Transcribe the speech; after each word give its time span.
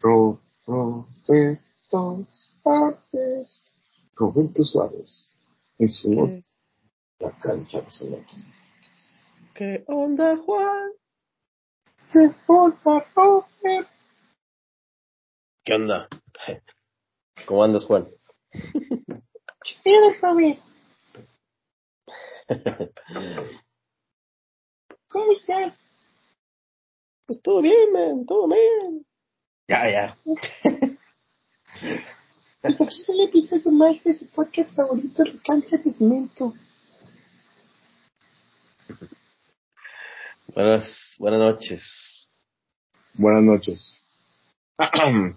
Pro, 0.00 0.40
Roberto 0.66 2.26
Suárez. 2.62 3.64
Roberto 4.16 4.64
Suárez. 4.64 5.28
En 5.78 5.88
su 5.88 6.10
¿Qué, 6.10 6.42
la 7.20 7.30
cancha 7.38 7.80
de 7.80 7.90
Celeste. 7.90 8.32
qué 9.54 9.84
onda, 9.86 10.36
Juan? 10.38 10.90
¡Qué 12.12 12.34
onda, 12.48 13.06
Robert! 13.14 13.88
¿Qué 15.64 15.74
onda? 15.74 16.08
¿Cómo 17.46 17.62
andas, 17.62 17.84
Juan? 17.84 18.08
Chido, 19.64 20.12
Robert. 20.20 20.58
¿Cómo 25.08 25.32
estás? 25.32 25.78
Pues 27.26 27.40
todo 27.42 27.62
bien, 27.62 27.92
man, 27.92 28.26
todo 28.26 28.48
bien. 28.48 29.06
Ya, 29.68 29.90
ya. 29.90 30.18
Aquí 32.64 32.84
un 33.08 33.20
episodio 33.28 33.72
más 33.72 34.04
de 34.04 34.14
su 34.14 34.26
podcast 34.28 34.70
favorito, 34.74 35.24
La 35.24 35.32
Cancha 35.44 35.76
de 35.78 35.92
Cemento. 35.94 36.54
Buenas, 40.54 41.16
buenas 41.18 41.40
noches. 41.40 42.28
Buenas 43.14 43.42
noches. 43.42 44.02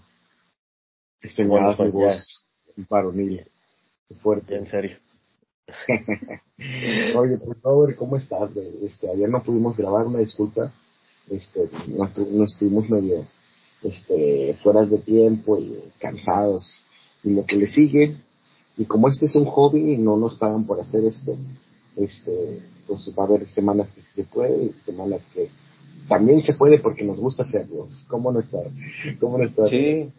Este 1.22 1.46
Buenas 1.48 1.80
noches. 1.80 2.44
varonil. 2.90 3.44
Fuerte. 4.22 4.56
En 4.56 4.68
serio. 4.68 4.98
Oye, 7.18 7.38
pues 7.38 7.62
Robert, 7.64 7.98
¿cómo 7.98 8.18
estás? 8.18 8.54
güey? 8.54 8.86
Este, 8.86 9.10
ayer 9.10 9.28
no 9.30 9.42
pudimos 9.42 9.76
grabar, 9.76 10.06
una 10.06 10.20
disculpa. 10.20 10.72
Este, 11.30 11.70
nos, 11.88 12.18
nos 12.18 12.54
estuvimos 12.54 12.90
medio 12.90 13.26
este, 13.84 14.56
fuera 14.62 14.86
de 14.86 14.98
tiempo 15.00 15.58
y 15.60 15.78
cansados. 16.00 16.76
Y 17.24 17.32
lo 17.34 17.46
que 17.46 17.56
le 17.56 17.68
sigue, 17.68 18.16
y 18.78 18.86
como 18.86 19.08
este 19.08 19.26
es 19.26 19.36
un 19.36 19.46
hobby 19.46 19.98
no 19.98 20.18
nos 20.18 20.38
pagan 20.38 20.66
por 20.66 20.80
hacer 20.80 21.04
esto, 21.06 21.36
este, 21.96 22.60
pues 22.88 23.12
va 23.18 23.24
a 23.24 23.28
haber 23.28 23.50
semanas 23.50 23.92
que 23.92 24.02
se 24.02 24.24
puede 24.26 24.66
y 24.66 24.74
semanas 24.82 25.30
que 25.34 25.50
también 26.08 26.42
se 26.42 26.54
puede 26.54 26.80
porque 26.80 27.04
nos 27.04 27.20
gusta 27.20 27.44
hacerlos. 27.44 28.06
¿Cómo 28.10 28.32
no 28.32 28.40
está? 28.40 28.60
¿Cómo 29.20 29.38
no 29.38 29.46
está? 29.46 29.66
Sí, 29.68 30.12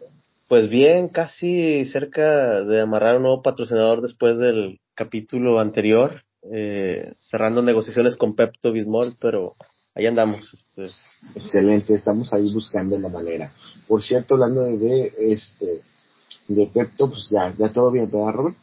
pues 0.47 0.69
bien, 0.69 1.09
casi 1.09 1.85
cerca 1.85 2.61
de 2.63 2.81
amarrar 2.81 3.17
un 3.17 3.23
nuevo 3.23 3.41
patrocinador 3.41 4.01
después 4.01 4.37
del 4.37 4.79
capítulo 4.95 5.59
anterior, 5.59 6.23
eh, 6.51 7.13
cerrando 7.19 7.61
negociaciones 7.61 8.15
con 8.15 8.35
Pepto 8.35 8.71
Bismol, 8.71 9.13
pero 9.19 9.53
ahí 9.97 10.05
andamos. 10.05 10.53
Este, 10.53 10.85
Excelente, 11.35 11.93
estamos 11.95 12.31
ahí 12.33 12.53
buscando 12.53 12.97
la 12.97 13.09
manera. 13.09 13.51
Por 13.87 14.03
cierto, 14.03 14.35
hablando 14.35 14.63
de, 14.63 14.77
de, 14.77 15.13
este 15.33 15.81
de 16.47 16.67
Pepto, 16.67 17.09
pues 17.09 17.29
ya, 17.29 17.53
ya 17.57 17.71
todo 17.71 17.91
bien, 17.91 18.09
¿verdad, 18.11 18.31
Robert? 18.33 18.57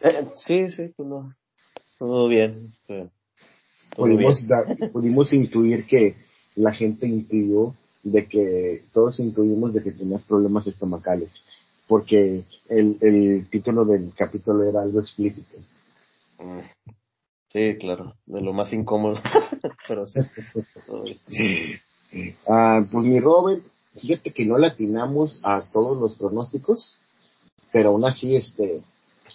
eh, 0.00 0.28
sí, 0.36 0.70
sí, 0.70 0.92
pues 0.96 1.08
no, 1.08 1.34
todo 1.98 2.28
bien. 2.28 2.66
Este, 2.68 3.10
todo 3.96 4.06
Pudimos, 4.06 4.46
bien. 4.46 4.48
dar- 4.48 4.90
pudimos 4.92 5.32
intuir 5.32 5.86
que 5.86 6.14
la 6.56 6.72
gente 6.72 7.06
intuyó 7.06 7.74
de 8.02 8.26
que 8.26 8.84
todos 8.92 9.18
intuimos 9.20 9.72
de 9.74 9.82
que 9.82 9.92
tenías 9.92 10.22
problemas 10.24 10.66
estomacales, 10.66 11.44
porque 11.88 12.44
el, 12.68 12.96
el 13.00 13.48
título 13.50 13.84
del 13.84 14.12
capítulo 14.14 14.62
era 14.64 14.82
algo 14.82 15.00
explícito. 15.00 15.58
Mm, 16.38 16.60
Sí, 17.50 17.76
claro, 17.80 18.14
de 18.26 18.42
lo 18.42 18.52
más 18.52 18.72
incómodo, 18.74 19.16
pero 19.88 20.06
sí. 20.06 20.20
Ah, 22.48 22.80
pues 22.90 23.04
mi 23.04 23.20
Robert, 23.20 23.62
fíjate 24.00 24.32
que 24.32 24.46
no 24.46 24.56
le 24.56 24.68
atinamos 24.68 25.40
a 25.44 25.62
todos 25.72 26.00
los 26.00 26.16
pronósticos, 26.16 26.96
pero 27.70 27.90
aún 27.90 28.04
así 28.06 28.34
este, 28.34 28.80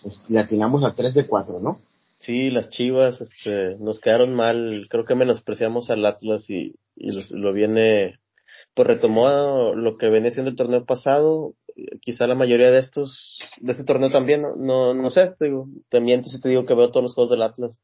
pues, 0.02 0.20
le 0.30 0.40
atinamos 0.40 0.84
a 0.84 0.96
3 0.96 1.14
de 1.14 1.28
4, 1.28 1.60
¿no? 1.60 1.78
Sí, 2.18 2.50
las 2.50 2.70
Chivas 2.70 3.22
este, 3.22 3.76
nos 3.80 4.00
quedaron 4.00 4.34
mal. 4.34 4.88
Creo 4.90 5.06
que 5.06 5.14
menospreciamos 5.14 5.90
al 5.92 6.04
Atlas 6.06 6.50
y, 6.50 6.74
y 6.96 7.12
los- 7.14 7.30
lo 7.32 7.54
viene, 7.54 8.18
pues 8.74 8.88
retomó 8.88 9.76
lo 9.76 9.98
que 9.98 10.10
venía 10.10 10.32
siendo 10.32 10.50
el 10.50 10.58
torneo 10.58 10.84
pasado. 10.84 11.54
Quizá 12.02 12.26
la 12.26 12.34
mayoría 12.36 12.72
de 12.72 12.80
estos, 12.80 13.40
de 13.60 13.72
este 13.74 13.84
torneo 13.84 14.10
también, 14.10 14.42
no, 14.42 14.56
no, 14.56 14.94
no 14.96 15.10
sé, 15.12 15.32
te 15.38 15.46
digo, 15.46 15.68
también 15.90 16.20
entonces 16.20 16.42
te 16.42 16.50
digo 16.50 16.66
que 16.66 16.74
veo 16.76 16.90
todos 16.90 17.04
los 17.04 17.14
juegos 17.14 17.32
del 17.32 17.44
Atlas, 17.44 17.78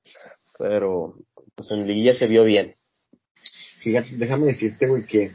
pero 0.57 1.15
pues 1.59 1.71
en 1.71 1.85
liguilla 1.85 2.13
se 2.13 2.25
vio 2.25 2.45
bien. 2.45 2.73
Fíjate, 3.79 4.11
déjame 4.15 4.45
decirte, 4.45 4.87
güey, 4.87 5.05
que 5.05 5.33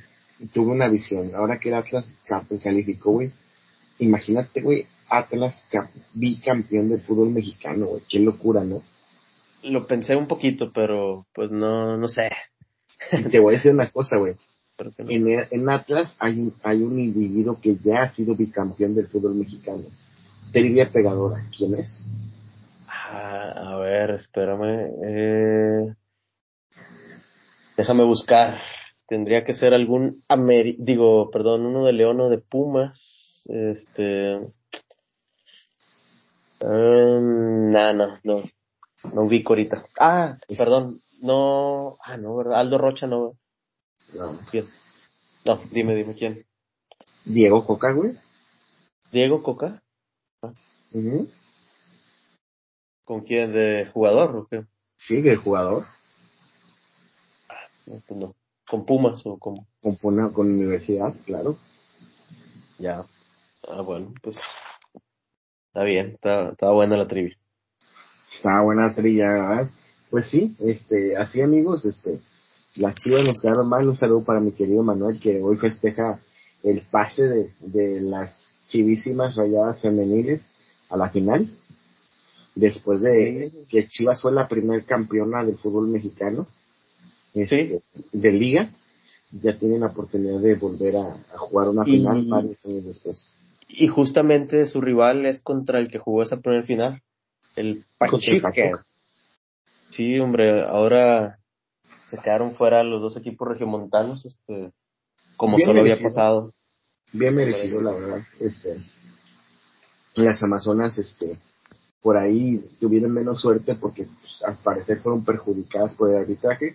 tuve 0.54 0.72
una 0.72 0.88
visión. 0.88 1.34
Ahora 1.34 1.58
que 1.60 1.68
el 1.68 1.74
Atlas 1.74 2.18
calificó, 2.62 3.12
güey, 3.12 3.30
imagínate, 3.98 4.62
güey, 4.62 4.86
Atlas 5.10 5.68
bicampeón 6.14 6.88
del 6.88 7.02
fútbol 7.02 7.28
mexicano, 7.28 7.88
güey. 7.88 8.02
Qué 8.08 8.20
locura, 8.20 8.64
¿no? 8.64 8.82
Lo 9.64 9.86
pensé 9.86 10.16
un 10.16 10.26
poquito, 10.26 10.72
pero 10.74 11.26
pues 11.34 11.50
no, 11.50 11.98
no 11.98 12.08
sé. 12.08 12.30
Y 13.12 13.24
te 13.24 13.38
voy 13.38 13.54
a 13.54 13.58
decir 13.58 13.72
una 13.72 13.90
cosa, 13.90 14.16
güey. 14.16 14.34
No. 14.76 15.08
En, 15.08 15.28
en 15.52 15.68
Atlas 15.68 16.16
hay 16.18 16.40
un, 16.40 16.54
hay 16.64 16.82
un 16.82 16.98
individuo 16.98 17.60
que 17.60 17.76
ya 17.76 18.02
ha 18.02 18.12
sido 18.12 18.34
bicampeón 18.34 18.96
del 18.96 19.06
fútbol 19.06 19.34
mexicano. 19.34 19.84
Trivia 20.52 20.90
pegadora. 20.90 21.46
¿Quién 21.56 21.74
es? 21.76 22.04
Ah, 22.88 23.52
a 23.56 23.76
ver, 23.76 24.10
espérame. 24.10 24.90
Eh, 25.06 25.94
déjame 27.76 28.04
buscar. 28.04 28.60
Tendría 29.06 29.44
que 29.44 29.54
ser 29.54 29.74
algún 29.74 30.22
Ameri 30.28 30.76
digo, 30.78 31.30
perdón, 31.30 31.66
uno 31.66 31.84
de 31.84 31.92
León 31.92 32.20
o 32.20 32.30
de 32.30 32.38
Pumas. 32.38 33.46
Este. 33.48 34.36
Um, 36.60 37.70
no, 37.70 37.92
no, 37.92 38.18
no. 38.22 38.42
No 39.12 39.22
ubico 39.22 39.52
ahorita. 39.52 39.84
Ah, 39.98 40.38
perdón. 40.56 40.98
No. 41.22 41.98
Ah, 42.02 42.16
no, 42.16 42.36
¿verdad? 42.36 42.60
Aldo 42.60 42.78
Rocha, 42.78 43.06
no. 43.06 43.36
No. 44.14 44.38
¿Quién? 44.50 44.66
No, 45.44 45.60
dime, 45.70 45.94
dime 45.94 46.14
quién. 46.14 46.46
Diego 47.24 47.66
Coca, 47.66 47.92
güey. 47.92 48.16
¿Diego 49.12 49.42
Coca? 49.42 49.82
Ujú. 50.92 51.28
¿Con 53.04 53.20
quién? 53.22 53.52
¿De 53.52 53.90
jugador 53.92 54.36
o 54.36 54.46
qué? 54.46 54.64
Sí, 54.98 55.16
el 55.16 55.36
jugador. 55.36 55.84
No, 57.86 58.00
no. 58.16 58.34
¿Con 58.68 58.86
Pumas 58.86 59.20
o 59.24 59.38
cómo? 59.38 59.66
Con, 59.82 59.96
Puna- 59.96 60.32
con 60.32 60.46
universidad, 60.52 61.14
claro. 61.26 61.56
Ya. 62.78 63.04
Ah, 63.68 63.82
bueno, 63.82 64.12
pues. 64.22 64.36
Está 65.68 65.84
bien, 65.84 66.12
está, 66.14 66.50
está 66.50 66.70
buena 66.70 66.96
la 66.96 67.06
trivia. 67.08 67.36
Está 68.36 68.60
buena 68.62 68.94
trilla, 68.94 69.28
¿verdad? 69.28 69.70
Pues 70.10 70.28
sí, 70.30 70.56
este, 70.60 71.16
así 71.16 71.40
amigos, 71.40 71.84
este, 71.84 72.20
las 72.76 72.94
chivas 72.96 73.24
nos 73.24 73.40
quedaron 73.40 73.68
mal. 73.68 73.88
Un 73.88 73.96
saludo 73.96 74.24
para 74.24 74.40
mi 74.40 74.52
querido 74.52 74.82
Manuel, 74.82 75.20
que 75.20 75.42
hoy 75.42 75.56
festeja 75.56 76.20
el 76.62 76.80
pase 76.90 77.22
de, 77.28 77.52
de 77.60 78.00
las 78.00 78.52
chivísimas 78.68 79.36
rayadas 79.36 79.82
femeniles 79.82 80.56
a 80.88 80.96
la 80.96 81.10
final. 81.10 81.48
Después 82.54 83.00
de 83.02 83.50
Sí. 83.50 83.66
que 83.68 83.88
Chivas 83.88 84.22
fue 84.22 84.30
la 84.32 84.46
primer 84.48 84.84
campeona 84.84 85.44
del 85.44 85.58
fútbol 85.58 85.88
mexicano, 85.88 86.46
este, 87.34 87.82
de 88.12 88.32
liga, 88.32 88.70
ya 89.42 89.58
tienen 89.58 89.80
la 89.80 89.88
oportunidad 89.88 90.40
de 90.40 90.54
volver 90.54 90.96
a, 90.96 91.34
a 91.34 91.38
jugar 91.38 91.68
una 91.68 91.82
Y- 91.86 91.92
final 91.92 92.24
varios 92.28 92.64
años 92.64 92.84
después. 92.86 93.34
Y 93.68 93.88
justamente 93.88 94.66
su 94.66 94.80
rival 94.80 95.26
es 95.26 95.42
contra 95.42 95.80
el 95.80 95.90
que 95.90 95.98
jugó 95.98 96.22
esa 96.22 96.36
primer 96.36 96.64
final, 96.66 97.02
el 97.56 97.84
Pachuca. 97.98 98.52
Sí, 99.90 100.18
hombre, 100.18 100.62
ahora 100.62 101.38
se 102.10 102.18
quedaron 102.18 102.54
fuera 102.54 102.82
los 102.84 103.02
dos 103.02 103.16
equipos 103.16 103.48
regiomontanos, 103.48 104.24
este, 104.26 104.70
como 105.36 105.56
Bien 105.56 105.66
solo 105.66 105.80
había 105.80 105.98
pasado. 106.00 106.52
Bien 107.12 107.34
merecido, 107.34 107.80
la 107.80 107.92
verdad. 107.92 108.22
Este, 108.40 108.76
las 110.16 110.42
Amazonas, 110.42 110.96
este, 110.98 111.38
por 112.02 112.16
ahí 112.16 112.64
tuvieron 112.80 113.12
menos 113.12 113.40
suerte 113.40 113.74
porque 113.74 114.06
pues, 114.20 114.42
al 114.44 114.56
parecer 114.56 114.98
fueron 115.00 115.24
perjudicadas 115.24 115.94
por 115.94 116.10
el 116.10 116.18
arbitraje. 116.18 116.74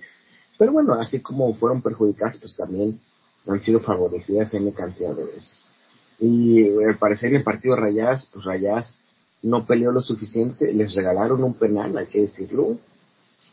Pero 0.59 0.73
bueno, 0.73 0.94
así 0.95 1.21
como 1.21 1.53
fueron 1.56 1.81
perjudicadas, 1.81 2.38
pues 2.38 2.53
también 2.57 3.00
han 3.47 3.61
sido 3.61 3.79
favorecidas 3.79 4.53
en 4.53 4.69
cantidad 4.71 5.15
de 5.15 5.23
veces. 5.23 5.71
Y 6.19 6.59
eh, 6.59 6.85
al 6.85 6.97
parecer 6.97 7.29
en 7.29 7.38
el 7.38 7.44
partido 7.44 7.77
Rayadas, 7.77 8.29
pues 8.33 8.44
Rayadas 8.44 9.00
no 9.41 9.65
peleó 9.65 9.94
lo 9.94 10.01
suficiente, 10.01 10.73
les 10.73 10.94
regalaron 10.95 11.41
un 11.45 11.53
penal, 11.53 11.97
hay 11.97 12.07
que 12.07 12.21
decirlo. 12.21 12.77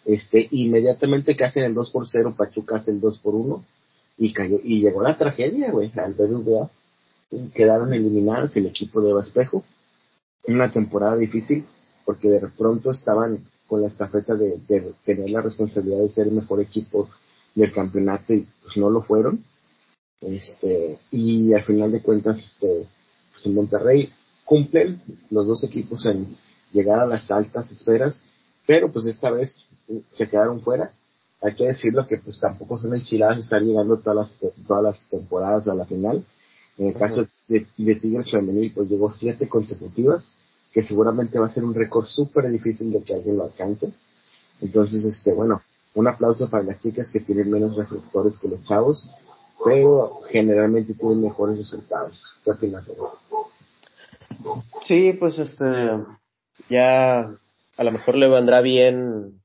Este, 0.04 0.48
inmediatamente 0.50 1.36
que 1.36 1.44
hacen 1.44 1.62
el 1.62 1.74
2 1.74 1.92
por 1.92 2.08
0, 2.08 2.34
Pachuca 2.36 2.76
hace 2.76 2.90
el 2.90 3.00
2 3.00 3.20
por 3.20 3.36
1 3.36 3.64
y 4.18 4.32
cayó, 4.32 4.58
y 4.64 4.80
llegó 4.80 5.00
la 5.00 5.16
tragedia, 5.16 5.70
güey, 5.70 5.92
al 5.96 6.14
BBVA. 6.14 6.68
Quedaron 7.54 7.94
eliminados 7.94 8.56
el 8.56 8.66
equipo 8.66 9.00
de 9.00 9.18
Espejo. 9.20 9.64
Una 10.48 10.72
temporada 10.72 11.16
difícil 11.16 11.64
porque 12.04 12.30
de 12.30 12.48
pronto 12.48 12.90
estaban 12.90 13.44
con 13.66 13.82
la 13.82 13.88
estafeta 13.88 14.34
de, 14.34 14.58
de 14.68 14.92
tener 15.04 15.30
la 15.30 15.40
responsabilidad 15.40 16.00
de 16.00 16.08
ser 16.10 16.28
el 16.28 16.34
mejor 16.34 16.60
equipo 16.60 17.08
del 17.54 17.72
campeonato 17.72 18.34
y 18.34 18.46
pues 18.62 18.76
no 18.76 18.90
lo 18.90 19.02
fueron. 19.02 19.42
Este, 20.20 20.98
y 21.10 21.52
al 21.52 21.64
final 21.64 21.92
de 21.92 22.02
cuentas, 22.02 22.38
este, 22.38 22.86
pues 23.32 23.46
en 23.46 23.54
Monterrey 23.54 24.10
cumplen 24.44 25.00
los 25.30 25.46
dos 25.46 25.64
equipos 25.64 26.06
en 26.06 26.36
llegar 26.72 27.00
a 27.00 27.06
las 27.06 27.30
altas 27.30 27.70
esferas, 27.70 28.22
pero 28.66 28.90
pues 28.92 29.06
esta 29.06 29.30
vez 29.30 29.66
se 30.12 30.28
quedaron 30.28 30.60
fuera. 30.60 30.92
Hay 31.42 31.54
que 31.54 31.66
decirlo 31.66 32.06
que 32.06 32.18
pues 32.18 32.40
tampoco 32.40 32.78
son 32.78 32.94
enchiladas 32.94 33.40
estar 33.40 33.60
llegando 33.60 33.98
todas 33.98 34.16
las, 34.16 34.52
todas 34.66 34.82
las 34.82 35.08
temporadas 35.08 35.68
a 35.68 35.74
la 35.74 35.84
final. 35.84 36.24
En 36.78 36.88
el 36.88 36.94
caso 36.94 37.26
de, 37.48 37.66
de 37.76 37.94
Tigres 37.96 38.30
Femenil, 38.30 38.72
pues 38.74 38.88
llegó 38.88 39.10
siete 39.10 39.48
consecutivas, 39.48 40.36
que 40.76 40.82
seguramente 40.82 41.38
va 41.38 41.46
a 41.46 41.49
ser 41.49 41.64
un 41.64 41.73
récord 41.73 42.05
súper 42.05 42.50
difícil 42.50 42.93
de 42.93 43.02
que 43.02 43.14
alguien 43.14 43.38
lo 43.38 43.44
alcance. 43.44 43.94
Entonces, 44.61 45.06
este, 45.06 45.32
bueno, 45.32 45.62
un 45.94 46.06
aplauso 46.06 46.50
para 46.50 46.64
las 46.64 46.78
chicas 46.81 47.11
que 47.11 47.20
tienen 47.20 47.50
menos 47.50 47.76
reflectores 47.76 48.38
que 48.38 48.49
los 48.49 48.62
chavos, 48.62 49.11
pero 49.64 50.20
generalmente 50.28 50.93
tienen 50.93 51.23
mejores 51.23 51.56
resultados. 51.56 52.23
¿Qué 52.44 52.50
opinas? 52.50 52.84
Sí, 54.82 55.14
pues 55.14 55.38
este, 55.38 55.64
ya 56.69 57.20
a 57.20 57.84
lo 57.84 57.90
mejor 57.90 58.17
le 58.17 58.28
vendrá 58.28 58.61
bien, 58.61 59.40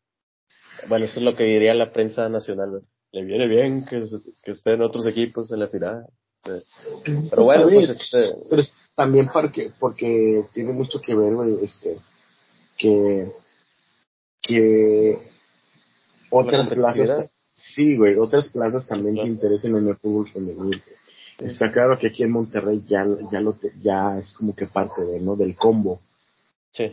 bueno, 0.89 1.06
eso 1.06 1.19
es 1.19 1.24
lo 1.24 1.38
que 1.38 1.45
diría 1.45 1.74
la 1.74 1.94
prensa 1.94 2.28
nacional, 2.28 2.81
le 3.13 3.24
viene 3.24 3.48
bien 3.48 3.86
que, 3.86 4.04
que 4.44 4.51
estén 4.51 4.81
otros 4.81 5.07
equipos 5.07 5.50
en 5.54 5.62
la 5.62 5.69
final. 5.69 6.07
Pero 6.44 7.45
bueno, 7.45 7.69
pues 7.69 7.88
este... 7.88 8.33
Pero 8.50 8.63
también 8.95 9.29
porque, 9.31 9.71
porque 9.79 10.45
tiene 10.53 10.73
mucho 10.73 11.01
que 11.01 11.15
ver, 11.15 11.33
este, 11.61 11.97
que, 12.77 13.31
que 14.41 15.19
otras 16.29 16.69
plazas, 16.69 17.29
sí, 17.51 17.95
güey, 17.97 18.15
otras 18.15 18.49
plazas 18.49 18.88
también 18.88 19.15
te 19.15 19.27
interesen 19.27 19.75
en 19.75 19.88
el 19.88 19.95
fútbol 19.95 20.29
femenino. 20.29 20.77
Está 21.39 21.71
claro 21.71 21.97
que 21.97 22.07
aquí 22.07 22.23
en 22.23 22.31
Monterrey 22.31 22.83
ya, 22.88 23.05
ya 23.31 23.39
lo 23.39 23.57
ya 23.81 24.19
es 24.19 24.33
como 24.33 24.55
que 24.55 24.67
parte 24.67 25.01
de, 25.01 25.19
¿no? 25.19 25.35
Del 25.35 25.55
combo. 25.55 25.99
Sí. 26.71 26.91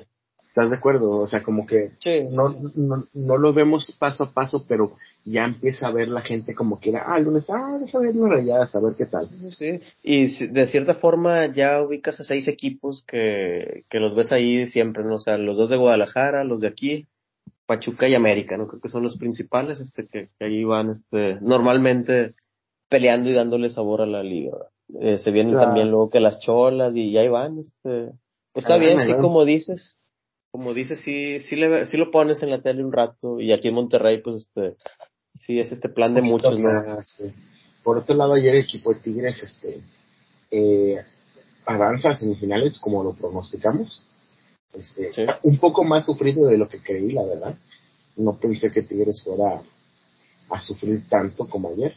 ¿Estás 0.58 0.70
de 0.70 0.76
acuerdo? 0.76 1.20
O 1.20 1.26
sea, 1.28 1.44
como 1.44 1.64
que 1.68 1.92
no, 2.32 2.48
no, 2.74 3.04
no, 3.14 3.38
lo 3.38 3.52
vemos 3.52 3.96
paso 3.96 4.24
a 4.24 4.32
paso, 4.32 4.64
pero 4.66 4.90
ya 5.24 5.44
empieza 5.44 5.86
a 5.86 5.92
ver 5.92 6.08
la 6.08 6.22
gente 6.22 6.52
como 6.52 6.80
quiera, 6.80 7.04
ah, 7.06 7.16
el 7.16 7.26
lunes, 7.26 7.48
ah, 7.48 7.78
déjame 7.80 8.08
ver 8.08 8.16
una 8.16 8.34
rayada, 8.34 8.66
a 8.72 8.80
ver 8.80 8.94
qué 8.96 9.06
tal. 9.06 9.28
Sí, 9.50 9.78
y 10.02 10.48
de 10.48 10.66
cierta 10.66 10.94
forma 10.94 11.46
ya 11.54 11.80
ubicas 11.80 12.18
a 12.18 12.24
seis 12.24 12.48
equipos 12.48 13.04
que, 13.06 13.84
que 13.88 14.00
los 14.00 14.16
ves 14.16 14.32
ahí 14.32 14.66
siempre, 14.66 15.04
¿no? 15.04 15.14
O 15.14 15.20
sea, 15.20 15.38
los 15.38 15.56
dos 15.56 15.70
de 15.70 15.76
Guadalajara, 15.76 16.42
los 16.42 16.60
de 16.60 16.66
aquí, 16.66 17.06
Pachuca 17.66 18.08
y 18.08 18.16
América, 18.16 18.56
¿no? 18.56 18.66
Creo 18.66 18.80
que 18.80 18.88
son 18.88 19.04
los 19.04 19.16
principales, 19.16 19.78
este, 19.78 20.08
que, 20.08 20.30
que 20.40 20.44
ahí 20.44 20.64
van, 20.64 20.90
este, 20.90 21.38
normalmente 21.40 22.30
peleando 22.88 23.30
y 23.30 23.34
dándole 23.34 23.68
sabor 23.68 24.02
a 24.02 24.06
la 24.06 24.24
liga. 24.24 24.56
Eh, 25.00 25.18
se 25.18 25.30
vienen 25.30 25.54
también 25.54 25.88
luego 25.88 26.10
que 26.10 26.18
las 26.18 26.40
cholas 26.40 26.96
y 26.96 27.16
ahí 27.16 27.28
van, 27.28 27.60
este, 27.60 28.10
pues 28.52 28.64
está 28.64 28.76
bien, 28.76 29.00
sí, 29.02 29.12
como 29.12 29.44
dices, 29.44 29.97
como 30.58 30.74
dices, 30.74 30.98
sí, 31.04 31.38
sí, 31.38 31.54
le, 31.54 31.86
sí 31.86 31.96
lo 31.96 32.10
pones 32.10 32.42
en 32.42 32.50
la 32.50 32.60
tele 32.60 32.84
un 32.84 32.92
rato 32.92 33.40
y 33.40 33.52
aquí 33.52 33.68
en 33.68 33.74
Monterrey, 33.74 34.20
pues 34.20 34.42
este, 34.42 34.74
sí 35.32 35.60
es 35.60 35.70
este 35.70 35.88
plan 35.88 36.14
de 36.14 36.20
muchos, 36.20 36.58
¿no? 36.58 36.68
Por 37.84 37.98
otro 37.98 38.16
lado, 38.16 38.34
ayer 38.34 38.56
el 38.56 38.64
equipo 38.64 38.92
de 38.92 38.98
Tigres, 38.98 39.40
este, 39.40 39.80
eh, 40.50 40.96
avanza 41.64 42.10
a 42.10 42.16
semifinales 42.16 42.80
como 42.80 43.04
lo 43.04 43.12
pronosticamos. 43.12 44.02
Este, 44.72 45.12
un 45.44 45.58
poco 45.58 45.84
más 45.84 46.06
sufrido 46.06 46.48
de 46.48 46.58
lo 46.58 46.66
que 46.66 46.82
creí, 46.82 47.12
la 47.12 47.22
verdad. 47.22 47.54
No 48.16 48.36
pensé 48.36 48.72
que 48.72 48.82
Tigres 48.82 49.22
fuera 49.22 49.62
a 50.50 50.58
sufrir 50.58 51.08
tanto 51.08 51.48
como 51.48 51.68
ayer 51.68 51.94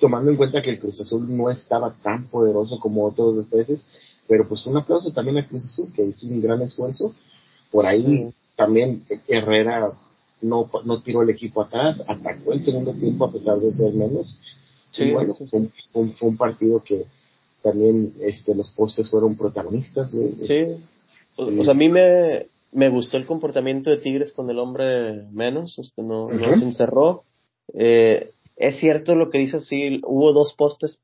tomando 0.00 0.30
en 0.30 0.36
cuenta 0.36 0.62
que 0.62 0.70
el 0.70 0.78
Cruz 0.78 1.00
Azul 1.00 1.26
no 1.28 1.50
estaba 1.50 1.94
tan 2.02 2.28
poderoso 2.28 2.78
como 2.78 3.04
otros 3.04 3.48
veces, 3.50 3.88
pero 4.26 4.46
pues 4.48 4.66
un 4.66 4.76
aplauso 4.76 5.12
también 5.12 5.38
al 5.38 5.46
Cruz 5.46 5.64
Azul, 5.64 5.92
que 5.92 6.04
hizo 6.04 6.26
un 6.26 6.40
gran 6.40 6.60
esfuerzo. 6.62 7.14
Por 7.70 7.86
ahí 7.86 8.32
también 8.56 9.04
Herrera 9.26 9.92
no, 10.40 10.70
no 10.84 11.02
tiró 11.02 11.22
el 11.22 11.30
equipo 11.30 11.62
atrás, 11.62 12.02
atacó 12.06 12.52
el 12.52 12.62
segundo 12.62 12.92
tiempo 12.92 13.24
a 13.24 13.32
pesar 13.32 13.58
de 13.58 13.70
ser 13.72 13.92
menos. 13.92 14.38
Sí, 14.90 15.10
bueno, 15.10 15.34
fue, 15.34 15.68
un, 16.20 16.36
partido 16.36 16.82
que 16.82 17.04
también 17.62 18.14
este, 18.20 18.54
los 18.54 18.70
postes 18.70 19.10
fueron 19.10 19.36
protagonistas. 19.36 20.10
Sí, 20.10 20.64
pues 21.36 21.68
a 21.68 21.74
mí 21.74 21.88
me, 21.88 22.46
me 22.72 22.88
gustó 22.88 23.16
el 23.16 23.26
comportamiento 23.26 23.90
de 23.90 23.98
Tigres 23.98 24.32
con 24.32 24.50
el 24.50 24.58
hombre 24.58 25.24
menos, 25.30 25.78
este 25.78 26.02
no, 26.02 26.28
no 26.28 26.56
se 26.56 26.64
encerró. 26.64 27.22
Eh, 27.74 28.30
es 28.56 28.78
cierto 28.78 29.14
lo 29.14 29.30
que 29.30 29.38
dice, 29.38 29.60
sí, 29.60 30.00
hubo 30.04 30.32
dos 30.32 30.54
postes. 30.54 31.02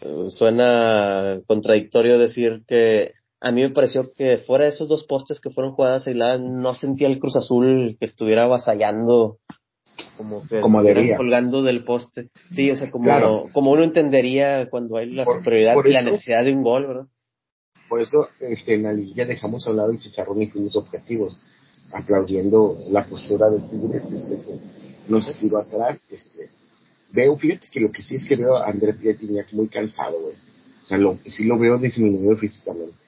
Eh, 0.00 0.28
suena 0.30 1.40
contradictorio 1.46 2.18
decir 2.18 2.62
que 2.66 3.12
a 3.42 3.50
mí 3.50 3.62
me 3.62 3.70
pareció 3.70 4.12
que 4.12 4.38
fuera 4.38 4.64
de 4.64 4.70
esos 4.70 4.86
dos 4.86 5.04
postes 5.04 5.40
que 5.40 5.50
fueron 5.50 5.72
jugadas 5.72 6.06
aisladas, 6.06 6.40
no 6.40 6.74
sentía 6.74 7.08
el 7.08 7.18
Cruz 7.18 7.34
Azul 7.34 7.96
que 7.98 8.06
estuviera 8.06 8.44
avasallando, 8.44 9.38
como 10.16 10.46
que 10.46 10.60
como 10.60 10.80
colgando 11.16 11.62
del 11.64 11.84
poste. 11.84 12.30
Sí, 12.54 12.70
o 12.70 12.76
sea, 12.76 12.88
como, 12.92 13.50
como 13.52 13.72
uno 13.72 13.82
entendería 13.82 14.70
cuando 14.70 14.96
hay 14.96 15.10
la 15.10 15.24
superioridad 15.24 15.74
y 15.84 15.90
la 15.90 16.02
necesidad 16.02 16.44
de 16.44 16.52
un 16.52 16.62
gol, 16.62 16.86
¿verdad? 16.86 17.06
Por 17.88 18.00
eso 18.00 18.28
este, 18.38 18.74
en 18.74 18.84
la 18.84 18.92
liguilla 18.92 19.26
dejamos 19.26 19.66
a 19.66 19.72
un 19.72 19.76
lado 19.78 19.90
el 19.90 19.98
chicharrón 19.98 20.40
y 20.40 20.46
fuimos 20.46 20.76
objetivos, 20.76 21.44
aplaudiendo 21.92 22.78
la 22.90 23.04
postura 23.04 23.50
de 23.50 23.58
Tigres, 23.68 24.04
este, 24.12 24.36
que 24.36 24.60
nos 25.10 25.36
tiró 25.40 25.58
atrás, 25.58 26.06
este, 26.10 26.48
veo, 27.10 27.36
fíjate 27.36 27.66
que 27.72 27.80
lo 27.80 27.90
que 27.90 28.02
sí 28.02 28.14
es 28.14 28.24
que 28.28 28.36
veo 28.36 28.56
a 28.56 28.70
André 28.70 28.92
Pietri 28.94 29.36
muy 29.54 29.66
cansado, 29.66 30.20
güey. 30.20 30.36
O 30.84 30.86
sea, 30.86 30.96
lo, 30.96 31.18
sí 31.26 31.44
lo 31.44 31.58
veo 31.58 31.76
disminuido 31.76 32.36
físicamente. 32.36 33.01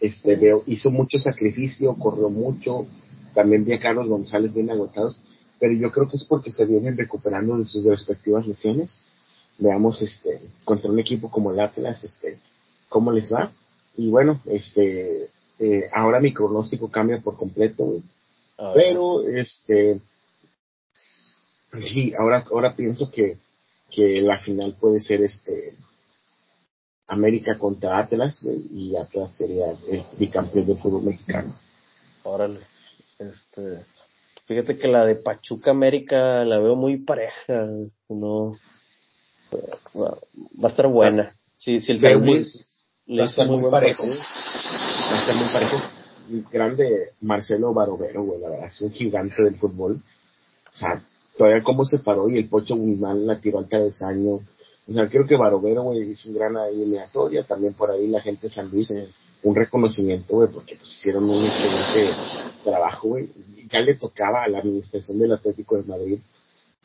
Este, 0.00 0.36
veo, 0.36 0.62
hizo 0.66 0.90
mucho 0.90 1.18
sacrificio, 1.18 1.94
corrió 1.94 2.30
mucho, 2.30 2.86
también 3.34 3.64
vi 3.64 3.74
a 3.74 3.80
Carlos 3.80 4.08
González 4.08 4.52
bien 4.52 4.70
agotados, 4.70 5.22
pero 5.58 5.74
yo 5.74 5.92
creo 5.92 6.08
que 6.08 6.16
es 6.16 6.24
porque 6.24 6.52
se 6.52 6.64
vienen 6.64 6.96
recuperando 6.96 7.58
de 7.58 7.66
sus 7.66 7.84
respectivas 7.84 8.46
lesiones. 8.46 9.02
Veamos, 9.58 10.00
este, 10.00 10.40
contra 10.64 10.90
un 10.90 10.98
equipo 10.98 11.30
como 11.30 11.52
el 11.52 11.60
Atlas, 11.60 12.02
este, 12.02 12.38
cómo 12.88 13.12
les 13.12 13.30
va. 13.32 13.52
Y 13.96 14.08
bueno, 14.08 14.40
este, 14.46 15.28
eh, 15.58 15.90
ahora 15.92 16.18
mi 16.18 16.32
pronóstico 16.32 16.90
cambia 16.90 17.20
por 17.20 17.36
completo, 17.36 17.84
güey. 17.84 18.02
Pero, 18.74 19.26
este, 19.26 20.00
Sí, 21.78 22.12
ahora, 22.18 22.44
ahora 22.50 22.74
pienso 22.74 23.10
que, 23.10 23.38
que 23.90 24.20
la 24.22 24.40
final 24.40 24.76
puede 24.80 25.00
ser 25.00 25.22
este 25.22 25.74
América 27.10 27.58
contra 27.58 27.98
Atlas 27.98 28.46
y 28.70 28.94
Atlas 28.96 29.36
sería 29.36 29.70
el 29.70 30.04
bicampeón 30.16 30.66
del 30.66 30.78
fútbol 30.78 31.02
mexicano. 31.02 31.52
Órale, 32.22 32.60
este, 33.18 33.84
fíjate 34.46 34.78
que 34.78 34.86
la 34.86 35.04
de 35.04 35.16
Pachuca 35.16 35.72
América 35.72 36.44
la 36.44 36.58
veo 36.60 36.76
muy 36.76 36.98
pareja, 36.98 37.66
no, 38.08 38.56
va 39.52 40.68
a 40.68 40.68
estar 40.68 40.86
buena. 40.86 41.34
Si 41.56 41.74
el 41.74 42.00
San 42.00 42.24
Luis 42.24 42.88
le 43.06 43.24
está 43.24 43.44
muy, 43.44 43.58
muy 43.58 43.70
parejo, 43.70 44.04
va 44.06 44.12
a 44.12 45.20
estar 45.20 45.36
muy 45.36 45.52
parejo. 45.52 45.76
Grande 46.52 47.10
Marcelo 47.22 47.74
Barovero, 47.74 48.22
güey, 48.22 48.40
la 48.40 48.50
verdad, 48.50 48.66
es 48.66 48.80
un 48.82 48.92
gigante 48.92 49.42
del 49.42 49.56
fútbol. 49.56 50.00
O 50.72 50.76
sea, 50.76 51.02
todavía 51.36 51.64
cómo 51.64 51.84
se 51.84 51.98
paró 51.98 52.28
y 52.28 52.38
el 52.38 52.48
Pocho 52.48 52.76
Guzmán 52.76 53.26
la 53.26 53.40
tiró 53.40 53.58
al 53.58 53.68
travesaño. 53.68 54.40
O 54.88 54.92
sea, 54.92 55.08
creo 55.08 55.26
que 55.26 55.36
Barovero, 55.36 55.84
güey, 55.84 56.10
hizo 56.10 56.28
un 56.28 56.34
gran 56.34 56.56
eliminatoria. 56.56 57.44
También 57.44 57.74
por 57.74 57.90
ahí 57.90 58.08
la 58.08 58.20
gente 58.20 58.48
de 58.48 58.54
San 58.54 58.70
Luis, 58.70 58.92
un 59.42 59.54
reconocimiento, 59.54 60.34
güey, 60.34 60.48
porque 60.48 60.76
pues 60.76 60.90
hicieron 60.90 61.24
un 61.24 61.44
excelente 61.44 62.14
trabajo, 62.64 63.08
güey. 63.08 63.28
Ya 63.70 63.80
le 63.80 63.94
tocaba 63.94 64.44
a 64.44 64.48
la 64.48 64.58
administración 64.58 65.18
del 65.18 65.32
Atlético 65.32 65.76
de 65.76 65.84
Madrid 65.84 66.18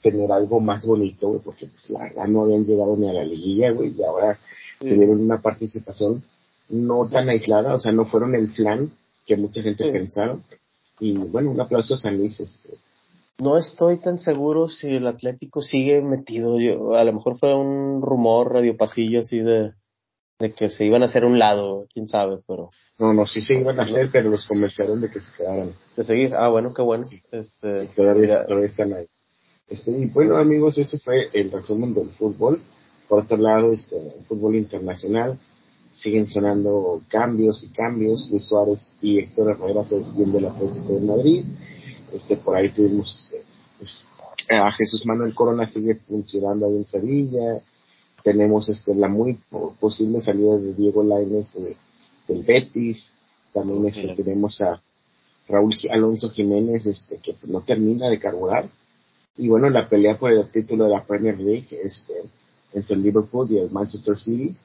tener 0.01 0.31
algo 0.31 0.59
más 0.59 0.85
bonito, 0.85 1.29
güey, 1.29 1.41
porque 1.41 1.65
pues 1.65 1.89
la 1.89 2.03
verdad 2.03 2.27
no 2.27 2.43
habían 2.43 2.65
llegado 2.65 2.95
ni 2.95 3.09
a 3.09 3.13
la 3.13 3.25
liguilla, 3.25 3.71
güey, 3.71 3.91
y 3.97 4.03
ahora 4.03 4.37
tuvieron 4.79 5.19
una 5.19 5.41
participación 5.41 6.23
no 6.69 7.07
tan 7.09 7.29
aislada, 7.29 7.73
o 7.73 7.79
sea, 7.79 7.91
no 7.91 8.05
fueron 8.05 8.35
el 8.35 8.49
flan 8.49 8.91
que 9.25 9.35
mucha 9.35 9.61
gente 9.61 9.91
pensaron. 9.91 10.43
Y 10.99 11.13
bueno, 11.13 11.51
un 11.51 11.59
aplauso 11.59 11.95
a 11.95 11.97
San 11.97 12.17
Luis, 12.17 12.39
este, 12.39 12.69
no 13.37 13.57
estoy 13.57 13.99
tan 13.99 14.19
seguro 14.19 14.69
si 14.69 14.87
el 14.87 15.07
Atlético 15.07 15.61
sigue 15.61 16.01
metido. 16.01 16.59
Yo, 16.59 16.95
a 16.95 17.03
lo 17.03 17.13
mejor 17.13 17.37
fue 17.39 17.53
un 17.55 18.01
rumor 18.01 18.53
radio 18.53 18.77
pasillo 18.77 19.19
así 19.19 19.39
de, 19.39 19.73
de 20.39 20.53
que 20.53 20.69
se 20.69 20.85
iban 20.85 21.01
a 21.03 21.05
hacer 21.05 21.25
un 21.25 21.37
lado, 21.37 21.87
quién 21.93 22.07
sabe, 22.07 22.37
pero. 22.47 22.69
No, 22.97 23.13
no, 23.13 23.25
sí 23.25 23.41
se 23.41 23.59
iban 23.59 23.79
a 23.79 23.83
hacer, 23.83 24.09
pero 24.11 24.29
los 24.29 24.47
convencieron 24.47 25.01
de 25.01 25.09
que 25.09 25.19
se 25.19 25.35
quedaran. 25.35 25.73
De 25.97 26.03
seguir, 26.03 26.33
ah, 26.35 26.49
bueno, 26.49 26.73
qué 26.73 26.81
bueno. 26.81 27.05
Este, 27.31 27.87
todavía, 27.87 28.45
todavía 28.45 28.67
están 28.67 28.93
ahí. 28.93 29.07
Este, 29.67 29.91
y 29.91 30.05
bueno, 30.05 30.37
amigos, 30.37 30.77
ese 30.77 30.99
fue 30.99 31.29
el 31.33 31.51
resumen 31.51 31.93
del 31.93 32.09
fútbol. 32.11 32.61
Por 33.09 33.23
otro 33.23 33.37
lado, 33.37 33.73
este, 33.73 33.97
el 33.97 34.25
fútbol 34.25 34.55
internacional 34.55 35.37
siguen 35.91 36.27
sonando 36.27 37.01
cambios 37.09 37.63
y 37.63 37.73
cambios. 37.73 38.29
Luis 38.31 38.45
Suárez 38.45 38.93
y 39.01 39.19
Héctor 39.19 39.51
Herrera 39.51 39.83
se 39.83 39.99
despiden 39.99 40.31
del 40.31 40.45
Atlético 40.45 40.93
de 40.93 41.01
Madrid 41.01 41.45
este 42.15 42.37
por 42.37 42.55
ahí 42.55 42.69
tuvimos 42.69 43.13
este, 43.15 43.43
pues, 43.77 44.07
a 44.49 44.71
Jesús 44.71 45.05
Manuel 45.05 45.33
Corona 45.33 45.67
sigue 45.67 45.95
funcionando 45.95 46.67
ahí 46.67 46.77
en 46.77 46.85
Sevilla. 46.85 47.61
Tenemos 48.23 48.69
este, 48.69 48.93
la 48.95 49.07
muy 49.07 49.37
posible 49.79 50.21
salida 50.21 50.57
de 50.57 50.73
Diego 50.73 51.03
Lainez 51.03 51.55
eh, 51.57 51.75
del 52.27 52.43
Betis. 52.43 53.11
También 53.53 53.85
este, 53.87 54.15
tenemos 54.15 54.59
a 54.61 54.81
Raúl 55.47 55.75
Alonso 55.91 56.29
Jiménez, 56.29 56.85
este, 56.85 57.17
que 57.17 57.35
no 57.47 57.61
termina 57.61 58.09
de 58.09 58.19
carburar. 58.19 58.67
Y 59.37 59.47
bueno, 59.47 59.69
la 59.69 59.87
pelea 59.87 60.17
por 60.17 60.31
el 60.31 60.49
título 60.51 60.85
de 60.85 60.91
la 60.91 61.03
Premier 61.03 61.39
League 61.39 61.67
este, 61.83 62.13
entre 62.73 62.95
el 62.95 63.03
Liverpool 63.03 63.47
y 63.51 63.57
el 63.57 63.71
Manchester 63.71 64.17
City. 64.17 64.55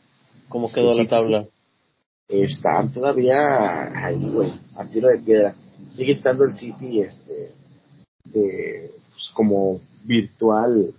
¿Cómo 0.49 0.71
quedó 0.73 0.95
la 0.95 1.09
tabla? 1.09 1.47
Están 2.29 2.93
todavía 2.93 4.07
ahí, 4.07 4.31
güey, 4.31 4.53
a 4.77 4.85
tiro 4.87 5.09
de 5.09 5.19
piedra. 5.19 5.55
Sigue 5.91 6.13
estando 6.13 6.45
el 6.45 6.55
City 6.55 7.01
este, 7.01 7.53
de, 8.25 8.93
pues, 9.11 9.31
como 9.35 9.81
virtual 10.05 10.93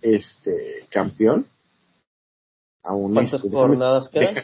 este 0.00 0.86
campeón. 0.90 1.46
Aún 2.82 3.14
¿Cuántas 3.14 3.44
este, 3.44 3.56
jornadas 3.56 4.08
quedan? 4.10 4.36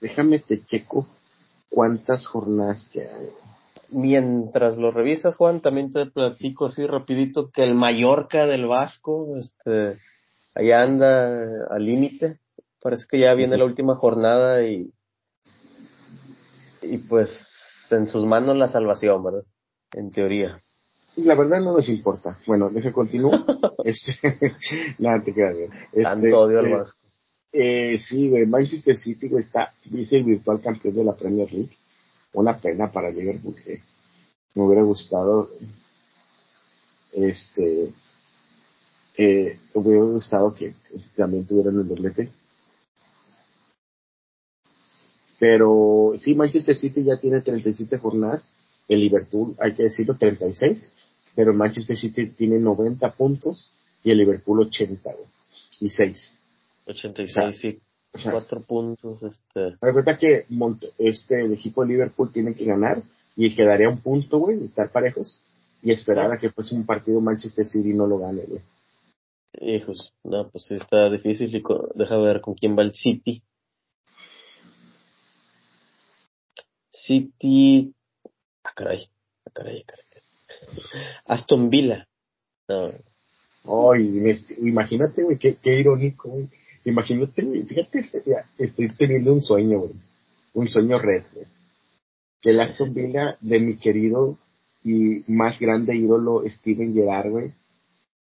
Déjame, 0.00 0.38
te 0.38 0.62
checo 0.64 1.06
cuántas 1.68 2.26
jornadas 2.26 2.88
quedan. 2.92 3.26
Mientras 3.90 4.76
lo 4.76 4.90
revisas, 4.90 5.36
Juan, 5.36 5.60
también 5.60 5.92
te 5.92 6.06
platico 6.06 6.66
así 6.66 6.86
rapidito 6.86 7.50
que 7.50 7.62
el 7.62 7.74
Mallorca 7.74 8.46
del 8.46 8.66
Vasco, 8.66 9.36
este, 9.38 9.98
allá 10.54 10.82
anda 10.82 11.66
al 11.70 11.84
límite. 11.84 12.38
Parece 12.80 13.06
que 13.10 13.18
ya 13.18 13.34
viene 13.34 13.56
la 13.56 13.64
última 13.64 13.96
jornada 13.96 14.64
y, 14.66 14.92
y 16.82 16.98
pues 16.98 17.30
en 17.90 18.06
sus 18.06 18.24
manos 18.24 18.56
la 18.56 18.68
salvación, 18.68 19.22
¿verdad? 19.22 19.44
En 19.92 20.10
teoría. 20.10 20.60
La 21.16 21.34
verdad 21.34 21.60
no 21.60 21.72
nos 21.72 21.88
importa. 21.88 22.38
Bueno, 22.46 22.70
deje 22.70 22.92
continuar. 22.92 23.40
este, 23.84 24.12
nada, 24.98 25.22
te 25.22 25.32
queda 25.32 25.52
bien. 25.52 25.70
Este, 25.86 26.02
Tanto 26.02 26.38
odio 26.38 26.58
al 26.58 26.66
eh, 26.66 26.74
Vasco. 26.74 26.98
Eh, 27.52 27.98
sí, 28.00 28.30
güey, 28.30 28.46
Manchester 28.46 28.96
City, 28.96 29.28
güey, 29.28 29.44
está, 29.44 29.72
dice 29.84 30.16
el 30.16 30.24
virtual 30.24 30.60
campeón 30.60 30.96
de 30.96 31.04
la 31.04 31.14
Premier 31.14 31.52
League. 31.52 31.76
Una 32.32 32.58
pena 32.58 32.90
para 32.90 33.10
Liverpool 33.10 33.54
que 33.64 33.80
me 34.54 34.62
hubiera 34.64 34.82
gustado, 34.82 35.50
este, 37.12 37.92
eh, 39.16 39.58
me 39.72 39.80
hubiera 39.80 40.02
gustado 40.02 40.52
que, 40.52 40.74
también 41.16 41.46
tuvieran 41.46 41.78
el 41.78 41.86
doblete. 41.86 42.28
Pero 45.38 46.14
sí, 46.20 46.34
Manchester 46.34 46.76
City 46.76 47.04
ya 47.04 47.18
tiene 47.18 47.40
37 47.40 47.98
jornadas, 47.98 48.50
el 48.88 49.00
Liverpool, 49.00 49.54
hay 49.58 49.74
que 49.74 49.84
decirlo, 49.84 50.16
36 50.16 50.92
pero 51.34 51.52
Manchester 51.52 51.96
City 51.96 52.28
tiene 52.30 52.58
90 52.58 53.10
puntos 53.12 53.72
y 54.02 54.10
el 54.10 54.18
Liverpool 54.18 54.60
86. 54.60 56.38
86, 56.86 57.58
sí. 57.60 57.78
Cuatro 58.30 58.60
puntos, 58.60 59.22
este. 59.24 59.76
La 59.80 59.92
verdad 59.92 60.18
que 60.20 60.46
este, 60.98 61.40
el 61.40 61.54
equipo 61.54 61.82
de 61.82 61.88
Liverpool 61.88 62.32
tiene 62.32 62.54
que 62.54 62.64
ganar 62.64 63.02
y 63.34 63.56
quedaría 63.56 63.88
un 63.88 63.98
punto, 63.98 64.38
güey, 64.38 64.64
estar 64.64 64.92
parejos 64.92 65.40
y 65.82 65.90
esperar 65.90 66.32
a 66.32 66.38
que 66.38 66.50
fuese 66.50 66.76
un 66.76 66.86
partido 66.86 67.20
Manchester 67.20 67.66
City 67.66 67.92
no 67.92 68.06
lo 68.06 68.18
gane, 68.18 68.42
güey. 68.46 68.60
Hijos, 69.60 70.12
no, 70.22 70.48
pues 70.48 70.70
está 70.70 71.10
difícil 71.10 71.54
y 71.54 71.62
deja 71.94 72.16
ver 72.18 72.40
con 72.40 72.54
quién 72.54 72.78
va 72.78 72.82
el 72.82 72.94
City. 72.94 73.42
City. 77.06 77.92
Ah, 78.64 78.72
caray, 78.74 79.08
ah, 79.46 79.50
caray, 79.52 79.84
caray. 79.84 80.04
Aston 81.26 81.68
Villa. 81.68 82.06
imagínate, 84.62 85.22
güey, 85.22 85.38
qué, 85.38 85.56
irónico, 85.78 86.30
güey. 86.30 86.48
Imagínate, 86.84 87.42
güey, 87.42 87.62
fíjate, 87.62 87.98
este, 88.00 88.22
estoy 88.58 88.88
teniendo 88.96 89.32
un 89.32 89.42
sueño, 89.42 89.80
güey. 89.80 89.94
Un 90.54 90.68
sueño 90.68 90.98
red, 90.98 91.24
güey. 91.32 91.46
Que 92.40 92.50
el 92.50 92.60
Aston 92.60 92.92
Villa 92.92 93.36
de 93.40 93.60
mi 93.60 93.78
querido 93.78 94.38
y 94.82 95.24
más 95.28 95.58
grande 95.58 95.96
ídolo 95.96 96.42
Steven 96.46 96.92
Gerrard, 96.92 97.30
güey, 97.30 97.52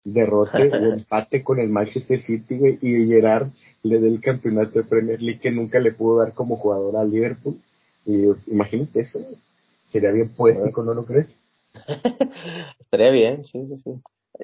derrote 0.04 0.70
o 0.74 0.94
empate 0.94 1.44
con 1.44 1.60
el 1.60 1.70
Manchester 1.70 2.20
City, 2.20 2.58
güey, 2.58 2.78
y 2.82 3.08
Gerrard 3.08 3.50
le 3.84 4.00
dé 4.00 4.08
el 4.08 4.22
campeonato 4.22 4.80
de 4.80 4.86
Premier 4.86 5.22
League 5.22 5.40
que 5.40 5.52
nunca 5.52 5.80
le 5.80 5.92
pudo 5.92 6.20
dar 6.20 6.34
como 6.34 6.58
jugador 6.58 6.98
al 6.98 7.12
Liverpool. 7.12 7.60
Y 8.06 8.26
imagínate 8.52 9.02
eso, 9.02 9.20
Sería 9.86 10.12
bien 10.12 10.30
poético, 10.30 10.82
¿no 10.84 10.94
lo 10.94 11.06
crees? 11.06 11.40
Estaría 12.80 13.12
bien, 13.12 13.46
sí, 13.46 13.60
sí, 13.84 13.92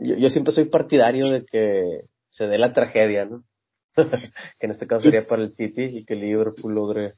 Yo, 0.02 0.16
yo 0.16 0.30
siempre 0.30 0.54
soy 0.54 0.66
partidario 0.66 1.30
de 1.30 1.46
que 1.46 2.02
se 2.30 2.46
dé 2.46 2.58
la 2.58 2.74
tragedia, 2.74 3.26
¿no? 3.26 3.44
que 3.96 4.66
en 4.66 4.72
este 4.72 4.88
caso 4.88 5.04
sería 5.04 5.26
para 5.26 5.44
el 5.44 5.52
City 5.52 5.84
y 5.84 6.06
que 6.06 6.16
Liverpool 6.16 6.76
logre. 6.76 7.14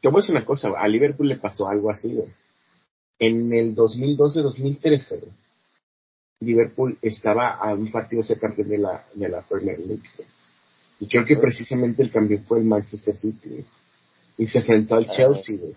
Te 0.00 0.08
voy 0.08 0.18
a 0.18 0.22
decir 0.22 0.34
una 0.34 0.44
cosa, 0.44 0.70
a 0.76 0.88
Liverpool 0.88 1.28
le 1.28 1.36
pasó 1.36 1.68
algo 1.68 1.90
así, 1.90 2.18
En 3.18 3.52
el 3.52 3.74
2012-2013, 3.74 5.20
Liverpool 6.40 6.98
estaba 7.00 7.52
a 7.54 7.72
un 7.72 7.90
partido 7.90 8.22
campeón 8.38 8.68
de 8.68 8.78
la, 8.78 9.04
de 9.14 9.28
la 9.28 9.40
Premier 9.42 9.78
League. 9.78 10.02
Y 11.00 11.08
creo 11.08 11.24
que 11.24 11.36
precisamente 11.36 12.02
el 12.02 12.10
cambio 12.10 12.40
fue 12.46 12.58
el 12.58 12.64
Manchester 12.64 13.16
City. 13.16 13.64
Y 14.36 14.46
se 14.46 14.58
enfrentó 14.58 14.96
al 14.96 15.06
ah. 15.08 15.12
Chelsea, 15.14 15.74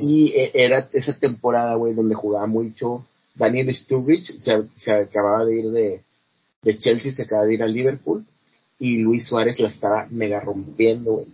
y 0.00 0.28
eh, 0.28 0.52
era 0.54 0.88
esa 0.92 1.18
temporada, 1.18 1.74
güey, 1.74 1.92
donde 1.92 2.14
jugaba 2.14 2.46
mucho 2.46 3.04
Daniel 3.34 3.74
Sturridge, 3.74 4.38
se, 4.38 4.92
acababa 4.92 5.44
de 5.44 5.58
ir 5.58 5.70
de, 5.72 6.02
de 6.62 6.78
Chelsea, 6.78 7.12
se 7.12 7.22
acaba 7.22 7.44
de 7.44 7.54
ir 7.54 7.62
al 7.62 7.72
Liverpool, 7.72 8.24
y 8.78 8.98
Luis 8.98 9.26
Suárez 9.26 9.58
la 9.58 9.68
estaba 9.68 10.06
mega 10.10 10.40
rompiendo, 10.40 11.14
güey, 11.14 11.26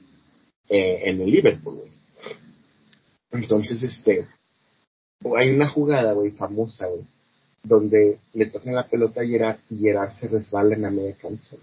eh, 0.71 1.11
en 1.11 1.21
el 1.21 1.31
Liverpool, 1.31 1.77
güey. 1.77 1.91
Entonces, 3.33 3.83
este, 3.83 4.27
hay 5.37 5.51
una 5.51 5.69
jugada, 5.69 6.13
güey, 6.15 6.31
famosa, 6.31 6.87
güey, 6.89 7.05
donde 7.63 8.19
le 8.33 8.47
tocan 8.47 8.75
la 8.75 8.89
pelota 8.89 9.21
a 9.21 9.27
Gerard 9.27 9.59
y 9.69 9.79
Gerard 9.79 10.13
se 10.13 10.29
resbala 10.29 10.75
en 10.75 10.83
la 10.83 10.91
media 10.91 11.15
cancha, 11.21 11.57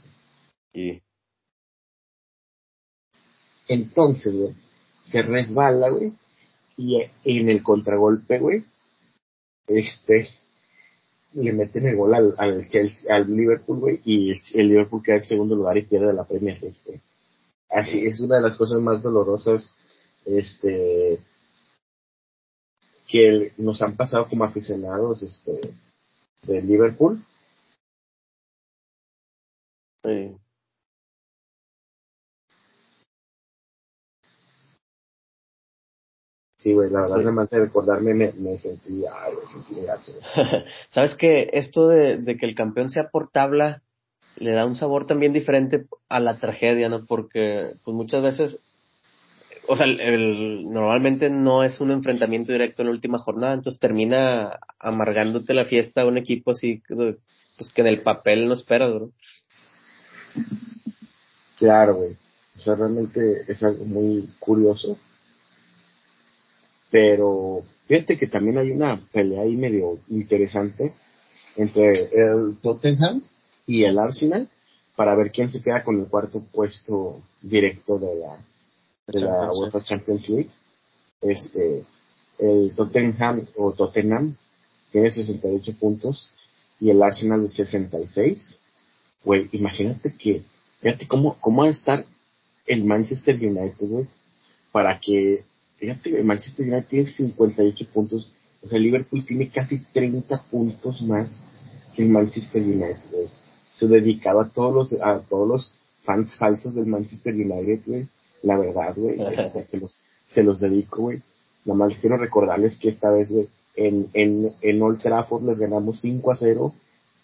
Y... 0.74 1.02
Entonces, 3.70 4.36
güey, 4.36 4.54
se 5.04 5.22
resbala, 5.22 5.90
güey, 5.90 6.12
y, 6.76 7.02
en 7.24 7.50
el 7.50 7.62
contragolpe, 7.62 8.40
güey, 8.40 8.66
este, 9.68 10.28
le 11.34 11.54
meten 11.54 11.88
el 11.88 11.96
gol 11.96 12.16
al, 12.16 12.34
al 12.38 12.68
Chelsea, 12.68 13.16
al 13.16 13.34
Liverpool, 13.34 13.80
güey, 13.80 14.02
y 14.04 14.32
el, 14.32 14.68
Liverpool 14.68 15.04
queda 15.04 15.18
en 15.18 15.28
segundo 15.28 15.56
lugar 15.56 15.78
y 15.78 15.84
pierde 15.84 16.12
la 16.14 16.24
Premier 16.24 16.60
League, 16.60 16.78
güey. 16.84 17.00
Así, 17.70 18.04
es 18.04 18.20
una 18.22 18.38
de 18.38 18.42
las 18.42 18.58
cosas 18.58 18.82
más 18.82 19.04
dolorosas, 19.04 19.72
este, 20.26 21.20
que 23.08 23.54
nos 23.58 23.84
han 23.84 23.96
pasado 23.96 24.28
como 24.28 24.46
aficionados, 24.46 25.22
este, 25.22 25.74
de 26.42 26.62
Liverpool. 26.64 27.24
Sí, 36.62 36.74
güey, 36.74 36.90
la 36.90 37.02
verdad, 37.02 37.22
además 37.22 37.50
de 37.50 37.60
recordarme, 37.60 38.14
me, 38.14 38.34
me 38.34 38.58
sentí, 38.58 39.04
ay, 39.06 39.34
me 39.34 39.52
sentí 39.52 39.86
gacho. 39.86 40.12
¿Sabes 40.90 41.16
que 41.16 41.50
Esto 41.54 41.88
de, 41.88 42.18
de, 42.18 42.38
que 42.38 42.46
el 42.46 42.56
campeón 42.56 42.90
sea 42.90 43.10
por 43.10 43.30
tabla 43.32 43.82
le 44.36 44.52
da 44.52 44.66
un 44.66 44.76
sabor 44.76 45.08
también 45.08 45.32
diferente 45.32 45.86
a 46.10 46.20
la 46.20 46.38
tragedia, 46.38 46.90
¿no? 46.90 47.06
Porque, 47.06 47.72
pues 47.86 47.96
muchas 47.96 48.24
veces, 48.24 48.60
o 49.68 49.78
sea, 49.78 49.86
el, 49.86 50.70
normalmente 50.70 51.30
no 51.30 51.64
es 51.64 51.80
un 51.80 51.92
enfrentamiento 51.92 52.52
directo 52.52 52.82
en 52.82 52.88
la 52.90 52.94
última 52.94 53.20
jornada, 53.20 53.54
entonces 53.54 53.80
termina 53.80 54.60
amargándote 54.80 55.54
la 55.54 55.66
fiesta 55.66 56.02
a 56.02 56.08
un 56.08 56.18
equipo 56.18 56.52
así, 56.52 56.82
pues 56.90 57.74
que 57.74 57.82
en 57.82 57.88
el 57.88 58.02
papel 58.02 58.48
no 58.48 58.54
esperas, 58.54 58.94
¿no? 58.94 59.12
Claro, 61.58 61.96
güey. 61.96 62.18
O 62.58 62.60
sea, 62.60 62.76
realmente 62.76 63.44
es 63.48 63.64
algo 63.64 63.86
muy 63.86 64.30
curioso 64.40 64.98
pero 66.92 67.64
fíjate 67.88 68.18
que 68.18 68.28
también 68.28 68.58
hay 68.58 68.72
una 68.72 69.00
pelea 69.12 69.42
ahí 69.42 69.56
medio 69.56 70.00
interesante 70.10 70.94
entre 71.56 71.92
el 71.92 72.58
Tottenham 72.62 73.22
y 73.68 73.84
el 73.84 74.00
Arsenal 74.00 74.50
para 74.96 75.16
ver 75.16 75.32
quién 75.32 75.52
se 75.52 75.62
queda 75.62 75.84
con 75.84 76.00
el 76.00 76.08
cuarto 76.08 76.42
puesto 76.52 77.22
directo 77.42 78.00
de 78.00 78.16
la, 78.16 78.38
de 79.08 79.20
la 79.22 79.52
UEFA 79.52 79.84
Champions 79.84 80.28
League. 80.30 80.50
Este, 81.22 81.84
el 82.38 82.74
Tottenham 82.76 83.46
o 83.58 83.74
Tottenham 83.74 84.36
tiene 84.92 85.12
68 85.12 85.74
puntos 85.80 86.32
y 86.80 86.90
el 86.90 87.02
Arsenal 87.04 87.50
66. 87.50 88.60
Güey, 89.24 89.50
imagínate 89.52 90.14
que, 90.16 90.44
fíjate 90.82 91.08
cómo, 91.08 91.38
cómo 91.40 91.64
va 91.64 91.68
a 91.68 91.72
estar 91.72 92.06
el 92.66 92.86
Manchester 92.86 93.36
United, 93.36 93.88
güey, 93.88 94.08
para 94.72 95.00
que 95.00 95.44
Fíjate, 95.80 96.24
Manchester 96.24 96.68
United 96.68 96.88
tiene 96.90 97.10
58 97.10 97.88
puntos 97.94 98.32
O 98.62 98.68
sea, 98.68 98.80
Liverpool 98.80 99.26
tiene 99.26 99.50
casi 99.50 99.80
30 99.94 100.44
puntos 100.52 101.02
más 101.04 101.42
que 101.96 102.04
el 102.04 102.10
Manchester 102.10 102.62
United, 102.62 102.98
güey. 103.12 103.28
Se 103.72 103.88
dedicaba 103.88 104.44
a 104.44 104.50
todos 104.50 104.92
los, 104.92 105.02
a 105.02 105.20
todos 105.20 105.48
los 105.48 105.74
fans 106.04 106.36
falsos 106.38 106.76
del 106.76 106.86
Manchester 106.86 107.34
United, 107.34 107.82
güey. 107.86 108.08
La 108.44 108.58
verdad, 108.58 108.94
güey. 108.96 109.18
Este, 109.38 109.64
se, 109.66 109.78
los, 109.78 110.02
se 110.28 110.44
los 110.44 110.60
dedico, 110.60 111.04
güey. 111.04 111.22
Nada 111.66 111.78
más 111.78 112.00
quiero 112.00 112.18
recordarles 112.18 112.78
que 112.80 112.90
esta 112.90 113.10
vez, 113.10 113.32
güey, 113.32 113.48
en, 113.76 114.10
en, 114.14 114.54
en 114.62 114.82
Old 114.82 115.02
Trafford 115.02 115.44
les 115.46 115.60
ganamos 115.60 116.02
5 116.02 116.32
a 116.32 116.36
0 116.36 116.74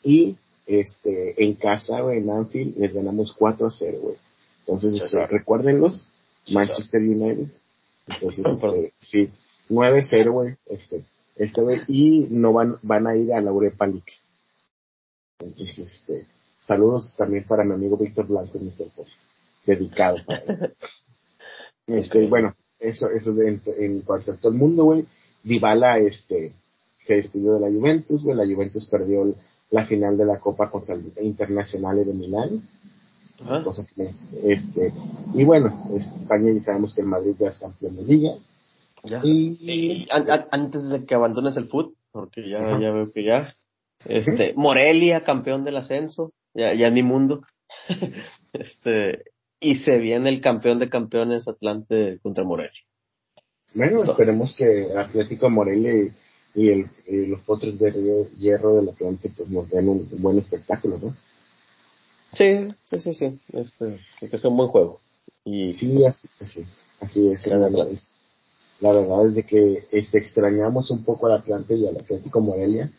y 0.03 0.37
este, 0.67 1.43
en 1.43 1.53
casa, 1.55 2.01
güey, 2.01 2.19
en 2.19 2.29
Anfield 2.29 2.77
les 2.77 2.93
ganamos 2.93 3.33
4 3.33 3.67
a 3.67 3.71
0, 3.71 3.97
güey. 4.01 4.15
Entonces, 4.59 5.01
este, 5.01 5.25
recuérdenlos, 5.27 6.07
Manchester 6.51 7.01
United. 7.01 7.47
Entonces, 8.07 8.45
este, 8.61 8.93
sí, 8.97 9.29
9-0, 9.69 10.31
güey, 10.31 10.55
este, 10.67 11.05
este, 11.35 11.61
güey, 11.61 11.81
y 11.87 12.27
no 12.29 12.53
van, 12.53 12.77
van 12.81 13.07
a 13.07 13.15
ir 13.15 13.33
a 13.33 13.41
la 13.41 13.49
Europa 13.49 13.85
League. 13.87 14.13
Entonces, 15.39 15.79
este, 15.79 16.27
saludos 16.65 17.13
también 17.17 17.43
para 17.43 17.63
mi 17.63 17.73
amigo 17.73 17.97
Víctor 17.97 18.27
Blanco, 18.27 18.59
Mr. 18.59 18.89
Post, 18.95 19.11
dedicado 19.65 20.17
para 20.25 20.39
él. 20.43 20.75
Este, 21.87 22.25
bueno, 22.25 22.55
eso, 22.79 23.11
eso 23.11 23.39
en, 23.43 23.61
en 23.77 24.01
cuanto 24.01 24.31
a 24.31 24.37
todo 24.37 24.51
el 24.51 24.57
mundo, 24.57 24.85
güey. 24.85 25.05
Dybala, 25.43 25.99
este, 25.99 26.51
se 27.03 27.17
despidió 27.17 27.53
de 27.53 27.59
la 27.59 27.69
Juventus, 27.69 28.23
güey. 28.23 28.35
La 28.35 28.43
Juventus 28.43 28.87
perdió 28.89 29.35
la 29.69 29.85
final 29.85 30.17
de 30.17 30.25
la 30.25 30.39
Copa 30.39 30.71
contra 30.71 30.95
el 30.95 31.13
Internacional 31.21 32.03
de 32.03 32.13
Milán. 32.13 32.67
Cosa 33.63 33.85
que, 33.95 34.11
este, 34.43 34.93
y 35.33 35.43
bueno, 35.43 35.89
este, 35.95 36.15
España 36.15 36.51
ya 36.53 36.61
sabemos 36.61 36.95
que 36.95 37.01
el 37.01 37.07
Madrid 37.07 37.35
ya 37.37 37.49
es 37.49 37.59
campeón 37.59 37.97
de 37.97 38.03
liga. 38.03 38.31
Y, 39.23 40.07
antes 40.51 40.89
de 40.89 41.05
que 41.05 41.15
abandones 41.15 41.57
el 41.57 41.67
fútbol, 41.67 41.95
porque 42.11 42.49
ya, 42.49 42.79
ya 42.79 42.91
veo 42.91 43.11
que 43.11 43.23
ya, 43.23 43.55
este, 44.05 44.53
Morelia, 44.55 45.23
campeón 45.23 45.63
del 45.63 45.77
ascenso, 45.77 46.31
ya, 46.53 46.73
ya 46.73 46.89
mi 46.91 47.03
mundo. 47.03 47.41
este, 48.53 49.23
y 49.59 49.75
se 49.75 49.97
viene 49.99 50.29
el 50.29 50.41
campeón 50.41 50.79
de 50.79 50.89
campeones 50.89 51.47
Atlante 51.47 52.19
contra 52.21 52.43
Morelia. 52.43 52.81
Bueno, 53.73 54.03
esperemos 54.03 54.55
que 54.55 54.87
Atlético 54.95 55.49
Morelia 55.49 56.11
y, 56.53 56.69
el, 56.69 56.89
los 57.29 57.41
potros 57.41 57.77
de 57.77 58.27
hierro 58.37 58.75
del 58.75 58.89
Atlante 58.89 59.29
pues 59.35 59.49
nos 59.49 59.69
den 59.69 59.89
un, 59.89 60.07
buen 60.19 60.37
espectáculo, 60.39 60.97
¿no? 60.97 61.15
Sí, 62.35 62.67
sí, 62.89 62.99
sí, 62.99 63.13
sí. 63.13 63.39
Este, 63.53 63.99
que 64.19 64.37
sea 64.37 64.49
un 64.49 64.57
buen 64.57 64.69
juego. 64.69 64.99
Y, 65.43 65.73
sí, 65.75 66.05
así, 66.05 66.27
así, 66.39 66.65
así 66.99 67.27
es. 67.29 67.47
La 67.47 67.57
verdad, 67.57 67.89
es, 67.89 68.09
la 68.79 68.91
verdad 68.91 69.27
es 69.27 69.35
de 69.35 69.43
que 69.43 69.87
este, 69.91 70.17
extrañamos 70.17 70.91
un 70.91 71.03
poco 71.03 71.27
al 71.27 71.33
Atlante 71.33 71.75
y 71.75 71.87
al 71.87 71.97
Atlético 71.97 72.41
Morelia. 72.41 72.91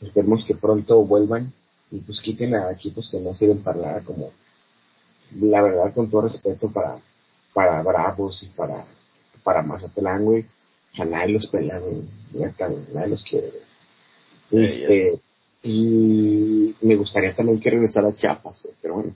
Esperemos 0.00 0.44
que 0.44 0.54
pronto 0.54 1.04
vuelvan 1.04 1.52
y 1.90 2.00
pues 2.00 2.20
quiten 2.20 2.54
a 2.54 2.70
equipos 2.72 3.10
que 3.10 3.20
no 3.20 3.34
sirven 3.34 3.62
para 3.62 3.80
nada 3.80 4.00
como 4.02 4.30
la 5.36 5.62
verdad 5.62 5.94
con 5.94 6.10
todo 6.10 6.22
respeto 6.22 6.70
para 6.72 6.98
para 7.52 7.82
Bravos 7.82 8.42
y 8.42 8.46
para 8.48 8.84
para 9.42 9.62
Mazatlán 9.62 10.24
güey 10.24 10.44
o 10.98 11.04
nadie 11.04 11.34
los 11.34 11.46
pela 11.46 11.78
güey 11.78 12.02
nadie 12.32 13.08
los 13.08 13.24
quiere 13.24 13.52
este 14.50 15.20
y 15.64 16.74
me 16.82 16.94
gustaría 16.94 17.34
también 17.34 17.58
que 17.58 17.70
regresara 17.70 18.08
a 18.08 18.14
Chiapas 18.14 18.68
pero 18.80 18.94
bueno 18.94 19.14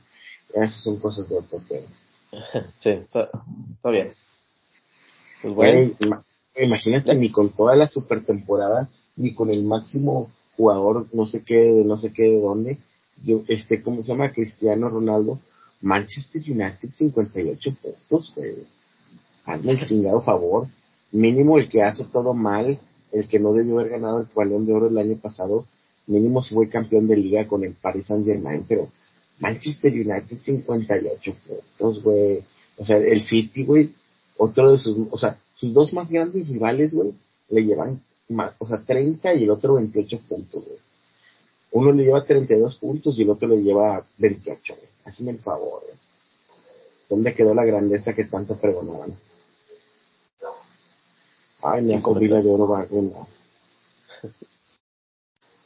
esas 0.52 0.82
son 0.82 0.98
cosas 0.98 1.28
de 1.28 1.36
otro 1.36 1.60
tema 1.68 1.86
sí 2.80 2.90
está, 2.90 3.30
bien 3.84 4.12
pues 5.42 5.54
bueno 5.54 5.92
imagínate 6.56 7.14
ni 7.14 7.30
con 7.30 7.50
toda 7.50 7.76
la 7.76 7.86
super 7.88 8.24
temporada 8.24 8.88
ni 9.16 9.34
con 9.34 9.50
el 9.50 9.62
máximo 9.62 10.30
jugador, 10.58 11.06
no 11.12 11.26
sé 11.26 11.44
qué, 11.44 11.82
no 11.84 11.96
sé 11.96 12.12
qué 12.12 12.24
de 12.24 12.40
dónde, 12.40 12.78
yo, 13.24 13.42
este, 13.48 13.82
¿cómo 13.82 14.02
se 14.02 14.08
llama? 14.08 14.32
Cristiano 14.32 14.88
Ronaldo, 14.88 15.38
Manchester 15.80 16.42
United 16.42 16.90
58 16.94 17.76
puntos, 17.80 18.32
güey. 18.34 18.66
Hazme 19.44 19.72
el 19.72 19.84
chingado 19.86 20.20
favor. 20.22 20.66
Mínimo 21.10 21.58
el 21.58 21.68
que 21.68 21.82
hace 21.82 22.04
todo 22.04 22.34
mal, 22.34 22.78
el 23.12 23.28
que 23.28 23.38
no 23.38 23.52
debió 23.52 23.78
haber 23.78 23.92
ganado 23.92 24.20
el 24.20 24.28
balón 24.34 24.66
de 24.66 24.74
oro 24.74 24.88
el 24.88 24.98
año 24.98 25.16
pasado, 25.16 25.64
mínimo 26.08 26.42
fue 26.42 26.68
campeón 26.68 27.06
de 27.06 27.16
liga 27.16 27.46
con 27.46 27.64
el 27.64 27.74
Paris 27.74 28.06
Saint 28.06 28.26
Germain, 28.26 28.64
pero 28.68 28.88
Manchester 29.38 29.92
United 29.92 30.38
58 30.42 31.34
puntos, 31.46 32.02
güey. 32.02 32.42
O 32.76 32.84
sea, 32.84 32.96
el 32.96 33.20
City, 33.24 33.64
güey, 33.64 33.90
otro 34.36 34.72
de 34.72 34.78
sus, 34.78 35.08
o 35.10 35.18
sea, 35.18 35.38
sus 35.54 35.72
dos 35.72 35.92
más 35.92 36.08
grandes 36.08 36.48
rivales, 36.48 36.94
güey, 36.94 37.12
le 37.50 37.64
llevan 37.64 38.00
o 38.58 38.68
sea, 38.68 38.82
30 38.84 39.34
y 39.34 39.44
el 39.44 39.50
otro 39.50 39.74
28 39.74 40.20
puntos, 40.28 40.62
Uno 41.72 41.92
le 41.92 42.04
lleva 42.04 42.24
32 42.24 42.76
puntos 42.76 43.18
y 43.18 43.22
el 43.22 43.30
otro 43.30 43.48
le 43.48 43.62
lleva 43.62 44.04
28, 44.18 44.74
güey. 44.74 44.88
Hazme 45.04 45.30
el 45.30 45.38
favor, 45.38 45.82
¿Dónde 47.08 47.34
quedó 47.34 47.54
la 47.54 47.64
grandeza 47.64 48.14
que 48.14 48.24
tanto 48.24 48.56
pregonaban? 48.56 49.16
Ay, 51.62 51.82
me 51.82 52.02
comida 52.02 52.42
de 52.42 52.50
oro 52.50 52.68
va 52.68 52.86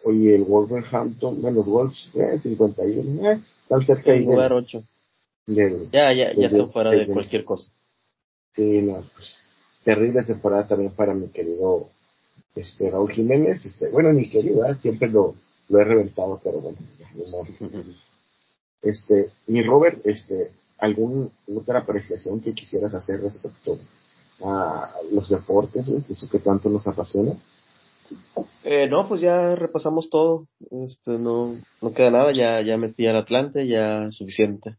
Oye, 0.04 0.34
el 0.34 0.44
Wolverhampton, 0.44 1.40
bueno, 1.40 1.58
los 1.58 1.66
Wolves, 1.66 2.08
eh, 2.14 2.38
51, 2.40 3.30
eh, 3.30 3.40
están 3.62 3.86
cerca 3.86 4.12
ahí. 4.12 4.24
Lugar 4.24 4.52
8. 4.52 4.82
ya, 5.46 6.12
ya, 6.12 6.32
ya 6.34 6.46
están 6.46 6.70
fuera 6.70 6.90
de, 6.90 7.06
cualquier 7.06 7.44
cosa. 7.44 7.70
Sí, 8.54 8.82
no, 8.82 9.04
pues, 9.14 9.42
terrible 9.84 10.22
temporada 10.24 10.66
también 10.66 10.92
para 10.92 11.14
mi 11.14 11.28
querido 11.28 11.88
este, 12.54 12.90
Raúl 12.90 13.10
Jiménez, 13.12 13.64
este, 13.64 13.88
bueno, 13.88 14.12
mi 14.12 14.28
querido, 14.28 14.62
siempre 14.80 15.08
lo, 15.08 15.34
lo 15.68 15.80
he 15.80 15.84
reventado, 15.84 16.40
pero 16.42 16.60
bueno, 16.60 16.78
Este, 18.82 19.30
mi 19.46 19.62
Robert, 19.62 20.04
este, 20.04 20.50
¿alguna 20.78 21.28
otra 21.56 21.78
apreciación 21.78 22.40
que 22.40 22.52
quisieras 22.52 22.92
hacer 22.94 23.22
respecto 23.22 23.78
a 24.44 24.92
los 25.12 25.28
deportes, 25.28 25.86
eso 25.88 26.28
que 26.28 26.40
tanto 26.40 26.68
nos 26.68 26.88
apasiona? 26.88 27.32
Eh, 28.64 28.86
no, 28.88 29.08
pues 29.08 29.20
ya 29.20 29.56
repasamos 29.56 30.08
todo, 30.08 30.46
este, 30.86 31.12
no, 31.12 31.56
no 31.80 31.92
queda 31.92 32.10
nada, 32.10 32.32
ya, 32.32 32.60
ya 32.62 32.76
metí 32.76 33.06
al 33.06 33.16
Atlante, 33.16 33.66
ya 33.66 34.10
suficiente. 34.10 34.76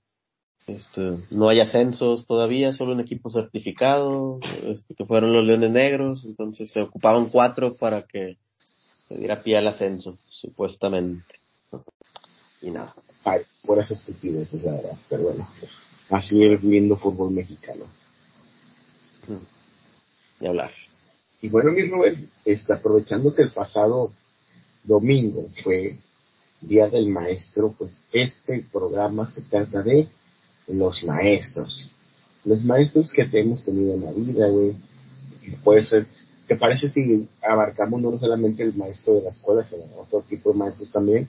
Este, 0.67 1.01
no 1.31 1.49
hay 1.49 1.59
ascensos 1.59 2.25
todavía, 2.25 2.71
solo 2.71 2.93
un 2.93 3.01
equipo 3.01 3.29
certificado, 3.29 4.39
este, 4.63 4.95
que 4.95 5.05
fueron 5.05 5.33
los 5.33 5.45
Leones 5.45 5.71
Negros, 5.71 6.25
entonces 6.25 6.71
se 6.71 6.81
ocupaban 6.81 7.29
cuatro 7.29 7.75
para 7.75 8.03
que 8.03 8.37
se 9.09 9.15
diera 9.15 9.43
pie 9.43 9.57
al 9.57 9.67
ascenso, 9.67 10.17
supuestamente. 10.29 11.35
Y 12.61 12.71
nada. 12.71 12.95
Ay, 13.25 13.41
buenas 13.63 13.91
estupideces, 13.91 14.63
la 14.63 14.71
verdad, 14.71 14.97
pero 15.09 15.23
bueno, 15.23 15.49
así 16.09 16.41
es 16.45 16.63
lindo 16.63 16.95
fútbol 16.95 17.31
mexicano. 17.31 17.85
Y 20.39 20.47
hablar. 20.47 20.71
Y 21.43 21.49
bueno, 21.49 21.73
mi 21.73 21.83
Rubén, 21.83 22.29
está 22.45 22.75
aprovechando 22.75 23.35
que 23.35 23.41
el 23.41 23.51
pasado 23.51 24.13
domingo 24.85 25.49
fue 25.61 25.97
Día 26.61 26.87
del 26.87 27.09
Maestro, 27.09 27.75
pues 27.77 28.07
este 28.13 28.65
programa 28.71 29.29
se 29.29 29.41
trata 29.41 29.83
de 29.83 30.07
los 30.69 31.03
maestros. 31.03 31.89
Los 32.45 32.63
maestros 32.63 33.11
que 33.11 33.27
hemos 33.33 33.65
tenido 33.65 33.93
en 33.93 34.05
la 34.05 34.13
vida, 34.13 34.47
güey. 34.47 34.73
Puede 35.65 35.85
ser, 35.85 36.05
¿te 36.47 36.55
parece 36.55 36.89
si 36.89 37.27
abarcamos 37.41 38.01
no 38.01 38.17
solamente 38.17 38.63
el 38.63 38.73
maestro 38.75 39.15
de 39.15 39.23
la 39.23 39.31
escuela, 39.31 39.65
sino 39.65 39.83
otro 39.97 40.21
tipo 40.21 40.53
de 40.53 40.59
maestros 40.59 40.93
también? 40.93 41.27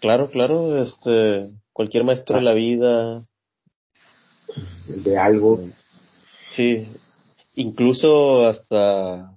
Claro, 0.00 0.28
claro, 0.28 0.82
este, 0.82 1.52
cualquier 1.72 2.02
maestro 2.02 2.34
de 2.34 2.42
la 2.42 2.54
vida. 2.54 3.24
De 4.88 5.16
algo. 5.16 5.60
Sí, 6.50 6.88
incluso 7.54 8.46
hasta 8.46 9.36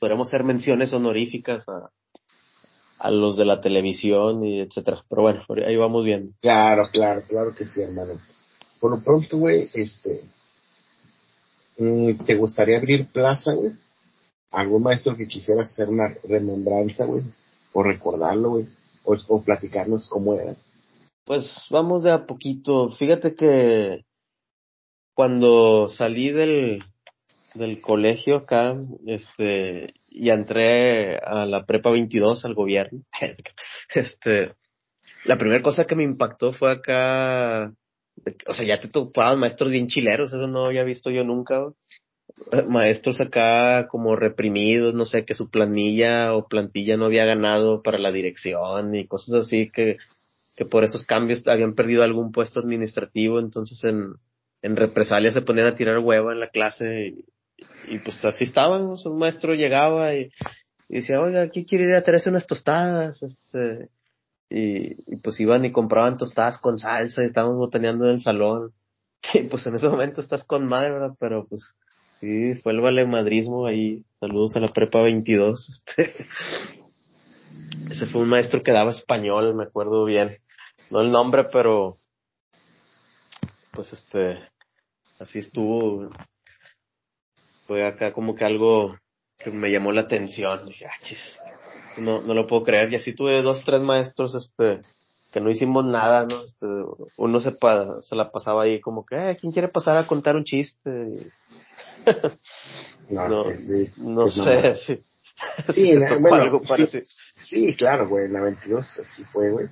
podríamos 0.00 0.28
hacer 0.28 0.44
menciones 0.44 0.92
honoríficas 0.92 1.64
a, 1.68 1.90
a 2.98 3.10
los 3.10 3.36
de 3.36 3.44
la 3.44 3.60
televisión 3.60 4.44
y 4.44 4.60
etcétera. 4.60 5.04
Pero 5.08 5.22
bueno, 5.22 5.44
ahí 5.66 5.76
vamos 5.76 6.04
bien. 6.04 6.34
Claro, 6.40 6.88
claro, 6.92 7.22
claro 7.28 7.54
que 7.54 7.66
sí, 7.66 7.80
hermano. 7.82 8.14
Por 8.80 8.92
lo 8.92 9.00
pronto, 9.02 9.38
güey, 9.38 9.68
este, 9.74 10.22
mm, 11.78 12.24
¿te 12.24 12.36
gustaría 12.36 12.78
abrir 12.78 13.06
plaza, 13.08 13.52
güey? 13.52 13.72
¿Algún 14.50 14.82
maestro 14.82 15.16
que 15.16 15.26
quisiera 15.26 15.62
hacer 15.62 15.88
una 15.88 16.14
remembranza, 16.24 17.04
güey? 17.06 17.22
O 17.72 17.82
recordarlo, 17.82 18.50
güey. 18.50 18.68
O, 19.04 19.16
o 19.28 19.42
platicarnos 19.42 20.08
cómo 20.08 20.34
era. 20.34 20.54
Pues 21.24 21.66
vamos 21.70 22.02
de 22.02 22.12
a 22.12 22.26
poquito. 22.26 22.90
Fíjate 22.92 23.34
que 23.34 24.04
cuando 25.14 25.88
salí 25.88 26.30
del, 26.30 26.80
del 27.54 27.80
colegio 27.80 28.36
acá, 28.36 28.76
este, 29.06 29.94
y 30.08 30.30
entré 30.30 31.18
a 31.18 31.46
la 31.46 31.64
prepa 31.64 31.90
22 31.90 32.44
al 32.44 32.54
gobierno, 32.54 33.02
este, 33.94 34.54
la 35.24 35.38
primera 35.38 35.62
cosa 35.62 35.86
que 35.86 35.94
me 35.94 36.04
impactó 36.04 36.52
fue 36.52 36.72
acá 36.72 37.72
o 38.46 38.54
sea, 38.54 38.66
ya 38.66 38.80
te 38.80 38.88
topaban 38.88 39.38
maestros 39.38 39.70
bien 39.70 39.86
chileros, 39.86 40.32
eso 40.32 40.46
no 40.46 40.66
había 40.66 40.84
visto 40.84 41.10
yo 41.10 41.24
nunca. 41.24 41.72
maestros 42.68 43.20
acá 43.20 43.88
como 43.88 44.16
reprimidos, 44.16 44.94
no 44.94 45.04
sé, 45.06 45.24
que 45.24 45.34
su 45.34 45.50
planilla 45.50 46.34
o 46.34 46.48
plantilla 46.48 46.96
no 46.96 47.06
había 47.06 47.24
ganado 47.24 47.82
para 47.82 47.98
la 47.98 48.12
dirección 48.12 48.94
y 48.94 49.06
cosas 49.06 49.46
así 49.46 49.70
que, 49.70 49.98
que 50.56 50.64
por 50.64 50.84
esos 50.84 51.04
cambios 51.04 51.46
habían 51.46 51.74
perdido 51.74 52.02
algún 52.02 52.32
puesto 52.32 52.60
administrativo, 52.60 53.40
entonces 53.40 53.82
en, 53.84 54.14
en 54.62 54.76
represalia 54.76 55.32
se 55.32 55.42
ponían 55.42 55.66
a 55.66 55.76
tirar 55.76 55.98
huevo 55.98 56.32
en 56.32 56.40
la 56.40 56.48
clase 56.50 57.14
y, 57.88 57.94
y 57.94 57.98
pues 57.98 58.24
así 58.24 58.44
estaban, 58.44 58.82
un 58.82 59.18
maestro 59.18 59.54
llegaba 59.54 60.14
y, 60.14 60.30
decía, 60.88 61.20
oiga, 61.20 61.42
aquí 61.42 61.64
quiere 61.64 61.84
ir 61.84 61.94
a 61.94 62.02
traerse 62.02 62.30
unas 62.30 62.46
tostadas? 62.46 63.22
Este, 63.22 63.88
y, 64.50 65.14
y, 65.14 65.16
pues 65.22 65.40
iban 65.40 65.64
y 65.64 65.72
compraban 65.72 66.18
tostadas 66.18 66.58
con 66.58 66.78
salsa 66.78 67.22
y 67.22 67.26
estábamos 67.26 67.56
botaneando 67.56 68.06
en 68.06 68.12
el 68.12 68.20
salón. 68.20 68.72
Y 69.34 69.44
pues 69.44 69.64
en 69.66 69.76
ese 69.76 69.88
momento 69.88 70.20
estás 70.20 70.44
con 70.44 70.66
madre, 70.66 70.90
¿verdad? 70.90 71.14
Pero 71.20 71.46
pues 71.46 71.76
sí, 72.14 72.54
fue 72.56 72.72
el 72.72 72.80
valemadrismo 72.80 73.66
ahí. 73.66 74.04
Saludos 74.18 74.56
a 74.56 74.60
la 74.60 74.72
prepa 74.72 75.00
22. 75.02 75.82
Este. 75.96 76.26
Ese 77.90 78.06
fue 78.06 78.22
un 78.22 78.28
maestro 78.28 78.62
que 78.62 78.72
daba 78.72 78.90
español, 78.90 79.54
me 79.54 79.64
acuerdo 79.64 80.04
bien. 80.04 80.38
No 80.90 81.00
el 81.00 81.10
nombre, 81.10 81.44
pero 81.52 81.98
pues 83.72 83.92
este, 83.92 84.38
así 85.18 85.38
estuvo 85.38 86.10
fue 87.72 87.86
acá 87.86 88.12
como 88.12 88.34
que 88.34 88.44
algo 88.44 88.98
que 89.38 89.50
me 89.50 89.70
llamó 89.70 89.92
la 89.92 90.02
atención. 90.02 90.66
Dije, 90.66 90.84
ah, 90.84 90.98
chis, 91.02 91.38
no, 91.96 92.20
no 92.20 92.34
lo 92.34 92.46
puedo 92.46 92.64
creer. 92.64 92.92
Y 92.92 92.96
así 92.96 93.14
tuve 93.14 93.40
dos, 93.40 93.64
tres 93.64 93.80
maestros, 93.80 94.34
este, 94.34 94.82
que 95.32 95.40
no 95.40 95.48
hicimos 95.48 95.86
nada, 95.86 96.26
¿no? 96.26 96.44
Este, 96.44 96.66
uno 97.16 97.40
se, 97.40 97.56
se 98.00 98.14
la 98.14 98.30
pasaba 98.30 98.64
ahí 98.64 98.78
como 98.78 99.06
que, 99.06 99.16
eh, 99.16 99.36
¿quién 99.40 99.54
quiere 99.54 99.68
pasar 99.68 99.96
a 99.96 100.06
contar 100.06 100.36
un 100.36 100.44
chiste? 100.44 100.90
no, 103.08 103.44
no, 103.96 104.28
sé, 104.28 104.76
sí. 104.76 105.02
Sí, 105.74 105.92
algo 105.92 106.60
sí, 106.86 107.02
sí, 107.34 107.74
claro, 107.74 108.08
güey, 108.08 108.28
la 108.28 108.42
22 108.42 109.00
así 109.00 109.24
fue, 109.24 109.50
güey. 109.50 109.66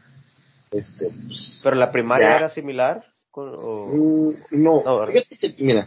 Este, 0.72 1.10
pues, 1.28 1.60
¿Pero 1.62 1.76
la 1.76 1.92
primaria 1.92 2.34
era 2.34 2.48
similar? 2.48 3.04
O... 3.30 3.86
Mm, 3.86 4.62
no, 4.62 4.82
no, 4.82 5.06
fíjate 5.06 5.38
que, 5.38 5.54
mira, 5.62 5.86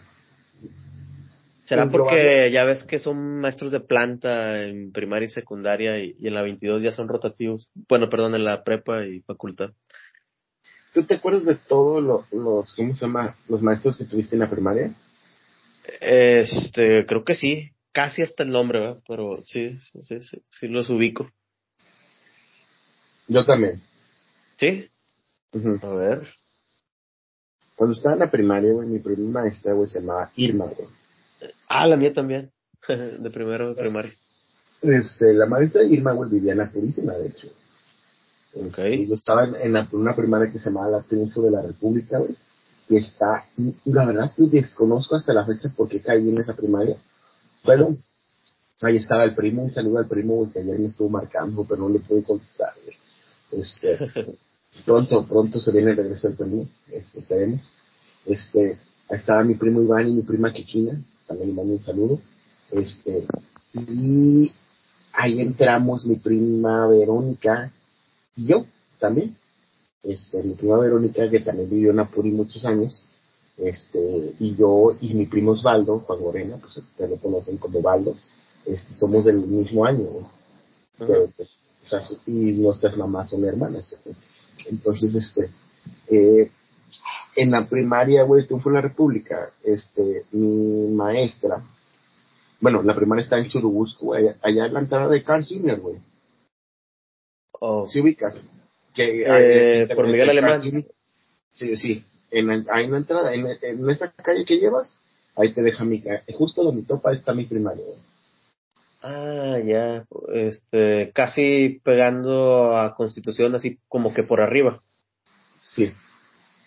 ¿Será 1.73 1.91
porque 1.91 2.51
ya 2.51 2.65
ves 2.65 2.83
que 2.83 2.99
son 2.99 3.39
maestros 3.39 3.71
de 3.71 3.79
planta 3.79 4.63
en 4.63 4.91
primaria 4.91 5.25
y 5.25 5.31
secundaria 5.31 5.97
y, 5.97 6.15
en 6.21 6.33
la 6.33 6.41
22 6.41 6.83
ya 6.83 6.91
son 6.91 7.07
rotativos? 7.07 7.69
Bueno, 7.89 8.09
perdón, 8.09 8.35
en 8.35 8.45
la 8.45 8.63
prepa 8.63 9.05
y 9.05 9.21
facultad. 9.21 9.71
¿Tú 10.93 11.03
te 11.03 11.15
acuerdas 11.15 11.45
de 11.45 11.55
todos 11.55 12.03
los, 12.31 12.75
¿cómo 12.75 12.93
se 12.93 13.05
llama? 13.05 13.35
Los 13.49 13.61
maestros 13.63 13.97
que 13.97 14.05
tuviste 14.05 14.35
en 14.35 14.41
la 14.41 14.49
primaria? 14.49 14.93
Este, 15.99 17.05
creo 17.07 17.23
que 17.23 17.33
sí. 17.33 17.71
Casi 17.91 18.21
hasta 18.21 18.43
el 18.43 18.49
nombre, 18.49 18.79
¿verdad? 18.79 19.01
Pero 19.07 19.41
sí, 19.45 19.77
sí, 19.79 20.19
sí, 20.21 20.41
sí, 20.49 20.67
los 20.67 20.89
ubico. 20.89 21.29
Yo 23.27 23.45
también. 23.45 23.81
¿Sí? 24.57 24.89
A 25.81 25.89
ver. 25.89 26.27
Cuando 27.75 27.95
estaba 27.95 28.13
en 28.13 28.19
la 28.19 28.31
primaria, 28.31 28.73
güey, 28.73 28.87
mi 28.87 28.99
primera 28.99 29.41
maestra, 29.41 29.73
güey, 29.73 29.89
se 29.89 29.99
llamaba 29.99 30.31
Irma, 30.35 30.65
güey. 30.65 30.87
Ah, 31.67 31.87
la 31.87 31.95
mía 31.95 32.13
también, 32.13 32.51
de 32.87 33.29
primero 33.31 33.73
de 33.73 33.81
primaria. 33.81 34.13
Este, 34.81 35.33
la 35.33 35.45
maestra 35.45 35.83
Irma, 35.83 36.11
güey, 36.11 36.29
vivía 36.29 36.51
en 36.51 36.57
la 36.57 36.69
Purísima, 36.69 37.13
de 37.13 37.27
hecho. 37.27 37.47
Este, 38.53 39.07
yo 39.07 39.15
estaba 39.15 39.45
en, 39.45 39.75
una 39.93 40.15
primaria 40.15 40.51
que 40.51 40.59
se 40.59 40.69
llamaba 40.69 40.91
La 40.91 41.01
Triunfo 41.01 41.41
de 41.41 41.51
la 41.51 41.61
República, 41.61 42.19
güey, 42.19 42.35
y 42.89 42.97
está, 42.97 43.45
la 43.85 44.05
verdad 44.05 44.31
que 44.35 44.43
desconozco 44.43 45.15
hasta 45.15 45.33
la 45.33 45.45
fecha 45.45 45.69
por 45.75 45.87
qué 45.87 46.01
caí 46.01 46.29
en 46.29 46.37
esa 46.37 46.55
primaria, 46.55 46.97
pero 47.65 47.95
ahí 48.81 48.97
estaba 48.97 49.23
el 49.23 49.33
primo, 49.33 49.63
un 49.63 49.73
saludo 49.73 49.99
al 49.99 50.07
primo, 50.07 50.35
güey, 50.35 50.51
que 50.51 50.59
ayer 50.59 50.77
me 50.77 50.87
estuvo 50.87 51.09
marcando, 51.09 51.63
pero 51.63 51.81
no 51.81 51.89
le 51.89 51.99
pude 51.99 52.23
contestar, 52.23 52.73
güey. 52.83 53.61
Este, 53.61 53.97
pronto, 54.85 55.25
pronto 55.25 55.59
se 55.59 55.71
viene 55.71 55.91
el 55.91 55.97
regreso 55.97 56.27
del 56.27 56.37
primo, 56.37 56.67
este, 56.91 57.19
esperemos. 57.19 57.61
Este, 58.25 58.77
ahí 59.09 59.17
estaba 59.17 59.43
mi 59.43 59.55
primo 59.55 59.81
Iván 59.81 60.09
y 60.09 60.13
mi 60.13 60.21
prima 60.21 60.51
Kikina, 60.51 61.01
también 61.27 61.49
le 61.49 61.55
mando 61.55 61.73
un 61.73 61.81
saludo. 61.81 62.19
Este, 62.71 63.25
y 63.73 64.51
ahí 65.13 65.41
entramos 65.41 66.05
mi 66.05 66.15
prima 66.15 66.87
Verónica 66.87 67.71
y 68.35 68.47
yo 68.47 68.65
también. 68.99 69.35
Este, 70.03 70.43
mi 70.43 70.53
prima 70.55 70.79
Verónica, 70.79 71.29
que 71.29 71.39
también 71.39 71.69
vivió 71.69 71.91
en 71.91 71.99
Apuri 71.99 72.31
muchos 72.31 72.65
años, 72.65 73.05
este, 73.57 74.33
y 74.39 74.55
yo 74.55 74.97
y 74.99 75.13
mi 75.13 75.27
primo 75.27 75.51
Osvaldo, 75.51 75.99
Juan 75.99 76.19
Morena, 76.19 76.57
pues 76.57 76.75
ustedes 76.77 77.11
lo 77.11 77.17
conocen 77.17 77.57
como 77.57 77.79
Osvaldo, 77.79 78.13
este, 78.65 78.93
somos 78.95 79.23
del 79.23 79.37
mismo 79.37 79.85
año, 79.85 80.29
pues, 80.97 81.09
y 82.27 82.31
nuestras 82.31 82.97
mamás 82.97 83.29
son 83.29 83.45
hermanas. 83.45 83.95
Entonces, 84.69 85.15
este, 85.15 85.49
eh, 86.07 86.51
en 87.35 87.51
la 87.51 87.67
primaria, 87.67 88.23
güey, 88.23 88.47
tú 88.47 88.59
fue 88.59 88.73
la 88.73 88.81
República, 88.81 89.51
este, 89.63 90.23
mi 90.31 90.93
maestra, 90.93 91.63
bueno, 92.63 92.81
la 92.81 92.95
primaria 92.95 93.23
está 93.23 93.37
en 93.37 93.49
Churubusco, 93.49 94.13
allá, 94.13 94.37
allá 94.41 94.65
en 94.65 94.73
la 94.73 94.79
entrada 94.79 95.09
de 95.09 95.21
Carl 95.21 95.43
Jr., 95.45 95.79
güey. 95.81 95.97
Oh. 97.59 97.87
¿Sí 97.89 97.99
ubicas? 97.99 98.47
Que, 98.93 99.25
eh, 99.27 99.95
por 99.95 100.07
Miguel 100.07 100.29
Alemán. 100.29 100.61
Sí, 101.53 101.77
sí, 101.77 102.05
en, 102.31 102.49
ahí 102.71 102.85
en 102.85 102.91
la 102.91 102.97
entrada, 102.97 103.33
en, 103.33 103.47
en, 103.61 103.89
esa 103.89 104.11
calle 104.11 104.45
que 104.45 104.59
llevas, 104.59 104.97
ahí 105.35 105.53
te 105.53 105.61
deja 105.61 105.83
mi, 105.83 106.01
justo 106.37 106.63
donde 106.63 106.83
topa 106.83 107.11
está 107.11 107.33
mi 107.33 107.43
primaria, 107.43 107.83
güey. 107.83 107.97
Ah, 109.01 109.57
ya, 109.65 110.05
este, 110.33 111.11
casi 111.13 111.81
pegando 111.83 112.77
a 112.77 112.95
Constitución, 112.95 113.53
así 113.55 113.77
como 113.89 114.13
que 114.13 114.23
por 114.23 114.39
arriba. 114.39 114.81
Sí. 115.67 115.91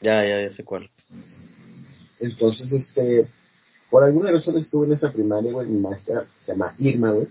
Ya, 0.01 0.25
ya, 0.25 0.43
ya 0.43 0.51
sé 0.51 0.65
cuál. 0.65 0.91
Entonces, 2.21 2.73
este, 2.73 3.29
por 3.91 4.05
alguna 4.05 4.31
razón 4.31 4.59
estuve 4.59 4.87
en 4.87 4.95
esa 4.95 5.13
primaria, 5.13 5.53
güey, 5.53 5.69
mi 5.69 5.81
maestra 5.81 6.27
se 6.41 6.53
llama 6.53 6.75
Irma, 6.79 7.13
güey. 7.13 7.29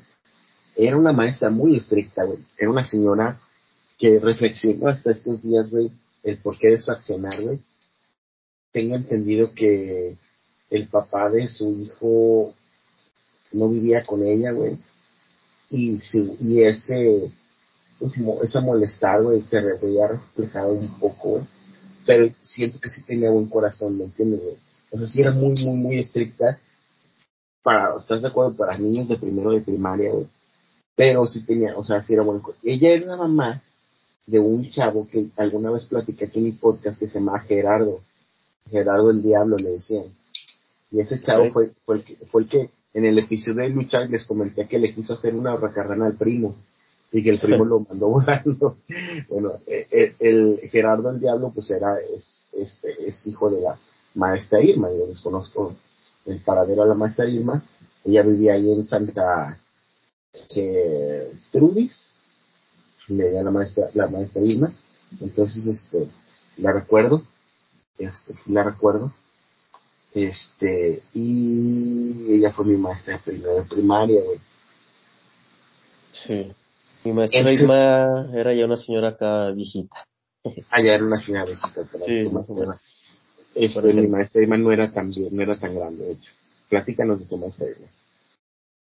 Era 0.75 0.97
una 0.97 1.12
maestra 1.12 1.49
muy 1.49 1.78
estricta, 1.78 2.23
güey. 2.23 2.39
Era 2.58 2.69
una 2.69 2.86
señora 2.86 3.39
que 3.97 4.19
reflexionó 4.19 4.88
hasta 4.88 5.12
estos 5.12 5.41
días, 5.41 5.69
güey, 5.69 5.91
el 6.23 6.38
porqué 6.38 6.69
de 6.69 6.82
su 6.82 6.91
güey. 7.17 7.60
Tengo 8.71 8.95
entendido 8.95 9.54
que 9.54 10.17
el 10.69 10.88
papá 10.88 11.30
de 11.30 11.47
su 11.47 11.71
hijo 11.80 12.54
no 13.54 13.69
vivía 13.69 14.04
con 14.04 14.23
ella, 14.23 14.51
güey. 14.51 14.78
Y, 15.69 15.97
sí, 15.99 16.36
y 16.41 16.62
ese, 16.63 17.32
esa 18.43 18.62
molestar, 18.62 19.23
güey, 19.23 19.41
se 19.43 19.62
veía 19.62 20.08
reflejado 20.08 20.73
un 20.73 20.99
poco, 20.99 21.30
güey 21.30 21.54
pero 22.05 22.29
siento 22.43 22.79
que 22.79 22.89
sí 22.89 23.03
tenía 23.03 23.29
buen 23.29 23.47
corazón, 23.47 23.97
¿me 23.97 24.05
entiendes, 24.05 24.41
güey? 24.41 24.55
O 24.91 24.97
sea, 24.97 25.07
sí 25.07 25.21
era 25.21 25.31
muy, 25.31 25.55
muy, 25.63 25.75
muy 25.75 25.99
estricta 25.99 26.59
para, 27.63 27.95
¿estás 27.97 28.21
de 28.21 28.27
acuerdo? 28.27 28.55
Para 28.55 28.77
niños 28.77 29.07
de 29.07 29.17
primero 29.17 29.51
de 29.51 29.61
primaria, 29.61 30.11
güey. 30.11 30.27
Pero 30.95 31.27
sí 31.27 31.43
tenía, 31.45 31.77
o 31.77 31.83
sea, 31.83 32.03
sí 32.03 32.13
era 32.13 32.23
buen 32.23 32.41
Ella 32.63 32.89
era 32.89 33.07
la 33.07 33.17
mamá 33.17 33.61
de 34.27 34.39
un 34.39 34.69
chavo 34.69 35.07
que 35.07 35.27
alguna 35.35 35.71
vez 35.71 35.85
platicé 35.85 36.25
aquí 36.25 36.39
en 36.39 36.45
mi 36.45 36.51
podcast 36.53 36.99
que 36.99 37.07
se 37.07 37.19
llama 37.19 37.39
Gerardo. 37.39 38.01
Gerardo 38.69 39.11
el 39.11 39.21
Diablo 39.21 39.57
le 39.57 39.71
decían. 39.71 40.05
Y 40.91 40.99
ese 40.99 41.21
chavo 41.21 41.51
fue, 41.51 41.71
fue, 41.85 41.97
el 41.97 42.03
que, 42.03 42.15
fue 42.27 42.43
el 42.43 42.47
que 42.47 42.69
en 42.93 43.05
el 43.05 43.19
episodio 43.19 43.63
de 43.63 43.69
Luchar 43.69 44.09
les 44.09 44.25
comenté 44.25 44.67
que 44.67 44.79
le 44.79 44.93
quiso 44.93 45.15
hacer 45.15 45.35
una 45.35 45.55
racarrana 45.57 46.05
al 46.05 46.15
primo 46.15 46.55
y 47.15 47.23
que 47.23 47.30
el 47.30 47.39
primo 47.39 47.63
lo 47.65 47.80
mandó 47.80 48.10
volando. 48.10 48.78
Bueno, 49.30 49.54
eh, 49.67 49.88
eh, 49.89 50.15
el, 50.19 50.60
Gerardo 50.69 51.10
el 51.10 51.19
Diablo 51.19 51.51
pues 51.54 51.71
era, 51.71 51.97
es, 51.99 52.49
este, 52.51 53.08
es 53.08 53.25
hijo 53.25 53.49
de 53.49 53.62
la 53.62 53.78
maestra 54.15 54.62
Irma, 54.62 54.89
yo 54.89 55.08
desconozco 55.08 55.75
el 56.25 56.39
paradero 56.41 56.84
de 56.84 56.89
la 56.89 56.95
maestra 56.95 57.28
Irma, 57.28 57.63
ella 58.04 58.21
vivía 58.23 58.54
ahí 58.54 58.69
en 58.69 58.86
Santa 58.86 59.58
que, 60.54 61.32
Trudis, 61.51 62.10
le 63.08 63.32
la 63.32 63.51
maestra, 63.51 63.89
la 63.93 64.08
maestra 64.08 64.41
Irma, 64.41 64.73
entonces 65.21 65.65
este, 65.67 66.10
la 66.58 66.73
recuerdo, 66.73 67.21
este, 67.97 68.34
la 68.47 68.63
recuerdo, 68.63 69.13
este, 70.13 71.01
y 71.13 72.34
ella 72.34 72.51
fue 72.51 72.65
mi 72.65 72.75
maestra 72.75 73.21
de 73.25 73.62
primaria, 73.69 74.21
güey. 74.21 74.39
Sí. 76.12 76.54
Mi 77.05 77.13
maestra 77.13 77.51
Isma 77.51 78.31
era 78.33 78.53
ya 78.53 78.65
una 78.65 78.77
señora 78.77 79.09
acá 79.09 79.51
viejita. 79.51 80.07
Ah, 80.71 80.81
ya 80.81 80.95
era 80.95 81.05
una 81.05 81.21
señora 81.21 81.45
viejita. 81.45 81.85
sí, 82.03 82.27
este, 83.53 83.93
mi 83.93 84.07
maestra 84.07 84.41
Isma 84.41 84.57
no 84.57 84.71
era 84.71 84.91
tan 84.91 85.11
no 85.31 85.41
era 85.43 85.57
tan 85.57 85.75
grande, 85.75 86.03
de 86.03 86.11
hecho. 86.13 86.31
Platícanos 86.67 87.19
de 87.19 87.25
tu 87.27 87.37
maestra 87.37 87.67
Isma. 87.69 87.87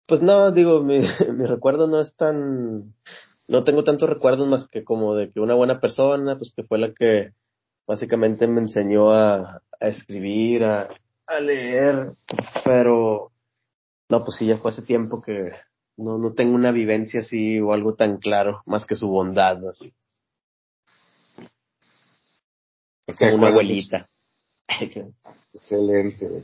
Pues 0.07 0.21
no, 0.21 0.51
digo, 0.53 0.81
mi, 0.81 0.99
mi 1.33 1.45
recuerdo 1.45 1.87
no 1.87 1.99
es 1.99 2.15
tan, 2.15 2.93
no 3.49 3.63
tengo 3.65 3.83
tantos 3.83 4.09
recuerdos 4.09 4.47
más 4.47 4.67
que 4.69 4.85
como 4.85 5.15
de 5.15 5.29
que 5.29 5.41
una 5.41 5.55
buena 5.55 5.81
persona, 5.81 6.37
pues 6.37 6.53
que 6.55 6.63
fue 6.63 6.79
la 6.79 6.93
que 6.93 7.31
básicamente 7.85 8.47
me 8.47 8.61
enseñó 8.61 9.11
a, 9.11 9.61
a 9.81 9.87
escribir, 9.87 10.63
a, 10.63 10.87
a 11.27 11.39
leer, 11.41 12.13
pero 12.63 13.31
No, 14.09 14.23
pues 14.23 14.37
sí, 14.37 14.45
ya 14.47 14.57
fue 14.57 14.71
hace 14.71 14.83
tiempo 14.83 15.21
que 15.21 15.51
no, 15.97 16.17
no 16.17 16.33
tengo 16.33 16.55
una 16.55 16.71
vivencia 16.71 17.21
así 17.21 17.59
o 17.59 17.73
algo 17.73 17.95
tan 17.95 18.17
claro, 18.17 18.61
más 18.65 18.85
que 18.85 18.95
su 18.95 19.07
bondad, 19.07 19.67
así. 19.67 19.93
Como 23.17 23.35
una 23.35 23.49
abuelita. 23.49 24.07
Excelente, 25.53 26.27
güey. 26.27 26.43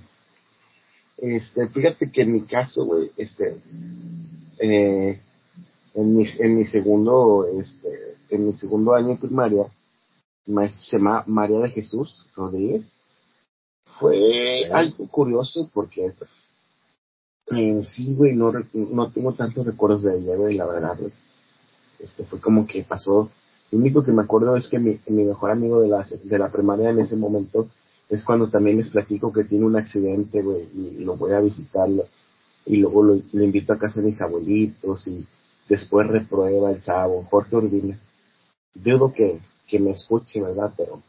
Este, 1.17 1.67
fíjate 1.67 2.11
que 2.11 2.21
en 2.21 2.31
mi 2.31 2.41
caso, 2.41 2.85
güey, 2.85 3.11
este, 3.17 3.57
eh, 4.59 5.19
en 5.95 6.15
mi, 6.15 6.25
en 6.39 6.57
mi 6.57 6.65
segundo, 6.65 7.45
este, 7.59 8.15
en 8.29 8.45
mi 8.45 8.53
segundo 8.53 8.93
año 8.93 9.09
de 9.09 9.15
primaria, 9.15 9.65
se 10.45 10.97
llama 10.97 11.23
María 11.27 11.59
de 11.59 11.69
Jesús 11.69 12.25
Rodríguez. 12.35 12.97
Fue 13.99 14.65
algo 14.71 15.07
curioso 15.09 15.69
porque 15.73 16.13
pues, 16.17 16.29
sí, 17.85 18.15
güey, 18.15 18.35
no, 18.35 18.51
no 18.73 19.11
tengo 19.11 19.33
tantos 19.33 19.65
recuerdos 19.65 20.03
de 20.03 20.17
ella, 20.17 20.35
güey, 20.35 20.55
la 20.55 20.65
verdad, 20.65 20.97
güey. 20.99 21.11
Este 21.99 22.23
fue 22.25 22.39
como 22.39 22.65
que 22.65 22.83
pasó. 22.83 23.29
Lo 23.71 23.77
único 23.77 24.03
que 24.03 24.11
me 24.11 24.23
acuerdo 24.23 24.55
es 24.55 24.67
que 24.67 24.79
mi, 24.79 24.99
mejor 25.07 25.51
amigo 25.51 25.81
de 25.81 25.89
la, 25.89 26.05
de 26.23 26.39
la 26.39 26.51
primaria 26.51 26.89
en 26.89 26.99
ese 26.99 27.15
momento 27.15 27.67
es 28.09 28.23
cuando 28.23 28.49
también 28.49 28.77
les 28.77 28.89
platico 28.89 29.31
que 29.31 29.43
tiene 29.43 29.65
un 29.65 29.75
accidente, 29.75 30.41
güey, 30.41 30.67
y 30.73 31.03
lo 31.03 31.15
voy 31.15 31.33
a 31.33 31.39
visitar 31.39 31.87
y 32.65 32.77
luego 32.77 33.03
lo, 33.03 33.21
le 33.31 33.45
invito 33.45 33.73
a 33.73 33.77
casa 33.77 34.01
de 34.01 34.07
mis 34.07 34.21
abuelitos 34.21 35.07
y 35.07 35.25
después 35.67 36.07
reprueba 36.07 36.71
el 36.71 36.81
chavo, 36.81 37.23
Jorge 37.29 37.55
Urbina. 37.55 37.99
Dudo 38.73 39.13
que, 39.13 39.39
que 39.67 39.79
me 39.79 39.91
escuche, 39.91 40.41
¿verdad? 40.41 40.73
Pero 40.75 41.01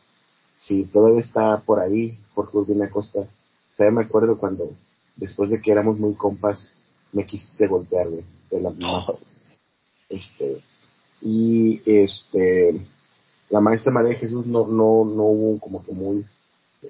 si 0.57 0.85
todavía 0.85 1.21
está 1.21 1.59
por 1.61 1.81
ahí, 1.81 2.19
Jorge 2.35 2.59
Urbina 2.59 2.91
Costa, 2.91 3.27
todavía 3.77 4.01
me 4.01 4.05
acuerdo 4.05 4.39
cuando, 4.39 4.71
después 5.21 5.51
de 5.51 5.61
que 5.61 5.71
éramos 5.71 5.99
muy 5.99 6.15
compas, 6.15 6.73
me 7.13 7.27
quisiste 7.27 7.67
golpear, 7.67 8.09
güey, 8.09 8.25
de 8.51 8.61
la 8.61 8.71
mano. 8.71 9.19
Este, 10.09 10.61
y 11.21 11.81
este, 11.87 12.81
la 13.51 13.61
maestra 13.61 13.93
María 13.93 14.11
de 14.11 14.17
Jesús 14.17 14.47
no, 14.47 14.67
no, 14.67 15.05
no 15.05 15.23
hubo 15.25 15.61
como 15.61 15.85
que 15.85 15.93
muy, 15.93 16.27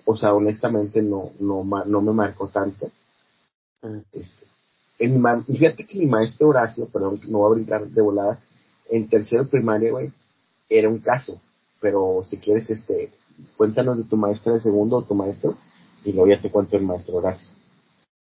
o 0.07 0.17
sea, 0.17 0.33
honestamente 0.35 1.03
no, 1.03 1.33
no, 1.41 1.65
no 1.65 2.01
me 2.01 2.13
marcó 2.13 2.49
tanto. 2.49 2.91
Este, 4.13 4.47
en 4.99 5.45
fíjate 5.45 5.87
que 5.87 5.99
mi 5.99 6.07
maestro 6.07 6.49
Horacio, 6.49 6.87
perdón, 6.89 7.19
que 7.19 7.29
no 7.29 7.39
voy 7.39 7.53
a 7.53 7.55
brincar 7.55 7.87
de 7.87 8.01
volada, 8.01 8.39
en 8.91 9.09
tercero 9.09 9.49
primaria, 9.49 9.91
güey, 9.91 10.13
era 10.69 10.89
un 10.89 10.99
caso. 10.99 11.41
Pero 11.81 12.23
si 12.25 12.39
quieres, 12.39 12.71
este, 12.71 13.11
cuéntanos 13.57 13.99
de 13.99 14.05
tu 14.05 14.17
maestra 14.17 14.53
de 14.53 14.61
segundo 14.61 14.97
o 14.97 15.03
tu 15.03 15.15
maestro, 15.15 15.57
y 16.05 16.13
luego 16.13 16.29
ya 16.29 16.41
te 16.41 16.51
cuento 16.51 16.77
el 16.77 16.85
maestro 16.85 17.17
Horacio. 17.17 17.51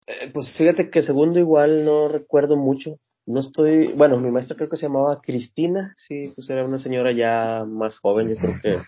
Eh, 0.07 0.31
pues 0.33 0.53
fíjate 0.57 0.91
que 0.91 1.03
segundo 1.03 1.39
igual 1.39 1.85
no 1.85 2.09
recuerdo 2.09 2.57
mucho. 2.57 2.99
No 3.25 3.41
estoy, 3.41 3.93
bueno, 3.93 4.19
mi 4.19 4.31
maestra 4.31 4.57
creo 4.57 4.69
que 4.69 4.77
se 4.77 4.87
llamaba 4.87 5.21
Cristina, 5.23 5.95
sí, 5.97 6.33
pues 6.35 6.51
era 6.51 6.65
una 6.65 6.79
señora 6.79 7.13
ya 7.13 7.65
más 7.65 7.99
joven, 7.99 8.31
yo 8.31 8.37
creo 8.37 8.55
que 8.61 8.81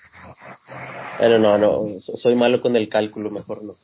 bueno, 1.19 1.39
no, 1.39 1.59
no, 1.59 2.01
soy 2.01 2.35
malo 2.35 2.61
con 2.61 2.77
el 2.77 2.89
cálculo, 2.89 3.31
mejor 3.31 3.63
no. 3.63 3.75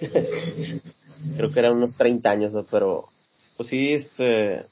Creo 1.36 1.50
que 1.50 1.58
eran 1.58 1.72
unos 1.76 1.96
30 1.96 2.30
años, 2.30 2.52
pero 2.70 3.04
pues 3.56 3.70
sí, 3.70 3.94
este, 3.94 4.66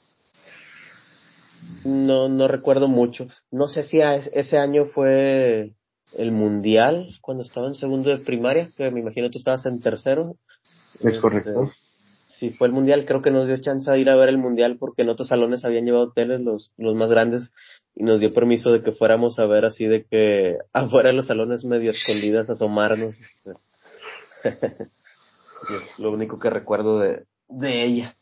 no, 1.83 2.29
no 2.29 2.47
recuerdo 2.47 2.87
mucho. 2.87 3.27
No 3.51 3.67
sé 3.67 3.83
si 3.83 3.99
ese 4.33 4.57
año 4.57 4.85
fue 4.85 5.73
el 6.15 6.31
mundial, 6.31 7.17
cuando 7.21 7.43
estaba 7.43 7.67
en 7.67 7.75
segundo 7.75 8.11
de 8.11 8.19
primaria, 8.19 8.69
que 8.77 8.91
me 8.91 8.99
imagino 8.99 9.31
tú 9.31 9.39
estabas 9.39 9.65
en 9.65 9.81
tercero. 9.81 10.35
Es 11.01 11.19
correcto. 11.19 11.71
Sí, 12.39 12.49
fue 12.51 12.67
el 12.67 12.73
mundial, 12.73 13.05
creo 13.05 13.21
que 13.21 13.31
nos 13.31 13.47
dio 13.47 13.57
chance 13.57 13.91
de 13.91 13.99
ir 13.99 14.09
a 14.09 14.15
ver 14.15 14.29
el 14.29 14.37
mundial 14.37 14.77
porque 14.79 15.03
en 15.03 15.09
otros 15.09 15.27
salones 15.27 15.63
habían 15.65 15.85
llevado 15.85 16.05
hoteles 16.05 16.41
los, 16.41 16.71
los 16.77 16.95
más 16.95 17.09
grandes 17.09 17.53
y 17.95 18.03
nos 18.03 18.19
dio 18.19 18.33
permiso 18.33 18.71
de 18.71 18.81
que 18.81 18.91
fuéramos 18.91 19.37
a 19.39 19.45
ver 19.45 19.65
así 19.65 19.85
de 19.85 20.05
que 20.05 20.57
afuera 20.73 21.09
de 21.09 21.15
los 21.15 21.27
salones 21.27 21.63
medio 21.63 21.91
escondidas 21.91 22.49
asomarnos. 22.49 23.15
Este. 23.19 23.51
es 25.69 25.99
lo 25.99 26.11
único 26.11 26.39
que 26.39 26.49
recuerdo 26.49 26.99
de, 26.99 27.23
de 27.47 27.85
ella. 27.85 28.15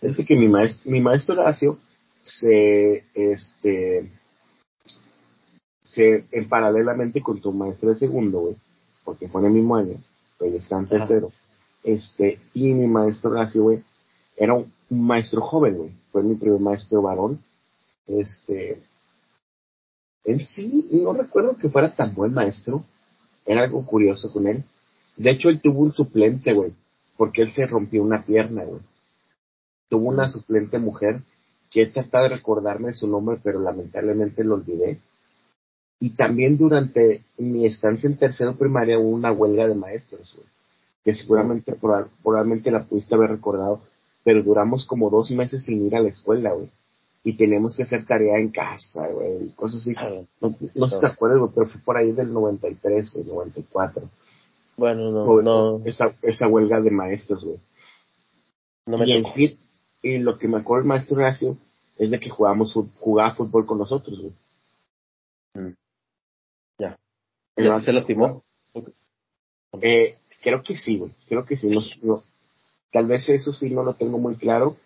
Es 0.00 0.24
que 0.26 0.36
mi 0.36 0.48
maestro, 0.48 0.90
mi 0.90 1.00
maestro 1.00 1.34
Horacio 1.34 1.78
se, 2.22 3.04
este, 3.14 4.10
se, 5.82 6.26
en 6.30 6.48
paralelamente 6.48 7.22
con 7.22 7.40
tu 7.40 7.52
maestro 7.52 7.90
de 7.90 7.96
segundo, 7.96 8.40
güey, 8.40 8.56
porque 9.04 9.28
fue 9.28 9.40
en 9.42 9.48
el 9.48 9.52
mismo 9.54 9.76
año, 9.76 9.96
pero 10.38 10.56
está 10.56 10.78
en 10.78 10.86
tercero, 10.86 11.32
este, 11.84 12.40
y 12.54 12.72
mi 12.72 12.86
maestro 12.86 13.30
Horacio, 13.30 13.62
güey, 13.62 13.82
era 14.36 14.54
un, 14.54 14.72
maestro 14.90 15.42
joven, 15.42 15.76
güey, 15.76 15.90
fue 16.10 16.22
mi 16.22 16.34
primer 16.34 16.60
maestro 16.60 17.02
varón, 17.02 17.40
este, 18.06 18.82
él 20.24 20.46
sí, 20.46 20.88
no 20.90 21.12
recuerdo 21.12 21.56
que 21.56 21.68
fuera 21.68 21.94
tan 21.94 22.14
buen 22.14 22.32
maestro, 22.32 22.84
era 23.46 23.62
algo 23.62 23.84
curioso 23.84 24.32
con 24.32 24.48
él, 24.48 24.64
de 25.16 25.30
hecho 25.30 25.50
él 25.50 25.60
tuvo 25.60 25.80
un 25.80 25.92
suplente, 25.92 26.54
güey, 26.54 26.74
porque 27.16 27.42
él 27.42 27.52
se 27.52 27.66
rompió 27.66 28.02
una 28.02 28.24
pierna, 28.24 28.64
güey, 28.64 28.80
tuvo 29.88 30.08
una 30.08 30.28
suplente 30.28 30.78
mujer 30.78 31.22
que 31.70 31.82
he 31.82 31.86
tratado 31.86 32.24
de 32.24 32.36
recordarme 32.36 32.94
su 32.94 33.06
nombre, 33.06 33.38
pero 33.42 33.60
lamentablemente 33.60 34.44
lo 34.44 34.54
olvidé. 34.54 35.00
Y 35.98 36.10
también 36.10 36.56
durante 36.56 37.24
mi 37.36 37.66
estancia 37.66 38.08
en 38.08 38.16
tercero 38.16 38.56
primaria 38.56 38.98
hubo 38.98 39.08
una 39.08 39.32
huelga 39.32 39.66
de 39.66 39.74
maestros, 39.74 40.34
güey, 40.36 40.53
que 41.04 41.14
seguramente 41.14 41.76
probablemente 42.22 42.70
la 42.70 42.84
pudiste 42.84 43.14
haber 43.14 43.30
recordado, 43.30 43.82
pero 44.24 44.42
duramos 44.42 44.86
como 44.86 45.10
dos 45.10 45.30
meses 45.32 45.64
sin 45.64 45.86
ir 45.86 45.94
a 45.94 46.00
la 46.00 46.08
escuela, 46.08 46.52
güey. 46.52 46.70
Y 47.22 47.36
teníamos 47.36 47.76
que 47.76 47.84
hacer 47.84 48.04
tarea 48.04 48.38
en 48.38 48.50
casa, 48.50 49.06
güey, 49.08 49.50
cosas 49.50 49.82
así. 49.82 49.94
Ah, 49.96 50.10
no, 50.40 50.54
no 50.74 50.88
sé 50.88 50.96
si 50.96 51.00
te 51.00 51.06
acuerdas, 51.06 51.38
güey, 51.38 51.50
pero 51.54 51.66
fue 51.68 51.80
por 51.82 51.96
ahí 51.96 52.12
del 52.12 52.32
93, 52.32 53.12
güey, 53.12 53.26
94. 53.26 54.08
Bueno, 54.76 55.10
no, 55.10 55.42
no. 55.42 55.84
Esa, 55.84 56.14
esa 56.22 56.48
huelga 56.48 56.80
de 56.80 56.90
maestros, 56.90 57.44
güey. 57.44 57.58
No 58.86 58.98
me 58.98 59.06
y 59.06 59.12
en 59.12 59.24
sí, 59.32 59.58
y 60.02 60.18
lo 60.18 60.36
que 60.38 60.48
me 60.48 60.58
acuerdo 60.58 60.82
el 60.82 60.88
maestro 60.88 61.16
Horacio 61.16 61.56
es 61.98 62.10
de 62.10 62.20
que 62.20 62.28
jugábamos, 62.28 62.74
jugaba 62.98 63.34
fútbol 63.34 63.66
con 63.66 63.78
nosotros, 63.78 64.18
güey. 64.20 64.32
Mm. 65.54 65.74
Ya. 66.78 66.98
¿Ya 67.56 67.80
se 67.80 67.92
lastimó? 67.92 68.42
Eh, 69.80 70.16
creo 70.44 70.62
que 70.62 70.76
sí, 70.76 70.98
güey. 70.98 71.10
Creo 71.26 71.44
que 71.46 71.56
sí. 71.56 71.70
No, 72.02 72.22
tal 72.92 73.06
vez 73.06 73.28
eso 73.30 73.52
sí 73.52 73.70
no 73.70 73.82
lo 73.82 73.94
tengo 73.94 74.18
muy 74.18 74.36
claro, 74.36 74.76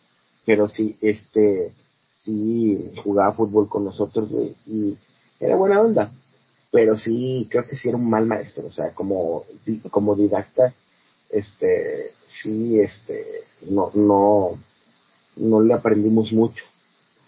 pero 0.46 0.68
sí, 0.68 0.96
este, 1.00 1.72
sí 2.08 2.92
jugaba 3.02 3.34
fútbol 3.34 3.68
con 3.68 3.84
nosotros, 3.84 4.30
güey, 4.30 4.54
y 4.66 4.96
era 5.40 5.56
buena 5.56 5.80
onda. 5.80 6.12
Pero 6.70 6.96
sí, 6.96 7.48
creo 7.50 7.66
que 7.66 7.76
sí 7.76 7.88
era 7.88 7.98
un 7.98 8.08
mal 8.08 8.26
maestro, 8.26 8.68
o 8.68 8.72
sea, 8.72 8.94
como, 8.94 9.44
como 9.90 10.14
didacta, 10.14 10.74
este, 11.30 12.12
sí, 12.26 12.78
este, 12.78 13.24
no, 13.68 13.90
no, 13.94 14.58
no 15.36 15.60
le 15.60 15.74
aprendimos 15.74 16.32
mucho. 16.32 16.64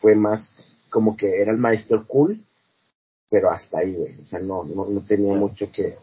Fue 0.00 0.14
más 0.14 0.56
como 0.88 1.16
que 1.16 1.40
era 1.40 1.52
el 1.52 1.58
maestro 1.58 2.06
cool, 2.06 2.42
pero 3.28 3.50
hasta 3.50 3.78
ahí, 3.78 3.94
güey. 3.94 4.20
O 4.20 4.26
sea, 4.26 4.40
no, 4.40 4.64
no, 4.64 4.86
no 4.86 5.00
tenía 5.00 5.34
mucho 5.34 5.70
que, 5.72 5.96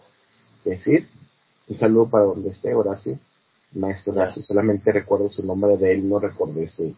decir. 0.65 1.07
Un 1.67 1.77
saludo 1.77 2.09
para 2.09 2.25
donde 2.25 2.49
esté, 2.49 2.73
Horacio. 2.73 3.19
Maestro 3.73 4.13
Horacio, 4.13 4.41
solamente 4.41 4.91
recuerdo 4.91 5.29
su 5.29 5.45
nombre 5.45 5.77
de 5.77 5.93
él, 5.93 6.07
no 6.07 6.19
recordé 6.19 6.67
su. 6.67 6.95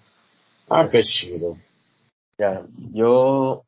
Ah, 0.69 0.87
qué 0.91 1.01
chido. 1.03 1.57
Ya, 2.37 2.65
yo 2.93 3.63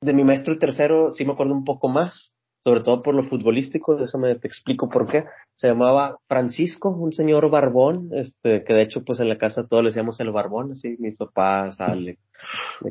de 0.00 0.12
mi 0.12 0.24
maestro 0.24 0.58
tercero 0.58 1.10
sí 1.10 1.24
me 1.24 1.32
acuerdo 1.32 1.52
un 1.52 1.64
poco 1.64 1.88
más 1.88 2.32
sobre 2.66 2.80
todo 2.80 3.00
por 3.00 3.14
lo 3.14 3.22
futbolístico, 3.28 3.94
déjame 3.94 4.34
te 4.34 4.48
explico 4.48 4.88
por 4.88 5.06
qué. 5.06 5.22
Se 5.54 5.68
llamaba 5.68 6.18
Francisco, 6.26 6.88
un 6.88 7.12
señor 7.12 7.48
barbón, 7.48 8.08
este, 8.10 8.64
que 8.64 8.74
de 8.74 8.82
hecho 8.82 9.04
pues 9.04 9.20
en 9.20 9.28
la 9.28 9.38
casa 9.38 9.68
todos 9.68 9.84
le 9.84 9.90
decíamos 9.90 10.18
el 10.18 10.32
barbón, 10.32 10.72
así, 10.72 10.96
mis 10.98 11.16
papás, 11.16 11.78
Ale, 11.78 12.18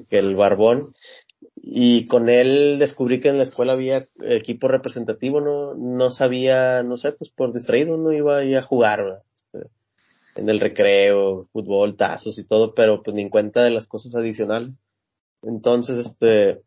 que 0.09 0.17
el 0.17 0.37
barbón. 0.37 0.93
Y 1.55 2.07
con 2.07 2.29
él 2.29 2.77
descubrí 2.79 3.19
que 3.19 3.29
en 3.29 3.37
la 3.37 3.43
escuela 3.43 3.73
había 3.73 4.07
equipo 4.21 4.67
representativo, 4.67 5.41
no, 5.41 5.73
no 5.73 6.09
sabía, 6.11 6.83
no 6.83 6.97
sé, 6.97 7.11
pues 7.13 7.31
por 7.31 7.53
distraído 7.53 7.97
no 7.97 8.11
iba 8.11 8.37
a 8.37 8.43
ir 8.43 8.57
a 8.57 8.63
jugar, 8.63 9.23
este, 9.35 9.69
en 10.35 10.49
el 10.49 10.59
recreo, 10.59 11.47
fútbol, 11.51 11.97
tazos 11.97 12.37
y 12.39 12.45
todo, 12.45 12.73
pero 12.73 13.03
pues 13.03 13.15
ni 13.15 13.23
en 13.23 13.29
cuenta 13.29 13.63
de 13.63 13.71
las 13.71 13.87
cosas 13.87 14.15
adicionales. 14.15 14.73
Entonces, 15.41 15.97
este, 16.05 16.61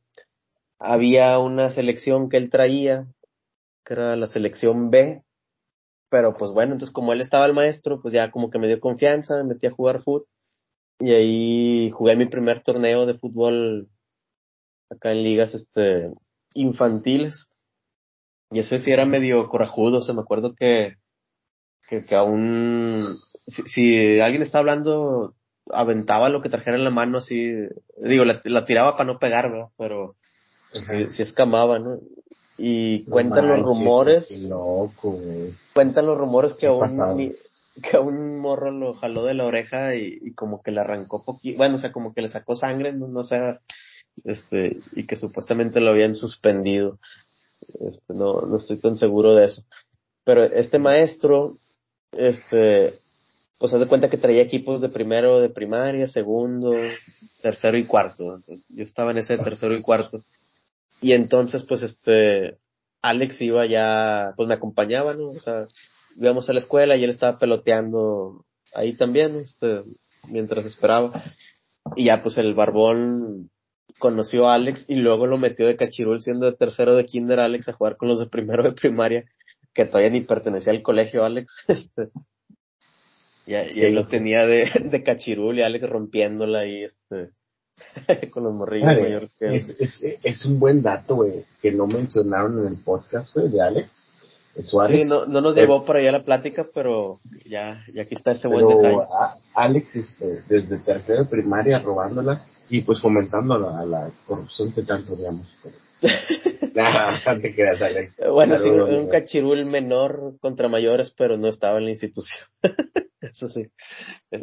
había 0.78 1.38
una 1.38 1.70
selección 1.70 2.28
que 2.28 2.36
él 2.36 2.50
traía, 2.50 3.06
que 3.84 3.94
era 3.94 4.16
la 4.16 4.26
selección 4.26 4.90
B, 4.90 5.22
pero 6.10 6.36
pues 6.36 6.52
bueno, 6.52 6.72
entonces 6.72 6.92
como 6.92 7.12
él 7.12 7.20
estaba 7.20 7.46
el 7.46 7.54
maestro, 7.54 8.00
pues 8.00 8.14
ya 8.14 8.30
como 8.30 8.50
que 8.50 8.58
me 8.58 8.68
dio 8.68 8.80
confianza, 8.80 9.36
me 9.36 9.44
metí 9.44 9.66
a 9.66 9.72
jugar 9.72 10.02
fútbol 10.02 10.26
y 11.00 11.12
ahí 11.12 11.90
jugué 11.90 12.16
mi 12.16 12.26
primer 12.26 12.62
torneo 12.62 13.06
de 13.06 13.14
fútbol 13.14 13.88
acá 14.90 15.12
en 15.12 15.22
ligas 15.22 15.54
este 15.54 16.10
infantiles 16.54 17.48
y 18.50 18.60
ese 18.60 18.78
sí 18.78 18.90
era 18.90 19.04
medio 19.04 19.48
corajudo, 19.48 19.98
o 19.98 20.02
sea, 20.02 20.14
me 20.14 20.22
acuerdo 20.22 20.54
que 20.54 20.94
que, 21.88 22.04
que 22.04 22.14
aún, 22.14 23.00
si, 23.46 23.62
si, 23.62 24.20
alguien 24.20 24.42
está 24.42 24.58
hablando, 24.58 25.34
aventaba 25.70 26.28
lo 26.28 26.42
que 26.42 26.50
trajera 26.50 26.76
en 26.76 26.84
la 26.84 26.90
mano 26.90 27.18
así, 27.18 27.52
digo, 27.96 28.24
la, 28.24 28.40
la 28.44 28.66
tiraba 28.66 28.92
para 28.92 29.10
no 29.10 29.18
pegar, 29.18 29.50
¿verdad? 29.50 29.68
Pero 29.76 30.14
si, 31.10 31.22
escamaba, 31.22 31.78
¿no? 31.78 31.98
Y 32.58 33.04
cuentan 33.04 33.48
los 33.48 33.60
rumores, 33.60 34.28
loco, 34.48 35.18
cuentan 35.74 36.06
los 36.06 36.18
rumores 36.18 36.54
que 36.54 36.66
aún, 36.66 37.32
que 37.82 37.96
a 37.96 38.00
un 38.00 38.40
morro 38.40 38.70
lo 38.70 38.94
jaló 38.94 39.24
de 39.24 39.34
la 39.34 39.44
oreja 39.44 39.94
y, 39.94 40.34
como 40.34 40.62
que 40.62 40.72
le 40.72 40.80
arrancó 40.80 41.24
poquito, 41.24 41.56
bueno, 41.56 41.76
o 41.76 41.78
sea, 41.78 41.92
como 41.92 42.12
que 42.12 42.22
le 42.22 42.28
sacó 42.28 42.56
sangre, 42.56 42.92
no, 42.92 43.06
no 43.06 43.22
sé, 43.22 43.40
este, 44.24 44.78
y 44.92 45.06
que 45.06 45.16
supuestamente 45.16 45.80
lo 45.80 45.90
habían 45.90 46.14
suspendido. 46.14 46.98
Este, 47.80 48.14
no, 48.14 48.42
no 48.42 48.56
estoy 48.58 48.78
tan 48.78 48.96
seguro 48.96 49.34
de 49.34 49.46
eso. 49.46 49.64
Pero 50.24 50.44
este 50.44 50.78
maestro, 50.78 51.56
este, 52.12 52.94
pues 53.58 53.74
haz 53.74 53.80
de 53.80 53.88
cuenta 53.88 54.08
que 54.08 54.18
traía 54.18 54.42
equipos 54.42 54.80
de 54.80 54.88
primero, 54.88 55.40
de 55.40 55.48
primaria, 55.48 56.06
segundo, 56.06 56.70
tercero 57.42 57.76
y 57.76 57.84
cuarto. 57.84 58.40
Yo 58.68 58.84
estaba 58.84 59.10
en 59.10 59.18
ese 59.18 59.36
tercero 59.38 59.74
y 59.74 59.82
cuarto. 59.82 60.20
Y 61.00 61.12
entonces, 61.12 61.64
pues 61.64 61.82
este, 61.82 62.58
Alex 63.02 63.40
iba 63.40 63.66
ya, 63.66 64.32
pues 64.36 64.48
me 64.48 64.54
acompañaba, 64.54 65.14
¿no? 65.14 65.28
O 65.30 65.40
sea, 65.40 65.66
íbamos 66.16 66.48
a 66.48 66.52
la 66.52 66.60
escuela 66.60 66.96
y 66.96 67.04
él 67.04 67.10
estaba 67.10 67.38
peloteando 67.38 68.44
ahí 68.74 68.94
también, 68.94 69.36
este, 69.36 69.82
mientras 70.28 70.64
esperaba. 70.64 71.24
Y 71.96 72.06
ya 72.06 72.22
pues 72.22 72.38
el 72.38 72.54
barbón 72.54 73.50
conoció 73.98 74.48
a 74.48 74.54
Alex 74.54 74.84
y 74.88 74.96
luego 74.96 75.26
lo 75.26 75.38
metió 75.38 75.66
de 75.66 75.76
cachirul 75.76 76.22
siendo 76.22 76.46
de 76.46 76.56
tercero 76.56 76.96
de 76.96 77.06
kinder 77.06 77.40
Alex 77.40 77.68
a 77.68 77.72
jugar 77.72 77.96
con 77.96 78.08
los 78.08 78.18
de 78.18 78.26
primero 78.26 78.62
de 78.62 78.72
primaria, 78.72 79.24
que 79.74 79.84
todavía 79.84 80.10
ni 80.10 80.20
pertenecía 80.22 80.72
al 80.72 80.82
colegio 80.82 81.24
Alex. 81.24 81.52
Este, 83.48 83.70
y, 83.80 83.80
ahí 83.80 83.92
lo 83.92 84.06
tenía 84.06 84.46
de, 84.46 84.70
de 84.84 85.02
cachirul 85.02 85.58
y 85.58 85.62
Alex 85.62 85.88
rompiéndola 85.88 86.66
y 86.66 86.84
este 86.84 87.30
con 88.30 88.42
los 88.42 88.52
morrillos 88.52 88.86
mayores 88.86 89.34
que 89.38 89.56
es, 89.56 89.70
es, 89.80 90.04
es, 90.22 90.44
un 90.44 90.58
buen 90.58 90.82
dato, 90.82 91.14
güey, 91.14 91.44
que 91.62 91.72
no 91.72 91.86
mencionaron 91.86 92.58
en 92.58 92.66
el 92.66 92.76
podcast, 92.76 93.34
güey, 93.34 93.48
de 93.48 93.62
Alex 93.62 94.04
Sí, 94.60 95.04
no, 95.08 95.24
no 95.26 95.40
nos 95.40 95.54
llevó 95.54 95.84
por 95.84 95.96
allá 95.96 96.10
la 96.10 96.24
plática, 96.24 96.66
pero 96.74 97.20
ya, 97.46 97.80
ya 97.94 98.02
aquí 98.02 98.16
está 98.16 98.32
ese 98.32 98.48
buen 98.48 98.66
detalle. 98.66 99.04
Alex, 99.54 99.94
este, 99.94 100.42
desde 100.48 100.78
tercero 100.78 101.22
de 101.22 101.30
primaria 101.30 101.78
robándola 101.78 102.44
y 102.70 102.82
pues 102.82 103.00
fomentando 103.00 103.54
a 103.54 103.84
la, 103.84 104.10
corrupción 104.26 104.72
que 104.72 104.82
tanto 104.82 105.16
digamos. 105.16 105.46
te 106.00 107.54
creas, 107.54 107.82
Alex. 107.82 108.20
Bueno, 108.30 108.58
sí, 108.58 108.68
un 108.68 109.08
cachirul 109.08 109.64
menor 109.66 110.38
contra 110.40 110.68
mayores, 110.68 111.12
pero 111.16 111.36
no 111.36 111.48
estaba 111.48 111.78
en 111.78 111.84
la 111.86 111.90
institución. 111.90 112.48
eso 113.20 113.48
sí, 113.48 113.62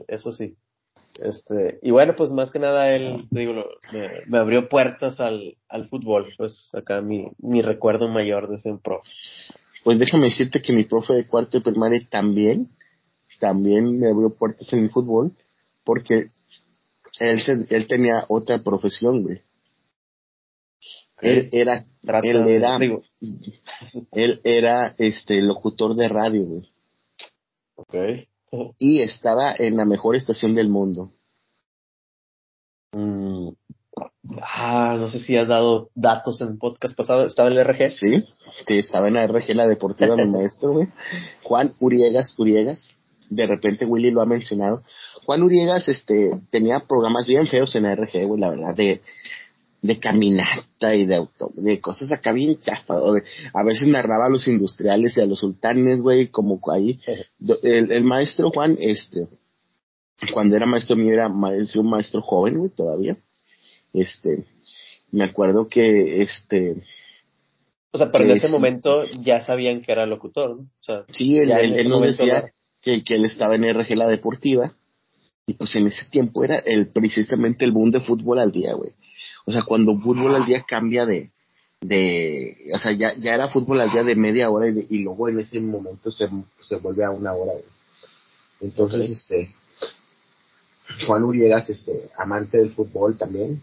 eso 0.07 0.31
sí. 0.31 0.55
Este, 1.19 1.79
y 1.81 1.91
bueno, 1.91 2.13
pues 2.17 2.31
más 2.31 2.51
que 2.51 2.59
nada 2.59 2.93
él, 2.93 3.25
digo, 3.31 3.53
me, 3.93 4.09
me, 4.27 4.38
abrió 4.38 4.67
puertas 4.67 5.21
al, 5.21 5.55
al 5.69 5.88
fútbol, 5.88 6.33
pues 6.38 6.69
acá 6.73 6.99
mi, 7.01 7.27
mi 7.38 7.61
recuerdo 7.61 8.09
mayor 8.09 8.49
de 8.49 8.55
ese 8.55 8.73
pro. 8.83 9.01
Pues 9.85 9.97
déjame 9.97 10.25
decirte 10.25 10.61
que 10.61 10.73
mi 10.73 10.83
profe 10.83 11.13
de 11.13 11.25
cuarto 11.25 11.57
de 11.57 11.63
primaria 11.63 12.01
también, 12.09 12.69
también 13.39 13.97
me 13.97 14.09
abrió 14.09 14.29
puertas 14.29 14.67
en 14.73 14.79
el 14.79 14.89
fútbol, 14.89 15.31
porque 15.85 16.31
él, 17.19 17.67
él 17.69 17.88
tenía 17.88 18.25
otra 18.28 18.60
profesión, 18.63 19.23
güey. 19.23 19.41
Él 21.21 21.49
era, 21.54 21.86
él 22.23 22.47
era, 22.47 22.78
él 24.12 24.41
era, 24.43 24.95
este, 24.97 25.41
locutor 25.41 25.95
de 25.95 26.10
radio, 26.10 26.43
güey. 26.43 26.71
Okay. 27.75 28.28
Y 28.78 29.01
estaba 29.01 29.56
en 29.58 29.78
la 29.78 29.86
mejor 29.86 30.15
estación 30.15 30.56
del 30.56 30.69
mundo. 30.69 31.12
Mm, 32.91 33.49
Ah, 34.41 34.95
no 34.97 35.10
sé 35.10 35.19
si 35.19 35.38
has 35.38 35.47
dado 35.47 35.89
datos 35.95 36.41
en 36.41 36.58
podcast 36.58 36.95
pasado. 36.95 37.25
¿Estaba 37.25 37.49
en 37.49 37.58
el 37.58 37.65
RG? 37.65 37.89
Sí, 37.89 38.25
que 38.65 38.80
estaba 38.80 39.08
en 39.08 39.15
la 39.15 39.28
RG, 39.28 39.56
la 39.56 39.67
deportiva, 39.67 40.15
mi 40.15 40.25
maestro, 40.30 40.73
güey. 40.73 40.88
Juan 41.43 41.73
Uriegas, 41.80 42.38
Uriegas. 42.38 42.97
De 43.30 43.47
repente 43.47 43.86
Willy 43.86 44.12
lo 44.12 44.21
ha 44.21 44.25
mencionado. 44.25 44.84
Juan 45.25 45.43
Uriegas, 45.43 45.88
este, 45.88 46.39
tenía 46.51 46.79
programas 46.81 47.25
bien 47.25 47.47
feos 47.47 47.75
en 47.75 47.85
RG, 47.85 48.25
güey, 48.25 48.39
la 48.39 48.49
verdad, 48.49 48.75
de, 48.75 49.01
de 49.81 49.99
caminata 49.99 50.95
y 50.95 51.05
de 51.05 51.15
auto, 51.15 51.51
de 51.55 51.79
cosas 51.79 52.11
acá 52.11 52.31
bien 52.31 52.59
chafas, 52.59 52.99
o 53.01 53.13
de, 53.13 53.23
a 53.53 53.63
veces 53.63 53.88
narraba 53.88 54.27
a 54.27 54.29
los 54.29 54.47
industriales 54.47 55.17
y 55.17 55.21
a 55.21 55.25
los 55.25 55.39
sultanes, 55.39 56.01
güey, 56.01 56.27
como 56.27 56.59
ahí. 56.71 56.99
El, 57.63 57.91
el 57.91 58.03
maestro 58.03 58.51
Juan, 58.51 58.77
este, 58.79 59.27
cuando 60.33 60.55
era 60.55 60.65
maestro 60.65 60.95
mío 60.95 61.13
era 61.13 61.29
maestro, 61.29 61.81
un 61.81 61.89
maestro 61.89 62.21
joven, 62.21 62.57
güey, 62.57 62.69
todavía 62.69 63.17
este, 63.95 64.45
me 65.11 65.23
acuerdo 65.23 65.67
que 65.67 66.21
este... 66.21 66.75
O 67.91 67.97
sea, 67.97 68.11
pero 68.11 68.25
en 68.25 68.31
ese 68.31 68.49
momento 68.49 69.05
ya 69.21 69.39
sabían 69.45 69.81
que 69.81 69.91
era 69.91 70.05
locutor, 70.05 70.57
¿no? 70.57 70.61
O 70.63 70.83
sea, 70.83 71.05
sí, 71.09 71.38
él, 71.38 71.51
él, 71.51 71.88
nos 71.88 72.01
decía 72.01 72.51
que, 72.81 73.03
que, 73.05 73.15
él 73.15 73.23
estaba 73.23 73.55
en 73.55 73.63
RG 73.63 73.95
La 73.95 74.07
Deportiva 74.07 74.75
y 75.47 75.53
pues 75.53 75.75
en 75.75 75.88
ese 75.88 76.05
tiempo 76.05 76.43
era 76.43 76.60
el 76.60 76.88
precisamente 76.88 77.65
el 77.65 77.71
boom 77.71 77.89
de 77.89 78.01
fútbol 78.01 78.39
al 78.39 78.51
día, 78.51 78.73
güey. 78.73 78.91
O 79.45 79.51
sea, 79.51 79.63
cuando 79.63 79.97
fútbol 79.99 80.36
al 80.36 80.45
día 80.45 80.63
cambia 80.67 81.05
de, 81.05 81.29
de, 81.81 82.71
o 82.73 82.79
sea, 82.79 82.91
ya, 82.93 83.13
ya 83.15 83.36
era 83.36 83.49
fútbol 83.49 83.79
al 83.81 83.91
día 83.91 84.03
de 84.03 84.15
media 84.15 84.49
hora 84.49 84.67
y, 84.69 84.88
y 84.89 84.97
luego 84.99 85.29
en 85.29 85.39
ese 85.39 85.60
momento 85.60 86.12
se, 86.12 86.27
se 86.62 86.77
vuelve 86.77 87.03
a 87.05 87.12
una 87.12 87.34
hora, 87.34 87.53
güey. 87.53 87.65
Entonces, 88.62 89.10
este, 89.10 89.49
Juan 91.05 91.23
Uriegas, 91.23 91.69
este, 91.69 92.10
amante 92.17 92.58
del 92.58 92.71
fútbol 92.71 93.17
también, 93.17 93.62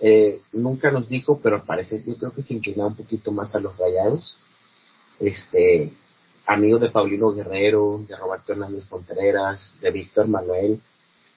eh, 0.00 0.40
nunca 0.52 0.90
nos 0.90 1.08
dijo, 1.08 1.40
pero 1.42 1.64
parece, 1.64 2.02
yo 2.06 2.16
creo 2.16 2.32
que 2.32 2.42
se 2.42 2.54
inclinaba 2.54 2.90
un 2.90 2.96
poquito 2.96 3.32
más 3.32 3.54
a 3.54 3.60
los 3.60 3.76
rayados. 3.76 4.38
Este, 5.20 5.92
amigo 6.46 6.78
de 6.78 6.90
Paulino 6.90 7.32
Guerrero, 7.32 8.04
de 8.06 8.16
Roberto 8.16 8.52
Hernández 8.52 8.86
Contreras, 8.86 9.78
de 9.80 9.90
Víctor 9.90 10.28
Manuel. 10.28 10.80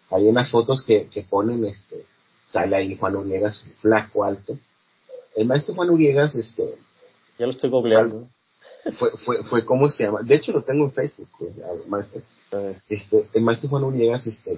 Hay 0.09 0.27
unas 0.27 0.49
fotos 0.51 0.83
que, 0.83 1.07
que 1.07 1.23
ponen, 1.23 1.65
este, 1.65 2.05
sale 2.45 2.75
ahí 2.75 2.95
Juan 2.95 3.15
Uriegas, 3.15 3.63
un 3.63 3.73
flaco 3.73 4.23
alto. 4.23 4.57
El 5.35 5.47
maestro 5.47 5.75
Juan 5.75 5.89
Uriegas, 5.89 6.35
este. 6.35 6.75
Ya 7.37 7.45
lo 7.45 7.51
estoy 7.51 7.69
googleando. 7.69 8.27
Fue, 8.97 9.11
fue, 9.17 9.43
fue, 9.43 9.65
¿cómo 9.65 9.89
se 9.89 10.05
llama? 10.05 10.21
De 10.23 10.35
hecho, 10.35 10.51
lo 10.51 10.63
tengo 10.63 10.85
en 10.85 10.91
Facebook, 10.91 11.29
maestro. 11.87 12.21
Este, 12.89 13.27
el 13.33 13.43
maestro 13.43 13.69
Juan 13.69 13.83
Uriegas, 13.83 14.25
este, 14.27 14.57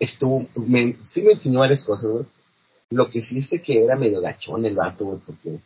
estuvo, 0.00 0.46
me, 0.56 0.96
sí 1.06 1.22
me 1.22 1.32
enseñó 1.32 1.60
varias 1.60 1.84
cosas, 1.84 2.10
¿no? 2.10 2.26
Lo 2.90 3.08
que 3.08 3.20
sí 3.20 3.38
es 3.38 3.48
que 3.62 3.84
era 3.84 3.94
medio 3.94 4.20
gachón 4.20 4.66
el 4.66 4.74
vato, 4.74 5.04
güey, 5.04 5.18
porque 5.24 5.60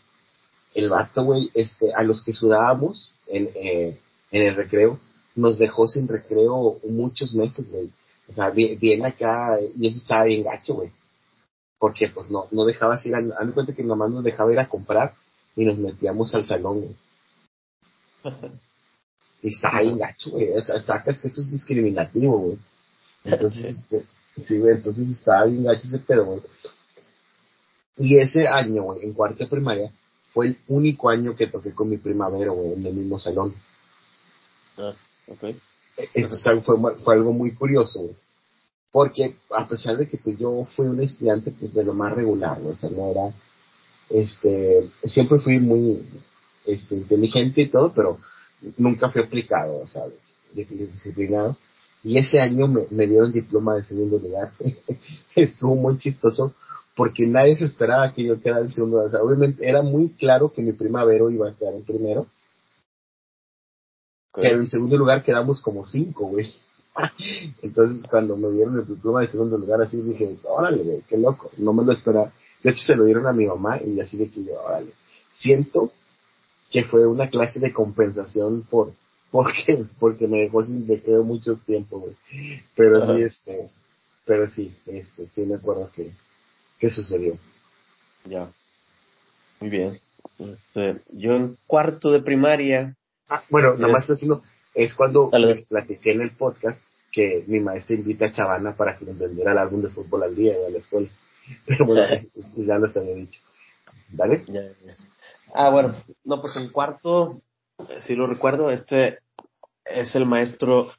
el 0.74 0.90
vato, 0.90 1.24
güey, 1.24 1.50
este, 1.54 1.92
a 1.94 2.02
los 2.02 2.22
que 2.22 2.34
sudábamos 2.34 3.14
en, 3.26 3.48
eh, 3.54 3.98
en 4.30 4.42
el 4.42 4.54
recreo, 4.54 4.98
nos 5.34 5.58
dejó 5.58 5.88
sin 5.88 6.06
recreo 6.06 6.78
muchos 6.86 7.34
meses, 7.34 7.70
güey. 7.72 7.90
O 8.28 8.32
sea, 8.32 8.50
bien, 8.50 9.04
acá, 9.04 9.58
y 9.76 9.88
eso 9.88 9.98
estaba 9.98 10.24
bien 10.24 10.44
gacho, 10.44 10.74
güey. 10.74 10.90
Porque, 11.78 12.08
pues, 12.08 12.30
no, 12.30 12.46
no 12.50 12.64
dejaba 12.64 12.98
ir, 13.04 13.14
a, 13.14 13.52
cuenta 13.52 13.74
que 13.74 13.82
nomás 13.82 14.10
nos 14.10 14.24
dejaba 14.24 14.52
ir 14.52 14.58
a 14.58 14.68
comprar 14.68 15.14
y 15.54 15.64
nos 15.64 15.76
metíamos 15.76 16.34
al 16.34 16.46
salón, 16.46 16.80
güey. 16.80 16.96
y 19.42 19.48
estaba 19.48 19.82
bien 19.82 19.98
gacho, 19.98 20.30
güey. 20.30 20.52
O 20.52 20.62
sea, 20.62 21.02
que 21.02 21.10
eso 21.10 21.26
es 21.26 21.50
discriminativo, 21.50 22.38
güey. 22.38 22.58
Entonces, 23.24 23.64
este, 23.90 24.06
sí, 24.42 24.58
güey, 24.58 24.76
entonces 24.76 25.08
estaba 25.08 25.44
bien 25.44 25.64
gacho 25.64 25.82
ese 25.86 25.98
pedo, 25.98 26.24
güey. 26.24 26.40
Y 27.96 28.18
ese 28.18 28.48
año, 28.48 28.82
güey, 28.84 29.04
en 29.04 29.12
cuarta 29.12 29.46
primaria, 29.46 29.92
fue 30.32 30.48
el 30.48 30.58
único 30.68 31.10
año 31.10 31.36
que 31.36 31.46
toqué 31.46 31.72
con 31.72 31.90
mi 31.90 31.98
primavera, 31.98 32.50
güey, 32.50 32.72
en 32.72 32.86
el 32.86 32.94
mismo 32.94 33.20
salón. 33.20 33.54
Ah, 34.78 34.94
ok. 35.28 35.54
Entonces 36.14 36.64
fue, 36.64 36.76
fue 37.02 37.14
algo 37.14 37.32
muy 37.32 37.52
curioso. 37.52 38.10
Porque 38.90 39.36
a 39.50 39.66
pesar 39.66 39.96
de 39.96 40.08
que 40.08 40.18
pues 40.18 40.38
yo 40.38 40.66
fui 40.76 40.86
un 40.86 41.00
estudiante 41.00 41.50
pues 41.50 41.74
de 41.74 41.84
lo 41.84 41.94
más 41.94 42.14
regular, 42.14 42.60
o 42.62 42.76
sea, 42.76 42.90
no 42.90 43.10
era, 43.10 43.34
este, 44.08 44.88
siempre 45.04 45.40
fui 45.40 45.58
muy, 45.58 46.00
este, 46.64 46.94
inteligente 46.94 47.62
y 47.62 47.68
todo, 47.68 47.92
pero 47.92 48.18
nunca 48.78 49.10
fui 49.10 49.22
aplicado, 49.22 49.82
o 49.82 49.86
disciplinado. 50.54 51.56
Y 52.04 52.18
ese 52.18 52.40
año 52.40 52.68
me, 52.68 52.82
me 52.90 53.06
dieron 53.06 53.32
diploma 53.32 53.74
de 53.76 53.84
segundo 53.84 54.18
lugar. 54.18 54.52
Estuvo 55.34 55.74
muy 55.74 55.98
chistoso 55.98 56.54
porque 56.96 57.26
nadie 57.26 57.56
se 57.56 57.64
esperaba 57.64 58.12
que 58.12 58.24
yo 58.24 58.40
quedara 58.40 58.60
en 58.60 58.72
segundo 58.72 59.02
lugar. 59.02 59.20
obviamente 59.20 59.68
era 59.68 59.82
muy 59.82 60.10
claro 60.10 60.52
que 60.52 60.62
mi 60.62 60.72
primavero 60.72 61.30
iba 61.30 61.48
a 61.48 61.54
quedar 61.54 61.74
en 61.74 61.82
primero. 61.82 62.26
Pero 64.34 64.60
en 64.60 64.68
segundo 64.68 64.96
lugar 64.96 65.22
quedamos 65.22 65.62
como 65.62 65.86
cinco, 65.86 66.26
güey. 66.26 66.52
Entonces 67.62 68.04
cuando 68.10 68.36
me 68.36 68.50
dieron 68.50 68.78
el 68.78 68.86
diploma 68.86 69.22
de 69.22 69.28
segundo 69.28 69.58
lugar 69.58 69.82
así 69.82 70.00
dije, 70.00 70.36
órale, 70.44 70.82
güey, 70.82 71.02
qué 71.08 71.16
loco, 71.16 71.50
no 71.58 71.72
me 71.72 71.84
lo 71.84 71.92
esperaba. 71.92 72.32
De 72.62 72.70
hecho 72.70 72.82
se 72.82 72.96
lo 72.96 73.04
dieron 73.04 73.26
a 73.26 73.32
mi 73.32 73.46
mamá 73.46 73.80
y 73.82 74.00
así 74.00 74.16
de 74.16 74.28
que 74.28 74.44
yo, 74.44 74.60
órale. 74.62 74.92
Siento 75.30 75.92
que 76.70 76.84
fue 76.84 77.06
una 77.06 77.28
clase 77.28 77.60
de 77.60 77.72
compensación 77.72 78.62
por, 78.62 78.92
porque 79.30 79.84
porque 79.98 80.28
me 80.28 80.40
dejó 80.40 80.64
sin 80.64 80.86
creo 80.86 81.24
mucho 81.24 81.56
tiempo, 81.66 82.00
güey. 82.00 82.16
Pero 82.74 83.04
sí, 83.06 83.22
este, 83.22 83.70
pero 84.24 84.48
sí, 84.48 84.74
este, 84.86 85.26
sí 85.26 85.42
me 85.42 85.56
acuerdo 85.56 85.90
que, 85.94 86.10
que 86.78 86.90
sucedió. 86.90 87.36
Ya. 88.24 88.48
Muy 89.60 89.70
bien. 89.70 89.98
Este, 90.38 91.00
yo 91.12 91.34
en 91.36 91.56
cuarto 91.66 92.10
de 92.10 92.22
primaria. 92.22 92.96
Ah, 93.28 93.42
bueno, 93.50 93.74
nada 93.74 93.92
más 93.92 94.08
haciendo, 94.08 94.42
es 94.74 94.94
cuando 94.94 95.30
les 95.32 95.66
platiqué 95.66 96.12
en 96.12 96.22
el 96.22 96.30
podcast 96.30 96.84
que 97.10 97.44
mi 97.46 97.60
maestra 97.60 97.96
invita 97.96 98.26
a 98.26 98.32
Chavana 98.32 98.76
para 98.76 98.96
que 98.98 99.04
nos 99.04 99.18
vendiera 99.18 99.52
el 99.52 99.58
álbum 99.58 99.82
de 99.82 99.90
fútbol 99.90 100.24
al 100.24 100.34
día 100.34 100.58
de 100.58 100.70
la 100.70 100.78
escuela. 100.78 101.08
Pero 101.66 101.86
bueno, 101.86 102.02
ya 102.56 102.78
lo 102.78 102.86
había 102.86 103.14
dicho. 103.14 103.40
¿Dale? 104.10 104.44
Ah, 105.54 105.70
bueno, 105.70 105.94
no, 106.24 106.40
pues 106.40 106.56
en 106.56 106.70
cuarto, 106.70 107.40
eh, 107.78 108.00
si 108.00 108.14
lo 108.14 108.26
recuerdo, 108.26 108.70
este 108.70 109.20
es 109.84 110.14
el 110.14 110.26
maestro 110.26 110.92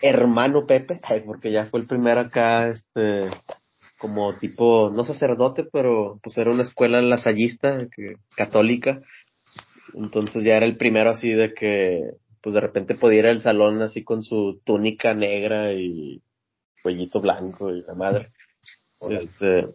hermano 0.00 0.66
Pepe, 0.66 1.00
porque 1.26 1.52
ya 1.52 1.66
fue 1.66 1.80
el 1.80 1.86
primero 1.86 2.20
acá, 2.20 2.68
este, 2.68 3.30
como 3.98 4.34
tipo, 4.38 4.90
no 4.90 5.04
sacerdote, 5.04 5.64
pero 5.70 6.18
pues 6.22 6.38
era 6.38 6.50
una 6.50 6.62
escuela 6.62 7.02
lasallista, 7.02 7.86
católica. 8.36 9.02
Entonces 9.94 10.44
ya 10.44 10.56
era 10.56 10.66
el 10.66 10.76
primero 10.76 11.10
así 11.10 11.30
de 11.30 11.54
que, 11.54 12.10
pues 12.42 12.54
de 12.54 12.60
repente 12.60 12.94
podía 12.94 13.20
ir 13.20 13.26
al 13.26 13.40
salón 13.40 13.82
así 13.82 14.04
con 14.04 14.22
su 14.22 14.60
túnica 14.64 15.14
negra 15.14 15.72
y 15.72 16.22
cuellito 16.82 17.20
blanco 17.20 17.70
y 17.70 17.82
la 17.82 17.94
madre. 17.94 18.28
Este, 19.08 19.68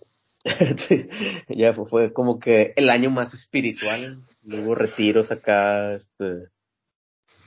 ya 1.49 1.73
fue, 1.73 1.89
fue, 1.89 2.13
como 2.13 2.39
que 2.39 2.73
el 2.75 2.89
año 2.89 3.09
más 3.09 3.33
espiritual. 3.33 4.23
Hubo 4.45 4.75
retiros 4.75 5.31
acá, 5.31 5.93
este, 5.93 6.49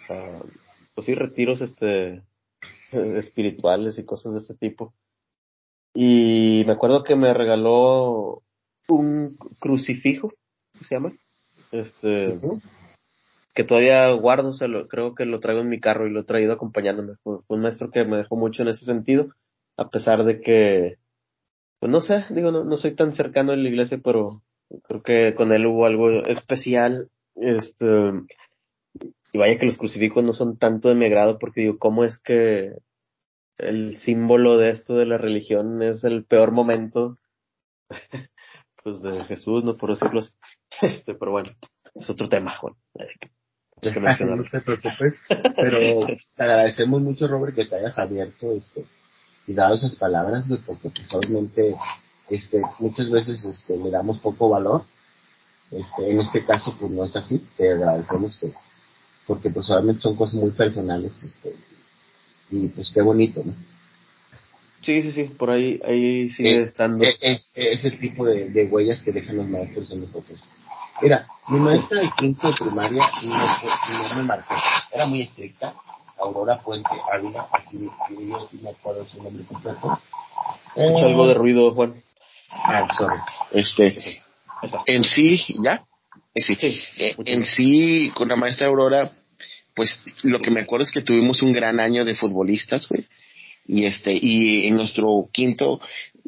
uh, 0.08 0.48
pues 0.94 1.06
sí, 1.06 1.14
retiros, 1.14 1.60
este, 1.60 2.22
espirituales 2.92 3.98
y 3.98 4.04
cosas 4.04 4.34
de 4.34 4.40
este 4.40 4.54
tipo. 4.54 4.94
Y 5.94 6.62
me 6.66 6.72
acuerdo 6.72 7.04
que 7.04 7.16
me 7.16 7.32
regaló 7.32 8.42
un 8.88 9.36
crucifijo, 9.58 10.32
se 10.82 10.94
llama? 10.94 11.12
Este, 11.72 12.38
que 13.54 13.64
todavía 13.64 14.10
guardo, 14.12 14.52
se 14.52 14.68
lo, 14.68 14.86
creo 14.88 15.14
que 15.14 15.24
lo 15.24 15.40
traigo 15.40 15.62
en 15.62 15.68
mi 15.68 15.80
carro 15.80 16.06
y 16.06 16.10
lo 16.10 16.20
he 16.20 16.24
traído 16.24 16.52
acompañándome. 16.52 17.14
Fue, 17.22 17.38
un 17.48 17.60
maestro 17.60 17.90
que 17.90 18.04
me 18.04 18.18
dejó 18.18 18.36
mucho 18.36 18.62
en 18.62 18.68
ese 18.68 18.84
sentido, 18.84 19.28
a 19.76 19.88
pesar 19.88 20.24
de 20.24 20.40
que, 20.40 20.96
pues 21.80 21.90
no 21.90 22.00
sé, 22.00 22.24
digo, 22.30 22.50
no, 22.50 22.64
no 22.64 22.76
soy 22.76 22.94
tan 22.94 23.12
cercano 23.12 23.52
en 23.52 23.62
la 23.62 23.68
iglesia, 23.68 23.98
pero 24.02 24.42
creo 24.84 25.02
que 25.02 25.34
con 25.34 25.52
él 25.52 25.66
hubo 25.66 25.86
algo 25.86 26.26
especial. 26.26 27.08
Este, 27.34 27.86
y 29.32 29.38
vaya 29.38 29.58
que 29.58 29.66
los 29.66 29.78
crucifijos 29.78 30.24
no 30.24 30.32
son 30.32 30.58
tanto 30.58 30.88
de 30.88 30.94
mi 30.94 31.06
agrado 31.06 31.38
porque 31.38 31.62
digo, 31.62 31.78
¿cómo 31.78 32.04
es 32.04 32.18
que 32.18 32.72
el 33.58 33.96
símbolo 33.98 34.58
de 34.58 34.70
esto 34.70 34.94
de 34.94 35.06
la 35.06 35.18
religión 35.18 35.82
es 35.82 36.04
el 36.04 36.24
peor 36.24 36.52
momento 36.52 37.18
pues 38.82 39.00
de 39.02 39.24
Jesús, 39.24 39.64
no 39.64 39.76
por 39.76 39.90
decirlo 39.90 40.20
así. 40.20 40.30
Este, 40.82 41.14
pero 41.14 41.32
bueno, 41.32 41.50
es 41.94 42.10
otro 42.10 42.28
tema, 42.28 42.56
Juan. 42.58 42.74
no 43.82 44.44
te 44.44 44.60
preocupes, 44.60 45.18
pero 45.28 46.06
te 46.06 46.42
agradecemos 46.42 47.02
mucho, 47.02 47.26
Robert, 47.28 47.54
que 47.54 47.66
te 47.66 47.76
hayas 47.76 47.98
abierto 47.98 48.52
esto 48.52 48.82
y 49.46 49.52
dado 49.52 49.76
esas 49.76 49.94
palabras, 49.96 50.44
porque 50.66 50.90
pues, 50.90 51.14
obviamente 51.14 51.74
este, 52.30 52.60
muchas 52.78 53.10
veces 53.10 53.44
este, 53.44 53.76
le 53.76 53.90
damos 53.90 54.18
poco 54.18 54.48
valor. 54.48 54.84
Este, 55.70 56.10
en 56.10 56.20
este 56.20 56.44
caso, 56.44 56.76
pues 56.78 56.90
no 56.90 57.04
es 57.04 57.14
así. 57.16 57.44
Te 57.56 57.72
agradecemos 57.72 58.38
que, 58.38 58.52
porque 59.26 59.50
pues 59.50 59.68
obviamente 59.70 60.02
son 60.02 60.16
cosas 60.16 60.40
muy 60.40 60.50
personales 60.50 61.22
este, 61.22 61.54
y 62.50 62.68
pues 62.68 62.90
qué 62.92 63.02
bonito, 63.02 63.42
¿no? 63.44 63.54
Sí, 64.82 65.02
sí, 65.02 65.10
sí, 65.10 65.24
por 65.24 65.50
ahí, 65.50 65.80
ahí 65.84 66.30
sigue 66.30 66.62
estando. 66.62 67.04
Es, 67.04 67.50
es, 67.54 67.84
el 67.84 67.98
tipo 67.98 68.24
de, 68.24 68.50
de, 68.50 68.66
huellas 68.66 69.02
que 69.02 69.10
dejan 69.10 69.38
los 69.38 69.48
maestros 69.48 69.90
en 69.90 70.02
nosotros. 70.02 70.38
Mira, 71.02 71.26
mi 71.48 71.58
maestra 71.60 72.00
de 72.00 72.10
quinto 72.16 72.48
de 72.48 72.54
primaria 72.54 73.04
no, 73.22 74.08
no 74.08 74.16
me 74.16 74.22
marcó, 74.22 74.54
era 74.92 75.06
muy 75.06 75.22
estricta, 75.22 75.74
Aurora 76.18 76.58
Puente 76.58 76.90
Ávila, 77.12 77.46
así 77.52 77.78
yo 77.78 78.48
sí 78.50 78.58
me 78.62 78.70
acuerdo 78.70 79.04
su 79.06 79.22
nombre 79.22 79.44
completo. 79.44 79.98
Escucha 80.74 81.06
algo 81.06 81.26
de 81.26 81.34
ruido, 81.34 81.72
Juan. 81.74 82.02
Ah, 82.50 82.88
sorry. 82.96 83.16
Este, 83.52 84.22
en 84.86 85.04
sí, 85.04 85.44
¿ya? 85.62 85.84
Eh, 86.34 86.42
sí. 86.42 86.54
sí 86.54 86.80
eh, 86.98 87.14
en 87.24 87.44
sí, 87.44 88.12
con 88.14 88.28
la 88.28 88.36
maestra 88.36 88.66
Aurora, 88.66 89.10
pues 89.74 90.00
lo 90.22 90.38
que 90.40 90.50
me 90.50 90.60
acuerdo 90.60 90.84
es 90.84 90.92
que 90.92 91.02
tuvimos 91.02 91.42
un 91.42 91.52
gran 91.52 91.80
año 91.80 92.04
de 92.04 92.14
futbolistas, 92.14 92.88
güey. 92.88 93.06
Y 93.68 93.84
este, 93.84 94.12
y 94.12 94.66
en 94.68 94.76
nuestro 94.76 95.28
quinto 95.32 95.80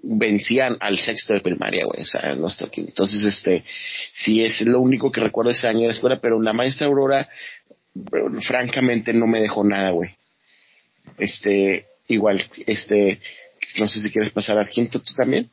vencían 0.03 0.77
al 0.81 0.99
sexto 0.99 1.35
de 1.35 1.41
primaria, 1.41 1.87
güey, 1.87 2.03
o 2.03 2.07
sea, 2.07 2.33
en 2.33 2.41
nuestro 2.41 2.71
quinto. 2.71 2.91
Entonces, 2.91 3.25
este, 3.25 3.65
sí 4.13 4.45
es 4.45 4.61
lo 4.63 4.81
único 4.81 5.11
que 5.11 5.21
recuerdo 5.21 5.51
ese 5.51 5.69
año 5.69 5.87
de 5.87 5.93
escuela, 5.93 6.21
pero 6.21 6.41
la 6.41 6.53
maestra 6.53 6.87
Aurora, 6.87 7.29
francamente, 8.43 9.13
no 9.13 9.27
me 9.27 9.41
dejó 9.41 9.65
nada, 9.65 9.91
güey. 9.91 10.11
Este, 11.19 11.87
igual, 12.07 12.45
este, 12.67 13.21
no 13.79 13.89
sé 13.89 14.01
si 14.01 14.11
quieres 14.11 14.33
pasar 14.33 14.59
al 14.59 14.69
quinto 14.69 15.01
tú 15.01 15.15
también. 15.15 15.51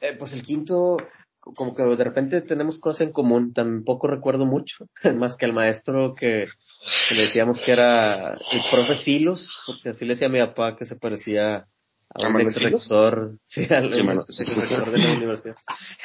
Eh, 0.00 0.14
pues 0.18 0.32
el 0.32 0.42
quinto, 0.42 0.96
como 1.40 1.74
que 1.74 1.82
de 1.82 2.04
repente 2.04 2.40
tenemos 2.42 2.78
cosas 2.78 3.02
en 3.02 3.12
común, 3.12 3.52
tampoco 3.52 4.06
recuerdo 4.06 4.46
mucho, 4.46 4.86
más 5.16 5.36
que 5.36 5.46
el 5.46 5.52
maestro 5.52 6.14
que 6.14 6.46
decíamos 7.10 7.60
que 7.60 7.72
era 7.72 8.34
el 8.34 8.62
profe 8.70 8.96
Silos, 8.96 9.50
porque 9.66 9.90
así 9.90 10.04
le 10.04 10.14
decía 10.14 10.28
a 10.28 10.30
mi 10.30 10.38
papá 10.38 10.76
que 10.76 10.84
se 10.84 10.96
parecía 10.96 11.66
a 12.14 12.28
un 12.28 12.54
rector, 12.54 13.38
sí, 13.46 13.62
al 13.70 13.90
rector 13.90 14.90
de 14.90 14.98
la 14.98 15.12
universidad. 15.16 15.56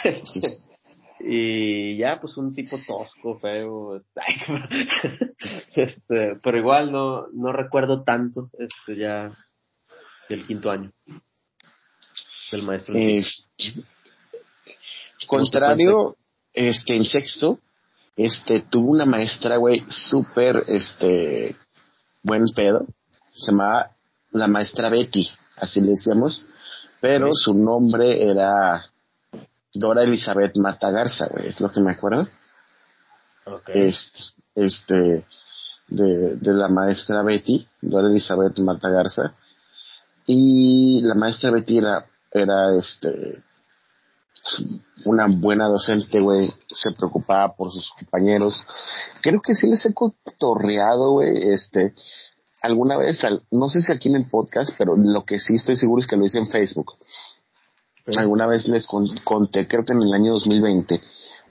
y 1.20 1.98
ya, 1.98 2.20
pues 2.20 2.38
un 2.38 2.54
tipo 2.54 2.78
tosco, 2.86 3.40
feo, 3.40 4.02
este, 5.76 6.36
pero 6.44 6.58
igual 6.58 6.92
no, 6.92 7.28
no 7.34 7.52
recuerdo 7.54 8.04
tanto, 8.04 8.50
este, 8.60 8.98
ya 8.98 9.32
del 10.30 10.46
quinto 10.46 10.72
año 10.72 10.92
del 12.52 12.64
maestro. 12.64 12.96
contrario, 15.28 16.18
este, 16.54 16.96
en 16.96 17.06
sexto, 17.06 17.60
este, 18.16 18.62
tuvo 18.62 18.92
una 18.92 19.06
maestra, 19.06 19.58
güey, 19.58 19.84
súper, 19.88 20.64
este, 20.68 21.56
buen 22.22 22.46
pedo. 22.56 22.86
Se 23.34 23.52
llamaba 23.52 23.92
la 24.32 24.48
maestra 24.48 24.90
Betty, 24.90 25.28
así 25.64 25.82
le 25.82 25.92
decíamos. 25.92 26.44
Pero 27.02 27.34
su 27.34 27.54
nombre 27.54 28.24
era 28.24 28.86
Dora 29.74 30.04
Elizabeth 30.04 30.56
Matagarza, 30.56 31.28
güey, 31.28 31.48
es 31.48 31.60
lo 31.60 31.72
que 31.72 31.82
me 31.82 31.92
acuerdo. 31.92 32.28
Okay. 33.46 33.90
Este, 33.90 34.20
este, 34.56 35.26
de, 35.88 36.36
de 36.36 36.54
la 36.54 36.70
maestra 36.70 37.24
Betty, 37.24 37.68
Dora 37.82 38.08
Elizabeth 38.08 38.58
Matagarza. 38.60 39.36
Y 40.26 41.02
la 41.02 41.16
maestra 41.16 41.52
Betty 41.52 41.78
era, 41.80 42.06
era 42.32 42.78
este, 42.78 43.44
una 45.06 45.28
buena 45.28 45.68
docente, 45.68 46.20
güey, 46.20 46.50
se 46.68 46.92
preocupaba 46.92 47.54
por 47.56 47.72
sus 47.72 47.92
compañeros. 48.00 48.66
Creo 49.22 49.42
que 49.42 49.56
sí 49.56 49.68
les 49.68 49.86
he 49.86 49.94
cotorreado, 49.94 51.12
güey, 51.12 51.52
este, 51.52 51.94
alguna 52.64 52.98
vez, 52.98 53.22
no 53.52 53.70
sé 53.70 53.82
si 53.82 53.92
aquí 53.92 54.10
en 54.10 54.16
el 54.16 54.26
podcast, 54.26 54.72
pero 54.78 54.96
lo 54.98 55.24
que 55.24 55.40
sí 55.40 55.54
estoy 55.56 55.76
seguro 55.76 56.00
es 56.00 56.08
que 56.08 56.18
lo 56.18 56.26
hice 56.26 56.40
en 56.40 56.48
Facebook. 56.48 56.94
Alguna 58.18 58.48
vez 58.48 58.68
les 58.68 58.88
conté, 58.88 59.68
creo 59.68 59.86
que 59.86 59.94
en 59.94 60.02
el 60.02 60.14
año 60.14 60.34
2020, 60.34 61.00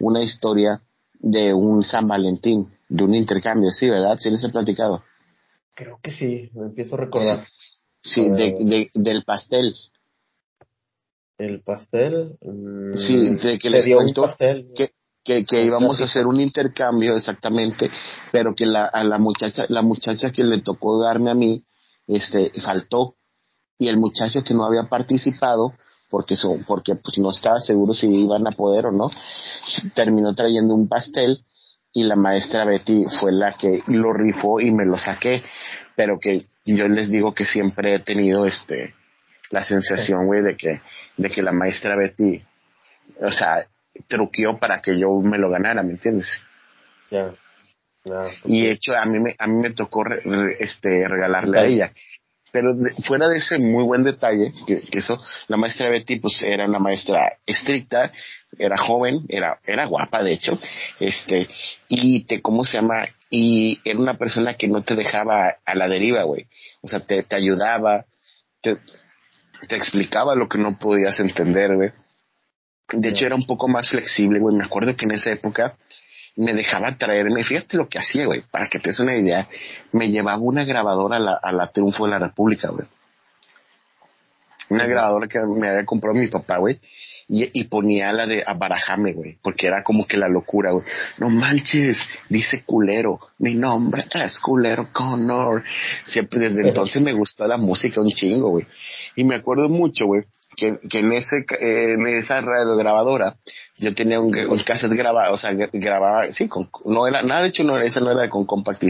una 0.01 0.23
historia 0.23 0.83
de 1.21 1.55
un 1.55 1.85
San 1.85 2.09
Valentín, 2.09 2.69
de 2.89 3.05
un 3.05 3.15
intercambio, 3.15 3.71
sí, 3.71 3.89
¿verdad? 3.89 4.19
Sí 4.19 4.29
les 4.31 4.43
he 4.43 4.49
platicado. 4.49 5.05
Creo 5.75 5.99
que 6.03 6.11
sí, 6.11 6.51
me 6.55 6.67
empiezo 6.67 6.97
a 6.97 6.99
recordar. 6.99 7.45
Sí, 8.03 8.29
de, 8.29 8.91
del 8.93 9.25
pastel 9.25 9.73
el 11.43 11.63
pastel. 11.63 12.37
Mm, 12.41 12.95
sí, 12.95 13.35
de 13.35 13.59
que 13.59 13.71
les 13.71 13.89
cuento 13.89 14.25
que, 14.75 14.93
que, 15.25 15.45
que 15.45 15.65
íbamos 15.65 16.01
a 16.01 16.05
hacer 16.05 16.27
un 16.27 16.41
intercambio 16.41 17.17
exactamente, 17.17 17.91
pero 18.31 18.55
que 18.55 18.67
la, 18.67 18.87
a 18.87 19.05
la 19.05 19.19
muchacha, 19.19 19.65
la 19.69 19.83
muchacha 19.83 20.31
que 20.31 20.45
le 20.45 20.61
tocó 20.61 21.01
darme 21.01 21.31
a 21.31 21.35
mí, 21.35 21.65
este, 22.07 22.51
faltó. 22.61 23.17
Y 23.79 23.89
el 23.89 23.99
muchacho 23.99 24.43
que 24.43 24.55
no 24.55 24.65
había 24.65 24.85
participado, 24.85 25.75
porque 26.11 26.37
son, 26.37 26.65
porque 26.65 26.95
pues 26.95 27.19
no 27.19 27.31
estaba 27.31 27.61
seguro 27.61 27.95
si 27.95 28.07
iban 28.07 28.47
a 28.47 28.53
poder 28.53 28.87
o 28.87 28.93
no, 28.93 29.09
terminó 29.95 30.35
trayendo 30.35 30.75
un 30.75 30.89
pastel 30.89 31.45
y 31.93 32.05
la 32.05 32.17
maestra 32.17 32.65
Betty 32.65 33.05
fue 33.21 33.33
la 33.33 33.53
que 33.53 33.83
lo 33.87 34.13
rifó 34.13 34.61
y 34.61 34.71
me 34.71 34.85
lo 34.85 34.99
saqué, 34.99 35.43
pero 35.97 36.19
que 36.21 36.47
yo 36.65 36.87
les 36.89 37.11
digo 37.11 37.35
que 37.35 37.45
siempre 37.45 37.95
he 37.95 37.99
tenido 37.99 38.47
este 38.47 38.95
la 39.51 39.65
sensación, 39.65 40.27
güey, 40.27 40.43
de 40.43 40.57
que 40.57 40.81
de 41.17 41.31
que 41.31 41.43
la 41.43 41.53
maestra 41.53 41.97
Betty, 41.97 42.43
o 43.21 43.31
sea, 43.31 43.67
truqueó 44.09 44.59
para 44.59 44.81
que 44.81 44.99
yo 44.99 45.09
me 45.21 45.39
lo 45.39 45.51
ganara, 45.51 45.83
¿me 45.83 45.93
entiendes? 45.93 46.29
Ya. 47.11 47.35
Ah, 48.11 48.31
y 48.45 48.67
de 48.67 48.73
hecho 48.73 48.97
a 48.97 49.05
mí 49.05 49.21
me, 49.21 49.37
a 49.39 49.47
mí 49.47 49.63
me 49.63 49.71
tocó 49.71 50.03
este, 50.59 51.07
regalarle 51.07 51.59
a 51.59 51.65
ella. 51.65 51.93
Pero 52.51 52.75
fuera 53.05 53.29
de 53.29 53.39
ese 53.39 53.57
muy 53.59 53.83
buen 53.85 54.03
detalle, 54.03 54.53
que, 54.67 54.83
que, 54.83 54.99
eso, 54.99 55.19
la 55.49 55.57
maestra 55.57 55.89
Betty 55.89 56.21
pues 56.21 56.43
era 56.43 56.67
una 56.67 56.79
maestra 56.79 57.39
estricta, 57.47 58.13
era 58.59 58.77
joven, 58.77 59.25
era, 59.29 59.59
era 59.65 59.87
guapa 59.87 60.23
de 60.23 60.35
hecho, 60.35 60.53
este, 61.01 61.49
y 61.89 62.25
te, 62.25 62.43
¿cómo 62.43 62.65
se 62.65 62.77
llama? 62.77 63.09
Y 63.31 63.81
era 63.87 63.99
una 63.99 64.19
persona 64.19 64.55
que 64.55 64.69
no 64.69 64.83
te 64.83 64.95
dejaba 64.95 65.57
a 65.65 65.75
la 65.75 65.89
deriva, 65.89 66.25
güey. 66.25 66.47
O 66.83 66.89
sea, 66.89 67.01
te, 67.01 67.23
te 67.23 67.37
ayudaba, 67.37 68.05
te, 68.61 68.77
te 69.67 69.77
explicaba 69.77 70.35
lo 70.35 70.49
que 70.49 70.59
no 70.59 70.79
podías 70.79 71.19
entender, 71.21 71.75
güey. 71.75 71.91
De 72.93 73.09
hecho, 73.09 73.27
era 73.27 73.35
un 73.35 73.47
poco 73.47 73.69
más 73.69 73.89
flexible, 73.89 74.39
güey. 74.39 74.57
Me 74.57 74.65
acuerdo 74.65 74.95
que 74.97 75.05
en 75.05 75.13
esa 75.13 75.31
época 75.31 75.77
me 76.37 76.55
dejaba 76.55 76.97
traerme, 76.97 77.45
fíjate 77.45 77.77
lo 77.77 77.89
que 77.89 77.99
hacía, 77.99 78.27
güey, 78.27 78.43
para 78.51 78.69
que 78.69 78.79
te 78.79 78.91
des 78.91 79.01
una 79.01 79.15
idea, 79.15 79.49
me 79.93 80.11
llevaba 80.11 80.39
una 80.39 80.65
grabadora 80.65 81.17
a 81.17 81.21
la, 81.21 81.39
a 81.43 81.53
la 81.53 81.67
Triunfo 81.71 82.05
de 82.05 82.11
la 82.11 82.19
República, 82.19 82.69
güey. 82.69 82.87
Una 84.71 84.87
grabadora 84.87 85.29
que 85.29 85.39
me 85.41 85.69
había 85.69 85.85
comprado 85.85 86.19
mi 86.19 86.29
papá, 86.29 86.57
güey. 86.57 86.81
Y, 87.29 87.49
y, 87.61 87.65
ponía 87.65 88.13
la 88.13 88.27
de 88.27 88.43
Abarajame, 88.47 89.13
güey, 89.13 89.39
porque 89.43 89.67
era 89.67 89.83
como 89.83 90.07
que 90.07 90.17
la 90.17 90.29
locura, 90.29 90.73
güey. 90.73 90.85
No 91.19 91.29
manches, 91.29 92.03
dice 92.29 92.63
culero, 92.65 93.21
mi 93.39 93.55
nombre 93.55 94.05
es 94.15 94.39
culero 94.41 94.89
Connor. 94.93 95.63
Siempre 96.05 96.41
desde 96.41 96.63
entonces 96.69 97.01
me 97.03 97.13
gustó 97.13 97.47
la 97.47 97.59
música 97.59 98.01
un 98.01 98.11
chingo, 98.11 98.51
güey. 98.51 98.67
Y 99.15 99.25
me 99.25 99.37
acuerdo 99.37 99.69
mucho, 99.69 100.07
güey, 100.07 100.25
que, 100.57 100.79
que 100.89 100.99
en 101.01 101.13
ese 101.13 101.45
en 101.61 102.07
esa 102.07 102.41
radio 102.41 102.77
grabadora 102.77 103.37
yo 103.77 103.95
tenía 103.95 104.21
un, 104.21 104.37
un 104.37 104.59
cassette 104.61 104.93
grabado, 104.93 105.35
o 105.35 105.39
sea, 105.39 105.53
grababa, 105.55 106.31
sí, 106.31 106.49
con, 106.49 106.71
no 106.85 107.07
era, 107.07 107.23
nada 107.23 107.43
de 107.43 107.49
hecho 107.49 107.65
no, 107.65 107.79
esa 107.79 108.01
no 108.01 108.13
era 108.13 108.29
con 108.29 108.45
compact 108.45 108.85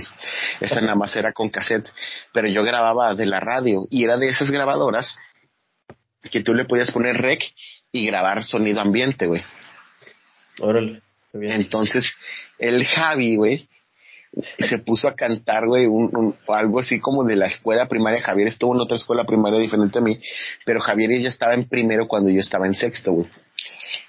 esa 0.60 0.80
nada 0.80 0.94
más 0.94 1.14
era 1.16 1.32
con 1.32 1.50
cassette, 1.50 1.88
pero 2.32 2.48
yo 2.48 2.62
grababa 2.62 3.14
de 3.14 3.26
la 3.26 3.40
radio 3.40 3.86
y 3.90 4.04
era 4.04 4.16
de 4.16 4.28
esas 4.28 4.50
grabadoras 4.50 5.16
que 6.30 6.42
tú 6.42 6.54
le 6.54 6.64
podías 6.64 6.90
poner 6.90 7.16
rec 7.16 7.42
y 7.90 8.06
grabar 8.06 8.44
sonido 8.44 8.80
ambiente, 8.80 9.26
güey. 9.26 9.42
Órale. 10.60 11.02
Entonces, 11.34 12.14
el 12.58 12.84
Javi, 12.84 13.36
güey, 13.36 13.68
se 14.58 14.78
puso 14.78 15.08
a 15.08 15.14
cantar, 15.14 15.66
güey, 15.66 15.86
un, 15.86 16.34
algo 16.48 16.80
así 16.80 17.00
como 17.00 17.24
de 17.24 17.36
la 17.36 17.46
escuela 17.46 17.86
primaria. 17.86 18.22
Javier 18.22 18.48
estuvo 18.48 18.74
en 18.74 18.80
otra 18.80 18.96
escuela 18.96 19.24
primaria 19.24 19.58
diferente 19.58 19.98
a 19.98 20.02
mí, 20.02 20.18
pero 20.64 20.80
Javier 20.80 21.20
ya 21.20 21.28
estaba 21.28 21.54
en 21.54 21.68
primero 21.68 22.08
cuando 22.08 22.30
yo 22.30 22.40
estaba 22.40 22.66
en 22.66 22.74
sexto, 22.74 23.12
güey. 23.12 23.28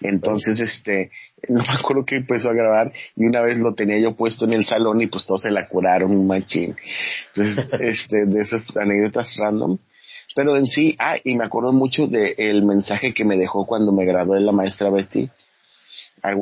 Entonces, 0.01 0.59
este, 0.59 1.11
no 1.47 1.63
me 1.63 1.73
acuerdo 1.79 2.05
que 2.05 2.17
empezó 2.17 2.49
a 2.49 2.53
grabar 2.53 2.91
y 3.15 3.25
una 3.25 3.41
vez 3.41 3.57
lo 3.57 3.73
tenía 3.73 3.99
yo 3.99 4.15
puesto 4.15 4.45
en 4.45 4.53
el 4.53 4.65
salón 4.65 5.01
y 5.01 5.07
pues 5.07 5.25
todos 5.25 5.41
se 5.41 5.51
la 5.51 5.67
curaron 5.67 6.11
un 6.11 6.27
machín. 6.27 6.75
Entonces, 7.27 7.67
este, 7.79 8.25
de 8.25 8.41
esas 8.41 8.65
anécdotas 8.77 9.35
random. 9.37 9.77
Pero 10.35 10.57
en 10.57 10.65
sí, 10.65 10.95
ah, 10.99 11.17
y 11.23 11.35
me 11.35 11.45
acuerdo 11.45 11.73
mucho 11.73 12.07
del 12.07 12.33
el 12.37 12.63
mensaje 12.63 13.13
que 13.13 13.23
me 13.23 13.37
dejó 13.37 13.65
cuando 13.65 13.91
me 13.91 14.05
gradué 14.05 14.39
la 14.39 14.51
maestra 14.51 14.89
Betty. 14.89 15.29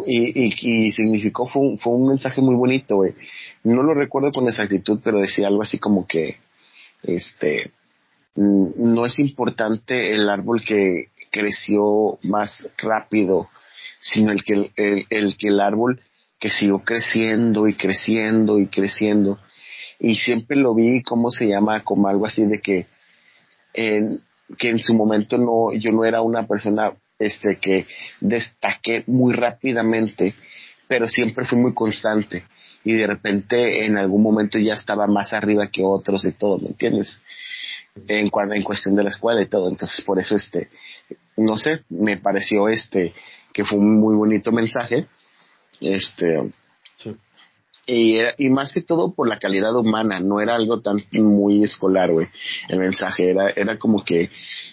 Y, 0.05 0.45
y, 0.45 0.53
y 0.61 0.91
significó, 0.91 1.47
fue 1.47 1.61
un, 1.61 1.79
fue 1.79 1.93
un 1.93 2.07
mensaje 2.09 2.41
muy 2.41 2.55
bonito, 2.55 2.97
güey. 2.97 3.13
No 3.63 3.81
lo 3.81 3.93
recuerdo 3.93 4.31
con 4.31 4.47
exactitud, 4.47 4.99
pero 5.03 5.19
decía 5.19 5.47
algo 5.47 5.63
así 5.63 5.79
como 5.79 6.05
que, 6.05 6.37
este, 7.03 7.71
no 8.35 9.05
es 9.05 9.19
importante 9.19 10.13
el 10.13 10.29
árbol 10.29 10.61
que 10.63 11.07
creció 11.31 12.19
más 12.23 12.69
rápido, 12.77 13.49
sino 13.99 14.31
el 14.31 14.43
que 14.43 14.53
el, 14.53 15.05
el, 15.09 15.37
que 15.37 15.47
el 15.47 15.59
árbol 15.59 16.01
que 16.39 16.49
siguió 16.49 16.79
creciendo 16.79 17.67
y 17.67 17.75
creciendo 17.75 18.59
y 18.59 18.67
creciendo. 18.67 19.39
Y 19.99 20.15
siempre 20.15 20.57
lo 20.57 20.73
vi, 20.73 21.03
¿cómo 21.03 21.31
se 21.31 21.45
llama? 21.45 21.83
Como 21.83 22.07
algo 22.07 22.25
así 22.25 22.45
de 22.45 22.59
que, 22.59 22.87
en, 23.73 24.21
que 24.57 24.69
en 24.69 24.79
su 24.79 24.93
momento 24.93 25.37
no, 25.37 25.73
yo 25.73 25.91
no 25.91 26.05
era 26.05 26.21
una 26.21 26.47
persona 26.47 26.93
este, 27.21 27.57
que 27.57 27.85
destaqué 28.19 29.03
muy 29.07 29.33
rápidamente, 29.33 30.35
pero 30.87 31.07
siempre 31.07 31.45
fui 31.45 31.57
muy 31.57 31.73
constante. 31.73 32.43
Y 32.83 32.93
de 32.93 33.07
repente 33.07 33.85
en 33.85 33.97
algún 33.97 34.23
momento 34.23 34.57
ya 34.57 34.73
estaba 34.73 35.05
más 35.07 35.33
arriba 35.33 35.69
que 35.71 35.83
otros 35.83 36.23
de 36.23 36.31
todo, 36.31 36.57
¿me 36.57 36.69
entiendes? 36.69 37.19
En 38.07 38.29
cuanto 38.29 38.55
en 38.55 38.63
cuestión 38.63 38.95
de 38.95 39.03
la 39.03 39.09
escuela 39.09 39.41
y 39.41 39.47
todo, 39.47 39.69
entonces 39.69 40.03
por 40.03 40.17
eso 40.17 40.35
este, 40.35 40.69
no 41.37 41.57
sé, 41.57 41.83
me 41.89 42.17
pareció 42.17 42.69
este 42.69 43.13
que 43.53 43.65
fue 43.65 43.77
un 43.77 43.99
muy 43.99 44.15
bonito 44.15 44.51
mensaje, 44.51 45.07
este, 45.81 46.51
y, 47.85 48.15
y 48.37 48.49
más 48.49 48.73
que 48.73 48.81
todo 48.81 49.13
por 49.13 49.27
la 49.27 49.39
calidad 49.39 49.75
humana, 49.75 50.19
no 50.19 50.39
era 50.39 50.55
algo 50.55 50.81
tan 50.81 51.03
muy 51.13 51.63
escolar, 51.63 52.11
güey, 52.11 52.27
el 52.69 52.79
mensaje 52.79 53.29
era, 53.29 53.49
era 53.49 53.77
como 53.77 54.03
que, 54.03 54.29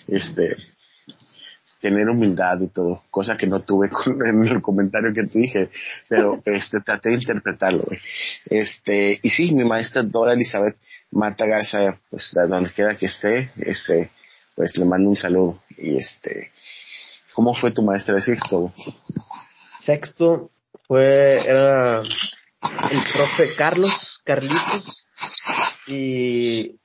este, 0.06 0.56
tener 1.80 2.08
humildad 2.08 2.60
y 2.60 2.68
todo, 2.68 3.02
cosa 3.10 3.36
que 3.36 3.46
no 3.46 3.60
tuve 3.60 3.88
con, 3.90 4.26
en 4.26 4.44
el 4.44 4.62
comentario 4.62 5.12
que 5.12 5.24
te 5.24 5.38
dije, 5.38 5.70
pero 6.08 6.42
este 6.44 6.80
traté 6.80 7.10
de 7.10 7.16
interpretarlo. 7.16 7.84
Este, 8.46 9.18
y 9.22 9.30
sí, 9.30 9.52
mi 9.52 9.64
maestra 9.64 10.02
Dora 10.02 10.32
Elizabeth 10.32 10.76
Mata 11.10 11.46
Garza, 11.46 11.98
pues 12.10 12.30
donde 12.34 12.70
quiera 12.70 12.96
que 12.96 13.06
esté, 13.06 13.50
este, 13.56 14.10
pues 14.54 14.76
le 14.76 14.84
mando 14.84 15.10
un 15.10 15.16
saludo. 15.16 15.62
Y 15.76 15.96
este, 15.96 16.50
¿cómo 17.34 17.54
fue 17.54 17.70
tu 17.70 17.82
maestra 17.82 18.16
de 18.16 18.22
sexto? 18.22 18.72
Sexto 19.80 20.50
fue, 20.86 21.40
era 21.48 22.00
el 22.00 23.02
profe 23.12 23.54
Carlos, 23.56 24.20
Carlitos, 24.24 25.06
y 25.86 26.77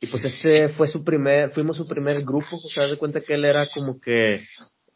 y 0.00 0.06
pues 0.06 0.24
este 0.24 0.68
fue 0.70 0.86
su 0.88 1.04
primer, 1.04 1.50
fuimos 1.52 1.76
su 1.76 1.86
primer 1.86 2.22
grupo, 2.24 2.56
o 2.56 2.68
sea, 2.70 2.86
de 2.86 2.96
cuenta 2.96 3.20
que 3.20 3.34
él 3.34 3.44
era 3.44 3.68
como 3.74 4.00
que 4.00 4.44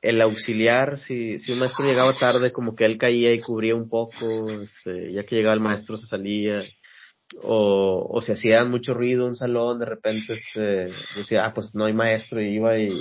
el 0.01 0.21
auxiliar, 0.21 0.99
si, 0.99 1.39
si 1.39 1.53
un 1.53 1.61
maestro 1.61 1.85
llegaba 1.85 2.13
tarde, 2.13 2.51
como 2.53 2.75
que 2.75 2.85
él 2.85 2.99
caía 2.99 3.33
y 3.33 3.41
cubría 3.41 3.75
un 3.75 3.89
poco, 3.89 4.51
este, 4.51 5.13
ya 5.13 5.25
que 5.25 5.37
llegaba 5.37 5.55
el 5.55 5.61
maestro 5.61 5.97
se 5.97 6.07
salía, 6.07 6.63
o, 7.43 8.09
o 8.11 8.21
si 8.21 8.33
hacía 8.33 8.65
mucho 8.65 8.95
ruido 8.95 9.25
en 9.25 9.31
un 9.31 9.37
salón, 9.37 9.79
de 9.79 9.87
repente 9.87 10.35
este, 10.35 10.93
decía, 11.17 11.47
ah, 11.47 11.55
pues 11.55 11.75
no 11.75 11.85
hay 11.85 11.93
maestro, 11.95 12.41
y 12.41 12.57
iba 12.57 12.79
y, 12.79 13.01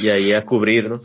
y 0.00 0.08
ahí 0.10 0.32
a 0.32 0.44
cubrir, 0.44 0.88
¿no? 0.88 1.00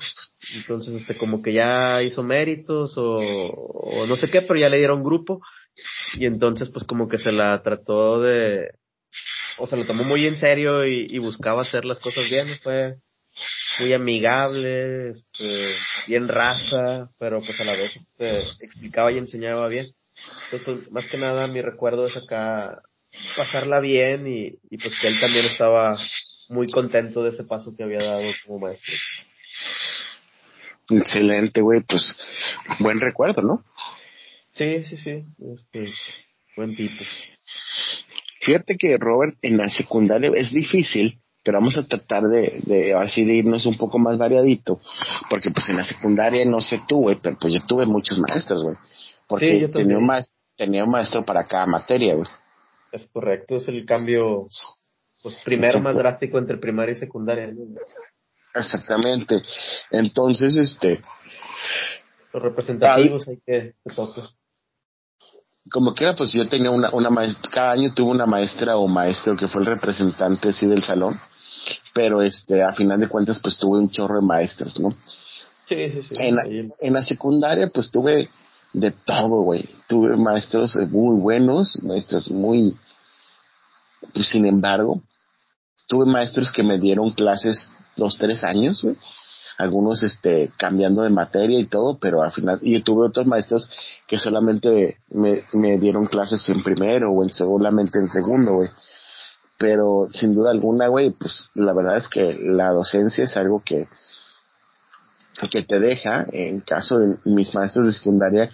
Entonces, 0.55 0.93
este, 0.95 1.17
como 1.17 1.41
que 1.41 1.53
ya 1.53 2.03
hizo 2.03 2.21
méritos, 2.21 2.97
o, 2.97 3.17
o 3.17 4.05
no 4.05 4.15
sé 4.17 4.29
qué, 4.29 4.41
pero 4.41 4.59
ya 4.59 4.69
le 4.69 4.77
dieron 4.77 5.03
grupo, 5.03 5.41
y 6.15 6.25
entonces 6.25 6.69
pues 6.69 6.85
como 6.85 7.07
que 7.07 7.17
se 7.17 7.31
la 7.31 7.61
trató 7.63 8.21
de, 8.21 8.71
o 9.57 9.67
se 9.67 9.77
lo 9.77 9.85
tomó 9.85 10.03
muy 10.03 10.25
en 10.25 10.35
serio 10.35 10.85
y, 10.85 11.17
buscaba 11.19 11.61
hacer 11.61 11.85
las 11.85 11.99
cosas 11.99 12.29
bien, 12.29 12.47
fue 12.61 12.95
muy 13.79 13.93
amigable, 13.93 15.11
este, 15.11 15.75
bien 16.07 16.27
raza, 16.27 17.09
pero 17.17 17.41
pues 17.41 17.59
a 17.59 17.63
la 17.63 17.73
vez 17.73 17.95
este, 17.95 18.39
explicaba 18.65 19.11
y 19.11 19.17
enseñaba 19.17 19.67
bien. 19.67 19.87
Entonces, 20.51 20.83
pues, 20.83 20.91
más 20.91 21.07
que 21.07 21.17
nada 21.17 21.47
mi 21.47 21.61
recuerdo 21.61 22.05
es 22.07 22.15
acá 22.17 22.81
pasarla 23.35 23.79
bien 23.79 24.27
y, 24.27 24.59
y 24.69 24.77
pues 24.77 24.93
que 24.99 25.07
él 25.07 25.19
también 25.19 25.45
estaba 25.45 25.97
muy 26.49 26.69
contento 26.69 27.23
de 27.23 27.29
ese 27.29 27.43
paso 27.43 27.75
que 27.75 27.83
había 27.83 28.03
dado 28.03 28.23
como 28.45 28.59
maestro. 28.59 28.93
Excelente, 30.89 31.61
güey, 31.61 31.81
pues 31.81 32.17
buen 32.79 32.99
recuerdo, 32.99 33.41
¿no? 33.41 33.63
Sí, 34.53 34.83
sí, 34.83 34.97
sí, 34.97 35.23
este, 35.53 35.91
buen 36.55 36.75
tipo. 36.75 37.03
Fíjate 38.45 38.75
que 38.77 38.97
Robert 38.97 39.35
en 39.41 39.57
la 39.57 39.69
secundaria 39.69 40.31
es 40.35 40.51
difícil, 40.51 41.19
pero 41.43 41.59
vamos 41.59 41.77
a 41.77 41.85
tratar 41.85 42.23
de, 42.23 42.61
de 42.65 42.93
así 42.93 43.25
de 43.25 43.35
irnos 43.35 43.65
un 43.65 43.77
poco 43.77 43.99
más 43.99 44.17
variadito, 44.17 44.79
porque 45.29 45.51
pues 45.51 45.69
en 45.69 45.77
la 45.77 45.83
secundaria 45.83 46.45
no 46.45 46.59
sé 46.59 46.81
tú, 46.87 47.01
güey, 47.01 47.17
pero 47.21 47.37
pues 47.39 47.53
yo 47.53 47.59
tuve 47.65 47.85
muchos 47.85 48.19
maestros, 48.19 48.63
güey, 48.63 48.75
porque 49.27 49.67
tenía, 49.73 49.97
un 49.97 50.05
maestro, 50.05 50.35
tenía 50.55 50.83
un 50.83 50.91
maestro 50.91 51.23
para 51.23 51.45
cada 51.45 51.65
materia, 51.65 52.15
güey. 52.15 52.27
Es 52.91 53.07
correcto, 53.11 53.57
es 53.57 53.67
el 53.67 53.85
cambio 53.85 54.47
pues 55.23 55.41
primero 55.43 55.79
más 55.79 55.95
drástico 55.95 56.37
entre 56.37 56.57
primaria 56.57 56.93
y 56.93 56.97
secundaria. 56.97 57.49
Exactamente. 58.53 59.41
Entonces, 59.89 60.55
este... 60.57 60.99
Los 62.33 62.43
representativos 62.43 63.27
hay 63.27 63.37
que, 63.45 63.73
que 63.83 63.93
como 65.71 65.93
quiera, 65.93 66.15
pues 66.15 66.31
yo 66.33 66.47
tenía 66.47 66.71
una, 66.71 66.89
una 66.91 67.09
maestra, 67.09 67.49
cada 67.51 67.71
año 67.71 67.93
tuve 67.93 68.11
una 68.11 68.25
maestra 68.25 68.77
o 68.77 68.87
maestro 68.87 69.35
que 69.35 69.47
fue 69.47 69.61
el 69.61 69.67
representante 69.67 70.49
así 70.49 70.67
del 70.67 70.81
salón, 70.81 71.19
pero 71.93 72.21
este, 72.21 72.61
a 72.63 72.73
final 72.73 72.99
de 72.99 73.07
cuentas, 73.07 73.39
pues 73.41 73.57
tuve 73.57 73.79
un 73.79 73.89
chorro 73.89 74.19
de 74.19 74.25
maestros, 74.25 74.79
¿no? 74.79 74.91
Sí, 75.67 75.89
sí, 75.89 76.01
sí. 76.09 76.15
En 76.17 76.35
la, 76.35 76.43
en 76.45 76.93
la 76.93 77.01
secundaria, 77.01 77.69
pues 77.69 77.89
tuve 77.89 78.29
de 78.73 78.91
todo, 78.91 79.41
güey. 79.43 79.69
Tuve 79.87 80.17
maestros 80.17 80.75
muy 80.89 81.19
buenos, 81.21 81.81
maestros 81.83 82.29
muy, 82.29 82.75
pues 84.13 84.27
sin 84.27 84.45
embargo, 84.45 85.01
tuve 85.87 86.05
maestros 86.05 86.51
que 86.51 86.63
me 86.63 86.77
dieron 86.77 87.11
clases 87.11 87.69
dos, 87.95 88.17
tres 88.17 88.43
años, 88.43 88.81
güey. 88.81 88.97
Algunos 89.57 90.03
este 90.03 90.51
cambiando 90.57 91.03
de 91.03 91.09
materia 91.09 91.59
y 91.59 91.65
todo, 91.65 91.97
pero 91.99 92.23
al 92.23 92.31
final 92.31 92.59
yo 92.61 92.83
tuve 92.83 93.07
otros 93.07 93.27
maestros 93.27 93.69
que 94.07 94.17
solamente 94.17 94.97
me, 95.09 95.43
me 95.53 95.77
dieron 95.77 96.05
clases 96.05 96.47
en 96.49 96.63
primero 96.63 97.11
o 97.11 97.23
en 97.23 97.29
solamente 97.29 97.99
en 97.99 98.09
segundo, 98.09 98.53
güey. 98.55 98.69
Pero 99.57 100.07
sin 100.11 100.33
duda 100.33 100.51
alguna, 100.51 100.87
güey, 100.87 101.11
pues 101.11 101.49
la 101.53 101.73
verdad 101.73 101.97
es 101.97 102.07
que 102.07 102.33
la 102.33 102.71
docencia 102.71 103.23
es 103.23 103.37
algo 103.37 103.61
que 103.63 103.87
que 105.51 105.63
te 105.63 105.79
deja, 105.79 106.25
en 106.31 106.61
caso 106.61 106.99
de 106.99 107.17
mis 107.25 107.53
maestros 107.53 107.87
de 107.87 107.93
secundaria, 107.93 108.51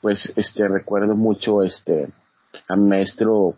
pues 0.00 0.32
este 0.36 0.68
recuerdo 0.68 1.14
mucho 1.14 1.62
este 1.62 2.12
a 2.68 2.76
mi 2.76 2.88
maestro 2.88 3.56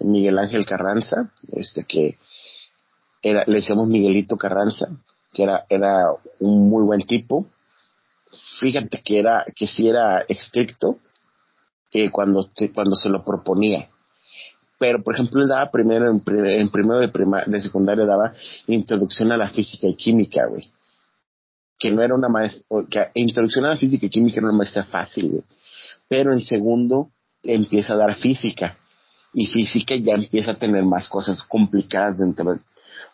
Miguel 0.00 0.38
Ángel 0.38 0.66
Carranza, 0.66 1.30
este 1.52 1.84
que 1.84 2.18
era, 3.22 3.44
le 3.46 3.56
decíamos 3.56 3.88
Miguelito 3.88 4.36
Carranza, 4.36 4.88
que 5.34 5.42
era, 5.42 5.66
era 5.68 6.06
un 6.38 6.70
muy 6.70 6.84
buen 6.84 7.00
tipo. 7.06 7.46
Fíjate 8.60 9.02
que 9.02 9.18
era, 9.18 9.44
que 9.54 9.66
sí 9.66 9.88
era 9.88 10.20
estricto, 10.20 10.98
que 11.90 12.10
cuando, 12.10 12.48
cuando 12.72 12.96
se 12.96 13.10
lo 13.10 13.24
proponía. 13.24 13.88
Pero, 14.78 15.02
por 15.02 15.14
ejemplo, 15.14 15.42
él 15.42 15.48
daba 15.48 15.70
primero, 15.70 16.10
en, 16.10 16.20
primero 16.20 16.98
de, 16.98 17.08
prima, 17.08 17.44
de 17.46 17.60
secundaria, 17.60 18.04
daba 18.04 18.34
introducción 18.66 19.30
a 19.32 19.36
la 19.36 19.48
física 19.50 19.86
y 19.86 19.94
química, 19.94 20.46
güey. 20.46 20.70
Que 21.78 21.90
no 21.90 22.02
era 22.02 22.14
una 22.14 22.28
maestra, 22.28 23.10
introducción 23.14 23.64
a 23.64 23.70
la 23.70 23.76
física 23.76 24.06
y 24.06 24.10
química 24.10 24.38
era 24.38 24.48
una 24.48 24.58
maestra 24.58 24.84
fácil, 24.84 25.30
güey. 25.30 25.44
Pero 26.08 26.32
en 26.32 26.40
segundo 26.40 27.10
empieza 27.42 27.94
a 27.94 27.96
dar 27.96 28.14
física. 28.14 28.76
Y 29.32 29.46
física 29.46 29.96
ya 29.96 30.14
empieza 30.14 30.52
a 30.52 30.58
tener 30.58 30.84
más 30.84 31.08
cosas 31.08 31.42
complicadas 31.42 32.18
dentro, 32.18 32.58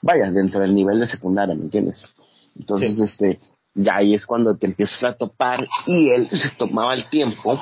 vaya, 0.03 0.31
dentro 0.31 0.61
del 0.61 0.75
nivel 0.75 0.99
de 1.01 1.07
secundaria, 1.07 1.55
¿me 1.55 1.65
entiendes? 1.65 2.07
Entonces, 2.57 2.99
este, 2.99 3.41
ya 3.75 3.97
ahí 3.97 4.15
es 4.15 4.27
cuando 4.27 4.57
te 4.57 4.67
empiezas 4.67 5.05
a 5.05 5.17
topar 5.17 5.67
y 5.87 6.11
él 6.11 6.29
se 6.31 6.51
tomaba 6.51 6.95
el 6.95 7.09
tiempo 7.09 7.61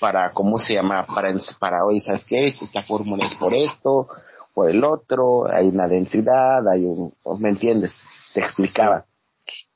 para, 0.00 0.30
¿cómo 0.30 0.58
se 0.58 0.74
llama? 0.74 1.04
Para, 1.06 1.32
para 1.58 1.84
hoy, 1.84 2.00
¿sabes 2.00 2.24
qué? 2.24 2.48
Esta 2.48 2.82
fórmula 2.82 3.26
es 3.26 3.34
por 3.34 3.54
esto, 3.54 4.08
por 4.54 4.70
el 4.70 4.82
otro, 4.82 5.46
hay 5.52 5.68
una 5.68 5.86
densidad, 5.86 6.66
hay 6.68 6.84
un, 6.84 7.14
¿me 7.38 7.50
entiendes? 7.50 8.02
Te 8.34 8.40
explicaba. 8.40 9.04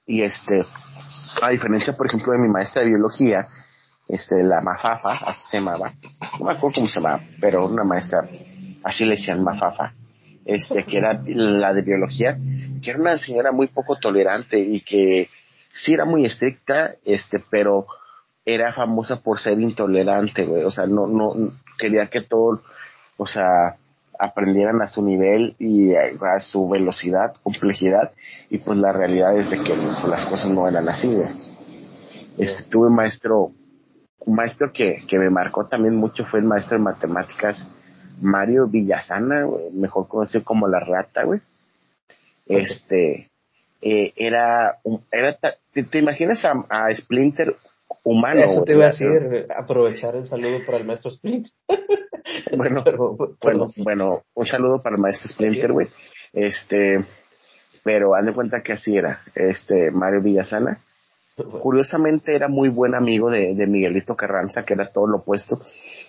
Y 0.06 0.22
este, 0.22 0.64
a 1.42 1.50
diferencia, 1.50 1.96
por 1.96 2.06
ejemplo, 2.06 2.32
de 2.32 2.38
mi 2.38 2.48
maestra 2.48 2.82
de 2.82 2.88
biología, 2.88 3.46
este, 4.08 4.42
la 4.42 4.60
Mafafa, 4.60 5.12
así 5.26 5.42
se 5.50 5.56
llamaba, 5.58 5.92
no 6.38 6.46
me 6.46 6.52
acuerdo 6.52 6.74
cómo 6.76 6.88
se 6.88 7.00
llamaba, 7.00 7.20
pero 7.40 7.66
una 7.66 7.84
maestra, 7.84 8.20
así 8.82 9.04
le 9.04 9.12
decían 9.12 9.42
Mafafa, 9.42 9.94
este, 10.44 10.84
que 10.84 10.98
era 10.98 11.22
la 11.26 11.72
de 11.72 11.82
biología, 11.82 12.36
que 12.82 12.90
era 12.90 13.00
una 13.00 13.18
señora 13.18 13.52
muy 13.52 13.68
poco 13.68 13.96
tolerante 13.98 14.58
y 14.58 14.80
que 14.82 15.28
sí 15.72 15.94
era 15.94 16.04
muy 16.04 16.24
estricta, 16.24 16.94
este, 17.04 17.42
pero 17.50 17.86
era 18.44 18.72
famosa 18.72 19.20
por 19.20 19.40
ser 19.40 19.58
intolerante, 19.60 20.44
güey, 20.44 20.64
o 20.64 20.70
sea, 20.70 20.86
no, 20.86 21.06
no, 21.06 21.52
quería 21.78 22.06
que 22.06 22.20
todo, 22.20 22.62
o 23.16 23.26
sea, 23.26 23.76
aprendieran 24.18 24.80
a 24.82 24.86
su 24.86 25.02
nivel 25.02 25.56
y 25.58 25.94
a, 25.94 26.38
su 26.40 26.68
velocidad, 26.68 27.34
complejidad, 27.42 28.12
y 28.50 28.58
pues 28.58 28.78
la 28.78 28.92
realidad 28.92 29.36
es 29.36 29.50
de 29.50 29.58
que 29.58 29.74
pues, 29.74 30.04
las 30.04 30.26
cosas 30.26 30.50
no 30.50 30.68
eran 30.68 30.88
así, 30.88 31.08
güey. 31.08 31.28
Este, 32.38 32.64
tuve 32.64 32.90
maestro, 32.90 33.50
un 34.20 34.34
maestro 34.34 34.72
que, 34.72 35.04
que 35.08 35.18
me 35.18 35.30
marcó 35.30 35.66
también 35.66 35.96
mucho 35.96 36.24
fue 36.26 36.40
el 36.40 36.46
maestro 36.46 36.76
de 36.76 36.84
matemáticas, 36.84 37.68
Mario 38.24 38.66
Villasana, 38.66 39.46
mejor 39.72 40.08
conocido 40.08 40.42
como 40.44 40.66
la 40.66 40.80
rata, 40.80 41.24
güey. 41.24 41.40
Este, 42.46 43.30
eh, 43.82 44.12
era, 44.16 44.78
era 45.12 45.38
¿te, 45.72 45.98
imaginas 45.98 46.42
a, 46.44 46.90
Splinter 46.94 47.54
humano? 48.02 48.40
Eso 48.40 48.64
te 48.64 48.72
iba 48.72 48.86
a 48.86 48.92
decir, 48.92 49.46
aprovechar 49.54 50.16
el 50.16 50.24
saludo 50.24 50.64
para 50.64 50.78
el 50.78 50.84
maestro 50.84 51.10
Splinter. 51.10 51.52
bueno, 52.56 52.82
bueno, 53.42 53.72
bueno, 53.76 54.22
un 54.32 54.46
saludo 54.46 54.82
para 54.82 54.96
el 54.96 55.02
maestro 55.02 55.30
Splinter, 55.30 55.72
güey. 55.72 55.88
Este, 56.32 57.04
pero 57.82 58.14
haz 58.14 58.24
de 58.24 58.32
cuenta 58.32 58.62
que 58.62 58.72
así 58.72 58.96
era, 58.96 59.20
este, 59.34 59.90
Mario 59.90 60.22
Villasana. 60.22 60.80
Curiosamente 61.60 62.34
era 62.34 62.48
muy 62.48 62.68
buen 62.68 62.94
amigo 62.94 63.28
de, 63.28 63.54
de 63.54 63.66
Miguelito 63.66 64.14
Carranza, 64.14 64.64
que 64.64 64.74
era 64.74 64.92
todo 64.92 65.08
lo 65.08 65.18
opuesto 65.18 65.60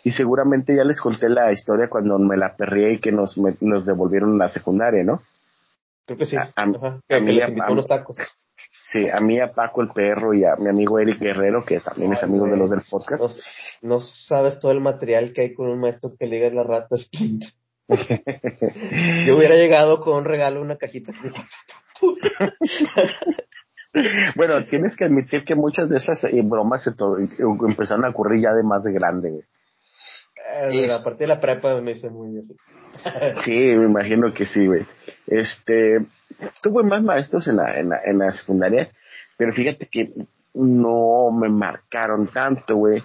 y 0.06 0.12
seguramente 0.12 0.76
ya 0.76 0.84
les 0.84 1.02
conté 1.02 1.28
la 1.30 1.52
historia 1.52 1.90
cuando 1.90 2.20
me 2.20 2.38
la 2.38 2.56
perrié 2.56 2.94
y 2.94 3.00
que 3.00 3.12
nos, 3.12 3.40
nos 3.40 3.88
devolvieron 3.88 4.38
la 4.38 4.50
secundaria, 4.50 5.04
¿no? 5.04 5.24
Creo 6.06 6.20
que 6.20 6.28
sí. 6.28 6.38
A, 6.38 6.66
mí, 7.20 7.42
a, 7.42 7.50
tacos. 7.88 8.16
Sí, 8.86 9.10
a 9.10 9.20
mí, 9.20 9.40
a 9.40 9.52
Paco 9.52 9.82
el 9.82 9.90
perro 9.90 10.36
y 10.36 10.46
a 10.46 10.58
mi 10.58 10.70
amigo 10.70 11.00
Eric 11.00 11.20
Guerrero, 11.20 11.66
que 11.66 11.80
también 11.80 12.14
es 12.14 12.22
amigo 12.22 12.46
de 12.46 12.56
los 12.56 12.70
del 12.70 12.82
podcast. 12.88 13.24
No, 13.82 14.00
sabes 14.00 14.60
todo 14.60 14.72
el 14.72 14.80
material 14.80 15.34
que 15.34 15.42
hay 15.42 15.56
con 15.56 15.70
un 15.70 15.80
maestro 15.80 16.14
que 16.20 16.28
liga 16.28 16.52
la 16.52 16.62
rata 16.62 16.98
Sprint. 16.98 17.44
Yo 19.26 19.36
hubiera 19.36 19.56
llegado 19.56 20.02
con 20.02 20.18
un 20.18 20.26
regalo, 20.26 20.62
una 20.62 20.78
cajita. 20.78 21.14
bueno, 24.36 24.64
tienes 24.66 24.96
que 24.96 25.06
admitir 25.06 25.44
que 25.44 25.56
muchas 25.56 25.90
de 25.90 25.98
esas 25.98 26.24
eh, 26.26 26.42
bromas 26.44 26.84
se 26.84 26.92
empezaron 27.68 28.06
a 28.06 28.10
ocurrir 28.10 28.44
ya 28.44 28.54
de 28.54 28.62
más 28.62 28.84
de 28.84 28.94
grande, 28.94 29.32
güey. 29.32 29.44
Eh, 30.54 30.92
a 30.92 31.04
partir 31.04 31.28
de 31.28 31.36
la 31.36 31.42
prepa 31.42 31.80
me 31.82 31.92
hice 31.92 32.10
muy 32.10 32.38
así. 32.38 32.56
sí, 33.44 33.76
me 33.76 33.86
imagino 33.86 34.34
que 34.34 34.46
sí, 34.46 34.66
güey. 34.66 34.86
Este, 35.28 36.06
tuve 36.62 36.84
más 36.84 37.04
maestros 37.04 37.48
en 37.48 37.58
la, 37.58 37.80
en 37.80 37.90
la, 37.90 38.00
en 38.06 38.18
la 38.20 38.32
secundaria, 38.32 38.90
pero 39.38 39.52
fíjate 39.52 39.88
que 39.88 40.14
no 40.54 41.32
me 41.32 41.50
marcaron 41.50 42.28
tanto, 42.28 42.78
güey. 42.78 43.04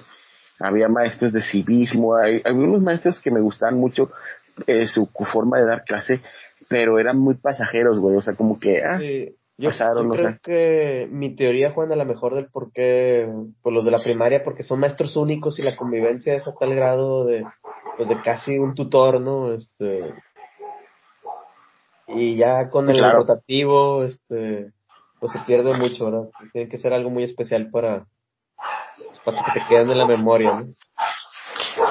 Había 0.58 0.88
maestros 0.88 1.32
de 1.32 1.40
civismo, 1.40 2.16
hay, 2.16 2.42
había 2.44 2.62
unos 2.62 2.82
maestros 2.82 3.20
que 3.20 3.30
me 3.30 3.40
gustaban 3.40 3.76
mucho 3.76 4.10
eh, 4.66 4.86
su 4.86 5.08
forma 5.32 5.58
de 5.58 5.66
dar 5.66 5.84
clase, 5.84 6.20
pero 6.68 6.98
eran 6.98 7.18
muy 7.18 7.36
pasajeros, 7.36 7.98
güey. 7.98 8.16
O 8.16 8.22
sea, 8.22 8.34
como 8.34 8.60
que, 8.60 8.82
ah, 8.82 9.00
yo, 9.60 9.70
creo 9.70 10.38
que 10.42 11.08
mi 11.10 11.36
teoría, 11.36 11.72
Juan, 11.72 11.92
a 11.92 11.96
lo 11.96 12.04
mejor 12.06 12.34
del 12.34 12.48
por 12.48 12.72
qué, 12.72 13.28
pues 13.62 13.74
los 13.74 13.84
de 13.84 13.90
la 13.90 13.98
primaria, 13.98 14.42
porque 14.42 14.62
son 14.62 14.80
maestros 14.80 15.16
únicos 15.16 15.58
y 15.58 15.62
la 15.62 15.76
convivencia 15.76 16.34
es 16.34 16.48
a 16.48 16.54
tal 16.54 16.74
grado 16.74 17.26
de, 17.26 17.44
pues 17.96 18.08
de 18.08 18.20
casi 18.22 18.58
un 18.58 18.74
tutor, 18.74 19.20
¿no? 19.20 19.52
Este, 19.52 20.14
y 22.08 22.36
ya 22.36 22.70
con 22.70 22.88
el 22.88 22.98
rotativo, 23.12 24.04
este, 24.04 24.72
pues 25.20 25.32
se 25.32 25.40
pierde 25.40 25.74
mucho, 25.74 26.06
¿verdad? 26.06 26.30
Tiene 26.52 26.68
que 26.70 26.78
ser 26.78 26.94
algo 26.94 27.10
muy 27.10 27.24
especial 27.24 27.68
para, 27.70 28.06
para 29.24 29.44
que 29.44 29.60
te 29.60 29.66
queden 29.68 29.90
en 29.90 29.98
la 29.98 30.06
memoria, 30.06 30.52
¿no? 30.54 30.64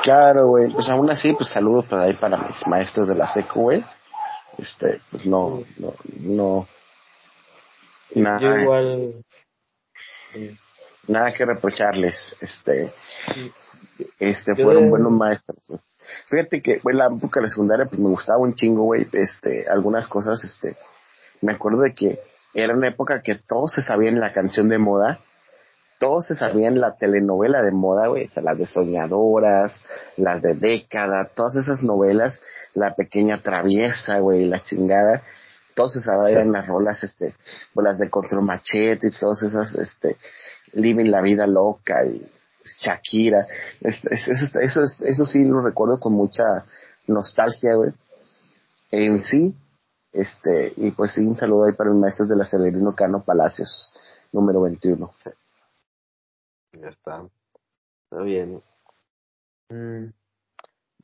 Claro, 0.03 0.47
güey, 0.47 0.71
pues 0.73 0.89
aún 0.89 1.09
así, 1.09 1.33
pues 1.33 1.49
saludos 1.49 1.85
para 1.85 2.03
ahí 2.03 2.13
para 2.13 2.37
mis 2.37 2.67
maestros 2.67 3.07
de 3.07 3.15
la 3.15 3.27
secu, 3.27 3.61
güey. 3.61 3.83
Este, 4.57 4.99
pues 5.11 5.25
no, 5.25 5.61
no, 5.77 5.93
no, 6.19 6.67
Nada, 8.15 8.61
igual. 8.61 9.23
Nada 11.07 11.33
que 11.33 11.45
reprocharles. 11.45 12.35
Este, 12.39 12.91
este 14.19 14.55
fueron 14.55 14.89
buenos 14.89 15.11
maestros. 15.11 15.59
Fíjate 16.27 16.61
que, 16.61 16.81
en 16.83 16.97
la 16.97 17.07
época 17.07 17.39
de 17.39 17.45
la 17.45 17.49
secundaria, 17.49 17.85
pues 17.85 17.99
me 17.99 18.09
gustaba 18.09 18.39
un 18.39 18.53
chingo, 18.53 18.83
güey. 18.83 19.07
Este, 19.11 19.67
algunas 19.69 20.07
cosas, 20.07 20.43
este, 20.43 20.75
me 21.41 21.53
acuerdo 21.53 21.81
de 21.81 21.93
que 21.93 22.19
era 22.53 22.73
una 22.73 22.89
época 22.89 23.21
que 23.21 23.35
todos 23.35 23.71
se 23.73 23.81
sabían 23.81 24.19
la 24.19 24.33
canción 24.33 24.69
de 24.69 24.77
moda. 24.77 25.19
Todos 25.99 26.27
se 26.27 26.35
sabían 26.35 26.79
la 26.79 26.95
telenovela 26.95 27.61
de 27.61 27.71
moda, 27.71 28.07
güey, 28.07 28.23
o 28.25 28.29
sea, 28.29 28.41
las 28.41 28.57
de 28.57 28.65
Soñadoras, 28.65 29.83
las 30.15 30.41
de 30.41 30.53
Década, 30.53 31.29
todas 31.35 31.57
esas 31.57 31.83
novelas, 31.83 32.41
La 32.73 32.95
Pequeña 32.95 33.41
Traviesa, 33.41 34.19
güey, 34.19 34.45
la 34.45 34.61
chingada 34.61 35.23
todos 35.79 35.93
se 35.93 36.01
sabían 36.01 36.51
las 36.51 36.67
rolas, 36.67 37.01
este, 37.05 37.35
las 37.73 37.97
de 37.97 38.09
Control 38.09 38.43
Machete 38.43 39.07
y 39.07 39.11
todas 39.11 39.43
esas, 39.43 39.73
este, 39.75 40.17
Living 40.73 41.09
la 41.09 41.21
Vida 41.21 41.47
Loca 41.47 42.05
y 42.05 42.29
Shakira. 42.81 43.47
Este, 43.79 44.13
eso, 44.13 44.59
eso, 44.59 44.81
eso 44.83 45.25
sí 45.25 45.41
lo 45.45 45.61
recuerdo 45.61 45.97
con 45.97 46.11
mucha 46.11 46.43
nostalgia. 47.07 47.71
En 48.91 49.23
sí, 49.23 49.55
este, 50.11 50.73
y 50.75 50.91
pues 50.91 51.13
sí, 51.13 51.25
un 51.25 51.37
saludo 51.37 51.67
ahí 51.67 51.73
para 51.73 51.91
el 51.91 51.95
maestro 51.95 52.27
de 52.27 52.35
la 52.35 52.43
Severino 52.43 52.93
Cano 52.93 53.23
Palacios, 53.23 53.93
número 54.33 54.61
21. 54.63 55.09
Ya 56.73 56.89
está. 56.89 57.23
Está 58.03 58.21
bien. 58.21 58.61
Mm. 59.69 60.11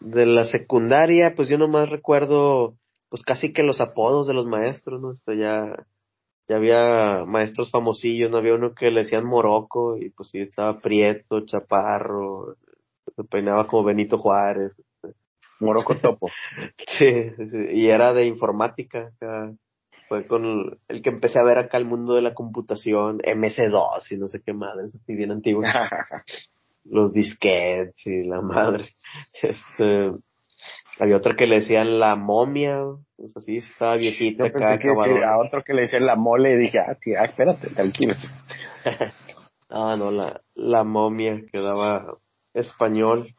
De 0.01 0.25
la 0.25 0.43
secundaria, 0.43 1.33
pues 1.33 1.47
yo 1.47 1.57
nomás 1.57 1.87
recuerdo 1.87 2.75
pues 3.15 3.23
casi 3.23 3.53
que 3.53 3.63
los 3.63 3.79
apodos 3.79 4.27
de 4.27 4.33
los 4.33 4.45
maestros, 4.45 4.99
¿no? 4.99 5.13
Esto 5.13 5.31
ya, 5.31 5.85
ya 6.49 6.57
había 6.57 7.23
maestros 7.25 7.71
famosillos, 7.71 8.29
¿no? 8.29 8.39
Había 8.39 8.55
uno 8.55 8.75
que 8.75 8.91
le 8.91 9.03
decían 9.03 9.25
Morocco 9.25 9.95
y 9.95 10.09
pues 10.09 10.31
sí 10.31 10.39
estaba 10.39 10.81
Prieto, 10.81 11.45
Chaparro, 11.45 12.57
se 13.15 13.23
peinaba 13.23 13.67
como 13.67 13.85
Benito 13.85 14.17
Juárez. 14.17 14.73
Morocco 15.61 15.95
Topo. 15.95 16.27
sí, 16.87 17.29
sí, 17.37 17.57
y 17.71 17.87
era 17.87 18.11
de 18.11 18.25
informática, 18.25 19.13
fue 20.09 20.27
con 20.27 20.77
el, 20.89 21.01
que 21.01 21.09
empecé 21.09 21.39
a 21.39 21.43
ver 21.43 21.57
acá 21.57 21.77
el 21.77 21.85
mundo 21.85 22.15
de 22.15 22.21
la 22.21 22.33
computación, 22.33 23.19
MS2 23.19 24.11
y 24.11 24.17
no 24.17 24.27
sé 24.27 24.41
qué 24.45 24.51
madre, 24.51 24.87
así 24.87 25.15
bien 25.15 25.31
antiguo. 25.31 25.63
Los 26.83 27.13
disquetes 27.13 27.95
y 28.05 28.25
la 28.25 28.41
madre. 28.41 28.93
Este, 29.41 30.11
había 30.99 31.17
otra 31.17 31.35
que 31.35 31.47
le 31.47 31.59
decían 31.59 31.99
la 31.99 32.15
momia, 32.15 32.81
pues 33.17 33.35
así 33.37 33.57
estaba 33.57 33.95
viejita 33.95 34.45
acá. 34.45 34.77
Que 34.77 34.89
a 34.89 35.37
otro 35.37 35.63
que 35.63 35.73
le 35.73 35.83
decían 35.83 36.05
la 36.05 36.15
mole 36.15 36.53
y 36.53 36.57
dije, 36.57 36.79
ah, 36.79 36.95
tía, 36.95 37.23
espérate, 37.23 37.69
tranquilo. 37.69 38.13
ah, 39.69 39.95
no, 39.97 40.11
la, 40.11 40.41
la 40.55 40.83
momia 40.83 41.41
que 41.51 41.59
daba 41.59 42.17
español. 42.53 43.33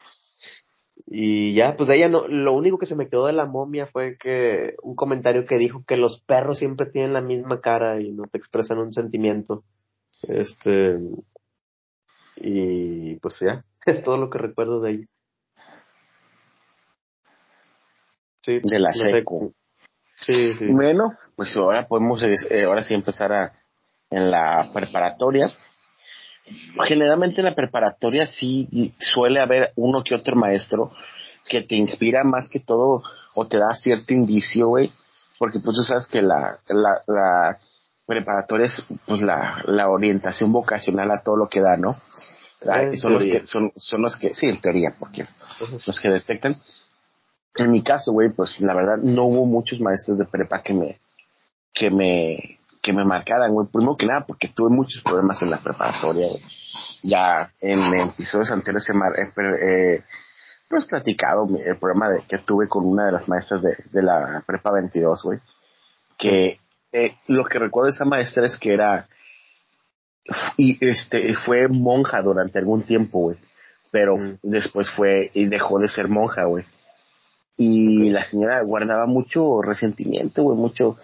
Y 1.07 1.55
ya, 1.55 1.77
pues 1.77 1.89
de 1.89 1.97
ella 1.97 2.09
no, 2.09 2.27
lo 2.27 2.53
único 2.55 2.79
que 2.79 2.87
se 2.87 2.97
me 2.97 3.09
quedó 3.09 3.27
de 3.27 3.33
la 3.33 3.47
momia 3.47 3.87
fue 3.87 4.17
que 4.19 4.75
un 4.83 4.97
comentario 4.97 5.47
que 5.47 5.57
dijo 5.57 5.85
que 5.87 5.97
los 5.97 6.21
perros 6.23 6.59
siempre 6.59 6.87
tienen 6.87 7.13
la 7.13 7.21
misma 7.21 7.61
cara 7.61 8.01
y 8.01 8.11
no 8.11 8.25
te 8.25 8.39
expresan 8.39 8.79
un 8.79 8.93
sentimiento. 8.93 9.63
Este, 10.23 10.99
y 12.37 13.17
pues 13.17 13.39
ya, 13.41 13.65
es 13.87 14.03
todo 14.03 14.17
lo 14.17 14.31
que 14.31 14.39
recuerdo 14.39 14.81
de 14.81 14.91
ella. 14.93 15.07
Sí, 18.43 18.61
de 18.63 18.79
la 18.79 18.93
seco. 18.93 19.53
Sí, 20.27 20.55
sí. 20.55 20.67
Bueno, 20.67 21.15
pues 21.37 21.57
ahora 21.57 21.87
podemos, 21.87 22.23
eh, 22.23 22.65
ahora 22.65 22.83
sí 22.83 22.95
empezar 22.95 23.33
a, 23.33 23.53
en 24.11 24.31
la 24.31 24.71
preparatoria. 24.73 25.53
Generalmente 26.85 27.41
en 27.41 27.47
la 27.47 27.55
preparatoria 27.55 28.27
sí 28.27 28.95
suele 28.99 29.41
haber 29.41 29.73
uno 29.77 30.05
que 30.05 30.15
otro 30.15 30.37
maestro 30.37 30.93
que 31.49 31.63
te 31.63 31.77
inspira 31.77 32.25
más 32.25 32.49
que 32.49 32.61
todo 32.61 33.03
o 33.35 33.47
te 33.47 33.59
da 33.59 33.75
cierto 33.75 34.15
indicio, 34.15 34.69
güey, 34.69 34.93
porque 35.39 35.61
pues 35.61 35.77
tú 35.77 35.83
sabes 35.83 36.07
que 36.07 36.23
la, 36.23 36.59
la, 36.69 37.03
la 37.07 37.59
preparatoria 38.07 38.67
es 38.67 38.85
pues 39.07 39.23
la, 39.23 39.63
la 39.67 39.89
orientación 39.89 40.53
vocacional 40.53 41.11
a 41.11 41.23
todo 41.23 41.37
lo 41.37 41.49
que 41.49 41.61
da, 41.61 41.77
¿no? 41.77 41.97
son 42.97 43.13
los 43.13 43.25
que, 43.25 43.47
son, 43.47 43.73
son 43.77 44.03
los 44.03 44.17
que, 44.17 44.35
sí, 44.35 44.47
en 44.49 44.61
teoría, 44.61 44.93
porque 44.99 45.27
los 45.87 46.01
que 46.01 46.11
detectan. 46.11 46.61
En 47.57 47.71
mi 47.71 47.83
caso, 47.83 48.13
güey, 48.13 48.31
pues 48.31 48.61
la 48.61 48.75
verdad 48.75 48.99
no 48.99 49.25
hubo 49.25 49.47
muchos 49.47 49.81
maestros 49.81 50.19
de 50.19 50.27
prepa 50.27 50.63
que 50.63 50.75
me, 50.75 51.01
que 51.73 51.91
me, 51.91 52.59
que 52.83 52.93
me 52.93 53.05
marcaran, 53.05 53.53
güey. 53.53 53.67
Primero 53.73 53.97
que 53.97 54.07
nada, 54.07 54.25
porque 54.27 54.49
tuve 54.49 54.71
muchos 54.71 55.03
problemas 55.03 55.41
en 55.43 55.51
la 55.51 55.59
preparatoria, 55.59 56.29
Ya 57.03 57.53
en, 57.61 57.81
episodios 58.11 58.51
anteriores 58.51 58.85
se 58.85 58.93
eh, 58.93 59.97
eh, 59.97 60.05
pues 60.69 60.85
platicado 60.87 61.47
el 61.65 61.77
problema 61.79 62.09
de, 62.11 62.23
que 62.29 62.39
tuve 62.39 62.69
con 62.69 62.85
una 62.85 63.07
de 63.07 63.13
las 63.13 63.29
maestras 63.29 63.63
de, 63.63 63.77
de 63.91 64.03
la 64.03 64.43
prepa 64.47 64.73
22, 64.73 65.23
güey. 65.23 65.39
Que 66.19 66.59
eh, 66.93 67.17
lo 67.29 67.45
que 67.45 67.59
recuerdo 67.59 67.87
de 67.87 67.95
esa 67.95 68.05
maestra 68.05 68.47
es 68.47 68.57
que 68.57 68.73
era, 68.73 69.09
y 70.57 70.79
este, 70.87 71.35
fue 71.35 71.69
monja 71.69 72.23
durante 72.23 72.59
algún 72.59 72.83
tiempo, 72.83 73.21
güey. 73.21 73.37
Pero 73.91 74.17
mm. 74.17 74.39
después 74.43 74.91
fue, 74.91 75.31
y 75.35 75.47
dejó 75.47 75.79
de 75.79 75.89
ser 75.89 76.09
monja, 76.09 76.45
güey. 76.45 76.65
Y 77.57 78.11
la 78.11 78.23
señora 78.25 78.61
guardaba 78.63 79.07
mucho 79.07 79.63
resentimiento, 79.63 80.43
güey, 80.43 80.59
mucho. 80.59 80.99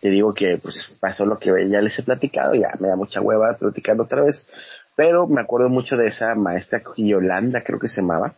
Te 0.00 0.08
digo 0.10 0.32
que 0.32 0.58
pues 0.58 0.96
pasó 1.00 1.26
lo 1.26 1.38
que 1.38 1.50
ya 1.68 1.80
les 1.80 1.98
he 1.98 2.02
platicado, 2.02 2.54
ya 2.54 2.70
me 2.80 2.88
da 2.88 2.96
mucha 2.96 3.20
hueva 3.20 3.56
platicando 3.58 4.04
otra 4.04 4.22
vez. 4.22 4.46
Pero 4.96 5.26
me 5.26 5.40
acuerdo 5.40 5.68
mucho 5.68 5.96
de 5.96 6.08
esa 6.08 6.34
maestra 6.34 6.82
Yolanda, 6.96 7.62
creo 7.62 7.78
que 7.78 7.88
se 7.88 8.00
llamaba. 8.00 8.34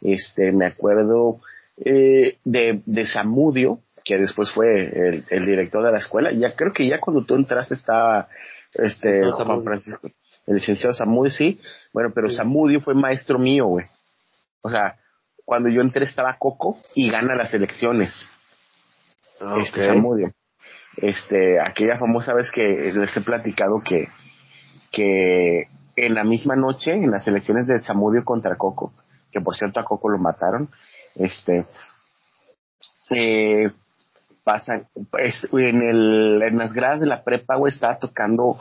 Este, 0.00 0.52
me 0.52 0.66
acuerdo 0.66 1.40
eh, 1.78 2.38
de, 2.44 2.82
de 2.84 3.06
Samudio, 3.06 3.80
que 4.04 4.18
después 4.18 4.50
fue 4.50 4.84
el, 4.84 5.24
el, 5.30 5.46
director 5.46 5.84
de 5.84 5.92
la 5.92 5.98
escuela. 5.98 6.32
Ya 6.32 6.54
creo 6.54 6.72
que 6.72 6.86
ya 6.86 7.00
cuando 7.00 7.24
tú 7.24 7.34
entraste 7.34 7.74
estaba 7.74 8.28
este 8.74 9.22
Juan 9.32 9.64
Francisco, 9.64 10.10
el 10.46 10.54
licenciado 10.54 10.94
Samudio, 10.94 11.32
sí. 11.32 11.60
Bueno, 11.92 12.12
pero 12.14 12.30
Samudio 12.30 12.80
fue 12.80 12.94
maestro 12.94 13.38
mío, 13.38 13.66
güey. 13.66 13.86
O 14.62 14.70
sea, 14.70 14.96
cuando 15.46 15.70
yo 15.70 15.80
entré 15.80 16.04
estaba 16.04 16.36
Coco 16.38 16.78
y 16.94 17.08
gana 17.08 17.34
las 17.36 17.54
elecciones. 17.54 18.28
Este 19.58 19.86
Samudio. 19.86 20.32
Este, 20.96 21.60
aquella 21.60 21.98
famosa 21.98 22.34
vez 22.34 22.50
que 22.50 22.92
les 22.92 23.16
he 23.16 23.20
platicado 23.20 23.80
que, 23.82 24.08
que 24.90 25.68
en 25.94 26.14
la 26.14 26.24
misma 26.24 26.56
noche, 26.56 26.92
en 26.92 27.10
las 27.10 27.26
elecciones 27.28 27.66
de 27.66 27.78
Samudio 27.80 28.24
contra 28.24 28.56
Coco, 28.56 28.92
que 29.30 29.40
por 29.40 29.54
cierto 29.54 29.78
a 29.78 29.84
Coco 29.84 30.08
lo 30.08 30.18
mataron, 30.18 30.68
este, 31.14 31.66
eh, 33.10 33.70
pasan, 34.42 34.88
en, 35.52 35.82
el, 35.82 36.42
en 36.42 36.58
las 36.58 36.72
gradas 36.72 37.00
de 37.00 37.06
la 37.06 37.22
prepa, 37.22 37.56
güey, 37.56 37.72
estaba 37.72 37.98
tocando 37.98 38.58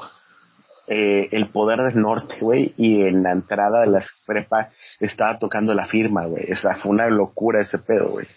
eh, 0.88 1.30
el 1.32 1.48
poder 1.48 1.80
del 1.80 2.02
norte, 2.02 2.36
güey, 2.42 2.74
y 2.78 3.02
en 3.02 3.24
la 3.24 3.32
entrada 3.32 3.82
de 3.82 3.88
las 3.88 4.22
prepa 4.26 4.70
estaba 5.00 5.40
tocando 5.40 5.74
la 5.74 5.86
firma, 5.86 6.26
güey. 6.26 6.52
O 6.52 6.56
sea, 6.56 6.76
fue 6.76 6.92
una 6.92 7.08
locura 7.10 7.62
ese 7.62 7.80
pedo, 7.80 8.10
güey. 8.10 8.28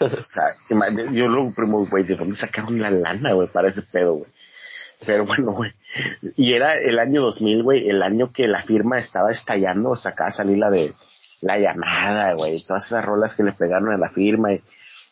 o 0.00 0.24
sea, 0.24 0.54
yo 1.12 1.28
lo 1.28 1.52
primo, 1.52 1.86
güey, 1.86 2.04
¿de 2.04 2.16
dónde 2.16 2.36
sacaron 2.36 2.80
la 2.80 2.90
lana, 2.90 3.34
güey, 3.34 3.48
para 3.48 3.68
ese 3.68 3.82
pedo, 3.82 4.14
güey? 4.14 4.30
Pero 5.04 5.26
bueno, 5.26 5.52
güey. 5.52 5.72
Y 6.36 6.54
era 6.54 6.74
el 6.74 6.98
año 6.98 7.22
2000, 7.22 7.62
güey, 7.62 7.88
el 7.88 8.02
año 8.02 8.32
que 8.32 8.48
la 8.48 8.62
firma 8.62 8.98
estaba 8.98 9.30
estallando, 9.30 9.90
o 9.90 9.96
sea, 9.96 10.12
acá 10.12 10.30
salí 10.30 10.56
la 10.56 10.70
de 10.70 10.92
la 11.40 11.58
llamada, 11.58 12.32
güey, 12.34 12.64
todas 12.66 12.86
esas 12.86 13.04
rolas 13.04 13.34
que 13.34 13.44
le 13.44 13.52
pegaron 13.52 13.92
a 13.92 13.98
la 13.98 14.10
firma. 14.10 14.52
Y, 14.52 14.62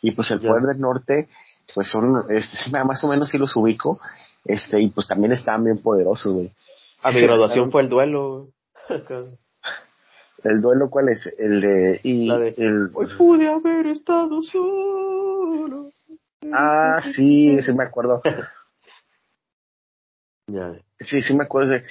y 0.03 0.11
pues 0.13 0.31
el 0.31 0.41
poder 0.41 0.63
del 0.63 0.81
norte, 0.81 1.29
pues 1.75 1.89
son, 1.89 2.25
este, 2.31 2.71
más 2.71 3.03
o 3.05 3.09
menos 3.09 3.31
sí 3.31 3.39
los 3.39 3.55
ubico, 3.57 4.01
este, 4.49 4.81
y 4.81 4.91
pues 4.91 5.07
también 5.07 5.33
estaban 5.33 5.65
bien 5.65 5.79
poderosos, 5.79 6.33
güey. 6.33 6.53
A 7.03 7.11
mi 7.11 7.21
graduación 7.21 7.71
fue 7.71 7.83
el 7.83 7.89
duelo. 7.89 8.49
¿El 10.45 10.61
duelo 10.61 10.91
cuál 10.91 11.09
es? 11.09 11.27
El 11.39 11.61
de... 11.61 12.01
Y 12.05 12.31
el... 12.31 12.91
Hoy 12.95 13.09
pude 13.19 13.49
haber 13.49 13.89
estado 13.89 14.43
solo. 14.43 15.91
Ah, 16.53 17.03
sí, 17.15 17.61
sí 17.61 17.73
me 17.75 17.85
acuerdo. 17.85 18.23
ya. 20.47 20.75
Sí, 21.01 21.21
sí 21.21 21.35
me 21.35 21.45
acuerdo 21.45 21.73
de... 21.73 21.85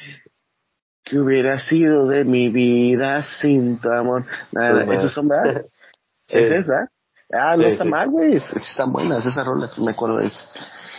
Que 1.04 1.20
hubiera 1.20 1.60
sido 1.60 2.08
de 2.08 2.24
mi 2.24 2.50
vida 2.50 3.22
sin 3.22 3.80
tu 3.80 3.92
amor? 3.92 4.26
Nada, 4.52 4.86
¿Esos 4.94 5.14
son 5.14 5.28
verdad? 5.28 5.66
¿Es 6.28 6.50
esa? 6.50 6.90
Ah, 7.32 7.56
no 7.58 7.68
está 7.68 7.84
mal, 7.84 8.10
güey. 8.10 8.36
Están 8.36 8.92
buenas 8.92 9.26
esas 9.26 9.46
rolas, 9.46 9.78
me 9.80 9.92
acuerdo 9.92 10.18
de 10.18 10.28
eso. 10.28 10.50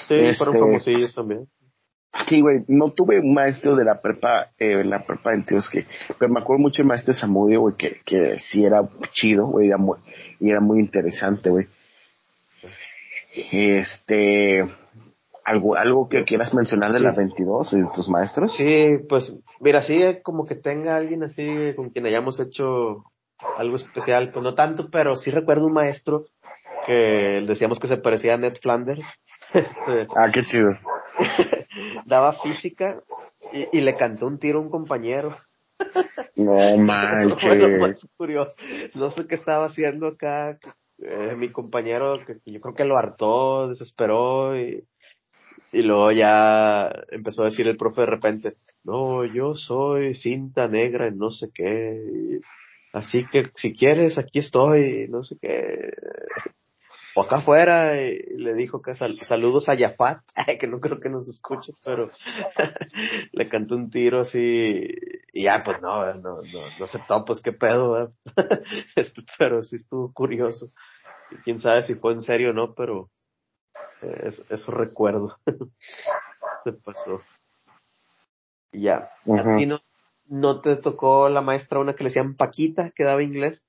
Sí, 0.09 0.14
este, 0.14 0.44
fueron 0.44 0.68
famosillos 0.68 1.14
también. 1.14 1.46
Sí, 2.26 2.40
güey, 2.40 2.64
no 2.68 2.92
tuve 2.92 3.18
un 3.18 3.34
maestro 3.34 3.76
de 3.76 3.84
la 3.84 4.00
prepa, 4.00 4.50
eh, 4.59 4.80
en 4.80 4.90
la 4.90 5.04
prepa 5.04 5.34
en 5.34 5.44
tíos 5.44 5.68
que, 5.68 5.84
pero 6.18 6.32
me 6.32 6.40
acuerdo 6.40 6.62
mucho 6.62 6.78
del 6.78 6.86
maestro 6.86 7.12
Samudio, 7.12 7.61
güey, 7.61 7.76
que, 7.76 8.00
que 8.04 8.38
sí 8.38 8.64
era 8.64 8.88
chido, 9.12 9.46
güey, 9.46 9.70
y 10.40 10.50
era 10.50 10.61
muy 10.61 10.80
interesante, 10.80 11.50
güey. 11.50 11.66
Este, 13.52 14.64
algo, 15.44 15.76
algo 15.76 16.09
que 16.09 16.24
quieras 16.24 16.54
mencionar 16.54 16.92
de 16.92 17.00
la 17.00 17.12
22 17.12 17.70
de 17.70 17.84
tus 17.94 18.09
maestros? 18.09 18.57
Sí, 18.57 18.98
pues, 19.09 19.34
mira, 19.61 19.82
sí, 19.82 20.02
como 20.22 20.46
que 20.46 20.57
tenga 20.57 20.96
alguien 20.96 21.22
así 21.22 21.74
con 21.76 21.90
quien 21.90 22.07
hayamos 22.07 22.40
hecho 22.40 23.04
algo 23.59 23.76
especial, 23.76 24.32
pues 24.32 24.42
no 24.42 24.54
tanto, 24.54 24.88
pero 24.90 25.16
sí 25.16 25.30
recuerdo 25.30 25.66
un 25.66 25.74
maestro 25.74 26.24
que 26.86 27.44
decíamos 27.46 27.78
que 27.78 27.88
se 27.88 27.96
parecía 27.96 28.34
a 28.34 28.38
Ned 28.38 28.57
Flanders. 28.61 29.07
Este, 29.53 30.07
ah, 30.16 30.30
qué 30.32 30.42
chido. 30.44 30.70
daba 32.07 32.34
física 32.40 33.03
y, 33.72 33.80
le 33.80 33.97
cantó 33.97 34.26
un 34.26 34.38
tiro 34.38 34.59
a 34.59 34.62
un 34.62 34.70
compañero. 34.70 35.36
No 36.36 36.76
manches. 36.78 38.09
curioso. 38.16 38.57
No 38.94 39.11
sé 39.11 39.26
qué 39.26 39.36
estaba 39.36 39.66
haciendo 39.66 40.09
acá. 40.09 40.59
Eh, 40.99 41.34
mi 41.36 41.51
compañero, 41.51 42.18
que 42.26 42.38
yo 42.51 42.61
creo 42.61 42.74
que 42.74 42.84
lo 42.84 42.97
hartó, 42.97 43.68
desesperó 43.68 44.59
y, 44.59 44.84
y 45.72 45.82
luego 45.82 46.11
ya 46.12 46.90
empezó 47.11 47.42
a 47.42 47.47
decir 47.47 47.66
el 47.68 47.76
profe 47.76 48.01
de 48.01 48.07
repente, 48.07 48.55
no, 48.82 49.24
yo 49.26 49.55
soy 49.55 50.14
cinta 50.14 50.68
negra 50.68 51.09
en 51.09 51.18
no 51.18 51.32
sé 51.32 51.51
qué. 51.55 52.40
Así 52.94 53.26
que 53.30 53.51
si 53.57 53.74
quieres, 53.74 54.16
aquí 54.16 54.38
estoy, 54.38 55.07
no 55.11 55.22
sé 55.22 55.36
qué 55.40 55.90
o 57.16 57.22
acá 57.22 57.36
afuera 57.38 57.98
y 57.98 58.36
le 58.36 58.52
dijo 58.52 58.82
que 58.82 58.94
saludos 58.94 59.70
a 59.70 59.74
Yafat, 59.74 60.20
que 60.60 60.66
no 60.66 60.80
creo 60.80 61.00
que 61.00 61.08
nos 61.08 61.26
escuche, 61.28 61.72
pero 61.82 62.10
le 63.32 63.48
cantó 63.48 63.74
un 63.74 63.90
tiro 63.90 64.20
así 64.20 64.86
y 65.32 65.44
ya 65.44 65.62
pues 65.64 65.80
no, 65.80 66.04
no, 66.14 66.42
no, 66.42 66.60
no 66.78 66.84
aceptó, 66.84 67.24
pues 67.24 67.40
qué 67.40 67.52
pedo, 67.52 68.12
este, 68.96 69.22
pero 69.38 69.62
sí 69.62 69.76
estuvo 69.76 70.12
curioso. 70.12 70.70
Y 71.30 71.36
quién 71.36 71.58
sabe 71.58 71.84
si 71.84 71.94
fue 71.94 72.12
en 72.12 72.20
serio 72.20 72.50
o 72.50 72.52
no, 72.52 72.74
pero 72.74 73.08
eh, 74.02 74.30
eso, 74.50 74.70
recuerdo. 74.70 75.36
Se 76.64 76.72
pasó. 76.72 77.22
Y 78.72 78.82
ya. 78.82 79.10
¿A 79.26 79.56
ti 79.56 79.66
no, 79.66 79.80
no 80.26 80.60
te 80.60 80.76
tocó 80.76 81.30
la 81.30 81.40
maestra 81.40 81.80
una 81.80 81.94
que 81.94 82.04
le 82.04 82.10
decían 82.10 82.36
Paquita, 82.36 82.92
que 82.94 83.04
daba 83.04 83.22
inglés? 83.22 83.64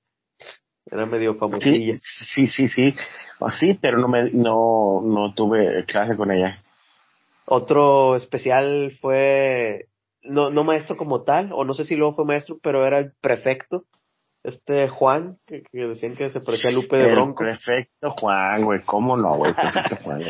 Era 0.90 1.06
medio 1.06 1.34
famosilla. 1.36 1.94
Sí, 1.98 2.46
sí, 2.46 2.68
sí, 2.68 2.68
sí. 2.68 2.94
sí, 3.50 3.78
pero 3.80 3.98
no 3.98 4.08
me, 4.08 4.30
no, 4.32 5.02
no 5.02 5.34
tuve 5.34 5.84
clase 5.84 6.16
con 6.16 6.30
ella. 6.30 6.62
Otro 7.46 8.16
especial 8.16 8.96
fue, 9.00 9.86
no, 10.22 10.50
no 10.50 10.64
maestro 10.64 10.96
como 10.96 11.22
tal, 11.22 11.52
o 11.52 11.64
no 11.64 11.74
sé 11.74 11.84
si 11.84 11.96
luego 11.96 12.14
fue 12.14 12.24
maestro, 12.24 12.58
pero 12.62 12.86
era 12.86 12.98
el 12.98 13.12
prefecto 13.20 13.84
este 14.44 14.88
Juan, 14.88 15.36
que, 15.46 15.62
decían 15.72 16.16
que 16.16 16.30
se 16.30 16.40
parecía 16.40 16.70
a 16.70 16.72
Lupe 16.72 16.96
de 16.96 17.12
Bronco. 17.12 17.44
Perfecto 17.44 18.12
Juan, 18.18 18.64
güey, 18.64 18.80
¿cómo 18.84 19.16
no, 19.16 19.36
güey? 19.36 19.52
Perfecto 19.52 19.96
Juan. 20.04 20.22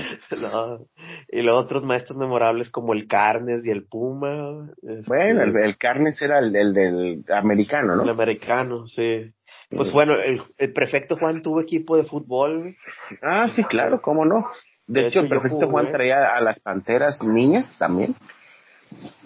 Y 1.28 1.42
luego 1.42 1.61
otros 1.61 1.84
maestros 1.84 2.18
memorables 2.18 2.70
como 2.70 2.94
el 2.94 3.06
Carnes 3.06 3.64
y 3.66 3.70
el 3.70 3.86
Puma. 3.86 4.70
Este 4.82 5.04
bueno, 5.06 5.42
el, 5.42 5.76
Carnes 5.76 6.20
era 6.22 6.38
el, 6.38 6.52
del 6.52 7.24
americano, 7.28 7.96
¿no? 7.96 8.02
El 8.02 8.11
americano, 8.11 8.86
sí. 8.86 9.32
Pues 9.70 9.92
bueno, 9.92 10.14
el, 10.14 10.72
prefecto 10.72 11.16
Juan 11.16 11.42
tuvo 11.42 11.60
equipo 11.60 11.96
de 11.96 12.04
fútbol. 12.04 12.76
Ah, 13.22 13.48
sí, 13.48 13.62
claro, 13.64 14.00
¿cómo 14.00 14.24
no? 14.24 14.46
De, 14.86 15.08
hecho, 15.08 15.20
el 15.20 15.28
prefecto 15.28 15.68
Juan 15.68 15.90
traía 15.90 16.28
a 16.34 16.40
las 16.40 16.60
panteras 16.60 17.22
niñas 17.22 17.76
también. 17.78 18.14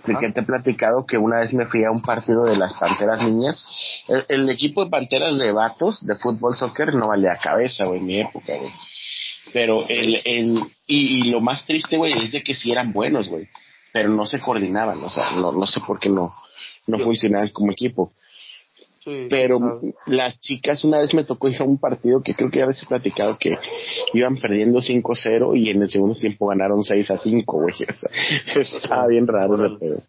Sí, 0.05 0.13
que 0.19 0.33
te 0.33 0.41
he 0.41 0.43
platicado 0.43 1.07
que 1.07 1.17
una 1.17 1.39
vez 1.39 1.55
me 1.55 1.67
fui 1.67 1.85
a 1.85 1.93
un 1.93 2.03
partido 2.03 2.45
de 2.45 2.57
las 2.57 2.73
Panteras 2.75 3.23
Niñas. 3.23 3.65
El, 4.29 4.51
equipo 4.51 4.85
de 4.85 4.91
Panteras 4.91 5.39
de 5.39 5.53
Vatos 5.53 6.05
de 6.05 6.17
fútbol 6.17 6.57
soccer 6.57 6.93
no 6.95 7.09
valía 7.09 7.39
cabeza, 7.41 7.85
güey, 7.85 8.01
en 8.01 8.07
mi 8.07 8.21
época, 8.21 8.57
güey. 8.57 8.73
Pero 9.53 9.87
el, 9.89 10.21
el, 10.25 10.61
y, 10.87 11.31
lo 11.31 11.41
más 11.41 11.65
triste, 11.65 11.97
güey, 11.97 12.13
es 12.15 12.33
de 12.33 12.43
que 12.43 12.55
sí 12.55 12.73
eran 12.73 12.93
buenos, 12.93 13.29
güey. 13.29 13.49
Pero 13.93 14.09
no 14.09 14.27
se 14.27 14.41
coordinaban, 14.41 14.99
o 15.05 15.11
sea, 15.11 15.37
no, 15.37 15.53
no 15.53 15.67
sé 15.67 15.81
por 15.87 16.01
qué 16.01 16.09
no, 16.09 16.35
no 16.89 16.99
funcionaban 16.99 17.51
como 17.51 17.71
equipo 17.71 18.13
pero 19.29 19.81
las 20.07 20.39
chicas, 20.41 20.85
una 20.85 21.01
vez 21.01 21.15
me 21.15 21.25
tocó 21.25 21.49
ir 21.49 21.61
a 21.61 21.65
un 21.65 21.79
partido 21.79 22.23
que 22.23 22.35
creo 22.35 22.51
que 22.51 22.59
ya 22.59 22.65
habéis 22.65 22.85
platicado 22.85 23.37
que 23.39 23.57
iban 24.13 24.37
perdiendo 24.37 24.81
5-0 24.81 25.57
y 25.57 25.71
en 25.71 25.83
el 25.83 25.91
segundo 25.91 26.15
tiempo 26.17 26.49
ganaron 26.49 26.83
6 26.83 27.11
a 27.11 27.17
5, 27.17 27.61
güey. 27.61 27.75
estaba 28.57 29.07
bien 29.07 29.27
raro 29.27 29.55
ese 29.55 29.77
pedo. 29.79 30.03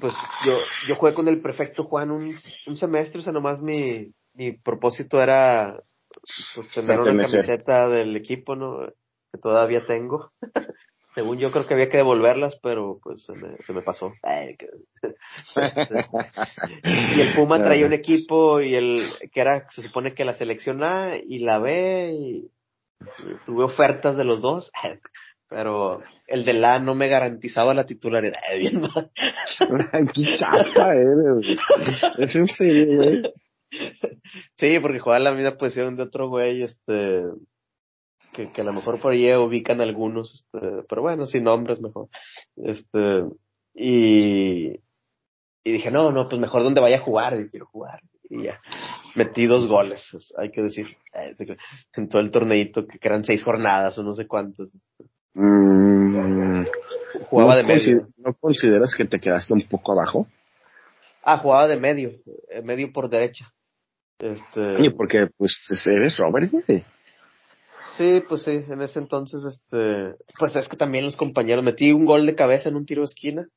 Pues 0.00 0.12
yo, 0.44 0.58
yo 0.88 0.96
jugué 0.96 1.14
con 1.14 1.28
el 1.28 1.40
prefecto 1.40 1.84
Juan 1.84 2.10
un, 2.10 2.34
un 2.66 2.76
semestre, 2.76 3.20
o 3.20 3.22
sea, 3.22 3.32
nomás 3.32 3.60
mi, 3.60 4.12
mi 4.34 4.52
propósito 4.52 5.20
era 5.20 5.80
pues, 6.10 6.68
tener 6.74 7.00
una 7.00 7.28
camiseta 7.28 7.88
del 7.88 8.16
equipo, 8.16 8.56
¿no? 8.56 8.86
Que 9.32 9.38
todavía 9.40 9.86
tengo. 9.86 10.32
Según 11.16 11.38
yo 11.38 11.50
creo 11.50 11.66
que 11.66 11.72
había 11.72 11.88
que 11.88 11.96
devolverlas, 11.96 12.60
pero 12.62 13.00
pues 13.02 13.24
se 13.24 13.32
me, 13.32 13.56
se 13.56 13.72
me 13.72 13.80
pasó. 13.80 14.12
y 16.84 17.20
el 17.22 17.34
Puma 17.34 17.58
traía 17.58 17.86
un 17.86 17.94
equipo 17.94 18.60
y 18.60 18.74
el 18.74 19.00
que 19.32 19.40
era, 19.40 19.66
se 19.70 19.80
supone 19.80 20.12
que 20.12 20.26
la 20.26 20.34
selección 20.34 20.84
A 20.84 21.16
y 21.16 21.38
la 21.38 21.58
B 21.58 22.12
y, 22.12 22.50
tuve 23.46 23.64
ofertas 23.64 24.18
de 24.18 24.24
los 24.24 24.42
dos, 24.42 24.70
pero 25.48 26.02
el 26.26 26.44
de 26.44 26.52
la 26.52 26.80
no 26.80 26.94
me 26.94 27.08
garantizaba 27.08 27.72
la 27.72 27.86
titularidad. 27.86 28.42
Qué 30.14 30.36
chapa 30.36 30.92
eres. 30.92 31.58
Es 32.18 32.36
en 32.36 32.46
serio, 32.48 32.94
güey. 32.94 33.22
Sí, 34.58 34.78
porque 34.82 35.00
jugaba 35.00 35.20
la 35.20 35.32
misma 35.32 35.52
posición 35.52 35.96
de 35.96 36.02
otro 36.02 36.28
güey, 36.28 36.62
este, 36.62 37.22
que, 38.36 38.52
que 38.52 38.60
a 38.60 38.64
lo 38.64 38.74
mejor 38.74 39.00
por 39.00 39.14
ahí 39.14 39.34
ubican 39.34 39.80
algunos, 39.80 40.34
este, 40.34 40.84
pero 40.88 41.02
bueno, 41.02 41.24
sin 41.24 41.44
nombres 41.44 41.80
mejor. 41.80 42.08
Este, 42.56 43.24
y, 43.74 44.72
y 45.64 45.72
dije, 45.72 45.90
no, 45.90 46.12
no, 46.12 46.28
pues 46.28 46.40
mejor 46.40 46.62
donde 46.62 46.82
vaya 46.82 46.98
a 46.98 47.02
jugar, 47.02 47.40
y 47.40 47.48
quiero 47.48 47.66
jugar. 47.66 48.00
Y 48.28 48.44
ya, 48.44 48.60
metí 49.14 49.46
dos 49.46 49.66
goles, 49.66 50.02
hay 50.36 50.50
que 50.50 50.60
decir, 50.60 50.86
en 51.94 52.08
todo 52.08 52.20
el 52.20 52.30
torneito, 52.30 52.86
que 52.86 52.98
eran 53.00 53.24
seis 53.24 53.42
jornadas 53.42 53.96
o 53.98 54.02
no 54.02 54.12
sé 54.12 54.26
cuántos. 54.26 54.68
Mm, 55.32 56.64
jugaba 57.30 57.56
de 57.56 57.62
medio. 57.62 58.08
¿No 58.18 58.34
consideras 58.34 58.94
que 58.94 59.04
te 59.04 59.20
quedaste 59.20 59.54
un 59.54 59.62
poco 59.62 59.92
abajo? 59.92 60.26
Ah, 61.22 61.38
jugaba 61.38 61.68
de 61.68 61.76
medio, 61.76 62.10
eh, 62.50 62.62
medio 62.62 62.92
por 62.92 63.08
derecha. 63.08 63.52
Este... 64.18 64.76
Oye, 64.76 64.90
porque 64.90 65.28
pues 65.36 65.56
eres 65.86 66.16
Robert, 66.16 66.50
güey. 66.50 66.84
Sí, 67.96 68.22
pues 68.28 68.42
sí, 68.42 68.52
en 68.52 68.82
ese 68.82 68.98
entonces, 68.98 69.42
este, 69.44 70.14
pues 70.38 70.54
es 70.56 70.68
que 70.68 70.76
también 70.76 71.04
los 71.04 71.16
compañeros, 71.16 71.64
metí 71.64 71.92
un 71.92 72.04
gol 72.04 72.26
de 72.26 72.34
cabeza 72.34 72.68
en 72.68 72.76
un 72.76 72.86
tiro 72.86 73.02
de 73.02 73.06
esquina 73.06 73.48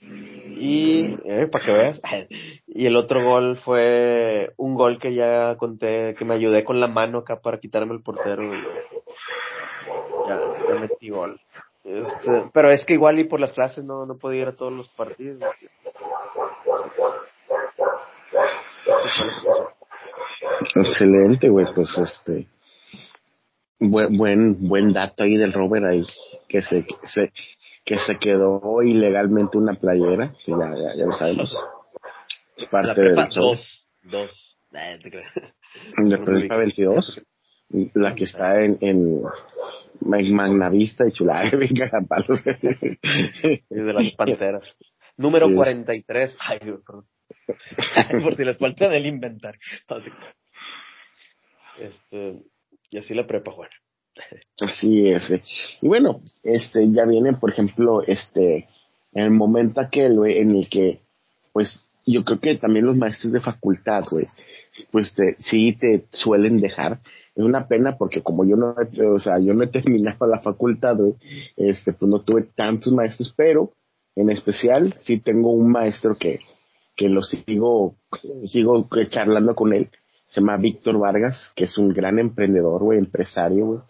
y, 0.00 1.16
eh, 1.24 1.46
para 1.46 1.64
que 1.64 1.72
veas, 1.72 2.00
y 2.66 2.86
el 2.86 2.96
otro 2.96 3.24
gol 3.24 3.56
fue 3.58 4.52
un 4.56 4.74
gol 4.74 4.98
que 4.98 5.14
ya 5.14 5.56
conté, 5.56 6.14
que 6.14 6.24
me 6.24 6.34
ayudé 6.34 6.64
con 6.64 6.80
la 6.80 6.88
mano 6.88 7.18
acá 7.18 7.40
para 7.40 7.58
quitarme 7.58 7.94
el 7.94 8.02
portero 8.02 8.42
y 8.54 8.62
ya, 10.28 10.40
ya 10.68 10.74
metí 10.80 11.10
gol. 11.10 11.40
Este, 11.84 12.50
pero 12.52 12.70
es 12.70 12.84
que 12.86 12.94
igual 12.94 13.18
y 13.18 13.24
por 13.24 13.40
las 13.40 13.52
clases 13.52 13.84
no, 13.84 14.06
no 14.06 14.16
podía 14.16 14.42
ir 14.42 14.48
a 14.48 14.56
todos 14.56 14.72
los 14.72 14.88
partidos. 14.96 15.42
Excelente, 20.76 21.48
güey, 21.50 21.66
pues 21.74 21.96
este, 21.98 22.48
buen, 23.78 24.16
buen, 24.16 24.68
buen 24.68 24.92
dato 24.92 25.24
ahí 25.24 25.36
del 25.36 25.52
Robert 25.52 25.84
ahí, 25.86 26.02
que 26.48 26.62
se, 26.62 26.86
se, 27.04 27.32
que 27.84 27.98
se 27.98 28.18
quedó 28.18 28.82
ilegalmente 28.82 29.58
una 29.58 29.74
playera, 29.74 30.34
que 30.44 30.52
ya, 30.52 30.74
ya, 30.74 30.96
ya 30.96 31.04
lo 31.06 31.16
sabemos. 31.16 31.54
Parte 32.70 33.02
la 33.10 33.28
dos, 33.34 33.88
dos. 34.02 34.58
De 35.96 36.18
prepa 36.18 36.56
22, 36.56 37.22
la 37.94 38.14
que 38.14 38.24
está 38.24 38.60
en, 38.60 38.78
en 38.80 39.22
Magnavista 40.00 41.06
y 41.06 41.12
Chulada, 41.12 41.50
venga 41.56 41.90
palos. 42.08 42.42
de 42.44 43.92
las 43.92 44.10
panteras. 44.12 44.78
Número 45.16 45.52
43. 45.52 46.36
Ay, 46.40 46.58
perdón. 46.58 47.06
Por 48.22 48.34
si 48.34 48.44
les 48.44 48.58
falta 48.58 48.88
del 48.88 49.06
inventar. 49.06 49.56
Este, 51.78 52.42
y 52.94 52.98
así 52.98 53.12
la 53.12 53.26
prepa, 53.26 53.52
bueno. 53.52 53.72
Así 54.60 55.08
es. 55.08 55.28
Y 55.82 55.88
bueno, 55.88 56.20
este, 56.44 56.88
ya 56.92 57.04
viene, 57.06 57.32
por 57.32 57.50
ejemplo, 57.50 58.02
este, 58.06 58.68
el 59.12 59.32
momento 59.32 59.80
aquel, 59.80 60.14
güey, 60.14 60.38
en 60.38 60.54
el 60.54 60.68
que, 60.70 61.00
pues, 61.52 61.84
yo 62.06 62.24
creo 62.24 62.38
que 62.38 62.54
también 62.54 62.86
los 62.86 62.96
maestros 62.96 63.32
de 63.32 63.40
facultad, 63.40 64.04
güey, 64.08 64.28
pues 64.92 65.12
te, 65.12 65.34
sí 65.40 65.76
te 65.76 66.06
suelen 66.12 66.60
dejar. 66.60 67.00
Es 67.34 67.44
una 67.44 67.66
pena 67.66 67.96
porque 67.98 68.22
como 68.22 68.44
yo 68.44 68.54
no, 68.54 68.76
o 69.12 69.18
sea, 69.18 69.40
yo 69.40 69.54
no 69.54 69.64
he 69.64 69.66
terminado 69.72 70.28
la 70.28 70.38
facultad, 70.38 70.96
güey, 70.96 71.14
este, 71.56 71.94
pues 71.94 72.08
no 72.08 72.20
tuve 72.20 72.44
tantos 72.54 72.92
maestros, 72.92 73.34
pero 73.36 73.72
en 74.14 74.30
especial 74.30 74.94
sí 75.00 75.18
tengo 75.18 75.50
un 75.50 75.72
maestro 75.72 76.14
que, 76.14 76.38
que 76.94 77.08
lo 77.08 77.22
sigo, 77.22 77.96
sigo 78.46 78.86
charlando 79.08 79.56
con 79.56 79.72
él, 79.72 79.90
se 80.26 80.40
llama 80.40 80.56
Víctor 80.56 80.98
Vargas, 80.98 81.52
que 81.54 81.64
es 81.64 81.78
un 81.78 81.88
gran 81.88 82.18
emprendedor, 82.18 82.82
güey, 82.82 82.98
empresario, 82.98 83.66
güey. 83.66 83.80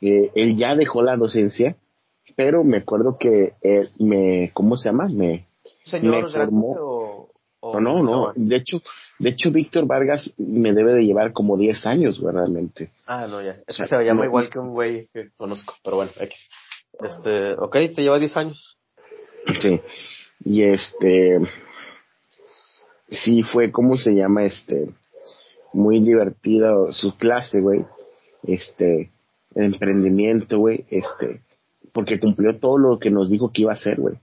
Eh, 0.00 0.30
él 0.34 0.56
ya 0.56 0.74
dejó 0.74 1.02
la 1.02 1.16
docencia, 1.16 1.76
pero 2.36 2.64
me 2.64 2.78
acuerdo 2.78 3.16
que 3.18 3.54
él 3.62 3.90
me, 3.98 4.50
¿cómo 4.52 4.76
se 4.76 4.88
llama? 4.88 5.08
Me, 5.08 5.46
me 6.02 6.28
formó. 6.28 7.28
O, 7.60 7.80
no, 7.80 8.02
no, 8.02 8.32
de 8.36 8.56
hecho, 8.56 8.80
de 9.18 9.30
hecho 9.30 9.50
Víctor 9.50 9.86
Vargas 9.86 10.32
me 10.36 10.72
debe 10.72 10.92
de 10.92 11.04
llevar 11.04 11.32
como 11.32 11.56
10 11.56 11.86
años, 11.86 12.20
güey, 12.20 12.34
realmente. 12.34 12.90
Ah, 13.06 13.26
no, 13.26 13.42
ya. 13.42 13.56
Es 13.66 13.78
que 13.78 13.86
se 13.86 14.04
llama 14.04 14.24
igual 14.24 14.50
que 14.50 14.58
un 14.58 14.72
güey 14.72 15.08
que 15.12 15.30
conozco, 15.36 15.74
pero 15.82 15.96
bueno, 15.96 16.12
X. 16.20 16.48
Este, 17.00 17.54
ok, 17.54 17.72
te 17.94 18.02
lleva 18.02 18.18
10 18.18 18.36
años. 18.36 18.78
Sí. 19.60 19.80
Y 20.40 20.62
este, 20.64 21.40
sí 23.08 23.42
fue, 23.42 23.72
¿cómo 23.72 23.96
se 23.96 24.12
llama 24.12 24.44
este? 24.44 24.90
Muy 25.76 26.00
divertida 26.00 26.72
su 26.90 27.16
clase, 27.16 27.60
güey. 27.60 27.84
Este, 28.42 29.10
emprendimiento, 29.54 30.58
güey, 30.58 30.84
este, 30.90 31.40
porque 31.92 32.20
cumplió 32.20 32.58
todo 32.58 32.78
lo 32.78 32.98
que 32.98 33.10
nos 33.10 33.30
dijo 33.30 33.50
que 33.52 33.62
iba 33.62 33.72
a 33.72 33.76
hacer, 33.76 34.00
güey. 34.00 34.16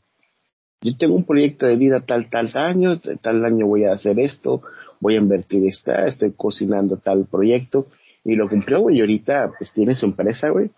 Yo 0.81 0.97
tengo 0.97 1.15
un 1.15 1.25
proyecto 1.25 1.65
de 1.65 1.75
vida 1.75 2.01
tal, 2.01 2.29
tal 2.29 2.51
año, 2.55 2.99
tal 2.99 3.45
año 3.45 3.67
voy 3.67 3.85
a 3.85 3.93
hacer 3.93 4.19
esto, 4.19 4.61
voy 4.99 5.15
a 5.15 5.19
invertir 5.19 5.65
esta, 5.65 6.05
estoy 6.07 6.33
cocinando 6.35 6.97
tal 6.97 7.25
proyecto, 7.25 7.87
y 8.25 8.35
lo 8.35 8.49
cumplió, 8.49 8.81
güey, 8.81 8.97
y 8.97 9.01
ahorita, 9.01 9.53
pues, 9.57 9.71
tiene 9.73 9.95
su 9.95 10.05
empresa, 10.05 10.49
güey. 10.49 10.71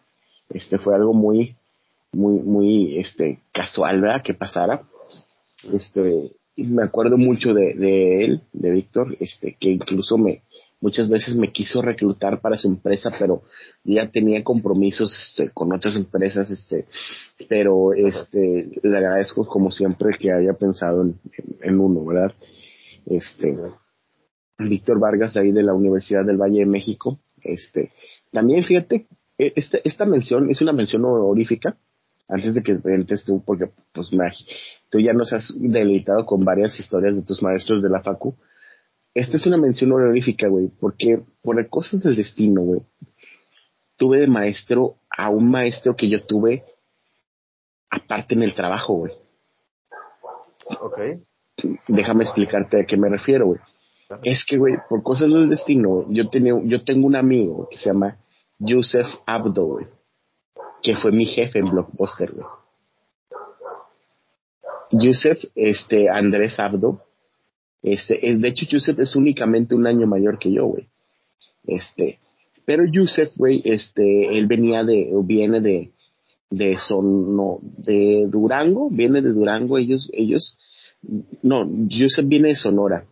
Este, 0.49 0.77
fue 0.77 0.95
algo 0.95 1.13
muy, 1.13 1.55
muy, 2.11 2.39
muy, 2.39 2.99
este, 2.99 3.39
casual, 3.51 4.01
¿verdad? 4.01 4.21
Que 4.23 4.33
pasara. 4.33 4.81
Este, 5.73 6.31
me 6.55 6.83
acuerdo 6.83 7.17
mucho 7.17 7.53
de, 7.53 7.73
de 7.73 8.25
él, 8.25 8.41
de 8.53 8.71
Víctor, 8.71 9.17
este, 9.19 9.57
que 9.59 9.69
incluso 9.69 10.17
me, 10.17 10.41
muchas 10.81 11.09
veces 11.09 11.35
me 11.35 11.51
quiso 11.51 11.81
reclutar 11.81 12.41
para 12.41 12.57
su 12.57 12.67
empresa, 12.67 13.09
pero 13.19 13.43
ya 13.83 14.09
tenía 14.09 14.43
compromisos 14.43 15.13
este, 15.29 15.51
con 15.51 15.73
otras 15.73 15.95
empresas, 15.95 16.49
este, 16.51 16.85
pero 17.49 17.93
este, 17.93 18.69
le 18.83 18.97
agradezco 18.97 19.45
como 19.47 19.71
siempre 19.71 20.17
que 20.19 20.31
haya 20.31 20.53
pensado 20.53 21.03
en, 21.61 21.79
uno, 21.79 22.05
¿verdad? 22.05 22.33
Este, 23.05 23.57
Víctor 24.57 24.99
Vargas, 24.99 25.35
ahí 25.37 25.51
de 25.51 25.63
la 25.63 25.73
Universidad 25.73 26.25
del 26.25 26.37
Valle 26.37 26.59
de 26.59 26.65
México. 26.65 27.19
Este, 27.41 27.91
también 28.31 28.63
fíjate, 28.63 29.07
e, 29.37 29.53
esta, 29.55 29.79
esta 29.83 30.05
mención 30.05 30.49
es 30.49 30.61
una 30.61 30.73
mención 30.73 31.03
honorífica, 31.05 31.77
antes 32.27 32.53
de 32.53 32.63
que 32.63 32.79
entres 32.85 33.23
tú, 33.23 33.43
porque 33.45 33.69
pues 33.93 34.09
tú 34.89 34.99
ya 34.99 35.13
nos 35.13 35.31
has 35.33 35.53
deleitado 35.55 36.25
con 36.25 36.43
varias 36.43 36.79
historias 36.79 37.15
de 37.15 37.21
tus 37.21 37.41
maestros 37.43 37.83
de 37.83 37.89
la 37.89 38.01
Facu. 38.01 38.35
Esta 39.15 39.37
es 39.37 39.45
una 39.47 39.55
mención 39.55 39.93
honorífica, 39.93 40.49
güey, 40.49 40.67
porque 40.67 41.21
por 41.41 41.69
cosas 41.69 42.03
del 42.03 42.17
destino, 42.17 42.61
güey, 42.61 42.81
tuve 43.95 44.19
de 44.19 44.27
maestro 44.27 44.97
a 45.09 45.29
un 45.29 45.49
maestro 45.49 45.95
que 45.95 46.09
yo 46.09 46.25
tuve 46.25 46.65
aparte 47.89 48.35
en 48.35 48.43
el 48.43 48.53
trabajo, 48.53 48.95
güey. 48.95 49.13
Ok. 50.81 50.99
Déjame 51.87 52.25
explicarte 52.25 52.81
a 52.81 52.85
qué 52.85 52.97
me 52.97 53.07
refiero, 53.07 53.45
güey. 53.45 53.59
Es 54.21 54.45
que, 54.45 54.57
güey, 54.57 54.75
por 54.89 55.01
cosas 55.01 55.31
del 55.31 55.49
destino, 55.49 56.05
yo, 56.09 56.29
tenía, 56.29 56.53
yo 56.65 56.83
tengo 56.83 57.07
un 57.07 57.15
amigo 57.15 57.69
que 57.71 57.77
se 57.77 57.85
llama 57.85 58.17
Yusef 58.59 59.07
Abdo, 59.25 59.65
güey, 59.65 59.87
que 60.83 60.97
fue 60.97 61.13
mi 61.13 61.25
jefe 61.25 61.59
en 61.59 61.69
Blockbuster, 61.71 62.33
güey. 62.33 62.47
Yusef, 64.91 65.41
este, 65.55 66.09
Andrés 66.09 66.59
Abdo, 66.59 67.04
este, 67.85 68.27
es, 68.27 68.41
de 68.41 68.47
hecho, 68.47 68.65
Yusef 68.65 68.97
es 68.97 69.15
únicamente 69.15 69.75
un 69.75 69.85
año 69.85 70.07
mayor 70.07 70.39
que 70.39 70.51
yo, 70.51 70.65
güey. 70.65 70.87
Este, 71.67 72.17
pero 72.65 72.83
Yusef, 72.91 73.29
güey, 73.35 73.61
este, 73.63 74.35
él 74.35 74.47
venía 74.47 74.83
de, 74.83 75.11
viene 75.23 75.61
de, 75.61 75.91
de 76.49 76.79
son, 76.79 77.35
no, 77.35 77.59
de 77.61 78.27
Durango, 78.27 78.89
viene 78.89 79.21
de 79.21 79.31
Durango, 79.31 79.77
ellos, 79.77 80.09
ellos, 80.13 80.57
no, 81.43 81.69
Yusef 81.87 82.27
viene 82.27 82.49
de 82.49 82.55
Sonora. 82.55 83.05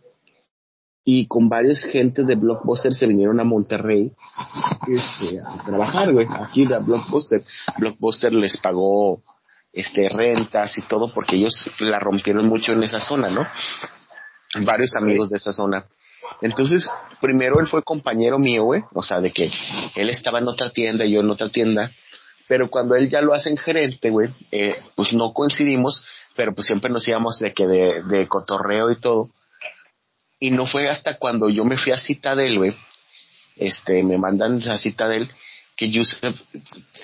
Y 1.04 1.26
con 1.26 1.48
varias 1.48 1.84
gente 1.84 2.24
de 2.24 2.34
Blockbuster 2.34 2.94
se 2.94 3.06
vinieron 3.06 3.38
a 3.38 3.44
Monterrey 3.44 4.10
este, 4.88 5.38
a 5.38 5.62
trabajar, 5.64 6.12
güey, 6.12 6.26
aquí 6.40 6.66
de 6.66 6.78
Blockbuster. 6.78 7.44
Blockbuster 7.78 8.32
les 8.32 8.56
pagó 8.56 9.22
este 9.72 10.08
rentas 10.08 10.76
y 10.78 10.82
todo 10.82 11.12
porque 11.12 11.36
ellos 11.36 11.54
la 11.78 12.00
rompieron 12.00 12.48
mucho 12.48 12.72
en 12.72 12.82
esa 12.82 12.98
zona, 12.98 13.28
¿no? 13.28 13.46
Varios 14.62 14.94
amigos 14.96 15.30
de 15.30 15.36
esa 15.36 15.52
zona. 15.52 15.84
Entonces, 16.40 16.90
primero 17.20 17.60
él 17.60 17.66
fue 17.66 17.82
compañero 17.82 18.38
mío, 18.38 18.64
güey, 18.64 18.82
o 18.92 19.02
sea, 19.02 19.20
de 19.20 19.30
que 19.30 19.50
él 19.94 20.10
estaba 20.10 20.38
en 20.38 20.48
otra 20.48 20.70
tienda 20.70 21.04
y 21.04 21.12
yo 21.12 21.20
en 21.20 21.30
otra 21.30 21.50
tienda, 21.50 21.92
pero 22.48 22.70
cuando 22.70 22.94
él 22.94 23.10
ya 23.10 23.20
lo 23.20 23.34
hace 23.34 23.50
en 23.50 23.56
gerente, 23.56 24.10
güey, 24.10 24.30
eh, 24.52 24.76
pues 24.94 25.12
no 25.12 25.32
coincidimos, 25.32 26.04
pero 26.36 26.54
pues 26.54 26.66
siempre 26.66 26.90
nos 26.90 27.06
íbamos 27.08 27.38
de 27.38 27.52
que 27.52 27.66
de, 27.66 28.02
de 28.04 28.26
cotorreo 28.26 28.90
y 28.90 29.00
todo. 29.00 29.30
Y 30.38 30.50
no 30.50 30.66
fue 30.66 30.88
hasta 30.88 31.18
cuando 31.18 31.48
yo 31.48 31.64
me 31.64 31.78
fui 31.78 31.92
a 31.92 31.98
Citadel, 31.98 32.58
güey, 32.58 32.76
este, 33.56 34.02
me 34.02 34.18
mandan 34.18 34.60
a 34.68 34.76
Citadel, 34.76 35.30
que 35.76 35.90
Yusef 35.90 36.36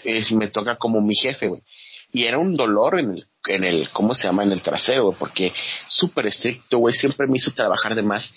es, 0.04 0.32
me 0.32 0.48
toca 0.48 0.76
como 0.76 1.00
mi 1.00 1.14
jefe, 1.14 1.48
güey. 1.48 1.62
Y 2.12 2.24
era 2.24 2.38
un 2.38 2.56
dolor 2.56 2.98
en 2.98 3.14
el, 3.14 3.26
en 3.54 3.64
el, 3.64 3.90
¿cómo 3.90 4.14
se 4.14 4.24
llama? 4.24 4.44
En 4.44 4.52
el 4.52 4.62
trasero, 4.62 5.14
porque 5.18 5.52
súper 5.86 6.26
estricto, 6.26 6.78
güey, 6.78 6.94
siempre 6.94 7.26
me 7.26 7.36
hizo 7.36 7.52
trabajar 7.52 7.94
de 7.94 8.02
más. 8.02 8.32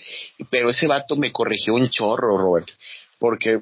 Pero 0.49 0.69
ese 0.69 0.87
vato 0.87 1.15
me 1.15 1.31
corrigió 1.31 1.73
un 1.75 1.89
chorro, 1.89 2.37
Robert, 2.37 2.67
porque 3.19 3.61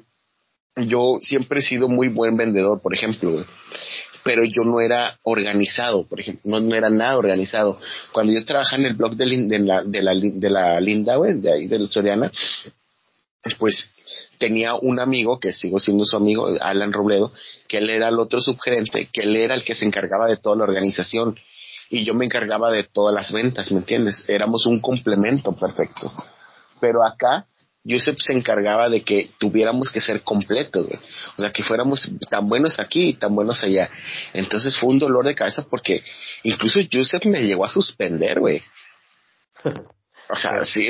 yo 0.76 1.18
siempre 1.20 1.60
he 1.60 1.62
sido 1.62 1.88
muy 1.88 2.08
buen 2.08 2.36
vendedor, 2.36 2.80
por 2.80 2.94
ejemplo, 2.94 3.44
pero 4.24 4.44
yo 4.44 4.62
no 4.64 4.80
era 4.80 5.18
organizado, 5.22 6.06
por 6.06 6.20
ejemplo, 6.20 6.60
no, 6.60 6.74
era 6.74 6.90
nada 6.90 7.18
organizado. 7.18 7.78
Cuando 8.12 8.32
yo 8.32 8.44
trabajaba 8.44 8.82
en 8.82 8.86
el 8.86 8.94
blog 8.94 9.16
de, 9.16 9.58
la, 9.58 9.82
de, 9.82 10.02
la, 10.02 10.12
de 10.14 10.50
la 10.50 10.80
Linda, 10.80 11.16
güey, 11.16 11.34
de 11.34 11.52
ahí, 11.52 11.66
de 11.66 11.86
Soriana, 11.88 12.30
pues 13.58 13.90
tenía 14.38 14.74
un 14.74 15.00
amigo, 15.00 15.38
que 15.40 15.52
sigo 15.52 15.78
siendo 15.78 16.04
su 16.04 16.16
amigo, 16.16 16.48
Alan 16.60 16.92
Robledo, 16.92 17.32
que 17.68 17.78
él 17.78 17.90
era 17.90 18.08
el 18.08 18.18
otro 18.18 18.40
subgerente, 18.40 19.08
que 19.12 19.22
él 19.22 19.36
era 19.36 19.54
el 19.54 19.64
que 19.64 19.74
se 19.74 19.84
encargaba 19.84 20.28
de 20.28 20.36
toda 20.36 20.56
la 20.56 20.64
organización 20.64 21.38
y 21.90 22.04
yo 22.04 22.14
me 22.14 22.24
encargaba 22.24 22.70
de 22.70 22.84
todas 22.84 23.14
las 23.14 23.32
ventas, 23.32 23.70
¿me 23.70 23.78
entiendes? 23.78 24.24
Éramos 24.28 24.66
un 24.66 24.80
complemento 24.80 25.52
perfecto. 25.52 26.10
Pero 26.80 27.04
acá 27.04 27.46
Yusef 27.84 28.16
se 28.18 28.32
encargaba 28.32 28.88
de 28.88 29.02
que 29.02 29.30
tuviéramos 29.38 29.90
que 29.90 30.00
ser 30.00 30.22
completos, 30.22 30.86
güey. 30.86 30.98
O 31.36 31.40
sea, 31.40 31.52
que 31.52 31.62
fuéramos 31.62 32.10
tan 32.30 32.48
buenos 32.48 32.78
aquí 32.78 33.08
y 33.08 33.14
tan 33.14 33.34
buenos 33.34 33.62
allá. 33.64 33.90
Entonces 34.32 34.76
fue 34.76 34.90
un 34.90 34.98
dolor 34.98 35.26
de 35.26 35.34
cabeza 35.34 35.64
porque 35.68 36.02
incluso 36.44 36.80
Yusef 36.80 37.26
me 37.26 37.42
llegó 37.42 37.64
a 37.64 37.68
suspender, 37.68 38.40
güey. 38.40 38.62
O 40.28 40.36
sea, 40.36 40.62
sí, 40.62 40.88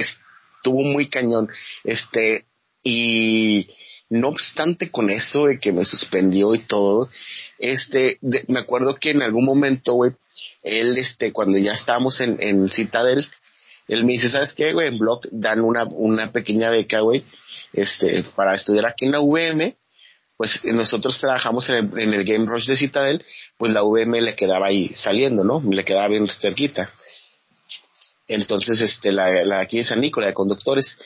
estuvo 0.63 0.83
muy 0.83 1.09
cañón. 1.09 1.49
Este, 1.83 2.47
y 2.85 3.67
no 4.09 4.29
obstante 4.29 4.91
con 4.91 5.11
eso 5.11 5.47
de 5.47 5.59
que 5.59 5.73
me 5.73 5.85
suspendió 5.85 6.55
y 6.55 6.61
todo, 6.61 7.09
este, 7.59 8.19
me 8.49 8.61
acuerdo 8.61 8.97
que 8.97 9.11
en 9.11 9.23
algún 9.23 9.45
momento, 9.45 9.95
güey, 9.95 10.13
él, 10.63 10.97
este, 10.99 11.33
cuando 11.33 11.59
ya 11.59 11.73
estábamos 11.73 12.21
en, 12.21 12.37
en 12.41 12.69
Citadel, 12.69 13.27
él 13.89 14.05
me 14.05 14.13
dice, 14.13 14.29
¿sabes 14.29 14.53
qué, 14.55 14.73
güey? 14.73 14.89
En 14.89 14.99
Blog 14.99 15.21
dan 15.31 15.61
una, 15.61 15.85
una 15.85 16.31
pequeña 16.31 16.71
beca, 16.71 17.01
güey, 17.01 17.25
este, 17.73 18.25
para 18.37 18.55
estudiar 18.55 18.87
aquí 18.87 19.07
en 19.07 19.13
la 19.13 19.21
UVM. 19.21 19.75
Pues 20.37 20.65
nosotros 20.65 21.19
trabajamos 21.19 21.69
en 21.69 21.97
el, 21.97 22.25
Game 22.25 22.47
Rush 22.47 22.67
de 22.67 22.77
Citadel, 22.77 23.25
pues 23.59 23.73
la 23.73 23.85
UVM 23.85 24.21
le 24.21 24.35
quedaba 24.35 24.67
ahí 24.67 24.91
saliendo, 24.95 25.45
¿no? 25.45 25.63
Le 25.71 25.85
quedaba 25.85 26.09
bien 26.09 26.27
cerquita. 26.27 26.91
Entonces, 28.29 28.81
este, 28.81 29.13
la, 29.13 29.45
la 29.45 29.61
aquí 29.61 29.79
de 29.79 29.85
San 29.85 30.01
Nicolás, 30.01 30.31
de 30.31 30.35
conductores. 30.35 30.99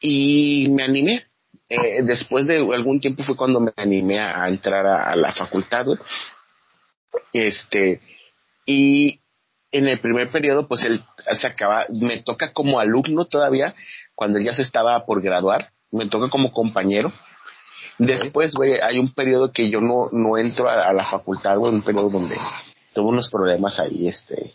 Y 0.00 0.68
me 0.70 0.82
animé. 0.82 1.26
Eh, 1.68 2.02
después 2.02 2.46
de 2.46 2.58
algún 2.58 3.00
tiempo 3.00 3.22
fue 3.22 3.36
cuando 3.36 3.60
me 3.60 3.72
animé 3.76 4.20
a, 4.20 4.46
entrar 4.48 4.86
a, 4.86 5.12
a, 5.12 5.16
la 5.16 5.32
facultad, 5.32 5.86
güey. 5.86 5.98
Este, 7.32 8.00
y 8.66 9.20
en 9.72 9.88
el 9.88 9.98
primer 9.98 10.30
periodo, 10.30 10.68
pues 10.68 10.84
él 10.84 11.02
se 11.32 11.46
acaba, 11.46 11.86
me 11.88 12.18
toca 12.22 12.52
como 12.52 12.78
alumno 12.78 13.24
todavía, 13.24 13.74
cuando 14.14 14.38
él 14.38 14.44
ya 14.44 14.52
se 14.52 14.62
estaba 14.62 15.04
por 15.04 15.20
graduar, 15.20 15.70
me 15.90 16.06
toca 16.06 16.28
como 16.28 16.52
compañero. 16.52 17.12
Después, 17.98 18.54
güey, 18.54 18.80
hay 18.80 18.98
un 18.98 19.12
periodo 19.12 19.52
que 19.52 19.70
yo 19.70 19.80
no, 19.80 20.08
no 20.12 20.36
entro 20.36 20.68
a, 20.68 20.92
la 20.92 21.04
facultad, 21.04 21.56
güey, 21.56 21.72
un 21.72 21.82
periodo 21.82 22.10
donde 22.10 22.36
tuve 22.92 23.08
unos 23.08 23.28
problemas 23.28 23.78
ahí, 23.80 24.08
este, 24.08 24.52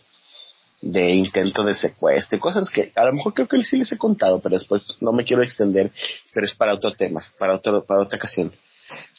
de 0.80 1.10
intento 1.10 1.62
de 1.62 1.74
secuestro, 1.74 2.40
cosas 2.40 2.70
que 2.70 2.92
a 2.96 3.04
lo 3.04 3.12
mejor 3.12 3.34
creo 3.34 3.48
que 3.48 3.62
sí 3.64 3.76
les 3.76 3.92
he 3.92 3.98
contado, 3.98 4.40
pero 4.40 4.56
después 4.56 4.96
no 5.00 5.12
me 5.12 5.24
quiero 5.24 5.42
extender, 5.42 5.92
pero 6.32 6.46
es 6.46 6.54
para 6.54 6.74
otro 6.74 6.92
tema, 6.92 7.22
para 7.38 7.54
otro, 7.54 7.84
para 7.84 8.02
otra 8.02 8.16
ocasión. 8.16 8.52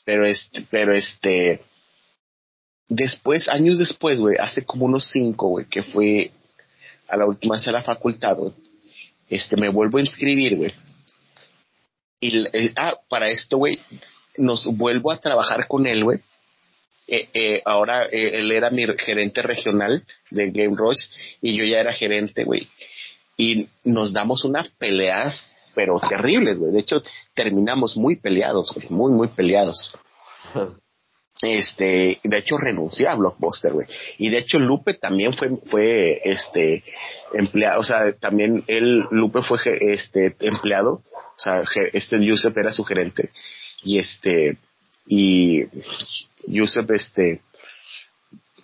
Pero 0.04 0.26
este, 0.26 0.66
pero 0.70 0.96
este, 0.96 1.62
Después, 2.94 3.48
años 3.48 3.80
después, 3.80 4.20
güey, 4.20 4.36
hace 4.38 4.66
como 4.66 4.84
unos 4.84 5.10
cinco, 5.10 5.48
güey, 5.48 5.66
que 5.66 5.82
fue 5.82 6.32
a 7.08 7.16
la 7.16 7.26
última 7.26 7.56
vez 7.56 7.66
a 7.70 7.72
la 7.72 7.84
facultad, 7.84 8.36
güey, 8.36 8.52
este, 9.30 9.56
me 9.56 9.70
vuelvo 9.70 9.98
a 9.98 10.02
inscribir, 10.02 10.58
güey. 10.58 10.74
Y, 12.20 12.46
ah, 12.76 12.96
para 13.08 13.30
esto, 13.30 13.60
güey, 13.60 13.80
nos 14.36 14.66
vuelvo 14.66 15.10
a 15.10 15.22
trabajar 15.22 15.70
con 15.70 15.88
él, 15.88 16.04
güey. 16.04 16.20
Eh, 17.08 17.30
eh, 17.34 17.62
ahora 17.66 18.06
eh, 18.06 18.40
él 18.40 18.52
era 18.52 18.70
mi 18.70 18.86
gerente 18.98 19.42
regional 19.42 20.04
de 20.30 20.52
Game 20.52 20.76
Rush 20.78 21.08
y 21.42 21.58
yo 21.58 21.66
ya 21.66 21.80
era 21.80 21.94
gerente, 21.94 22.44
güey. 22.44 22.68
Y 23.38 23.68
nos 23.84 24.14
damos 24.14 24.46
unas 24.46 24.70
peleas, 24.70 25.46
pero 25.74 26.00
terribles, 26.08 26.60
güey. 26.60 26.72
De 26.72 26.80
hecho, 26.80 27.02
terminamos 27.34 27.98
muy 27.98 28.16
peleados, 28.16 28.72
güey, 28.74 28.88
muy, 28.90 29.14
muy 29.14 29.28
peleados. 29.30 29.94
este 31.42 32.20
de 32.24 32.38
hecho 32.38 32.58
renuncié 32.58 33.08
a 33.08 33.16
Blockbuster 33.16 33.74
güey 33.74 33.88
y 34.20 34.30
de 34.30 34.38
hecho 34.38 34.60
Lupe 34.60 34.94
también 34.94 35.34
fue 35.34 35.50
fue 35.72 36.22
este 36.24 36.84
empleado 37.34 37.80
o 37.80 37.84
sea 37.84 38.14
también 38.14 38.64
él 38.68 39.06
Lupe 39.10 39.42
fue 39.42 39.58
este 39.92 40.36
empleado 40.42 41.02
o 41.16 41.40
sea 41.40 41.64
este 41.94 42.24
Yusef 42.24 42.56
era 42.56 42.72
su 42.72 42.84
gerente 42.84 43.32
y 43.82 43.98
este 43.98 44.58
y 45.08 45.64
Yusef 46.48 46.90
este 46.92 47.42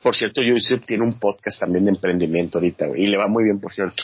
por 0.01 0.15
cierto 0.15 0.41
Yusef 0.41 0.85
tiene 0.85 1.03
un 1.03 1.19
podcast 1.19 1.59
también 1.59 1.85
de 1.85 1.91
emprendimiento 1.91 2.59
ahorita 2.59 2.87
güey, 2.87 3.03
y 3.03 3.07
le 3.07 3.17
va 3.17 3.27
muy 3.27 3.43
bien 3.43 3.59
por 3.59 3.73
cierto 3.73 4.03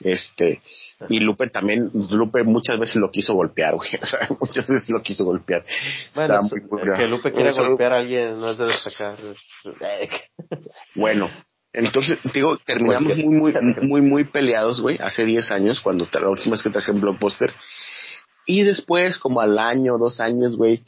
este, 0.00 0.60
y 1.08 1.20
Lupe 1.20 1.48
también, 1.48 1.90
Lupe 2.10 2.42
muchas 2.42 2.78
veces 2.78 2.96
lo 2.96 3.10
quiso 3.10 3.34
golpear, 3.34 3.74
güey. 3.74 3.90
O 4.02 4.06
sea, 4.06 4.28
muchas 4.40 4.68
veces 4.68 4.90
lo 4.90 5.02
quiso 5.02 5.24
golpear. 5.24 5.64
Bueno, 6.14 6.40
que 6.96 7.06
Lupe 7.06 7.32
quiera 7.32 7.52
golpear 7.52 7.92
a 7.92 7.98
alguien 7.98 8.38
no 8.38 8.50
es 8.50 8.58
de 8.58 8.66
destacar. 8.66 9.16
bueno, 10.94 11.30
entonces, 11.72 12.18
digo, 12.32 12.58
terminamos 12.64 13.16
muy, 13.16 13.34
muy, 13.34 13.54
muy, 13.82 14.00
muy 14.02 14.24
peleados, 14.24 14.80
güey, 14.80 14.98
hace 15.00 15.24
10 15.24 15.50
años, 15.52 15.80
cuando 15.80 16.08
la 16.12 16.28
última 16.28 16.52
vez 16.52 16.62
que 16.62 16.70
traje 16.70 16.90
en 16.90 17.00
Blockbuster. 17.00 17.52
Y 18.46 18.62
después, 18.62 19.18
como 19.18 19.40
al 19.40 19.58
año, 19.58 19.96
dos 19.96 20.20
años, 20.20 20.56
güey, 20.56 20.84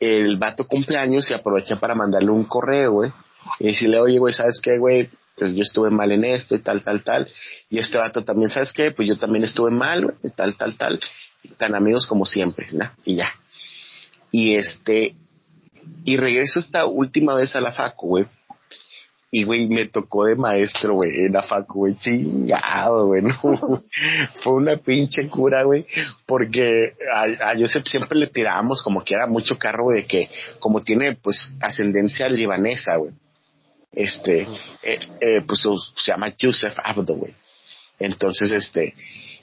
el 0.00 0.38
vato 0.38 0.66
cumpleaños 0.66 1.30
y 1.30 1.34
aproveché 1.34 1.76
para 1.76 1.94
mandarle 1.94 2.30
un 2.30 2.44
correo, 2.44 2.92
güey. 2.92 3.12
Y 3.58 3.68
decirle, 3.68 4.00
oye, 4.00 4.18
güey, 4.18 4.34
¿sabes 4.34 4.60
qué, 4.60 4.78
güey? 4.78 5.08
pues 5.40 5.54
yo 5.54 5.62
estuve 5.62 5.90
mal 5.90 6.12
en 6.12 6.22
esto 6.22 6.54
y 6.54 6.58
tal, 6.58 6.84
tal, 6.84 7.02
tal. 7.02 7.26
Y 7.70 7.78
este 7.78 7.96
vato 7.96 8.22
también, 8.22 8.50
¿sabes 8.50 8.74
qué? 8.74 8.90
Pues 8.90 9.08
yo 9.08 9.16
también 9.16 9.42
estuve 9.42 9.70
mal, 9.70 10.04
güey, 10.04 10.16
y 10.22 10.30
tal, 10.30 10.54
tal, 10.54 10.76
tal. 10.76 11.00
Y 11.42 11.48
tan 11.52 11.74
amigos 11.74 12.06
como 12.06 12.26
siempre, 12.26 12.68
¿no? 12.72 12.90
Y 13.06 13.16
ya. 13.16 13.32
Y 14.30 14.56
este, 14.56 15.14
y 16.04 16.18
regreso 16.18 16.60
esta 16.60 16.84
última 16.84 17.34
vez 17.34 17.56
a 17.56 17.60
la 17.62 17.72
facu, 17.72 18.08
güey. 18.08 18.26
Y, 19.32 19.44
güey, 19.44 19.68
me 19.68 19.86
tocó 19.86 20.24
de 20.24 20.34
maestro, 20.34 20.94
güey, 20.94 21.10
en 21.26 21.32
la 21.32 21.44
facu, 21.44 21.80
güey, 21.80 21.94
chingado, 21.94 23.06
güey, 23.06 23.22
¿no? 23.22 23.38
Fue 24.42 24.52
una 24.54 24.76
pinche 24.76 25.28
cura, 25.28 25.62
güey, 25.62 25.86
porque 26.26 26.94
a, 27.14 27.50
a, 27.50 27.58
Joseph 27.58 27.86
siempre 27.86 28.18
le 28.18 28.26
tirábamos 28.26 28.82
como 28.82 29.04
que 29.04 29.14
era 29.14 29.28
mucho 29.28 29.56
carro, 29.56 29.90
de 29.90 30.04
que 30.04 30.28
como 30.58 30.82
tiene, 30.82 31.14
pues, 31.14 31.52
ascendencia 31.60 32.28
libanesa, 32.28 32.96
güey. 32.96 33.12
Este, 33.92 34.46
eh, 34.82 35.00
eh, 35.20 35.40
pues 35.46 35.64
se 35.96 36.12
llama 36.12 36.34
Joseph 36.40 36.74
Abdo, 36.82 37.14
güey. 37.14 37.34
Entonces, 37.98 38.50
este, 38.52 38.94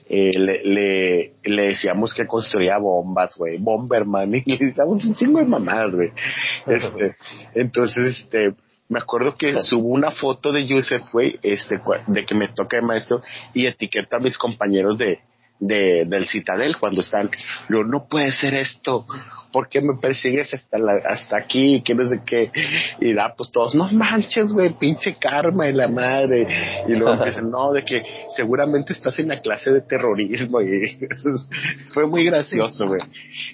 eh, 0.10 0.32
le, 0.38 0.64
le, 0.64 1.34
le, 1.44 1.68
decíamos 1.68 2.14
que 2.14 2.26
construía 2.26 2.78
bombas, 2.78 3.36
güey, 3.38 3.58
Bomberman, 3.58 4.34
y 4.36 4.58
le 4.58 4.66
decíamos 4.66 5.04
un 5.06 5.16
chingo 5.16 5.40
de 5.40 5.46
mamadas, 5.46 5.96
güey. 5.96 6.12
Este, 6.68 7.16
entonces, 7.56 8.20
este, 8.22 8.54
me 8.90 9.00
acuerdo 9.00 9.36
que 9.36 9.60
subo 9.62 9.90
una 9.90 10.12
foto 10.12 10.52
de 10.52 10.66
Yusef, 10.66 11.12
güey, 11.12 11.40
este, 11.44 11.82
de 12.08 12.26
que 12.26 12.36
me 12.36 12.48
toca 12.48 12.78
de 12.78 12.84
maestro 12.84 13.22
y 13.54 13.66
etiqueta 13.66 14.18
a 14.18 14.20
mis 14.20 14.38
compañeros 14.38 14.98
de, 14.98 15.20
de, 15.60 16.06
del 16.06 16.26
Citadel 16.28 16.78
cuando 16.78 17.02
están, 17.02 17.30
yo 17.70 17.84
no 17.84 18.08
puede 18.08 18.32
ser 18.32 18.54
esto, 18.54 19.06
¿por 19.52 19.70
qué 19.70 19.82
me 19.82 19.96
persigues 19.96 20.54
hasta 20.54 20.78
la, 20.78 20.94
hasta 21.10 21.38
aquí? 21.38 21.82
Que 21.82 21.96
no 21.96 22.08
sé 22.08 22.22
qué. 22.26 22.52
Y 23.00 23.14
da, 23.14 23.34
pues 23.36 23.52
todos, 23.52 23.76
no 23.76 23.90
manches, 23.92 24.54
güey, 24.54 24.70
pinche 24.78 25.16
karma 25.16 25.68
y 25.68 25.74
la 25.74 25.88
madre. 25.88 26.48
Y 26.88 26.92
luego 26.92 27.14
empiezan, 27.18 27.50
no, 27.50 27.72
de 27.72 27.84
que 27.84 28.04
seguramente 28.36 28.94
estás 28.94 29.18
en 29.20 29.30
la 29.30 29.42
clase 29.42 29.72
de 29.72 29.82
terrorismo. 29.82 30.62
Y 30.62 30.98
fue 31.94 32.08
muy 32.08 32.26
gracioso, 32.26 32.88
güey. 32.88 33.02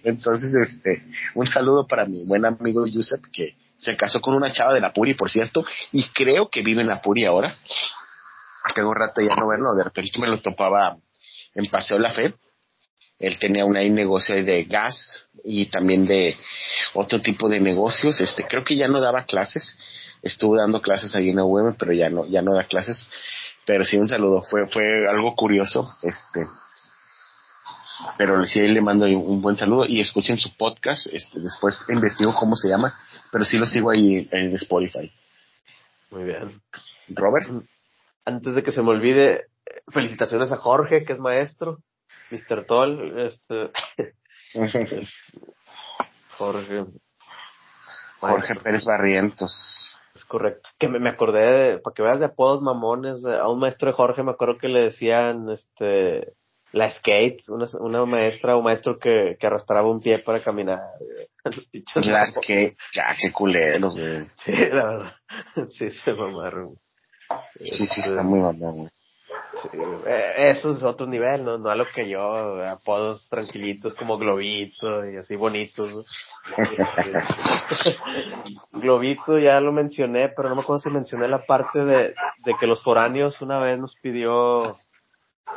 Entonces, 0.04 0.54
este, 0.54 1.04
un 1.36 1.48
saludo 1.48 1.88
para 1.88 2.06
mi 2.06 2.24
buen 2.24 2.46
amigo 2.46 2.86
Yusef, 2.86 3.22
que 3.32 3.56
se 3.78 3.96
casó 3.96 4.22
con 4.22 4.36
una 4.36 4.52
chava 4.52 4.74
de 4.74 4.82
la 4.82 4.94
Puri, 4.94 5.14
por 5.14 5.30
cierto, 5.30 5.66
y 5.92 6.04
creo 6.10 6.50
que 6.50 6.62
vive 6.62 6.82
en 6.82 6.88
la 6.88 7.02
Puri 7.02 7.26
ahora. 7.26 7.58
Tengo 8.76 8.90
un 8.90 8.96
rato 8.96 9.22
ya 9.22 9.36
no 9.36 9.48
verlo, 9.48 9.76
de 9.76 9.84
repente 9.84 10.20
me 10.20 10.28
lo 10.28 10.40
topaba 10.40 10.98
en 11.54 11.66
Paseo 11.68 12.00
La 12.00 12.12
Fe. 12.12 12.34
Él 13.20 13.40
tenía 13.40 13.66
un 13.66 13.74
negocio 13.74 14.44
de 14.44 14.64
gas 14.66 15.30
y 15.44 15.68
también 15.68 16.06
de 16.06 16.38
otro 16.94 17.22
tipo 17.22 17.48
de 17.48 17.60
negocios. 17.60 18.20
Este, 18.20 18.46
creo 18.46 18.64
que 18.64 18.76
ya 18.76 18.88
no 18.88 19.00
daba 19.00 19.26
clases. 19.26 19.78
Estuvo 20.22 20.58
dando 20.58 20.82
clases 20.82 21.16
ahí 21.16 21.30
en 21.30 21.38
la 21.38 21.46
UEM, 21.46 21.76
pero 21.76 21.94
ya 21.94 22.10
no, 22.10 22.26
ya 22.26 22.42
no 22.42 22.54
da 22.54 22.64
clases. 22.66 23.08
Pero 23.66 23.86
sí 23.86 23.98
un 23.98 24.08
saludo. 24.10 24.44
Fue, 24.44 24.68
fue 24.68 24.84
algo 25.10 25.36
curioso. 25.36 25.90
Este, 26.02 26.46
pero 28.18 28.46
sí 28.46 28.60
le 28.68 28.82
mando 28.82 29.06
un 29.06 29.42
buen 29.42 29.58
saludo 29.58 29.86
y 29.86 30.02
escuchen 30.02 30.38
su 30.38 30.56
podcast. 30.58 31.08
Este, 31.14 31.40
después 31.40 31.80
investigo 31.90 32.34
cómo 32.36 32.56
se 32.56 32.68
llama 32.68 32.98
pero 33.34 33.46
sí 33.46 33.58
lo 33.58 33.66
sigo 33.66 33.90
ahí 33.90 34.30
en 34.32 34.56
Spotify. 34.58 35.12
Muy 36.12 36.24
bien. 36.24 36.62
Robert. 37.10 37.48
Antes 38.26 38.54
de 38.54 38.62
que 38.62 38.72
se 38.72 38.84
me 38.84 38.92
olvide, 38.92 39.48
felicitaciones 39.88 40.52
a 40.52 40.58
Jorge, 40.58 41.04
que 41.04 41.14
es 41.14 41.20
maestro. 41.20 41.80
Mr. 42.30 42.66
Toll, 42.68 43.20
este. 43.22 43.72
Jorge. 46.38 46.86
Jorge 48.20 48.56
Pérez 48.56 48.86
Barrientos. 48.86 49.98
Es 50.14 50.26
correcto. 50.26 50.70
Que 50.78 50.88
me, 50.88 51.00
me 51.00 51.10
acordé, 51.10 51.40
de, 51.40 51.80
para 51.80 51.96
que 51.96 52.04
veas 52.04 52.20
de 52.20 52.28
apodos 52.28 52.62
mamones, 52.62 53.26
a 53.26 53.50
un 53.50 53.58
maestro 53.58 53.90
de 53.90 53.96
Jorge 53.96 54.22
me 54.22 54.32
acuerdo 54.32 54.60
que 54.60 54.68
le 54.68 54.82
decían, 54.82 55.50
este, 55.50 56.34
la 56.72 56.92
skate, 56.92 57.50
una, 57.50 57.66
una 57.80 58.06
maestra 58.06 58.56
o 58.56 58.62
maestro 58.62 59.00
que, 59.00 59.38
que 59.40 59.48
arrastraba 59.48 59.90
un 59.90 60.02
pie 60.02 60.20
para 60.20 60.44
caminar. 60.44 60.82
La 61.96 62.26
skate, 62.28 62.78
ya, 62.94 63.16
qué 63.20 63.32
culeros, 63.32 63.94
güey. 63.94 64.28
Sí, 64.36 64.52
la 64.52 64.86
verdad. 64.86 65.14
Sí, 65.72 65.90
se 65.92 66.14
mamaron. 66.14 66.78
Sí, 67.60 67.72
sí, 67.72 67.84
está 67.84 68.12
este, 68.12 68.24
muy 68.24 68.40
mamón, 68.40 68.92
Sí, 69.62 69.68
eh, 70.08 70.34
eso 70.52 70.72
es 70.72 70.84
otro 70.84 71.06
nivel, 71.06 71.44
¿no? 71.44 71.58
No 71.58 71.70
a 71.70 71.76
lo 71.76 71.86
que 71.86 72.10
yo, 72.10 72.64
apodos 72.64 73.28
tranquilitos 73.30 73.94
como 73.94 74.18
Globito 74.18 75.06
y 75.10 75.18
así 75.18 75.36
bonitos. 75.36 76.06
Este, 76.58 77.98
globito 78.72 79.38
ya 79.38 79.60
lo 79.60 79.72
mencioné, 79.72 80.30
pero 80.30 80.50
no 80.50 80.56
me 80.56 80.62
acuerdo 80.62 80.80
si 80.80 80.90
mencioné 80.90 81.28
la 81.28 81.46
parte 81.46 81.86
de, 81.86 82.16
de 82.46 82.54
que 82.60 82.68
los 82.68 82.84
foráneos 82.84 83.42
una 83.42 83.60
vez 83.60 83.78
nos 83.80 83.96
pidió 83.96 84.78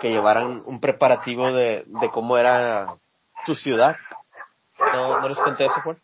que 0.01 0.11
llevaran 0.11 0.63
un 0.67 0.81
preparativo 0.81 1.53
de, 1.53 1.85
de 1.87 2.11
cómo 2.11 2.37
era 2.37 2.87
su 3.47 3.55
ciudad. 3.55 3.97
¿No, 4.79 5.21
¿No 5.21 5.29
les 5.29 5.39
conté 5.39 5.67
eso, 5.67 5.81
Juan? 5.83 5.99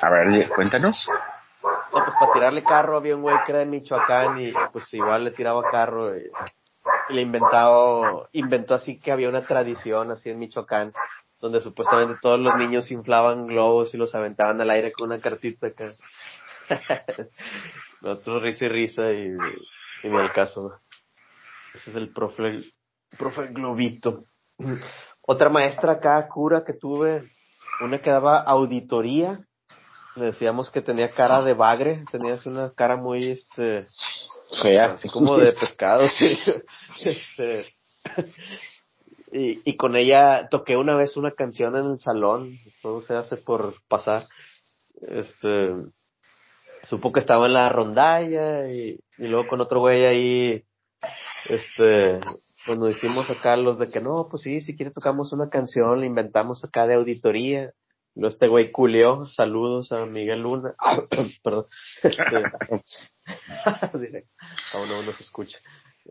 A 0.00 0.10
ver, 0.10 0.48
cuéntanos. 0.48 1.08
No, 1.62 2.04
pues 2.04 2.14
para 2.18 2.32
tirarle 2.32 2.62
carro 2.62 2.96
había 2.96 3.14
un 3.14 3.22
güey 3.22 3.36
que 3.44 3.52
era 3.52 3.60
de 3.60 3.66
Michoacán 3.66 4.40
y 4.40 4.52
pues 4.72 4.92
igual 4.94 5.24
le 5.24 5.30
tiraba 5.30 5.70
carro 5.70 6.16
y, 6.16 6.30
le 7.10 7.20
inventado, 7.20 8.28
inventó 8.32 8.74
así 8.74 8.98
que 8.98 9.12
había 9.12 9.28
una 9.28 9.46
tradición 9.46 10.10
así 10.10 10.30
en 10.30 10.38
Michoacán 10.38 10.92
donde 11.42 11.60
supuestamente 11.60 12.20
todos 12.22 12.38
los 12.38 12.54
niños 12.56 12.90
inflaban 12.92 13.48
globos 13.48 13.92
y 13.92 13.98
los 13.98 14.14
aventaban 14.14 14.60
al 14.60 14.70
aire 14.70 14.92
con 14.92 15.10
una 15.10 15.20
cartita 15.20 15.66
acá. 15.66 15.92
Nosotros 18.00 18.42
risa 18.42 18.64
y 18.64 18.68
risa 18.68 19.12
y, 19.12 19.26
y 20.04 20.08
ni 20.08 20.20
el 20.20 20.32
caso. 20.32 20.80
Ese 21.74 21.90
es 21.90 21.96
el 21.96 22.12
profe, 22.12 22.72
profe 23.18 23.48
Globito. 23.48 24.24
Otra 25.24 25.48
maestra 25.48 25.92
acá, 25.94 26.28
cura 26.28 26.64
que 26.64 26.72
tuve, 26.72 27.30
una 27.80 28.00
que 28.00 28.10
daba 28.10 28.40
auditoría. 28.40 29.40
Decíamos 30.16 30.70
que 30.70 30.82
tenía 30.82 31.08
cara 31.10 31.42
de 31.42 31.54
bagre, 31.54 32.04
tenía 32.10 32.36
una 32.44 32.72
cara 32.72 32.96
muy, 32.96 33.30
este, 33.30 33.86
fea, 34.60 34.92
así 34.92 35.08
como 35.08 35.38
de 35.38 35.52
pescado, 35.52 36.08
sí. 36.08 36.38
Este, 37.04 37.74
y, 39.32 39.62
y 39.64 39.76
con 39.76 39.96
ella 39.96 40.48
toqué 40.50 40.76
una 40.76 40.94
vez 40.94 41.16
una 41.16 41.32
canción 41.32 41.74
en 41.74 41.86
el 41.86 41.98
salón, 41.98 42.58
todo 42.82 43.00
se 43.00 43.14
hace 43.14 43.38
por 43.38 43.76
pasar. 43.88 44.28
Este, 45.00 45.70
supo 46.82 47.12
que 47.12 47.20
estaba 47.20 47.46
en 47.46 47.54
la 47.54 47.70
rondalla 47.70 48.70
y, 48.70 49.00
y 49.18 49.26
luego 49.26 49.48
con 49.48 49.60
otro 49.62 49.80
güey 49.80 50.04
ahí 50.04 50.64
este, 51.46 52.20
nos 52.66 52.96
hicimos 52.96 53.28
acá 53.30 53.56
los 53.56 53.78
de 53.78 53.88
que 53.88 54.00
no, 54.00 54.28
pues 54.30 54.42
sí, 54.42 54.60
si 54.60 54.76
quiere 54.76 54.92
tocamos 54.92 55.32
una 55.32 55.48
canción, 55.48 56.00
le 56.00 56.06
inventamos 56.06 56.64
acá 56.64 56.86
de 56.86 56.94
auditoría. 56.94 57.72
Luego 58.14 58.28
este 58.28 58.46
güey 58.46 58.70
culió, 58.70 59.26
saludos 59.26 59.90
a 59.92 60.04
Miguel 60.04 60.42
Luna, 60.42 60.74
perdón, 61.42 61.66
aún 64.74 64.88
no, 64.88 65.02
no 65.02 65.12
se 65.12 65.22
escucha. 65.22 65.58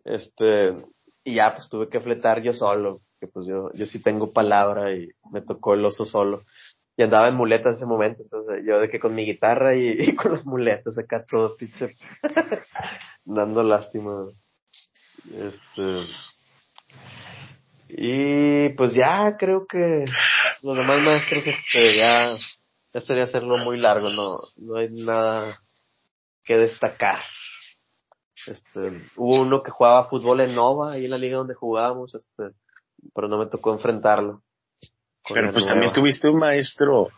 Este, 0.04 0.76
y 1.24 1.36
ya 1.36 1.54
pues 1.56 1.70
tuve 1.70 1.89
que 1.89 2.02
fletar 2.02 2.41
yo 2.41 2.54
solo, 2.54 3.02
que 3.20 3.28
pues 3.28 3.45
yo, 3.47 3.72
yo 3.74 3.86
sí 3.86 4.02
tengo 4.02 4.34
palabra 4.34 4.95
y 4.95 5.10
me 5.32 5.41
tocó 5.41 5.76
el 5.76 5.86
oso 5.86 6.05
solo. 6.05 6.43
Y 6.97 7.04
andaba 7.04 7.30
en 7.30 7.36
muletas 7.36 7.67
en 7.67 7.74
ese 7.76 7.86
momento, 7.86 8.24
entonces 8.24 8.63
yo 8.67 8.80
de 8.80 8.89
que 8.89 9.00
con 9.00 9.13
mi 9.13 9.26
guitarra 9.26 9.76
y, 9.76 9.89
y 10.00 10.16
con 10.16 10.32
las 10.32 10.46
muletas 10.46 10.97
acá 10.97 11.24
todo 11.30 11.55
pinche, 11.55 11.96
dando 13.26 13.63
lástima. 13.63 14.26
Este. 15.30 16.08
Y 17.93 18.70
pues 18.70 18.93
ya 18.93 19.36
creo 19.38 19.66
que 19.68 20.05
los 20.62 20.78
demás 20.78 21.01
maestros, 21.01 21.46
este, 21.46 21.97
ya, 21.97 22.30
ya 22.93 23.01
sería 23.01 23.24
hacerlo 23.24 23.58
muy 23.58 23.78
largo, 23.78 24.09
no, 24.09 24.39
no 24.55 24.78
hay 24.78 24.89
nada 24.89 25.59
que 26.43 26.58
destacar. 26.58 27.22
Este, 28.47 29.01
hubo 29.18 29.42
uno 29.42 29.62
que 29.62 29.72
jugaba 29.72 30.09
fútbol 30.09 30.42
en 30.42 30.55
Nova, 30.55 30.93
ahí 30.93 31.05
en 31.05 31.12
la 31.12 31.18
liga 31.18 31.38
donde 31.38 31.54
jugábamos, 31.54 32.16
este, 32.16 32.55
pero 33.13 33.28
no 33.28 33.38
me 33.38 33.47
tocó 33.47 33.74
enfrentarlo. 33.74 34.42
Pero 35.28 35.51
pues 35.51 35.68
también 35.68 35.92
tuviste 35.92 36.30
un 36.30 36.39
maestro, 36.39 37.09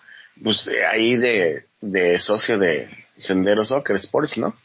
pues 0.44 0.68
ahí 0.90 1.16
de, 1.18 1.68
de 1.80 2.20
socio 2.20 2.58
de 2.58 2.90
Sendero 3.18 3.64
Soccer 3.64 3.96
Sports, 3.98 4.38
¿no? 4.38 4.56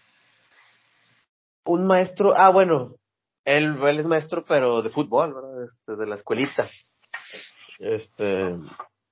Un 1.65 1.87
maestro, 1.87 2.33
ah 2.35 2.51
bueno, 2.51 2.95
él, 3.49 3.79
él 3.83 3.99
es 3.99 4.07
maestro, 4.07 4.45
pero 4.47 4.83
de 4.83 4.91
fútbol, 4.91 5.35
¿verdad? 5.35 5.65
Este, 5.65 5.97
de 5.97 6.07
la 6.07 6.17
escuelita. 6.17 6.69
Este, 7.79 8.57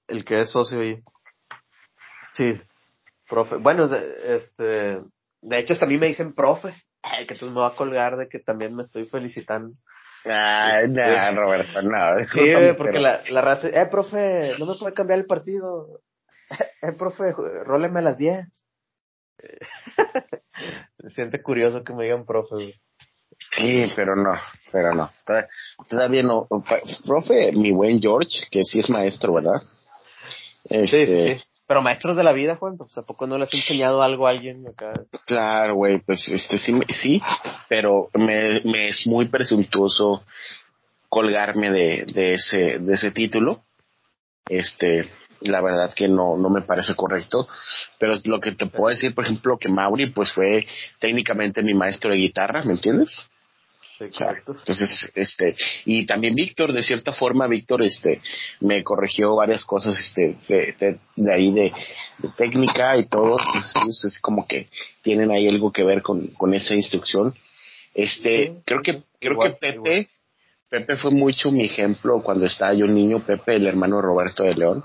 el 0.08 0.24
que 0.24 0.40
es 0.40 0.50
socio 0.50 0.80
ahí. 0.80 1.02
Sí, 2.34 2.52
profe. 3.28 3.56
Bueno, 3.56 3.88
de, 3.88 4.36
este, 4.36 5.00
de 5.40 5.58
hecho, 5.58 5.72
hasta 5.72 5.86
a 5.86 5.88
mí 5.88 5.96
me 5.96 6.08
dicen 6.08 6.34
profe. 6.34 6.74
Que 7.02 7.22
entonces 7.22 7.48
me 7.50 7.60
va 7.60 7.68
a 7.68 7.76
colgar 7.76 8.16
de 8.16 8.28
que 8.28 8.40
también 8.40 8.74
me 8.74 8.82
estoy 8.82 9.06
felicitando. 9.06 9.74
Ay, 10.24 10.88
no, 10.88 11.02
este, 11.02 11.30
Roberto, 11.32 11.82
no. 11.82 12.24
Sí, 12.24 12.40
porque 12.76 12.98
la, 12.98 13.22
la 13.30 13.40
raza, 13.40 13.68
eh, 13.68 13.86
profe, 13.90 14.58
no 14.58 14.66
me 14.66 14.76
puede 14.78 14.92
cambiar 14.92 15.20
el 15.20 15.26
partido. 15.26 16.00
Eh, 16.82 16.92
profe, 16.96 17.32
róleme 17.64 17.98
a 17.98 18.02
las 18.02 18.18
10. 18.18 18.64
Se 20.98 21.10
siente 21.10 21.42
curioso 21.42 21.82
que 21.82 21.92
me 21.92 22.04
digan 22.04 22.24
profe. 22.24 22.78
Sí, 23.52 23.86
pero 23.94 24.16
no, 24.16 24.32
pero 24.73 24.94
no. 24.94 25.10
Todavía, 25.89 26.23
no. 26.23 26.47
Profe, 27.06 27.52
mi 27.52 27.70
buen 27.70 28.01
George, 28.01 28.47
que 28.51 28.64
sí 28.64 28.81
es 28.81 28.90
maestro, 28.90 29.35
¿verdad? 29.35 29.62
Este, 30.64 31.06
sí, 31.06 31.39
sí, 31.39 31.48
Pero 31.68 31.82
maestros 31.82 32.16
de 32.16 32.24
la 32.24 32.32
vida, 32.32 32.56
Juan, 32.56 32.77
pues 32.77 32.97
¿a 32.98 33.02
poco 33.02 33.27
no 33.27 33.39
le 33.39 33.44
has 33.44 33.55
enseñado 33.55 34.02
algo 34.02 34.27
a 34.27 34.31
alguien 34.31 34.66
acá? 34.66 34.93
Claro, 35.27 35.77
güey, 35.77 36.01
pues 36.01 36.28
este 36.28 36.59
sí, 36.59 36.78
sí, 36.89 37.23
pero 37.68 38.10
me, 38.14 38.60
me 38.64 38.89
es 38.89 39.06
muy 39.06 39.28
presuntuoso 39.28 40.23
colgarme 41.09 41.70
de, 41.70 42.05
de 42.06 42.35
ese, 42.35 42.78
de 42.78 42.94
ese 42.94 43.10
título. 43.12 43.62
Este, 44.48 45.10
la 45.40 45.60
verdad 45.60 45.93
que 45.94 46.09
no, 46.09 46.36
no 46.36 46.51
me 46.51 46.62
parece 46.62 46.94
correcto. 46.94 47.48
Pero 47.98 48.16
lo 48.24 48.40
que 48.40 48.52
te 48.52 48.66
puedo 48.66 48.90
decir, 48.90 49.14
por 49.14 49.24
ejemplo, 49.24 49.59
que 49.59 49.68
Mauri, 49.68 50.06
pues 50.06 50.32
fue 50.32 50.66
técnicamente 50.98 51.62
mi 51.62 51.74
maestro 51.74 52.10
de 52.10 52.18
guitarra, 52.18 52.64
¿me 52.64 52.73
entiendes? 52.73 53.28
Exacto. 54.01 54.52
entonces, 54.59 55.10
este, 55.14 55.56
y 55.85 56.06
también 56.06 56.35
Víctor, 56.35 56.73
de 56.73 56.82
cierta 56.82 57.12
forma, 57.12 57.47
Víctor, 57.47 57.82
este, 57.82 58.20
me 58.60 58.82
corrigió 58.82 59.36
varias 59.36 59.64
cosas, 59.64 59.98
este, 59.98 60.36
de, 60.48 60.98
de, 61.16 61.32
ahí 61.32 61.52
de, 61.52 61.73
técnica 62.36 62.97
y 62.98 63.06
todo, 63.06 63.36
pues, 63.85 64.05
es 64.05 64.18
como 64.20 64.47
que 64.47 64.68
tienen 65.02 65.31
ahí 65.31 65.48
algo 65.48 65.73
que 65.73 65.85
ver 65.85 66.02
con, 66.02 66.27
con 66.28 66.55
esa 66.55 66.74
instrucción. 66.74 67.35
Este, 67.94 68.60
creo 68.66 68.82
que, 68.82 69.02
creo 69.18 69.39
que 69.39 69.51
Pepe, 69.51 70.09
Pepe 70.68 70.97
fue 70.97 71.10
mucho 71.10 71.51
mi 71.51 71.64
ejemplo 71.64 72.23
cuando 72.23 72.47
estaba 72.47 72.74
yo 72.74 72.86
niño, 72.86 73.24
Pepe, 73.24 73.56
el 73.56 73.66
hermano 73.66 74.02
Roberto 74.02 74.43
de 74.43 74.55
León. 74.55 74.85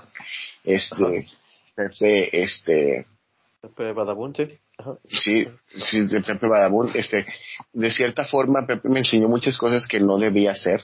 Este, 0.64 1.26
Pepe, 1.74 2.42
este. 2.42 3.06
Pepe 3.60 3.92
Badabun, 3.92 4.34
sí. 4.34 4.58
Sí, 5.08 5.46
sí, 5.62 6.06
de 6.06 6.20
Pepe 6.20 6.46
Badabun. 6.46 6.90
Este, 6.94 7.26
de 7.72 7.90
cierta 7.90 8.24
forma, 8.24 8.66
Pepe 8.66 8.88
me 8.88 9.00
enseñó 9.00 9.28
muchas 9.28 9.56
cosas 9.56 9.86
que 9.86 10.00
no 10.00 10.18
debía 10.18 10.52
hacer 10.52 10.82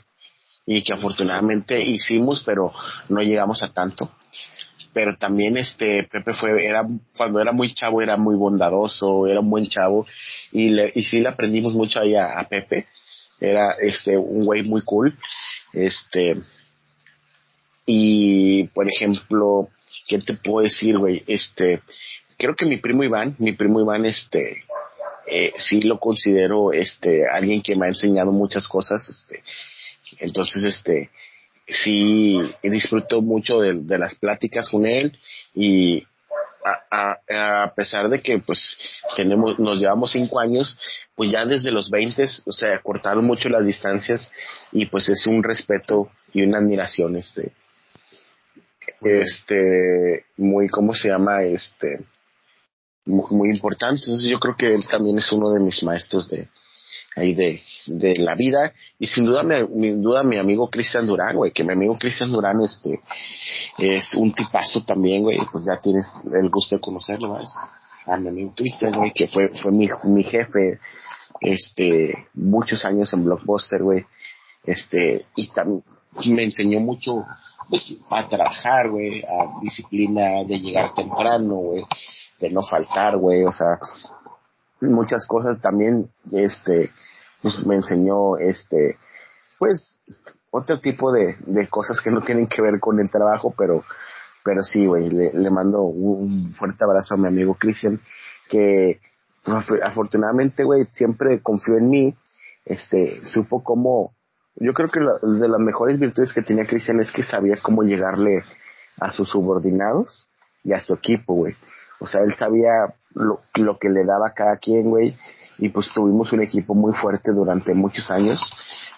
y 0.67 0.83
que 0.83 0.93
afortunadamente 0.93 1.81
hicimos, 1.81 2.43
pero 2.45 2.73
no 3.09 3.23
llegamos 3.23 3.63
a 3.63 3.73
tanto. 3.73 4.13
Pero 4.93 5.17
también 5.17 5.57
este 5.57 6.05
Pepe 6.05 6.33
fue, 6.35 6.65
era, 6.65 6.87
cuando 7.17 7.41
era 7.41 7.53
muy 7.53 7.73
chavo, 7.73 8.03
era 8.03 8.17
muy 8.17 8.37
bondadoso, 8.37 9.27
era 9.27 9.41
un 9.41 9.51
buen 9.51 9.67
chavo 9.69 10.07
y, 10.53 10.69
le, 10.71 10.93
y 10.95 11.03
sí 11.03 11.21
le 11.21 11.29
aprendimos 11.29 11.73
mucho 11.75 12.01
ahí 12.01 12.15
a, 12.15 12.39
a 12.39 12.49
Pepe. 12.49 12.87
Era 13.41 13.73
este 13.81 14.17
un 14.17 14.45
güey 14.45 14.63
muy 14.63 14.83
cool. 14.83 15.15
Este, 15.73 16.43
y, 17.87 18.65
por 18.69 18.87
ejemplo, 18.87 19.69
¿qué 20.07 20.19
te 20.19 20.35
puedo 20.35 20.65
decir, 20.65 20.99
güey? 20.99 21.23
Este, 21.27 21.81
creo 22.39 22.55
que 22.55 22.65
mi 22.65 22.79
primo 22.79 23.03
Iván, 23.05 23.35
mi 23.39 23.53
primo 23.53 23.81
Iván, 23.81 24.07
este, 24.07 24.65
eh, 25.27 25.53
sí 25.59 25.83
lo 25.83 25.99
considero, 25.99 26.73
este, 26.73 27.27
alguien 27.29 27.61
que 27.63 27.77
me 27.77 27.87
ha 27.87 27.89
enseñado 27.91 28.33
muchas 28.33 28.67
cosas, 28.69 29.07
este, 29.09 29.43
entonces, 30.21 30.65
este, 30.65 31.11
sí 31.67 32.41
disfruto 32.63 33.21
mucho 33.21 33.61
de, 33.61 33.75
de 33.75 33.99
las 33.99 34.15
pláticas 34.15 34.69
con 34.71 34.87
él 34.87 35.19
y 35.55 36.03
a, 36.65 37.19
a, 37.31 37.63
a, 37.65 37.75
pesar 37.75 38.09
de 38.09 38.21
que 38.21 38.39
pues 38.39 38.79
tenemos 39.17 39.59
nos 39.59 39.79
llevamos 39.79 40.13
cinco 40.13 40.41
años 40.41 40.79
pues 41.15 41.31
ya 41.31 41.45
desde 41.45 41.71
los 41.71 41.89
20 41.89 42.27
o 42.47 42.53
sea 42.53 42.81
cortaron 42.83 43.25
mucho 43.25 43.49
las 43.49 43.65
distancias 43.65 44.31
y 44.73 44.87
pues 44.87 45.09
es 45.09 45.27
un 45.27 45.43
respeto 45.43 46.11
y 46.33 46.43
una 46.43 46.59
admiración 46.59 47.17
este 47.17 47.53
este, 49.01 50.25
muy, 50.37 50.69
¿cómo 50.69 50.95
se 50.95 51.09
llama? 51.09 51.43
Este, 51.43 52.01
muy, 53.09 53.51
importante. 53.51 54.03
Entonces 54.03 54.29
yo 54.31 54.39
creo 54.39 54.55
que 54.55 54.75
él 54.75 54.87
también 54.87 55.19
es 55.19 55.33
uno 55.33 55.51
de 55.51 55.61
mis 55.61 55.83
maestros 55.83 56.29
de, 56.29 56.49
ahí 57.17 57.35
de, 57.35 57.63
de 57.87 58.17
la 58.17 58.35
vida. 58.35 58.73
Y 58.99 59.07
sin 59.07 59.25
duda, 59.25 59.43
mi, 59.43 59.91
duda, 59.91 60.23
mi 60.23 60.39
amigo 60.39 60.69
Cristian 60.69 61.07
Durán, 61.07 61.37
güey, 61.37 61.53
que 61.53 61.65
mi 61.65 61.73
amigo 61.73 61.99
Cristian 61.99 62.31
Durán, 62.31 62.61
este, 62.61 63.01
es 63.79 64.15
un 64.15 64.33
tipazo 64.33 64.85
también, 64.85 65.23
güey, 65.23 65.39
pues 65.51 65.65
ya 65.67 65.81
tienes 65.81 66.07
el 66.33 66.49
gusto 66.51 66.77
de 66.77 66.81
conocerlo, 66.81 67.33
¿verdad? 67.33 67.49
A 68.07 68.17
mi 68.17 68.29
amigo 68.29 68.53
Cristian, 68.55 68.93
güey, 68.93 69.13
que 69.13 69.29
fue, 69.29 69.49
fue 69.49 69.73
mi, 69.73 69.89
mi 70.05 70.23
jefe, 70.23 70.79
este, 71.41 72.15
muchos 72.35 72.85
años 72.85 73.13
en 73.13 73.25
Blockbuster, 73.25 73.83
güey, 73.83 74.05
este, 74.65 75.27
y 75.37 75.49
también 75.49 75.83
me 76.27 76.45
enseñó 76.45 76.81
mucho, 76.81 77.25
pues, 77.69 77.95
a 78.11 78.29
trabajar, 78.29 78.91
güey, 78.91 79.23
a 79.23 79.61
disciplina 79.63 80.45
de 80.45 80.59
llegar 80.59 80.95
temprano, 80.95 81.55
güey, 81.55 81.85
de 82.39 82.51
no 82.51 82.63
faltar, 82.63 83.17
güey, 83.17 83.45
o 83.45 83.53
sea, 83.53 83.79
muchas 84.81 85.27
cosas 85.27 85.61
también, 85.61 86.11
este, 86.33 86.91
pues 87.43 87.67
me 87.67 87.77
enseñó, 87.77 88.37
este, 88.37 88.97
pues, 89.59 89.99
otro 90.51 90.81
tipo 90.81 91.13
de, 91.13 91.37
de 91.47 91.69
cosas 91.69 92.01
que 92.01 92.11
no 92.11 92.23
tienen 92.23 92.47
que 92.47 92.63
ver 92.63 92.81
con 92.81 93.01
el 93.01 93.11
trabajo, 93.11 93.55
pero, 93.57 93.85
pero 94.45 94.63
sí, 94.63 94.87
güey, 94.87 95.11
le, 95.11 95.33
le 95.33 95.51
mando 95.51 95.83
un 95.83 96.53
fuerte 96.55 96.85
abrazo 96.85 97.15
a 97.15 97.19
mi 97.19 97.29
amigo 97.29 97.55
Cristian, 97.55 98.01
que 98.49 99.01
afortunadamente, 99.83 100.65
güey, 100.65 100.85
siempre 100.93 101.43
confió 101.43 101.77
en 101.77 101.89
mí, 101.89 102.17
este, 102.65 103.25
supo 103.25 103.63
cómo, 103.63 104.15
yo 104.57 104.73
creo 104.75 104.89
que 104.89 105.01
de 105.01 105.49
las 105.49 105.61
mejores 105.61 105.99
virtudes 105.99 106.33
que 106.33 106.43
tenía 106.43 106.67
Cristian 106.67 107.01
es 107.01 107.13
que 107.13 107.23
sabía 107.23 107.57
cómo 107.63 107.83
llegarle 107.83 108.45
a 109.01 109.13
sus 109.13 109.29
subordinados 109.31 110.29
y 110.65 110.73
a 110.73 110.81
su 110.81 110.95
equipo, 110.95 111.35
güey. 111.35 111.57
O 112.01 112.07
sea, 112.07 112.23
él 112.23 112.35
sabía 112.39 112.95
lo, 113.15 113.41
lo 113.55 113.79
que 113.79 113.89
le 113.89 114.05
daba 114.05 114.29
a 114.29 114.35
cada 114.35 114.57
quien, 114.57 114.91
güey. 114.91 115.17
Y 115.59 115.71
pues 115.71 115.89
tuvimos 115.93 116.33
un 116.33 116.43
equipo 116.43 116.75
muy 116.75 116.93
fuerte 116.95 117.33
durante 117.33 117.75
muchos 117.75 118.11
años. 118.11 118.41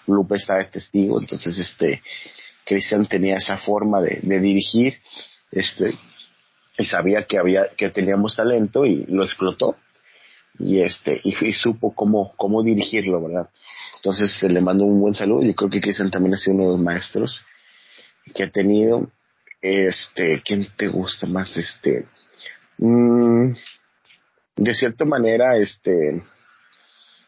Lupe 0.07 0.35
estaba 0.35 0.59
de 0.59 0.65
testigo, 0.65 1.19
entonces 1.19 1.57
este, 1.57 2.01
Cristian 2.65 3.07
tenía 3.07 3.37
esa 3.37 3.57
forma 3.57 4.01
de, 4.01 4.19
de 4.21 4.39
dirigir, 4.39 4.95
este, 5.51 5.93
y 6.77 6.85
sabía 6.85 7.25
que 7.25 7.37
había, 7.37 7.67
que 7.77 7.89
teníamos 7.89 8.35
talento 8.35 8.85
y 8.85 9.05
lo 9.05 9.23
explotó. 9.23 9.75
Y 10.59 10.81
este, 10.81 11.21
y, 11.23 11.53
supo 11.53 11.93
cómo, 11.95 12.33
cómo 12.37 12.61
dirigirlo, 12.61 13.21
¿verdad? 13.21 13.49
Entonces 13.95 14.33
este, 14.33 14.49
le 14.49 14.61
mando 14.61 14.85
un 14.85 14.99
buen 14.99 15.15
saludo. 15.15 15.43
Yo 15.43 15.55
creo 15.55 15.69
que 15.69 15.81
Cristian 15.81 16.11
también 16.11 16.33
ha 16.33 16.37
sido 16.37 16.55
uno 16.55 16.63
de 16.65 16.71
los 16.71 16.81
maestros 16.81 17.43
que 18.35 18.43
ha 18.43 18.49
tenido. 18.49 19.09
Este, 19.61 20.41
¿quién 20.43 20.67
te 20.75 20.87
gusta 20.87 21.27
más? 21.27 21.55
Este, 21.55 22.05
mmm, 22.77 23.53
de 24.55 24.73
cierta 24.73 25.05
manera, 25.05 25.57
este, 25.57 26.21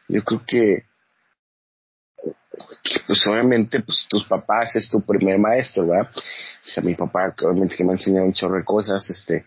yo 0.07 0.23
creo 0.23 0.43
que, 0.45 0.83
pues 3.07 3.25
obviamente, 3.27 3.81
pues 3.81 4.05
tus 4.09 4.25
papás 4.25 4.75
es 4.75 4.89
tu 4.89 5.01
primer 5.01 5.39
maestro, 5.39 5.87
¿verdad? 5.87 6.11
O 6.15 6.65
sea, 6.65 6.83
mi 6.83 6.95
papá, 6.95 7.33
obviamente 7.41 7.75
que 7.75 7.83
me 7.83 7.91
ha 7.91 7.95
enseñado 7.95 8.25
un 8.25 8.33
chorro 8.33 8.57
de 8.57 8.63
cosas, 8.63 9.09
este, 9.09 9.45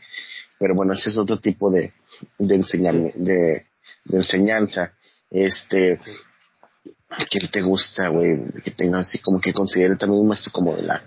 pero 0.58 0.74
bueno, 0.74 0.94
ese 0.94 1.10
es 1.10 1.18
otro 1.18 1.38
tipo 1.38 1.70
de, 1.70 1.92
de, 2.38 2.54
enseñar, 2.54 2.94
de, 2.94 3.66
de 4.04 4.16
enseñanza. 4.16 4.92
Este, 5.30 6.00
quién 7.30 7.50
te 7.50 7.62
gusta, 7.62 8.08
güey, 8.08 8.50
que 8.64 8.70
tenga 8.70 9.00
así 9.00 9.18
como 9.18 9.40
que 9.40 9.52
considere 9.52 9.96
también 9.96 10.22
un 10.22 10.28
maestro 10.28 10.52
como 10.52 10.74
de 10.76 10.82
la, 10.82 11.02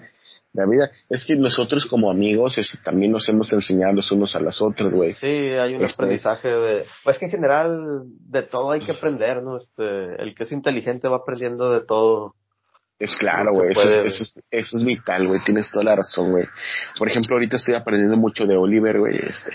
la 0.60 0.70
vida. 0.70 0.92
Es 1.10 1.26
que 1.26 1.36
nosotros 1.36 1.86
como 1.86 2.12
amigos 2.12 2.58
eso, 2.58 2.78
también 2.84 3.12
nos 3.12 3.28
hemos 3.30 3.52
enseñado 3.54 3.94
los 3.94 4.12
unos 4.12 4.36
a 4.36 4.40
los 4.40 4.62
otros, 4.62 4.94
güey. 4.94 5.14
Sí, 5.14 5.28
hay 5.28 5.76
un 5.76 5.84
este, 5.84 6.04
aprendizaje 6.04 6.48
de... 6.48 6.86
Pues 7.04 7.18
que 7.18 7.26
en 7.26 7.32
general 7.32 8.04
de 8.06 8.44
todo 8.44 8.72
hay 8.72 8.82
que 8.82 8.92
aprender, 8.92 9.42
¿no? 9.42 9.58
Este, 9.58 10.22
el 10.22 10.36
que 10.36 10.44
es 10.44 10.52
inteligente 10.52 11.08
va 11.08 11.18
aprendiendo 11.18 11.72
de 11.72 11.86
todo. 11.86 12.36
Es 13.00 13.16
claro, 13.16 13.54
güey, 13.54 13.72
eso, 13.72 13.82
es, 13.82 14.14
eso, 14.14 14.24
es, 14.24 14.44
eso 14.52 14.78
es 14.78 14.84
vital, 14.84 15.26
güey, 15.26 15.40
tienes 15.46 15.72
toda 15.72 15.86
la 15.86 15.96
razón, 15.96 16.32
güey. 16.32 16.44
Por 16.98 17.08
ejemplo, 17.08 17.36
ahorita 17.36 17.56
estoy 17.56 17.76
aprendiendo 17.76 18.18
mucho 18.18 18.46
de 18.46 18.58
Oliver, 18.58 19.00
güey, 19.00 19.16
este, 19.16 19.54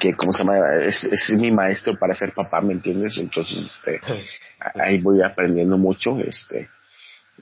que, 0.00 0.14
¿cómo 0.16 0.32
se 0.32 0.38
llama? 0.38 0.56
Es, 0.86 1.04
es 1.04 1.30
mi 1.36 1.50
maestro 1.50 1.98
para 1.98 2.14
ser 2.14 2.32
papá, 2.32 2.62
¿me 2.62 2.72
entiendes? 2.72 3.18
Entonces, 3.18 3.58
este, 3.58 4.00
ahí 4.80 4.98
voy 4.98 5.20
aprendiendo 5.22 5.76
mucho 5.76 6.18
este 6.20 6.70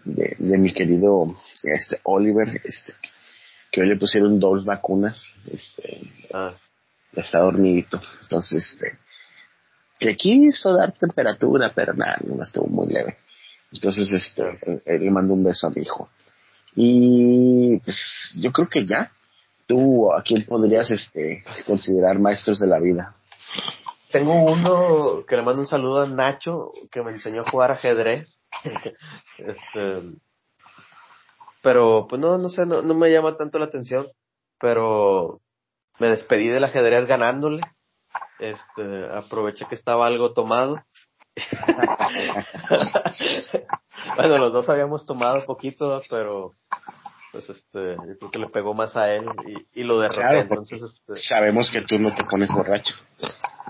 de, 0.04 0.36
de, 0.38 0.58
mi 0.58 0.72
querido 0.72 1.26
este 1.62 2.00
Oliver 2.04 2.60
este 2.64 2.92
que 3.70 3.82
hoy 3.82 3.88
le 3.88 3.96
pusieron 3.96 4.38
dos 4.40 4.64
vacunas 4.64 5.22
este 5.50 6.00
ah. 6.32 6.54
está 7.14 7.40
dormidito. 7.40 8.00
Entonces 8.22 8.72
este 8.72 8.98
que 9.98 10.16
quiso 10.16 10.74
dar 10.74 10.92
temperatura 10.92 11.72
pero 11.74 11.94
nada 11.94 12.18
no 12.24 12.42
estuvo 12.42 12.66
muy 12.66 12.92
leve. 12.92 13.18
Entonces 13.72 14.12
este 14.12 14.58
él 14.86 15.04
le 15.04 15.10
mando 15.10 15.34
un 15.34 15.44
beso 15.44 15.66
a 15.66 15.70
mi 15.70 15.82
hijo. 15.82 16.08
Y 16.74 17.78
pues 17.84 18.32
yo 18.36 18.52
creo 18.52 18.68
que 18.68 18.86
ya 18.86 19.12
tú 19.66 20.12
a 20.12 20.22
quién 20.22 20.44
podrías 20.44 20.90
este 20.90 21.44
considerar 21.66 22.18
maestros 22.18 22.58
de 22.58 22.66
la 22.66 22.78
vida 22.78 23.14
tengo 24.10 24.44
uno 24.44 25.24
que 25.26 25.36
le 25.36 25.42
mando 25.42 25.60
un 25.60 25.66
saludo 25.66 26.02
a 26.02 26.06
Nacho, 26.06 26.72
que 26.90 27.02
me 27.02 27.12
enseñó 27.12 27.42
a 27.42 27.50
jugar 27.50 27.72
ajedrez. 27.72 28.40
este, 29.38 30.02
pero, 31.62 32.06
pues 32.08 32.20
no, 32.20 32.38
no 32.38 32.48
sé, 32.48 32.66
no, 32.66 32.82
no 32.82 32.94
me 32.94 33.10
llama 33.10 33.36
tanto 33.36 33.58
la 33.58 33.66
atención. 33.66 34.08
Pero 34.58 35.40
me 35.98 36.08
despedí 36.08 36.48
del 36.48 36.64
ajedrez 36.64 37.06
ganándole. 37.06 37.60
este, 38.38 39.06
aproveché 39.14 39.66
que 39.68 39.74
estaba 39.74 40.06
algo 40.06 40.32
tomado. 40.32 40.82
bueno, 44.16 44.38
los 44.38 44.52
dos 44.52 44.68
habíamos 44.68 45.06
tomado 45.06 45.44
poquito, 45.46 46.02
pero 46.10 46.50
pues 47.32 47.48
este, 47.48 47.96
yo 47.96 48.18
creo 48.18 48.30
que 48.30 48.38
le 48.38 48.48
pegó 48.48 48.74
más 48.74 48.96
a 48.96 49.14
él 49.14 49.24
y, 49.72 49.84
lo 49.84 50.00
derroté. 50.00 50.40
entonces, 50.40 50.82
este, 50.82 51.14
sabemos 51.14 51.70
que 51.70 51.82
tú 51.82 51.98
no 51.98 52.14
te 52.14 52.24
pones 52.24 52.52
borracho. 52.52 52.94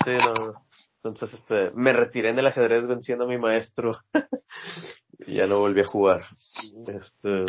Sí, 0.04 0.10
no. 0.10 0.54
Entonces, 1.02 1.38
este, 1.38 1.70
me 1.74 1.92
retiré 1.92 2.30
en 2.30 2.38
el 2.38 2.46
ajedrez 2.46 2.86
venciendo 2.86 3.24
a 3.24 3.28
mi 3.28 3.38
maestro 3.38 3.98
y 5.26 5.36
ya 5.36 5.46
no 5.46 5.58
volví 5.58 5.80
a 5.80 5.86
jugar. 5.86 6.20
Este, 6.86 7.44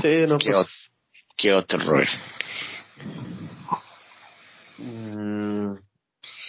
sí, 0.00 0.26
no, 0.28 0.38
¿Qué, 0.38 0.52
pues, 0.52 0.90
¿qué 1.36 1.52
otro 1.54 1.80
rol? 1.80 2.06
Mm, 4.78 5.74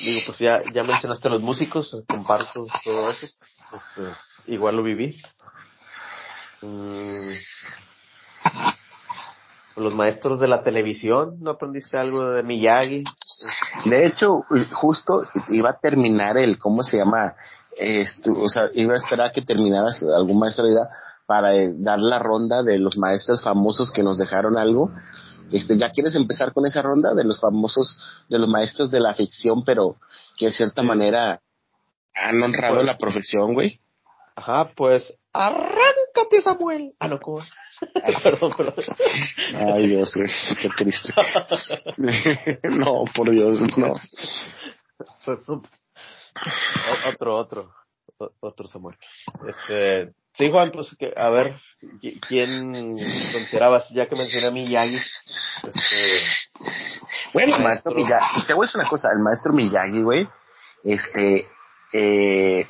digo, 0.02 0.22
pues 0.28 0.38
ya, 0.38 0.62
ya 0.72 0.84
mencionaste 0.84 1.28
a 1.28 1.32
los 1.32 1.42
músicos, 1.42 2.04
comparto 2.08 2.68
todo 2.84 3.10
eso. 3.10 3.26
Este, 3.26 4.54
igual 4.54 4.76
lo 4.76 4.84
viví. 4.84 5.20
Mm, 6.62 7.34
los 9.80 9.96
maestros 9.96 10.40
de 10.40 10.48
la 10.48 10.64
televisión, 10.64 11.38
¿no 11.40 11.52
aprendiste 11.52 11.98
algo 11.98 12.32
de 12.32 12.44
Miyagi? 12.44 13.04
De 13.86 14.06
hecho, 14.06 14.44
justo 14.74 15.22
iba 15.50 15.72
a 15.72 15.80
terminar 15.80 16.38
el, 16.38 16.58
¿cómo 16.58 16.84
se 16.84 16.98
llama? 16.98 17.36
Esto, 17.78 18.34
o 18.34 18.50
sea, 18.50 18.70
iba 18.74 18.94
a 18.94 18.98
esperar 18.98 19.28
a 19.28 19.32
que 19.32 19.42
terminaras 19.42 20.04
algún 20.04 20.40
maestro 20.40 20.66
de 20.66 20.76
para 21.26 21.56
eh, 21.56 21.72
dar 21.76 22.00
la 22.00 22.18
ronda 22.18 22.64
de 22.64 22.80
los 22.80 22.98
maestros 22.98 23.44
famosos 23.44 23.92
que 23.92 24.02
nos 24.02 24.18
dejaron 24.18 24.58
algo. 24.58 24.92
Este, 25.52 25.78
¿ya 25.78 25.92
quieres 25.92 26.16
empezar 26.16 26.54
con 26.54 26.66
esa 26.66 26.82
ronda 26.82 27.14
de 27.14 27.24
los 27.24 27.40
famosos, 27.40 28.26
de 28.30 28.40
los 28.40 28.50
maestros 28.50 28.90
de 28.90 29.00
la 29.00 29.14
ficción, 29.14 29.64
pero 29.64 29.98
que 30.38 30.48
de 30.48 30.52
cierta 30.52 30.82
manera 30.82 31.40
han 32.16 32.42
honrado 32.42 32.78
pues 32.78 32.86
la 32.88 32.98
profesión, 32.98 33.54
güey? 33.54 33.80
Ajá, 34.36 34.72
pues 34.76 35.14
arráncate 35.32 36.42
Samuel. 36.42 36.94
Ah, 37.00 37.08
no, 37.08 37.20
¿cómo? 37.20 37.42
perdón, 38.24 38.54
perdón. 38.56 38.86
Ay, 39.74 39.88
Dios, 39.88 40.14
güey, 40.16 40.30
qué 40.62 40.70
triste. 40.70 41.14
no, 42.70 43.04
por 43.16 43.30
Dios, 43.32 43.62
no. 43.78 43.96
otro, 47.08 47.36
otro, 47.36 47.74
otro 48.40 48.68
Samuel. 48.68 48.98
Este, 49.48 50.14
sí, 50.34 50.50
Juan, 50.52 50.72
pues, 50.72 50.96
que, 50.98 51.14
a 51.16 51.30
ver, 51.30 51.56
¿quién 52.28 52.96
considerabas, 53.34 53.90
ya 53.92 54.08
que 54.08 54.16
mencioné 54.16 54.48
a 54.48 54.52
Miyagi? 54.52 54.98
Este, 55.64 56.20
bueno, 57.34 57.56
el 57.58 57.64
maestro 57.64 57.94
Miyagi, 57.94 58.46
te 58.48 58.54
voy 58.54 58.66
a 58.66 58.68
decir 58.68 58.80
una 58.80 58.90
cosa, 58.90 59.10
el 59.14 59.20
maestro 59.20 59.54
Miyagi, 59.54 60.02
güey, 60.02 60.28
este, 60.84 61.48
eh, 61.94 62.68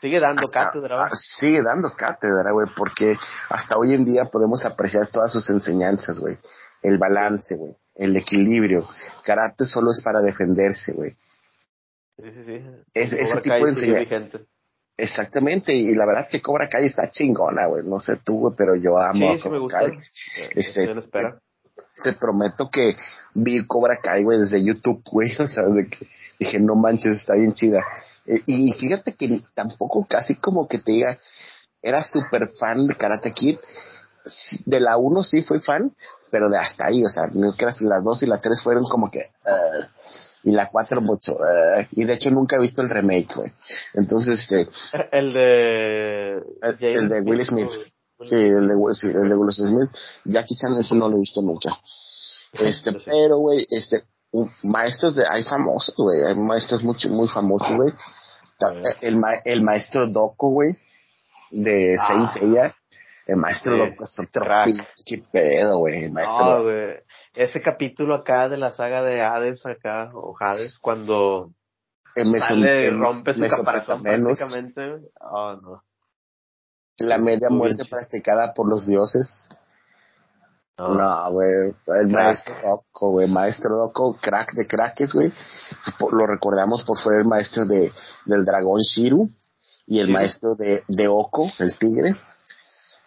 Sigue 0.00 0.18
dando 0.18 0.46
cátedra, 0.46 1.04
ah, 1.04 1.10
Sigue 1.12 1.62
dando 1.62 1.94
cátedra, 1.94 2.52
güey, 2.52 2.68
porque 2.74 3.16
hasta 3.50 3.76
hoy 3.76 3.94
en 3.94 4.04
día 4.04 4.24
podemos 4.24 4.64
apreciar 4.64 5.08
todas 5.08 5.32
sus 5.32 5.48
enseñanzas, 5.50 6.18
güey. 6.18 6.38
El 6.82 6.98
balance, 6.98 7.54
güey. 7.56 7.76
El 7.94 8.16
equilibrio. 8.16 8.88
Karate 9.24 9.66
solo 9.66 9.90
es 9.90 10.00
para 10.02 10.20
defenderse, 10.20 10.92
güey. 10.92 11.16
Sí, 12.16 12.32
sí, 12.32 12.44
sí. 12.44 12.64
Es, 12.94 13.12
ese 13.12 13.40
tipo 13.42 13.56
de 13.56 13.70
enseñanzas. 13.70 14.40
Exactamente, 15.00 15.74
y 15.74 15.94
la 15.94 16.04
verdad 16.04 16.24
es 16.24 16.30
que 16.30 16.42
Cobra 16.42 16.68
Kai 16.68 16.84
está 16.84 17.10
chingona, 17.10 17.66
güey. 17.66 17.84
No 17.84 17.98
sé 17.98 18.18
tú, 18.22 18.40
güey, 18.40 18.54
pero 18.56 18.76
yo 18.76 18.98
amo 18.98 19.34
sí, 19.34 19.40
a 19.40 19.42
Cobra 19.42 19.50
me 19.50 19.58
gusta. 19.58 19.78
Kai. 19.80 19.98
Este, 20.54 20.98
espera. 20.98 21.40
Te, 22.04 22.12
prometo 22.12 22.68
que 22.70 22.96
vi 23.34 23.66
Cobra 23.66 23.98
Kai, 24.02 24.22
güey, 24.22 24.38
desde 24.38 24.62
YouTube, 24.62 25.02
güey. 25.10 25.30
O 25.38 25.46
sea, 25.46 25.64
de 25.64 25.88
que 25.88 26.06
dije, 26.38 26.58
no 26.60 26.74
manches, 26.74 27.14
está 27.14 27.34
bien 27.34 27.54
chida. 27.54 27.82
Eh, 28.30 28.42
y 28.46 28.72
fíjate 28.72 29.14
que 29.16 29.42
tampoco 29.54 30.06
casi 30.08 30.36
como 30.36 30.68
que 30.68 30.78
te 30.78 30.92
diga, 30.92 31.18
era 31.82 32.02
súper 32.02 32.48
fan 32.58 32.86
de 32.86 32.94
Karate 32.94 33.32
Kid. 33.32 33.58
De 34.66 34.80
la 34.80 34.96
1 34.96 35.24
sí 35.24 35.42
fui 35.42 35.60
fan, 35.60 35.94
pero 36.30 36.48
de 36.50 36.58
hasta 36.58 36.86
ahí, 36.86 37.04
o 37.04 37.08
sea, 37.08 37.26
no 37.32 37.54
que 37.54 37.64
las 37.64 38.04
2 38.04 38.22
y 38.22 38.26
la 38.26 38.40
3 38.40 38.62
fueron 38.62 38.84
como 38.84 39.10
que... 39.10 39.30
Uh, 39.44 39.84
y 40.42 40.52
la 40.52 40.70
4 40.70 41.00
mucho. 41.00 41.32
Uh, 41.32 41.86
y 41.92 42.04
de 42.04 42.14
hecho 42.14 42.30
nunca 42.30 42.56
he 42.56 42.60
visto 42.60 42.82
el 42.82 42.90
remake, 42.90 43.34
güey. 43.34 43.52
Entonces, 43.94 44.38
este... 44.40 44.68
El 45.10 45.32
de... 45.32 46.42
El, 46.62 47.08
de 47.08 47.20
Will 47.22 47.44
Smith. 47.44 47.70
Sí, 48.22 48.36
el 48.36 48.68
de, 48.68 48.74
sí, 48.94 49.08
el 49.08 49.28
de 49.28 49.34
Will 49.34 49.52
Smith. 49.52 49.90
Jackie 50.26 50.54
Chan, 50.54 50.74
eso 50.78 50.94
no 50.94 51.08
lo 51.08 51.16
he 51.16 51.20
visto 51.20 51.42
nunca. 51.42 51.70
Este, 52.52 52.90
pero, 53.04 53.38
güey, 53.38 53.64
este, 53.70 54.02
maestros 54.62 55.14
de, 55.16 55.24
hay 55.24 55.42
famosos, 55.44 55.94
güey, 55.96 56.20
hay 56.22 56.34
maestros 56.34 56.82
muy, 56.82 56.96
muy 57.10 57.28
famosos, 57.28 57.76
güey. 57.76 57.92
El, 59.00 59.22
el 59.44 59.62
maestro 59.62 60.06
Doco, 60.06 60.50
güey, 60.50 60.76
de 61.50 61.96
ah. 61.98 62.06
Saint 62.06 62.30
Seiya. 62.30 62.76
El 63.26 63.36
maestro 63.36 63.76
Doco 63.76 64.04
es 64.04 64.18
otro 64.18 64.44
qué 65.06 65.22
pedo, 65.30 65.78
güey. 65.78 66.04
El 66.04 66.12
maestro 66.12 66.64
güey. 66.64 66.96
Ese 67.34 67.62
capítulo 67.62 68.14
acá 68.14 68.48
de 68.48 68.56
la 68.56 68.72
saga 68.72 69.02
de 69.02 69.22
Hades 69.22 69.64
acá, 69.66 70.10
o 70.12 70.36
Hades, 70.38 70.78
cuando 70.80 71.52
el 72.14 72.40
sale, 72.40 72.90
rompe 72.90 73.34
su 73.34 73.46
caparazón 73.48 74.02
prácticamente. 74.02 75.10
Oh, 75.20 75.54
no. 75.54 75.84
La 76.98 77.18
media 77.18 77.48
muerte 77.50 77.84
practicada 77.88 78.52
por 78.52 78.68
los 78.68 78.86
dioses. 78.86 79.48
No, 80.88 81.32
güey. 81.32 81.74
El 82.00 82.08
maestro 82.08 82.54
Doco, 82.62 83.10
güey. 83.10 83.28
Maestro 83.28 83.76
Doco, 83.76 84.16
crack 84.20 84.54
de 84.54 84.66
crackes, 84.66 85.12
güey. 85.12 85.32
Lo 86.10 86.26
recordamos 86.26 86.84
por 86.84 86.98
ser 86.98 87.14
el 87.14 87.24
maestro 87.26 87.66
de, 87.66 87.92
del 88.24 88.44
dragón 88.44 88.80
Shiru 88.80 89.28
y 89.86 90.00
el 90.00 90.08
maestro 90.08 90.54
de, 90.54 90.84
de 90.88 91.08
Oko, 91.08 91.50
el 91.58 91.76
tigre, 91.76 92.16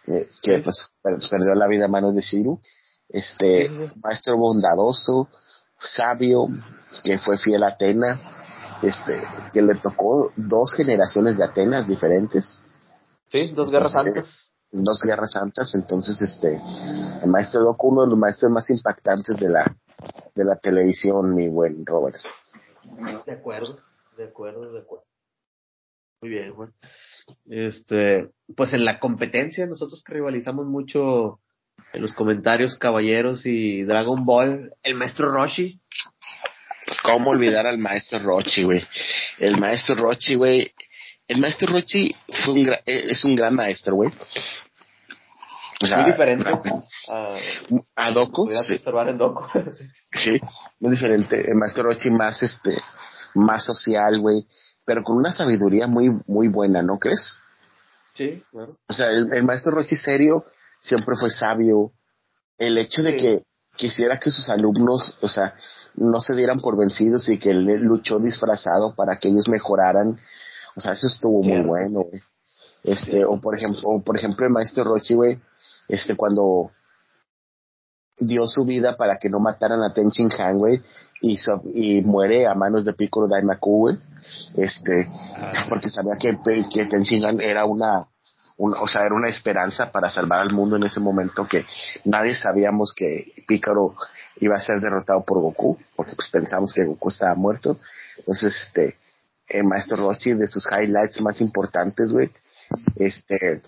eh, 0.06 0.28
que 0.42 0.58
pues 0.58 0.94
perdió 1.02 1.54
la 1.54 1.66
vida 1.66 1.86
a 1.86 1.88
manos 1.88 2.14
de 2.14 2.20
Shiru. 2.20 2.60
Este, 3.08 3.70
maestro 4.02 4.36
bondadoso, 4.36 5.28
sabio, 5.78 6.46
que 7.02 7.18
fue 7.18 7.38
fiel 7.38 7.62
a 7.64 7.68
Atena, 7.68 8.20
este, 8.82 9.22
que 9.52 9.62
le 9.62 9.74
tocó 9.76 10.32
dos 10.36 10.74
generaciones 10.74 11.36
de 11.36 11.44
Atenas 11.44 11.86
diferentes. 11.88 12.62
Sí, 13.30 13.52
dos 13.52 13.70
guerras 13.70 13.92
santas 13.92 14.50
dos 14.82 15.02
guerras 15.06 15.32
santas, 15.32 15.74
entonces 15.74 16.20
este 16.20 16.60
el 17.22 17.30
maestro 17.30 17.60
Doku, 17.60 17.88
uno 17.88 18.02
de 18.02 18.08
los 18.08 18.18
maestros 18.18 18.50
más 18.50 18.68
impactantes 18.70 19.36
de 19.36 19.48
la 19.48 19.76
de 20.34 20.44
la 20.44 20.56
televisión, 20.56 21.34
mi 21.34 21.48
buen 21.48 21.86
Robert. 21.86 22.16
De 23.26 23.32
acuerdo, 23.32 23.78
de 24.16 24.24
acuerdo, 24.24 24.72
de 24.72 24.80
acuerdo. 24.80 25.04
Muy 26.20 26.30
bien, 26.30 26.54
Juan. 26.54 26.72
Este, 27.46 28.30
pues 28.56 28.72
en 28.72 28.84
la 28.84 28.98
competencia 28.98 29.66
nosotros 29.66 30.02
que 30.04 30.14
rivalizamos 30.14 30.66
mucho 30.66 31.40
en 31.92 32.02
los 32.02 32.12
comentarios 32.12 32.76
Caballeros 32.76 33.46
y 33.46 33.82
Dragon 33.84 34.24
Ball, 34.24 34.72
el 34.82 34.94
maestro 34.94 35.30
Roshi. 35.30 35.80
¿Cómo 37.02 37.30
olvidar 37.30 37.66
al 37.66 37.78
maestro 37.78 38.18
Roshi, 38.18 38.64
güey? 38.64 38.82
El 39.38 39.58
maestro 39.58 39.94
Roshi, 39.94 40.34
güey, 40.34 40.72
el 41.28 41.40
maestro 41.40 41.72
Rochi 41.72 42.14
fue 42.44 42.54
un 42.54 42.68
eh, 42.68 42.80
es 42.86 43.24
un 43.24 43.34
gran 43.34 43.54
maestro, 43.54 43.94
güey. 43.94 44.10
O 45.80 45.86
sea, 45.86 45.98
muy 45.98 46.12
diferente 46.12 46.48
a, 47.08 47.38
a 47.96 48.10
Doku. 48.12 48.48
Sí. 48.62 48.74
observar 48.74 49.08
en 49.08 49.18
Doku. 49.18 49.42
sí, 50.12 50.40
muy 50.80 50.92
diferente. 50.92 51.40
El 51.50 51.56
maestro 51.56 51.84
Rochi 51.84 52.10
más, 52.10 52.42
este, 52.42 52.76
más 53.34 53.64
social, 53.64 54.20
güey, 54.20 54.46
pero 54.86 55.02
con 55.02 55.16
una 55.16 55.32
sabiduría 55.32 55.86
muy, 55.86 56.10
muy 56.26 56.48
buena, 56.48 56.82
¿no 56.82 56.98
crees? 56.98 57.36
Sí, 58.14 58.42
claro. 58.50 58.78
O 58.88 58.92
sea, 58.92 59.10
el, 59.10 59.42
maestro 59.42 59.72
Rochi 59.72 59.96
serio 59.96 60.44
siempre 60.80 61.16
fue 61.16 61.30
sabio. 61.30 61.92
El 62.56 62.78
hecho 62.78 63.02
de 63.02 63.16
que 63.16 63.42
quisiera 63.76 64.20
que 64.20 64.30
sus 64.30 64.48
alumnos, 64.48 65.18
o 65.20 65.28
sea, 65.28 65.54
no 65.96 66.20
se 66.20 66.36
dieran 66.36 66.58
por 66.58 66.78
vencidos 66.78 67.28
y 67.28 67.38
que 67.38 67.50
él 67.50 67.64
luchó 67.82 68.20
disfrazado 68.20 68.94
para 68.94 69.16
que 69.16 69.28
ellos 69.28 69.48
mejoraran 69.48 70.20
o 70.76 70.80
sea, 70.80 70.92
eso 70.92 71.06
estuvo 71.06 71.42
muy 71.42 71.62
bueno, 71.62 72.02
güey. 72.02 72.22
Este, 72.82 73.24
o 73.24 73.40
por 73.40 73.56
ejemplo, 73.56 73.80
o 73.84 74.02
por 74.02 74.16
ejemplo 74.16 74.46
el 74.46 74.52
maestro 74.52 74.84
Rochi, 74.84 75.14
güey, 75.14 75.40
este, 75.88 76.16
cuando 76.16 76.70
dio 78.18 78.46
su 78.46 78.64
vida 78.64 78.96
para 78.96 79.16
que 79.18 79.30
no 79.30 79.40
mataran 79.40 79.82
a 79.82 79.92
Ten 79.92 80.10
Shin 80.10 80.28
Han, 80.38 80.58
güey, 80.58 80.82
y, 81.20 81.38
y 81.72 82.02
muere 82.02 82.46
a 82.46 82.54
manos 82.54 82.84
de 82.84 82.92
Piccolo 82.92 83.26
Daimaku, 83.28 83.78
güey, 83.78 83.98
este, 84.56 85.08
ah. 85.36 85.52
porque 85.68 85.88
sabía 85.88 86.16
que, 86.18 86.38
que 86.70 86.86
Ten 86.86 87.02
Shin 87.02 87.24
Han 87.24 87.40
era 87.40 87.64
una, 87.64 88.06
una, 88.58 88.80
o 88.82 88.86
sea, 88.86 89.02
era 89.02 89.14
una 89.14 89.28
esperanza 89.28 89.90
para 89.90 90.10
salvar 90.10 90.40
al 90.40 90.52
mundo 90.52 90.76
en 90.76 90.84
ese 90.84 91.00
momento 91.00 91.48
que 91.48 91.64
nadie 92.04 92.34
sabíamos 92.34 92.92
que 92.94 93.32
Piccolo 93.46 93.94
iba 94.36 94.56
a 94.56 94.60
ser 94.60 94.80
derrotado 94.80 95.24
por 95.24 95.40
Goku, 95.40 95.78
porque 95.96 96.14
pues 96.14 96.28
pensamos 96.28 96.72
que 96.72 96.84
Goku 96.84 97.08
estaba 97.08 97.34
muerto, 97.34 97.78
entonces, 98.18 98.52
este, 98.66 98.96
el 99.48 99.60
eh, 99.60 99.62
maestro 99.62 99.96
Roshi 99.96 100.32
de 100.34 100.46
sus 100.46 100.66
highlights 100.66 101.20
más 101.20 101.40
importantes, 101.40 102.12
güey. 102.12 102.30
Este, 102.96 103.62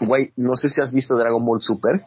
güey, 0.00 0.32
no 0.36 0.56
sé 0.56 0.68
si 0.68 0.80
has 0.80 0.92
visto 0.92 1.16
Dragon 1.16 1.44
Ball 1.44 1.62
Super, 1.62 2.04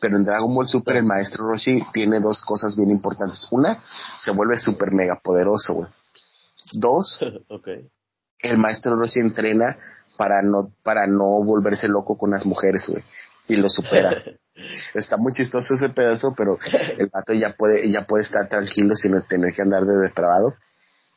pero 0.00 0.16
en 0.16 0.24
Dragon 0.24 0.54
Ball 0.54 0.68
Super 0.68 0.96
el 0.96 1.04
maestro 1.04 1.46
Roshi 1.46 1.80
tiene 1.92 2.20
dos 2.20 2.42
cosas 2.42 2.76
bien 2.76 2.90
importantes. 2.90 3.46
Una, 3.50 3.82
se 4.18 4.32
vuelve 4.32 4.56
super 4.58 4.92
mega 4.92 5.20
poderoso, 5.22 5.74
güey. 5.74 5.88
Dos, 6.72 7.20
okay. 7.48 7.88
el 8.40 8.58
maestro 8.58 8.96
Roshi 8.96 9.20
entrena 9.20 9.76
para 10.16 10.42
no, 10.42 10.72
para 10.82 11.06
no 11.06 11.42
volverse 11.44 11.88
loco 11.88 12.18
con 12.18 12.30
las 12.30 12.44
mujeres, 12.44 12.88
güey. 12.88 13.02
Y 13.48 13.56
lo 13.56 13.68
supera. 13.68 14.22
Está 14.94 15.16
muy 15.16 15.32
chistoso 15.32 15.74
ese 15.74 15.88
pedazo, 15.88 16.34
pero 16.36 16.58
el 16.98 17.08
vato 17.08 17.32
ya 17.32 17.54
puede, 17.54 17.90
ya 17.90 18.06
puede 18.06 18.22
estar 18.22 18.48
tranquilo 18.48 18.94
sin 18.94 19.20
tener 19.22 19.52
que 19.52 19.62
andar 19.62 19.84
de 19.84 20.08
depravado. 20.08 20.54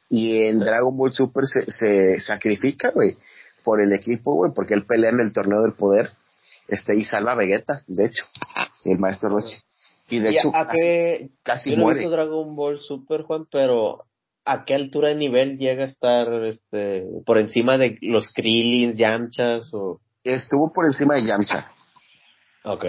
Y 0.09 0.43
en 0.43 0.59
Dragon 0.59 0.95
Ball 0.95 1.13
Super 1.13 1.45
se, 1.45 1.69
se 1.69 2.19
sacrifica, 2.19 2.91
güey, 2.91 3.17
por 3.63 3.81
el 3.81 3.91
equipo, 3.93 4.35
güey, 4.35 4.51
porque 4.55 4.73
él 4.75 4.85
pelea 4.85 5.09
en 5.09 5.19
el 5.19 5.33
torneo 5.33 5.61
del 5.61 5.73
poder 5.73 6.11
este 6.67 6.95
y 6.95 7.01
salva 7.03 7.33
a 7.33 7.35
Vegeta, 7.35 7.83
de 7.87 8.05
hecho, 8.05 8.25
el 8.85 8.97
maestro 8.99 9.29
Rochi. 9.29 9.55
Y 10.09 10.19
de 10.19 10.29
hecho, 10.31 10.49
a 10.55 10.67
casi, 10.67 10.77
qué, 10.77 11.29
casi 11.43 11.69
yo 11.71 11.75
no 11.77 11.81
he 11.81 11.85
muere. 11.85 11.99
visto 12.01 12.11
Dragon 12.15 12.55
Ball 12.55 12.79
Super, 12.81 13.23
Juan, 13.23 13.45
pero 13.51 14.05
¿a 14.45 14.65
qué 14.65 14.75
altura 14.75 15.09
de 15.09 15.15
nivel 15.15 15.57
llega 15.57 15.83
a 15.83 15.87
estar 15.87 16.27
este 16.45 17.03
por 17.25 17.39
encima 17.39 17.77
de 17.79 17.97
los 18.01 18.31
Krillins, 18.33 18.97
Yamchas 18.97 19.73
o...? 19.73 19.99
Estuvo 20.23 20.71
por 20.73 20.85
encima 20.85 21.15
de 21.15 21.25
Yamcha. 21.25 21.67
Ok. 22.63 22.85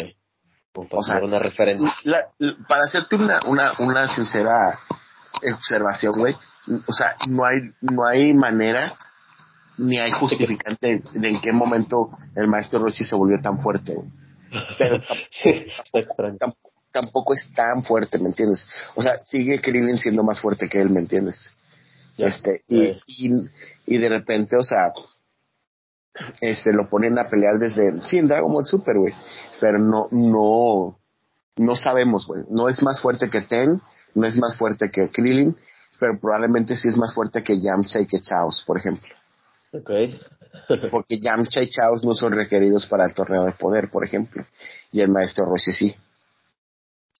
Como 0.72 0.88
O 0.92 1.02
sea, 1.02 1.22
una 1.24 1.38
referencia. 1.38 1.88
La- 2.04 2.28
la- 2.38 2.54
para 2.68 2.84
hacerte 2.84 3.16
una, 3.16 3.40
una, 3.46 3.72
una 3.78 4.14
sincera 4.14 4.78
observación, 5.54 6.12
güey, 6.16 6.34
o 6.86 6.92
sea, 6.92 7.16
no 7.28 7.44
hay, 7.44 7.58
no 7.80 8.06
hay 8.06 8.34
manera 8.34 8.96
ni 9.78 9.98
hay 9.98 10.10
justificante 10.12 11.02
de 11.12 11.28
en 11.28 11.40
qué 11.40 11.52
momento 11.52 12.10
el 12.34 12.48
maestro 12.48 12.80
Roshi 12.80 13.04
se 13.04 13.14
volvió 13.14 13.40
tan 13.42 13.60
fuerte, 13.60 13.94
güey. 13.94 14.08
Pero 14.78 15.00
tampoco, 15.00 15.26
sí, 15.30 15.50
está 15.50 15.98
extraño. 15.98 16.36
tampoco, 16.38 16.72
tampoco 16.92 17.34
es 17.34 17.50
tan 17.54 17.82
fuerte, 17.82 18.18
¿me 18.18 18.28
entiendes? 18.28 18.66
O 18.94 19.02
sea, 19.02 19.18
sigue 19.22 19.60
Krillin 19.60 19.98
siendo 19.98 20.22
más 20.22 20.40
fuerte 20.40 20.68
que 20.68 20.80
él, 20.80 20.90
¿me 20.90 21.00
entiendes? 21.00 21.54
Este, 22.16 22.62
y, 22.68 22.98
y 23.86 23.98
de 23.98 24.08
repente, 24.08 24.56
o 24.56 24.62
sea, 24.62 24.92
este, 26.40 26.72
lo 26.72 26.88
ponen 26.88 27.18
a 27.18 27.28
pelear 27.28 27.58
desde, 27.58 28.00
sí, 28.00 28.18
en 28.18 28.28
Dragon 28.28 28.50
Ball 28.50 28.64
Super, 28.64 28.96
güey, 28.98 29.14
pero 29.60 29.78
no, 29.78 30.06
no, 30.10 30.98
no 31.56 31.76
sabemos, 31.76 32.26
güey, 32.26 32.44
no 32.48 32.68
es 32.68 32.82
más 32.82 33.00
fuerte 33.00 33.28
que 33.28 33.42
Ten, 33.42 33.82
no 34.16 34.26
es 34.26 34.36
más 34.38 34.56
fuerte 34.56 34.90
que 34.90 35.08
Krillin, 35.10 35.56
pero 36.00 36.18
probablemente 36.18 36.74
sí 36.74 36.88
es 36.88 36.96
más 36.96 37.14
fuerte 37.14 37.42
que 37.42 37.60
Yamcha 37.60 38.00
y 38.00 38.06
que 38.06 38.20
Chaos, 38.20 38.64
por 38.66 38.78
ejemplo, 38.78 39.14
Ok. 39.72 39.90
porque 40.90 41.20
Yamcha 41.20 41.62
y 41.62 41.68
Chaos 41.68 42.02
no 42.02 42.14
son 42.14 42.32
requeridos 42.32 42.86
para 42.86 43.04
el 43.04 43.14
torneo 43.14 43.44
de 43.44 43.52
poder, 43.52 43.90
por 43.90 44.04
ejemplo, 44.04 44.44
y 44.90 45.00
el 45.00 45.10
maestro 45.10 45.44
Roshi 45.44 45.72
sí. 45.72 45.94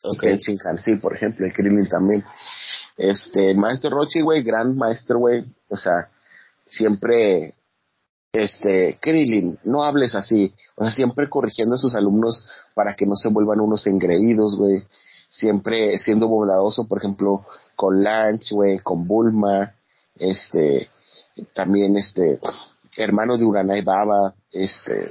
ok. 0.03 0.21
Ten 0.21 0.39
Shinhan, 0.39 0.79
sí, 0.79 0.97
por 0.97 1.15
ejemplo, 1.15 1.47
el 1.47 1.53
Krillin 1.53 1.87
también. 1.89 2.25
Este, 2.97 3.51
el 3.51 3.59
maestro 3.59 3.91
Rochi, 3.91 4.23
güey, 4.23 4.43
gran 4.43 4.75
maestro, 4.77 5.19
güey, 5.19 5.45
o 5.69 5.77
sea, 5.77 6.09
siempre, 6.65 7.55
este, 8.33 8.99
Krillin, 9.01 9.59
no 9.65 9.85
hables 9.85 10.15
así, 10.15 10.55
o 10.77 10.83
sea, 10.85 10.91
siempre 10.91 11.29
corrigiendo 11.29 11.75
a 11.75 11.79
sus 11.79 11.95
alumnos 11.95 12.47
para 12.75 12.95
que 12.95 13.05
no 13.05 13.17
se 13.17 13.29
vuelvan 13.29 13.61
unos 13.61 13.87
engreídos, 13.87 14.57
güey, 14.57 14.83
siempre 15.29 15.99
siendo 15.99 16.29
bondadoso, 16.29 16.87
por 16.89 16.99
ejemplo, 16.99 17.45
con 17.75 18.03
Lance, 18.03 18.55
güey, 18.55 18.79
con 18.79 19.07
Bulma, 19.07 19.75
este, 20.19 20.89
también, 21.53 21.97
este, 21.97 22.41
hermano 22.97 23.37
de 23.37 23.45
Uranai 23.45 23.83
Baba, 23.83 24.35
este, 24.51 25.11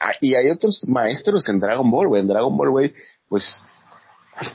ah, 0.00 0.12
y 0.20 0.34
hay 0.34 0.50
otros 0.50 0.82
maestros 0.88 1.48
en 1.48 1.60
Dragon 1.60 1.90
Ball, 1.90 2.08
güey, 2.08 2.22
en 2.22 2.28
Dragon 2.28 2.56
Ball, 2.56 2.70
güey, 2.70 2.94
pues, 3.28 3.62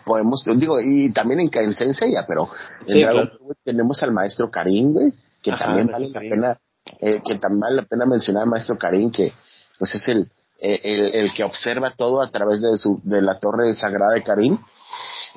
podemos, 0.05 0.43
digo, 0.57 0.79
y 0.81 1.11
también 1.13 1.39
en 1.39 1.49
en 1.53 1.73
Saint 1.73 1.93
Seiya, 1.93 2.25
pero 2.27 2.47
en 2.87 2.93
Sí, 2.93 3.01
Dragon. 3.03 3.27
Ball, 3.29 3.37
güey, 3.39 3.57
tenemos 3.63 4.01
al 4.03 4.11
maestro 4.11 4.49
Karim, 4.49 4.93
güey, 4.93 5.13
que 5.41 5.51
Ajá, 5.51 5.65
también 5.65 5.87
vale 5.87 6.07
la 6.07 6.13
Karim. 6.13 6.29
pena, 6.31 6.57
eh, 6.99 7.21
que 7.23 7.35
también 7.37 7.59
vale 7.61 7.75
la 7.77 7.83
pena 7.85 8.05
mencionar 8.05 8.43
al 8.43 8.49
maestro 8.49 8.77
Karim, 8.77 9.11
que 9.11 9.31
pues 9.77 9.95
es 9.95 10.07
el, 10.09 10.29
eh, 10.61 10.81
el, 10.83 11.15
el 11.15 11.33
que 11.33 11.43
observa 11.43 11.91
todo 11.95 12.21
a 12.21 12.29
través 12.29 12.61
de 12.61 12.75
su, 12.75 12.99
de 13.03 13.21
la 13.21 13.39
torre 13.39 13.73
sagrada 13.73 14.13
de 14.13 14.23
Karim. 14.23 14.57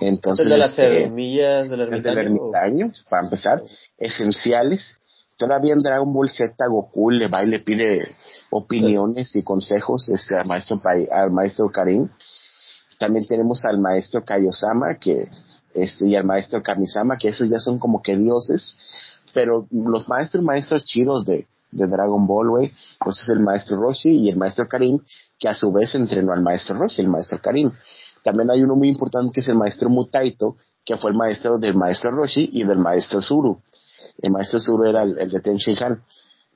Entonces, 0.01 0.47
¿Es 0.47 0.53
de 0.53 0.59
las 0.59 0.70
este, 0.70 1.05
semillas 1.05 1.70
del 1.70 1.81
el 1.82 2.03
del 2.03 2.19
ermitaño? 2.19 2.86
ermitaño, 2.86 2.93
para 3.09 3.24
empezar, 3.24 3.62
esenciales. 3.99 4.97
Todavía 5.36 5.74
en 5.74 5.81
Dragon 5.81 6.12
Ball 6.12 6.28
Z 6.28 6.55
Goku 6.69 7.11
le 7.11 7.28
va 7.28 7.44
y 7.44 7.49
le 7.49 7.61
pide 7.61 8.09
opiniones 8.51 9.35
y 9.36 9.43
consejos 9.43 10.09
este, 10.09 10.36
al 10.36 10.47
maestro, 10.47 10.81
al 11.11 11.31
maestro 11.31 11.70
Karim. 11.70 12.09
También 12.99 13.27
tenemos 13.27 13.65
al 13.65 13.81
maestro 13.81 14.24
Kaiosama 14.24 14.97
que, 15.01 15.28
este, 15.74 16.09
y 16.09 16.16
al 16.16 16.24
maestro 16.24 16.62
Kamisama, 16.62 17.16
que 17.16 17.28
esos 17.28 17.49
ya 17.49 17.59
son 17.59 17.78
como 17.78 18.03
que 18.03 18.16
dioses. 18.16 18.77
Pero 19.35 19.66
los 19.70 20.09
maestros, 20.09 20.44
maestros 20.44 20.85
chidos 20.85 21.24
de, 21.24 21.47
de 21.73 21.86
Dragon 21.89 22.27
Ball, 22.27 22.51
güey, 22.51 22.73
pues 23.01 23.19
es 23.23 23.28
el 23.31 23.40
maestro 23.40 23.78
Roshi 23.78 24.11
y 24.11 24.28
el 24.28 24.36
maestro 24.36 24.69
Karim, 24.69 25.01
que 25.39 25.49
a 25.49 25.55
su 25.55 25.73
vez 25.73 25.94
entrenó 25.97 26.32
al 26.32 26.43
maestro 26.43 26.77
Roshi, 26.77 27.03
el 27.03 27.09
maestro 27.09 27.40
Karim. 27.43 27.70
También 28.23 28.51
hay 28.51 28.62
uno 28.62 28.77
muy 28.77 28.89
importante 28.89 29.32
que 29.32 29.40
es 29.40 29.49
el 29.49 29.57
maestro 29.57 29.89
Mutaito, 29.89 30.57
que 30.85 30.97
fue 30.97 31.11
el 31.11 31.16
maestro 31.16 31.59
del 31.59 31.74
maestro 31.74 32.11
Roshi 32.12 32.49
y 32.53 32.65
del 32.65 32.78
maestro 32.78 33.20
Zuru. 33.20 33.61
El 34.19 34.31
maestro 34.31 34.61
Zuru 34.61 34.85
era 34.85 35.03
el, 35.03 35.19
el 35.19 35.28
de 35.28 35.40
Ten 35.40 35.57
Shinhan. 35.57 36.03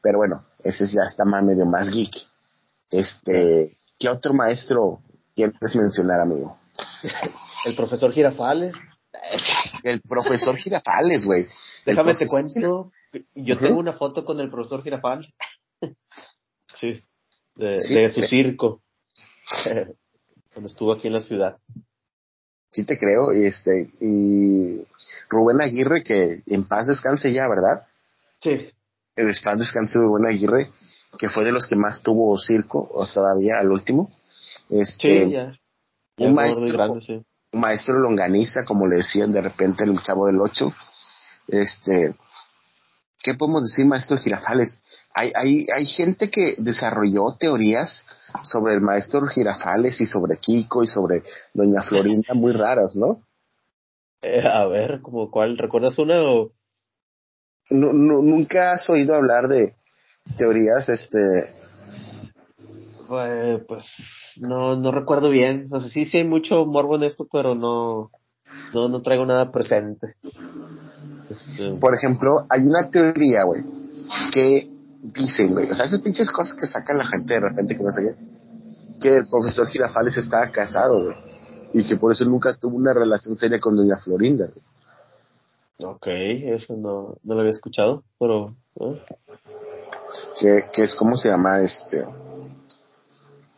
Pero 0.02 0.18
bueno, 0.18 0.44
ese 0.62 0.84
ya 0.86 1.02
está 1.08 1.24
más 1.24 1.42
medio 1.42 1.64
más 1.66 1.90
geek. 1.90 2.12
Este, 2.90 3.68
¿qué 3.98 4.08
otro 4.08 4.32
maestro 4.34 5.00
quieres 5.34 5.74
mencionar, 5.74 6.20
amigo? 6.20 6.56
El 7.64 7.74
profesor 7.74 8.12
Girafales. 8.12 8.74
El 9.82 10.00
profesor 10.02 10.56
Girafales, 10.56 11.24
güey. 11.26 11.46
Déjame 11.84 12.12
te 12.14 12.26
profesor- 12.26 12.52
cuento. 12.52 12.92
Yo 13.34 13.58
tengo 13.58 13.78
una 13.78 13.92
foto 13.94 14.24
con 14.24 14.40
el 14.40 14.50
profesor 14.50 14.82
Girafales. 14.82 15.28
sí. 16.76 17.00
De, 17.54 17.80
Sí, 17.80 17.94
de 17.94 18.08
su 18.10 18.22
circo. 18.22 18.82
Cuando 20.52 20.66
estuvo 20.68 20.92
aquí 20.92 21.06
en 21.08 21.12
la 21.14 21.20
ciudad. 21.20 21.56
Sí 22.70 22.84
te 22.84 22.98
creo, 22.98 23.32
y 23.32 23.46
este, 23.46 23.90
y 24.00 24.84
Rubén 25.30 25.62
Aguirre, 25.62 26.02
que 26.02 26.42
en 26.46 26.66
paz 26.66 26.86
descanse 26.86 27.32
ya, 27.32 27.48
¿verdad? 27.48 27.86
Sí. 28.40 28.70
En 29.16 29.26
paz 29.44 29.58
descanse 29.58 29.98
Rubén 29.98 30.26
Aguirre, 30.26 30.70
que 31.18 31.28
fue 31.28 31.44
de 31.44 31.52
los 31.52 31.66
que 31.66 31.76
más 31.76 32.02
tuvo 32.02 32.36
circo, 32.38 32.88
o 32.92 33.06
todavía 33.06 33.58
al 33.60 33.70
último. 33.70 34.10
Este, 34.68 35.24
Sí, 35.26 35.32
ya. 35.32 35.44
un 36.18 36.28
Ya 36.28 36.30
maestro- 36.32 36.72
grande, 36.76 37.00
sí. 37.02 37.22
un 37.52 37.60
maestro 37.60 37.98
longaniza, 37.98 38.64
como 38.66 38.86
le 38.86 38.96
decían 38.98 39.32
de 39.32 39.40
repente 39.42 39.84
el 39.84 39.98
chavo 40.02 40.26
del 40.26 40.40
8. 40.40 40.74
Este, 41.48 42.14
¿qué 43.22 43.34
podemos 43.34 43.62
decir, 43.62 43.86
maestro 43.86 44.18
Girafales? 44.18 44.82
Hay, 45.14 45.32
hay, 45.34 45.66
hay 45.74 45.86
gente 45.86 46.30
que 46.30 46.54
desarrolló 46.58 47.36
teorías 47.38 48.04
sobre 48.42 48.74
el 48.74 48.80
maestro 48.80 49.26
Girafales 49.26 50.00
y 50.00 50.06
sobre 50.06 50.36
Kiko 50.38 50.82
y 50.82 50.86
sobre 50.86 51.22
Doña 51.54 51.82
Florinda 51.82 52.34
muy 52.34 52.52
raras, 52.52 52.96
¿no? 52.96 53.22
Eh, 54.22 54.42
a 54.46 54.66
ver, 54.66 55.00
como 55.02 55.30
cuál, 55.30 55.58
¿recuerdas 55.58 55.98
una 55.98 56.22
o? 56.22 56.52
Nu- 57.70 57.92
nu- 57.92 58.22
¿Nunca 58.22 58.72
has 58.72 58.88
oído 58.90 59.14
hablar 59.14 59.48
de 59.48 59.74
teorías, 60.36 60.88
este, 60.88 61.52
Eh, 63.08 63.64
pues 63.68 63.86
no, 64.40 64.76
no 64.76 64.90
recuerdo 64.90 65.30
bien. 65.30 65.68
O 65.70 65.80
sea, 65.80 65.88
sí, 65.90 66.06
sí 66.06 66.18
hay 66.18 66.24
mucho 66.24 66.64
morbo 66.66 66.96
en 66.96 67.04
esto, 67.04 67.26
pero 67.30 67.54
no, 67.54 68.10
no, 68.72 68.88
no 68.88 69.02
traigo 69.02 69.24
nada 69.26 69.52
presente. 69.52 70.14
Por 71.80 71.94
ejemplo, 71.94 72.46
hay 72.48 72.62
una 72.66 72.90
teoría, 72.90 73.44
güey, 73.44 73.62
que 74.32 74.70
dicen, 75.02 75.52
güey, 75.52 75.70
o 75.70 75.74
sea, 75.74 75.86
esas 75.86 76.00
pinches 76.00 76.30
cosas 76.30 76.54
que 76.54 76.66
sacan 76.66 76.98
la 76.98 77.06
gente 77.06 77.34
de 77.34 77.40
repente 77.40 77.76
que 77.76 77.82
no 77.82 77.92
sé 77.92 78.02
qué, 78.02 79.00
que 79.00 79.14
el 79.16 79.28
profesor 79.28 79.68
Girafales 79.68 80.16
estaba 80.16 80.50
casado, 80.50 81.04
güey, 81.04 81.16
y 81.72 81.86
que 81.86 81.96
por 81.96 82.12
eso 82.12 82.24
nunca 82.24 82.54
tuvo 82.54 82.76
una 82.76 82.92
relación 82.92 83.36
seria 83.36 83.60
con 83.60 83.76
Doña 83.76 83.98
Florinda, 83.98 84.46
güey. 84.46 85.92
ok, 85.92 86.06
eso 86.56 86.74
no, 86.76 87.16
no 87.22 87.34
lo 87.34 87.40
había 87.40 87.52
escuchado, 87.52 88.02
pero 88.18 88.54
¿eh? 88.80 89.02
que, 90.40 90.64
que 90.72 90.82
es 90.82 90.94
como 90.94 91.16
se 91.16 91.28
llama 91.28 91.60
este 91.60 92.04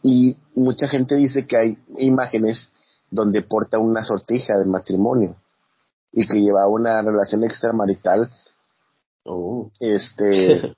y 0.02 0.36
mucha 0.54 0.88
gente 0.88 1.16
dice 1.16 1.46
que 1.46 1.56
hay 1.56 1.78
imágenes 1.98 2.70
donde 3.10 3.42
porta 3.42 3.78
una 3.78 4.04
sortija 4.04 4.56
de 4.56 4.64
matrimonio 4.64 5.36
y 6.20 6.26
que 6.26 6.40
lleva 6.40 6.66
una 6.68 7.00
relación 7.02 7.44
extramarital 7.44 8.28
Oh. 9.30 9.70
este 9.78 10.74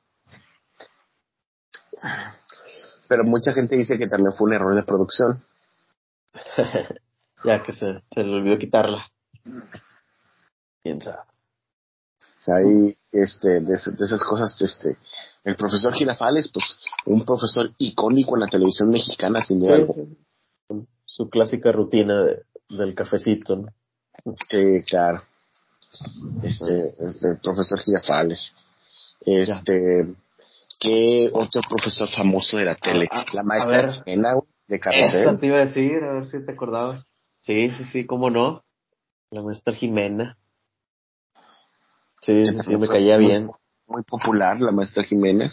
pero 3.08 3.24
mucha 3.24 3.52
gente 3.52 3.76
dice 3.76 3.96
que 3.96 4.06
también 4.08 4.32
fue 4.36 4.48
un 4.48 4.54
error 4.54 4.74
de 4.74 4.82
producción 4.82 5.44
ya 7.44 7.62
que 7.62 7.72
se, 7.72 8.02
se 8.12 8.22
le 8.22 8.36
olvidó 8.36 8.58
quitarla. 8.58 9.06
Quién 10.82 11.00
sabe. 11.02 11.18
O 11.18 12.42
sea, 12.42 12.56
hay 12.56 12.96
este 13.12 13.60
de, 13.60 13.74
esas- 13.74 13.96
de 13.98 14.04
esas 14.04 14.22
cosas 14.24 14.60
este 14.60 14.96
el 15.44 15.56
profesor 15.56 15.92
Girafales 15.94 16.50
pues 16.52 16.78
un 17.06 17.24
profesor 17.24 17.70
icónico 17.78 18.34
en 18.36 18.40
la 18.40 18.46
televisión 18.48 18.90
mexicana 18.90 19.40
sin 19.40 19.60
duda 19.60 19.86
sí. 19.86 20.86
su 21.06 21.28
clásica 21.30 21.72
rutina 21.72 22.22
de, 22.24 22.44
del 22.68 22.94
cafecito, 22.94 23.56
¿no? 23.56 23.68
Sí, 24.46 24.82
claro. 24.88 25.22
Este, 26.42 26.94
este 27.06 27.34
profesor 27.42 27.80
Girafales. 27.80 28.54
Este, 29.20 30.06
¿qué 30.78 31.30
otro 31.32 31.60
profesor 31.68 32.08
famoso 32.08 32.56
de 32.56 32.64
la 32.64 32.74
tele? 32.74 33.06
Ah, 33.10 33.24
la 33.32 33.42
maestra 33.42 33.92
Jimena, 34.04 34.34
de 34.66 34.80
Carrusel. 34.80 35.20
Esta 35.20 35.38
te 35.38 35.46
iba 35.46 35.58
a 35.58 35.66
decir, 35.66 36.02
a 36.02 36.12
ver 36.14 36.26
si 36.26 36.44
te 36.44 36.52
acordabas. 36.52 37.04
Sí, 37.40 37.68
sí, 37.70 37.84
sí, 37.84 38.06
cómo 38.06 38.30
no. 38.30 38.62
La 39.30 39.42
maestra 39.42 39.74
Jimena. 39.74 40.38
Sí, 42.22 42.46
sí, 42.46 42.58
sí, 42.66 42.76
me 42.76 42.88
caía 42.88 43.16
muy, 43.16 43.26
bien. 43.26 43.50
Muy 43.86 44.02
popular, 44.02 44.60
la 44.60 44.72
maestra 44.72 45.04
Jimena. 45.04 45.52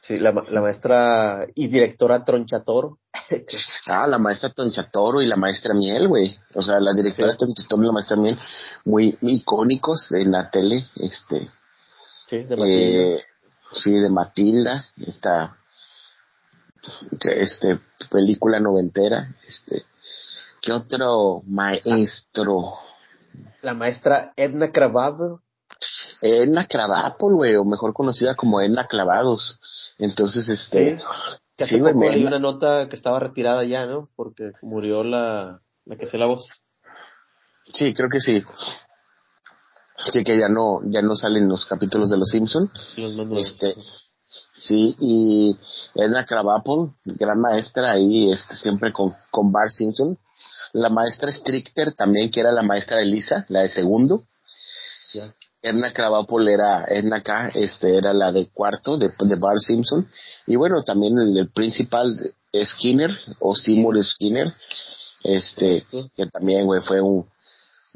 Sí, 0.00 0.18
la, 0.18 0.32
la 0.32 0.60
maestra 0.60 1.46
y 1.54 1.68
directora 1.68 2.24
Tronchatoro. 2.24 2.98
ah, 3.86 4.06
la 4.06 4.18
maestra 4.18 4.50
Tronchatoro 4.50 5.22
y 5.22 5.26
la 5.26 5.36
maestra 5.36 5.74
Miel, 5.74 6.08
güey. 6.08 6.38
O 6.54 6.62
sea, 6.62 6.80
la 6.80 6.92
directora 6.92 7.32
Sí. 7.32 7.38
Tronchatoro 7.38 7.82
y 7.82 7.86
la 7.86 7.92
maestra 7.92 8.16
Miel, 8.16 8.38
muy 8.84 9.18
icónicos 9.20 10.10
en 10.12 10.32
la 10.32 10.50
tele, 10.50 10.86
este. 10.96 11.48
Sí, 12.28 12.38
de 12.44 12.56
Matilda. 12.56 12.66
Eh, 12.66 13.22
sí, 13.72 13.92
de 13.92 14.10
Matilda, 14.10 14.86
esta 15.06 15.56
este 17.22 17.80
película 18.10 18.60
noventera, 18.60 19.34
este 19.48 19.84
¿qué 20.60 20.72
otro 20.72 21.42
maestro? 21.46 22.74
La 23.62 23.74
maestra 23.74 24.32
Edna 24.36 24.70
Krabappel. 24.70 25.38
Edna 26.20 26.66
Cravapol, 26.66 27.34
güey, 27.34 27.56
o 27.56 27.64
mejor 27.64 27.92
conocida 27.92 28.34
como 28.34 28.60
Edna 28.60 28.86
Clavados. 28.86 29.60
Entonces, 29.98 30.48
este, 30.48 30.98
Sí. 30.98 31.04
Que 31.56 31.64
hace 31.64 31.76
sí, 31.76 31.80
poco 31.80 32.00
leí 32.00 32.24
una 32.24 32.38
nota 32.38 32.88
que 32.88 32.96
estaba 32.96 33.20
retirada 33.20 33.64
ya, 33.64 33.86
¿no? 33.86 34.10
Porque 34.16 34.52
murió 34.62 35.04
la, 35.04 35.58
la 35.84 35.96
que 35.96 36.06
hacía 36.06 36.20
la 36.20 36.26
voz. 36.26 36.46
sí, 37.64 37.94
creo 37.94 38.08
que 38.08 38.20
sí. 38.20 38.42
Sí, 40.12 40.24
que 40.24 40.38
ya 40.38 40.48
no, 40.48 40.80
ya 40.90 41.02
no 41.02 41.14
salen 41.16 41.48
los 41.48 41.64
capítulos 41.66 42.10
de 42.10 42.18
Los 42.18 42.28
Simpson. 42.28 42.70
Los. 42.96 43.38
Este, 43.38 43.74
sí, 44.52 44.96
y 45.00 45.56
Edna 45.94 46.26
Krabappel, 46.26 46.92
gran 47.04 47.40
maestra 47.40 47.92
ahí, 47.92 48.30
este, 48.30 48.54
siempre 48.54 48.92
con, 48.92 49.14
con 49.30 49.52
Bart 49.52 49.70
Simpson. 49.70 50.18
La 50.72 50.90
maestra 50.90 51.30
Stricter 51.30 51.92
también, 51.94 52.30
que 52.30 52.40
era 52.40 52.50
la 52.50 52.62
maestra 52.62 52.98
de 52.98 53.06
Lisa, 53.06 53.46
la 53.48 53.60
de 53.60 53.68
segundo. 53.68 54.24
Edna 55.64 55.92
Krabappel 55.92 56.48
era, 56.48 56.84
Edna 56.88 57.22
K, 57.22 57.50
este, 57.54 57.96
era 57.96 58.12
la 58.12 58.30
de 58.32 58.48
cuarto, 58.52 58.96
de, 58.98 59.10
de 59.18 59.36
Bart 59.36 59.58
Simpson. 59.60 60.08
Y 60.46 60.56
bueno, 60.56 60.82
también 60.84 61.16
el, 61.18 61.36
el 61.38 61.48
principal 61.50 62.12
Skinner, 62.64 63.10
o 63.40 63.54
Seymour 63.54 64.02
Skinner, 64.04 64.52
este, 65.22 65.84
Sí. 65.90 66.10
que 66.16 66.26
también, 66.26 66.66
güey, 66.66 66.80
fue 66.82 67.00
un, 67.00 67.26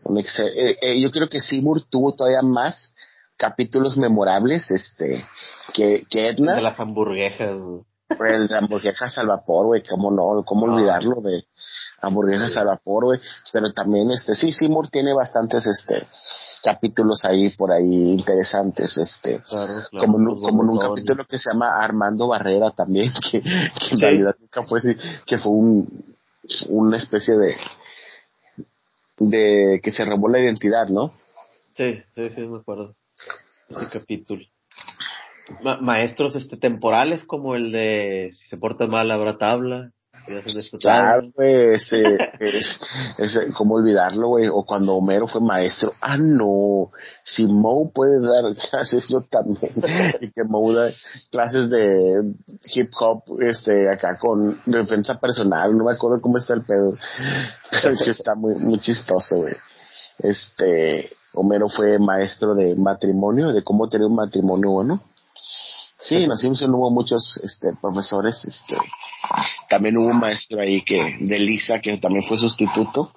un 0.05 0.17
excel- 0.17 0.53
eh, 0.57 0.79
eh, 0.81 1.01
yo 1.01 1.11
creo 1.11 1.29
que 1.29 1.41
Seymour 1.41 1.83
tuvo 1.91 2.13
todavía 2.15 2.43
más 2.43 2.95
capítulos 3.37 3.97
memorables, 3.97 4.71
este, 4.71 5.25
que, 5.75 6.05
que 6.11 6.29
Edna. 6.31 6.55
De 6.55 6.63
las 6.63 6.81
hamburguesas. 6.81 7.59
güey. 7.61 7.83
El 8.35 8.49
de 8.49 8.57
hamburguesas 8.57 9.19
al 9.19 9.27
vapor, 9.27 9.67
güey, 9.67 9.83
cómo 9.83 10.11
no, 10.11 10.43
cómo 10.47 10.65
olvidarlo 10.65 11.21
de 11.21 11.45
hamburguesas 12.01 12.53
Sí. 12.53 12.59
al 12.59 12.67
vapor, 12.69 13.05
güey. 13.05 13.21
Pero 13.53 13.71
también, 13.75 14.11
este, 14.11 14.35
sí, 14.35 14.51
Seymour 14.53 14.89
tiene 14.89 15.13
bastantes, 15.13 15.67
este, 15.67 16.07
capítulos 16.63 17.25
ahí 17.25 17.51
por 17.51 17.73
ahí 17.73 18.13
interesantes, 18.13 18.97
este, 18.99 19.41
Claro, 19.49 19.85
claro. 19.91 20.07
como, 20.07 20.19
en 20.19 20.23
un- 20.29 20.35
Los 20.35 20.41
como 20.43 20.63
en 20.65 20.71
un 20.71 20.79
capítulo 20.79 21.25
que 21.27 21.39
se 21.39 21.51
llama 21.53 21.71
Armando 21.83 22.29
Barrera 22.29 22.71
también, 22.73 23.13
que, 23.33 23.41
que 23.41 23.95
en 23.95 24.01
realidad 24.01 24.37
nunca 24.41 24.63
fue 24.65 24.81
así, 24.81 24.95
que 25.27 25.39
fue 25.39 25.53
un, 25.53 26.15
una 26.69 26.97
especie 26.97 27.37
de, 27.37 27.55
de 29.19 29.81
que 29.83 29.91
se 29.91 30.05
robó 30.05 30.29
la 30.29 30.41
identidad, 30.41 30.89
¿no? 30.89 31.13
Sí, 31.75 32.01
sí, 32.15 32.31
sí, 32.31 32.41
me 32.47 32.59
acuerdo. 32.59 32.95
Ese 33.69 33.99
capítulo. 33.99 34.45
Ma- 35.63 35.81
maestros 35.81 36.37
este 36.37 36.57
temporales 36.57 37.25
como 37.25 37.55
el 37.55 37.73
de 37.73 38.31
si 38.33 38.49
se 38.49 38.57
porta 38.57 38.87
mal 38.87 39.11
habrá 39.11 39.39
tabla. 39.39 39.93
Ya 40.79 41.21
güey, 41.35 41.75
este, 41.75 42.17
es, 42.41 42.81
es, 43.19 43.41
¿cómo 43.57 43.75
olvidarlo, 43.77 44.29
güey? 44.29 44.49
O 44.49 44.65
cuando 44.65 44.95
Homero 44.95 45.27
fue 45.27 45.41
maestro, 45.41 45.95
ah, 46.01 46.17
no, 46.17 46.91
si 47.23 47.47
Moe 47.47 47.91
puede 47.93 48.21
dar 48.21 48.55
clases, 48.71 49.09
yo 49.09 49.21
también, 49.31 49.73
y 50.21 50.31
que 50.31 50.45
Moe 50.45 50.75
da 50.75 50.91
clases 51.31 51.71
de 51.71 52.35
hip 52.75 52.91
hop, 52.99 53.23
este, 53.41 53.91
acá 53.91 54.19
con 54.19 54.59
defensa 54.67 55.19
personal, 55.19 55.77
no 55.77 55.85
me 55.85 55.93
acuerdo 55.93 56.21
cómo 56.21 56.39
está 56.39 56.55
el 56.55 56.63
pedo, 56.63 56.97
pero 57.71 57.97
sí 57.97 58.11
está 58.11 58.35
muy, 58.35 58.55
muy 58.55 58.79
chistoso, 58.79 59.37
güey. 59.39 59.55
Este, 60.19 61.09
Homero 61.35 61.69
fue 61.69 61.99
maestro 61.99 62.55
de 62.55 62.75
matrimonio, 62.77 63.53
de 63.53 63.63
cómo 63.63 63.89
tener 63.89 64.07
un 64.07 64.17
matrimonio 64.17 64.71
bueno. 64.71 65.01
Sí, 66.01 66.17
en 66.17 66.29
los 66.29 66.41
Simpson 66.41 66.75
hubo 66.75 66.91
muchos, 66.91 67.39
este, 67.43 67.73
profesores, 67.81 68.45
este, 68.45 68.77
también 69.69 69.97
hubo 69.97 70.07
un 70.09 70.19
maestro 70.21 70.61
ahí 70.61 70.83
que 70.83 71.17
de 71.21 71.39
Lisa 71.39 71.81
que 71.81 71.97
también 71.99 72.25
fue 72.27 72.39
sustituto 72.39 73.13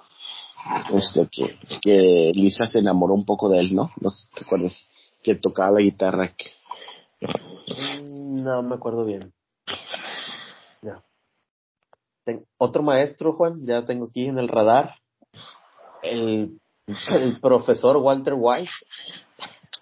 este 0.94 1.28
que, 1.32 1.58
que 1.82 2.32
Lisa 2.36 2.66
se 2.66 2.80
enamoró 2.80 3.14
un 3.14 3.26
poco 3.26 3.50
de 3.50 3.60
él 3.60 3.74
no 3.76 3.90
no 4.02 4.10
sé, 4.12 4.28
te 4.36 4.44
acuerdas 4.44 4.88
que 5.24 5.36
tocaba 5.36 5.72
la 5.72 5.82
guitarra 5.82 6.34
que- 6.36 6.52
No 8.06 8.64
me 8.64 8.76
acuerdo 8.76 9.06
bien. 9.06 9.32
Ya. 10.82 11.04
Ten- 12.26 12.46
otro 12.58 12.82
maestro, 12.82 13.34
Juan, 13.34 13.66
ya 13.68 13.86
tengo 13.86 14.06
aquí 14.06 14.26
en 14.26 14.40
el 14.40 14.48
radar. 14.48 14.96
El, 16.02 16.58
el 16.88 17.40
profesor 17.40 17.98
Walter 17.98 18.34
White. 18.36 18.72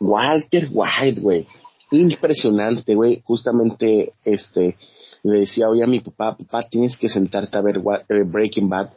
Walter 0.01 0.67
White 0.71 1.21
güey 1.21 1.47
impresionante 1.91 2.93
güey 2.95 3.21
justamente 3.25 4.13
este 4.23 4.77
le 5.23 5.39
decía 5.41 5.69
hoy 5.69 5.81
a 5.81 5.87
mi 5.87 5.99
papá 5.99 6.37
papá 6.37 6.63
tienes 6.69 6.97
que 6.97 7.09
sentarte 7.09 7.57
a 7.57 7.61
ver 7.61 7.81
eh, 8.09 8.23
Breaking 8.23 8.69
Bad 8.69 8.89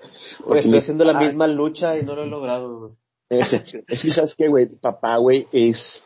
Porque 0.45 0.61
estoy 0.61 0.79
haciendo 0.79 1.05
la 1.05 1.15
papá- 1.15 1.27
misma 1.27 1.47
lucha 1.47 1.99
y 1.99 2.05
no 2.05 2.15
lo 2.15 2.25
he 2.25 2.27
logrado. 2.27 2.93
Es, 3.29 3.53
es 3.53 4.03
que, 4.03 4.11
¿sabes 4.11 4.35
qué, 4.37 4.49
güey? 4.49 4.67
Papá, 4.67 5.17
güey, 5.17 5.47
es 5.53 6.03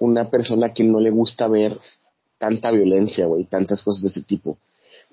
una 0.00 0.30
persona 0.30 0.72
que 0.72 0.82
no 0.84 1.00
le 1.00 1.10
gusta 1.10 1.46
ver 1.46 1.78
tanta 2.38 2.70
violencia, 2.70 3.26
güey, 3.26 3.44
tantas 3.44 3.82
cosas 3.84 4.02
de 4.02 4.08
ese 4.08 4.22
tipo. 4.22 4.56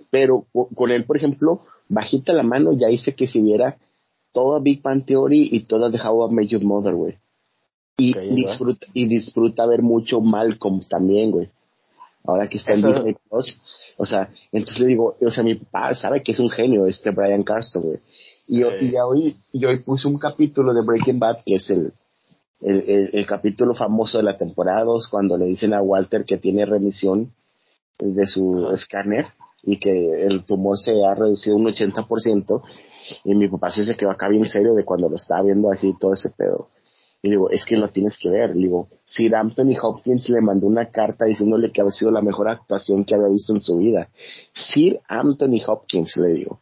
Pero 0.10 0.46
co- 0.54 0.70
con 0.74 0.90
él, 0.92 1.04
por 1.06 1.18
ejemplo, 1.18 1.62
bajita 1.90 2.32
la 2.34 2.44
mano, 2.44 2.72
ya 2.74 2.90
hice 2.90 3.14
que 3.14 3.28
si 3.28 3.42
viera 3.42 3.78
toda 4.32 4.60
Big 4.62 4.82
Bang 4.82 5.04
Theory 5.06 5.50
y 5.52 5.62
toda 5.66 5.92
The 5.92 6.00
How 6.02 6.30
I 6.32 6.34
Met 6.34 6.48
Your 6.48 6.64
Mother, 6.64 6.94
güey. 6.96 7.18
Y 7.98 8.14
disfruta, 8.34 8.88
y 8.94 9.08
disfruta 9.08 9.66
ver 9.66 9.82
mucho 9.82 10.22
Malcolm 10.22 10.80
también, 10.88 11.32
güey. 11.32 11.50
Ahora 12.24 12.48
que 12.48 12.58
está 12.58 12.74
en 12.74 12.80
Eso- 12.80 12.88
Disney 13.04 13.16
Plus. 13.30 13.62
O 14.02 14.06
sea, 14.06 14.30
entonces 14.54 14.80
le 14.80 14.88
digo, 14.88 15.18
o 15.22 15.30
sea, 15.30 15.44
mi 15.44 15.56
papá 15.56 15.94
sabe 15.94 16.24
que 16.24 16.32
es 16.32 16.40
un 16.40 16.50
genio 16.50 16.86
este 16.86 17.12
Brian 17.12 17.44
Carston, 17.44 17.84
güey. 17.84 17.98
Y, 18.48 18.62
yo- 18.62 18.72
Sí. 18.80 18.86
y 18.92 18.96
hoy, 18.98 19.36
y 19.52 19.66
hoy 19.66 19.80
puse 19.84 20.08
un 20.08 20.18
capítulo 20.18 20.74
de 20.74 20.82
Breaking 20.86 21.20
Bad, 21.20 21.40
que 21.46 21.56
es 21.56 21.70
el, 21.70 21.92
el, 22.62 22.80
el- 22.88 23.10
el 23.14 23.26
capítulo 23.28 23.76
famoso 23.76 24.18
de 24.18 24.24
la 24.24 24.38
temporada 24.38 24.86
2, 24.86 25.10
cuando 25.10 25.38
le 25.38 25.46
dicen 25.46 25.74
a 25.74 25.82
Walter 25.82 26.24
que 26.24 26.38
tiene 26.38 26.66
remisión 26.66 27.34
de 28.00 28.26
su 28.26 28.70
escáner 28.74 29.26
y 29.64 29.78
que 29.80 29.92
el 30.26 30.46
tumor 30.46 30.78
se 30.80 30.92
ha 31.06 31.14
reducido 31.14 31.58
un 31.58 31.66
80%. 31.68 32.62
Y 33.26 33.36
mi 33.36 33.50
papá 33.50 33.70
sí 33.72 33.84
se 33.84 33.98
quedó 33.98 34.12
acá 34.12 34.30
bien 34.30 34.46
serio 34.46 34.74
de 34.76 34.86
cuando 34.86 35.10
lo 35.10 35.18
estaba 35.18 35.42
viendo 35.44 35.72
así 35.72 35.94
todo 36.00 36.14
ese 36.14 36.30
pedo. 36.30 36.70
Y 37.22 37.30
digo, 37.30 37.50
es 37.50 37.66
que 37.66 37.76
lo 37.76 37.90
tienes 37.90 38.18
que 38.18 38.30
ver. 38.30 38.56
Le 38.56 38.68
digo, 38.68 38.88
Sir 39.06 39.36
Anthony 39.36 39.76
Hopkins 39.82 40.30
le 40.30 40.42
mandó 40.42 40.68
una 40.68 40.86
carta 40.90 41.26
diciéndole 41.26 41.72
que 41.72 41.82
había 41.82 41.92
sido 41.92 42.12
la 42.12 42.22
mejor 42.22 42.48
actuación 42.48 43.04
que 43.04 43.16
había 43.16 43.28
visto 43.28 43.54
en 43.54 43.62
su 43.62 43.78
vida. 43.78 44.10
Sir 44.54 45.02
Anthony 45.08 45.62
Hopkins, 45.68 46.16
le 46.18 46.30
digo. 46.30 46.62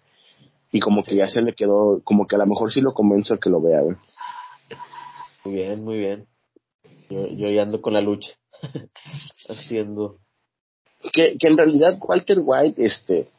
Y 0.71 0.79
como 0.79 1.03
que 1.03 1.15
ya 1.15 1.27
se 1.27 1.41
le 1.41 1.53
quedó, 1.53 2.01
como 2.03 2.25
que 2.25 2.35
a 2.35 2.39
lo 2.39 2.47
mejor 2.47 2.71
sí 2.71 2.81
lo 2.81 2.93
convenzo 2.93 3.35
a 3.35 3.39
que 3.39 3.49
lo 3.49 3.61
vea, 3.61 3.81
güey. 3.81 3.95
Muy 5.45 5.53
bien, 5.53 5.83
muy 5.83 5.97
bien. 5.97 6.27
Yo, 7.09 7.27
yo 7.27 7.49
ya 7.49 7.61
ando 7.61 7.81
con 7.81 7.93
la 7.93 8.01
lucha. 8.01 8.31
Haciendo. 9.49 10.17
que, 11.13 11.37
que 11.37 11.47
en 11.47 11.57
realidad 11.57 11.99
Walter 12.01 12.39
White, 12.43 12.83
este, 12.83 13.29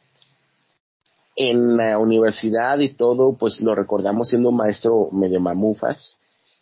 en 1.35 1.77
la 1.77 1.97
universidad 1.99 2.79
y 2.79 2.89
todo, 2.89 3.37
pues 3.37 3.61
lo 3.61 3.75
recordamos 3.75 4.29
siendo 4.29 4.49
un 4.49 4.57
maestro 4.57 5.09
medio 5.11 5.39
mamufas, 5.39 6.17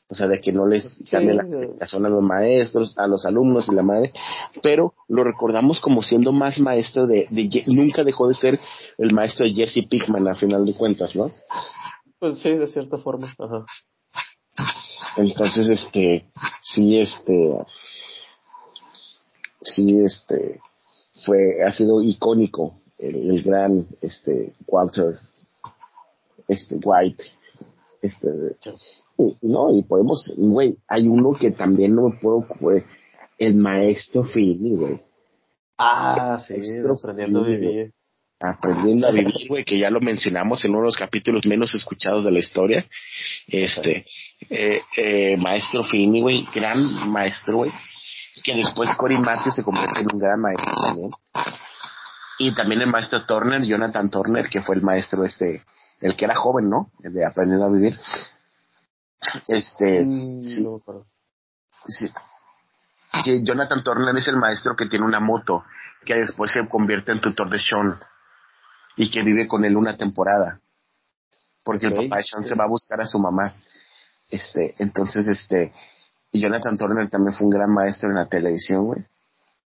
o 0.09 0.15
sea, 0.15 0.27
de 0.27 0.39
que 0.39 0.51
no 0.53 0.65
les 0.65 0.83
Sí, 0.83 1.03
cambia 1.11 1.33
la 1.33 1.43
explicación 1.43 2.05
a 2.05 2.09
los 2.09 2.23
maestros, 2.23 2.97
a 2.97 3.07
los 3.07 3.25
alumnos 3.25 3.67
y 3.69 3.75
la 3.75 3.83
madre, 3.83 4.13
pero 4.61 4.93
lo 5.07 5.23
recordamos 5.23 5.81
como 5.81 6.01
siendo 6.01 6.31
más 6.31 6.59
maestro 6.59 7.07
de, 7.07 7.27
nunca 7.67 8.03
dejó 8.03 8.27
de 8.27 8.35
ser 8.35 8.59
el 8.97 9.13
maestro 9.13 9.45
de 9.45 9.53
Jesse 9.53 9.85
Pickman 9.89 10.27
a 10.27 10.35
final 10.35 10.65
de 10.65 10.73
cuentas, 10.73 11.15
¿no? 11.15 11.31
Pues 12.19 12.39
sí, 12.39 12.49
de 12.53 12.67
cierta 12.67 12.97
forma. 12.97 13.27
Ajá. 13.37 13.65
Entonces, 15.17 15.67
este, 15.67 16.29
sí, 16.61 16.97
este, 16.99 17.57
sí, 19.63 19.99
este, 19.99 20.61
fue, 21.25 21.63
ha 21.65 21.71
sido 21.71 22.01
icónico 22.01 22.79
el, 22.97 23.29
el 23.31 23.43
gran, 23.43 23.87
este, 24.01 24.53
Walter. 24.67 25.19
este 26.47 26.75
White, 26.83 27.23
este, 28.01 28.29
no, 29.41 29.75
y 29.75 29.83
podemos, 29.83 30.33
güey, 30.37 30.77
hay 30.87 31.07
uno 31.07 31.33
que 31.33 31.51
también 31.51 31.95
no 31.95 32.09
me 32.09 32.17
puedo, 32.17 32.45
güey, 32.59 32.83
el 33.37 33.55
maestro 33.55 34.23
Fini, 34.23 34.75
güey. 34.75 34.99
Ah, 35.77 36.39
sí, 36.45 36.55
aprendiendo 36.55 37.43
a 37.43 37.47
vivir. 37.47 37.93
Aprendiendo 38.39 39.07
a 39.07 39.11
vivir, 39.11 39.47
güey, 39.47 39.63
que 39.63 39.77
ya 39.79 39.89
lo 39.89 39.99
mencionamos 39.99 40.63
en 40.65 40.71
uno 40.71 40.81
de 40.81 40.87
los 40.87 40.97
capítulos 40.97 41.45
menos 41.45 41.73
escuchados 41.73 42.23
de 42.23 42.31
la 42.31 42.39
historia. 42.39 42.85
Este, 43.47 44.05
eh, 44.49 44.81
eh, 44.95 45.37
maestro 45.37 45.83
Fini, 45.83 46.21
güey, 46.21 46.45
gran 46.53 47.09
maestro, 47.11 47.57
güey, 47.57 47.71
que 48.43 48.55
después 48.55 48.93
Cory 48.95 49.17
Matthews 49.17 49.55
se 49.55 49.63
convierte 49.63 50.01
en 50.01 50.07
un 50.13 50.19
gran 50.19 50.39
maestro 50.39 50.71
también. 50.83 51.11
Y 52.39 52.53
también 52.53 52.81
el 52.81 52.87
maestro 52.87 53.25
Turner, 53.25 53.63
Jonathan 53.63 54.11
Turner, 54.11 54.47
que 54.47 54.61
fue 54.61 54.75
el 54.75 54.83
maestro 54.83 55.23
este, 55.23 55.63
el 56.01 56.15
que 56.15 56.25
era 56.25 56.35
joven, 56.35 56.69
¿no? 56.69 56.91
El 57.03 57.13
de 57.13 57.25
aprendiendo 57.25 57.65
a 57.65 57.71
vivir. 57.71 57.97
Este, 59.47 60.03
mm, 60.05 60.41
sí, 60.41 62.11
Que 63.23 63.43
Jonathan 63.43 63.83
Turner 63.83 64.15
es 64.15 64.27
el 64.27 64.37
maestro 64.37 64.75
que 64.75 64.87
tiene 64.87 65.05
una 65.05 65.19
moto, 65.19 65.63
que 66.05 66.15
después 66.15 66.51
se 66.51 66.67
convierte 66.67 67.11
en 67.11 67.21
tutor 67.21 67.49
de 67.49 67.59
Sean 67.59 67.99
y 68.95 69.11
que 69.11 69.23
vive 69.23 69.47
con 69.47 69.65
él 69.65 69.75
una 69.75 69.97
temporada. 69.97 70.61
Porque 71.63 71.87
el 71.87 71.93
papá 71.93 72.17
de 72.17 72.23
Sean 72.23 72.43
se 72.43 72.55
va 72.55 72.63
a 72.63 72.69
buscar 72.69 73.01
a 73.01 73.05
su 73.05 73.19
mamá. 73.19 73.53
Este, 74.29 74.75
entonces, 74.79 75.27
este, 75.27 75.73
Jonathan 76.31 76.77
Turner 76.77 77.09
también 77.09 77.35
fue 77.35 77.45
un 77.45 77.51
gran 77.51 77.73
maestro 77.73 78.09
en 78.09 78.15
la 78.15 78.27
televisión, 78.27 78.85
güey. 78.85 79.05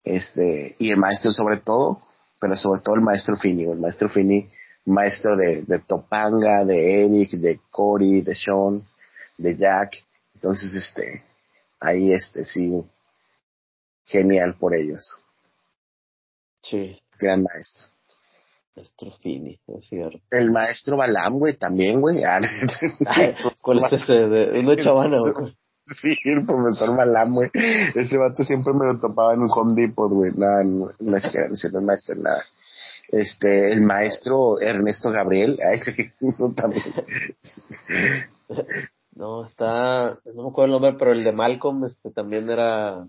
Este, 0.03 0.75
y 0.79 0.89
el 0.89 0.97
maestro 0.97 1.31
sobre 1.31 1.57
todo, 1.57 2.01
pero 2.39 2.55
sobre 2.55 2.81
todo 2.81 2.95
el 2.95 3.01
maestro 3.01 3.37
Finney, 3.37 3.65
el 3.65 3.79
maestro 3.79 4.09
Finney, 4.09 4.49
maestro 4.85 5.35
de, 5.35 5.63
de 5.63 5.79
Topanga, 5.79 6.65
de 6.65 7.05
Eric, 7.05 7.31
de 7.33 7.59
Cory, 7.69 8.21
de 8.21 8.33
Sean, 8.33 8.83
de 9.41 9.57
Jack. 9.57 9.97
Entonces, 10.35 10.73
este, 10.73 11.23
ahí 11.79 12.11
este 12.13 12.43
sí, 12.43 12.83
genial 14.05 14.55
por 14.59 14.75
ellos. 14.75 15.21
Sí. 16.61 16.99
Gran 17.19 17.43
maestro. 17.43 17.87
Maestro 18.75 19.11
Fini, 19.21 19.59
es 19.67 19.85
cierto. 19.87 20.19
El 20.31 20.51
maestro 20.51 20.97
Balam, 20.97 21.39
güey, 21.39 21.55
también, 21.57 22.01
güey. 22.01 22.23
Ah, 22.23 22.39
¿Cuál 23.61 23.85
es 23.85 23.93
ese? 23.93 24.13
¿De 24.13 24.59
una 24.59 24.75
chavana, 24.77 25.17
Sí, 25.85 26.15
el 26.23 26.45
profesor 26.45 26.95
Balam, 26.95 27.33
güey. 27.33 27.49
Ese 27.53 28.17
vato 28.17 28.43
siempre 28.43 28.73
me 28.73 28.85
lo 28.85 28.99
topaba 28.99 29.33
en 29.33 29.41
un 29.41 29.49
Home 29.51 29.73
Depot, 29.75 30.09
güey. 30.11 30.31
Nada, 30.35 30.63
no, 30.63 30.91
no 30.99 31.17
es 31.17 31.29
que 31.29 31.69
no 31.71 31.81
maestro, 31.81 32.15
nada. 32.15 32.43
Este, 33.09 33.73
el 33.73 33.81
maestro 33.81 34.61
Ernesto 34.61 35.11
Gabriel, 35.11 35.59
a 35.61 35.73
ese 35.73 36.13
también. 36.55 36.83
No, 39.13 39.43
está, 39.43 40.17
no 40.33 40.40
me 40.40 40.40
acuerdo 40.51 40.65
el 40.65 40.81
nombre, 40.81 40.99
pero 40.99 41.11
el 41.11 41.23
de 41.23 41.31
Malcolm, 41.31 41.85
este, 41.85 42.11
también 42.11 42.49
era, 42.49 43.05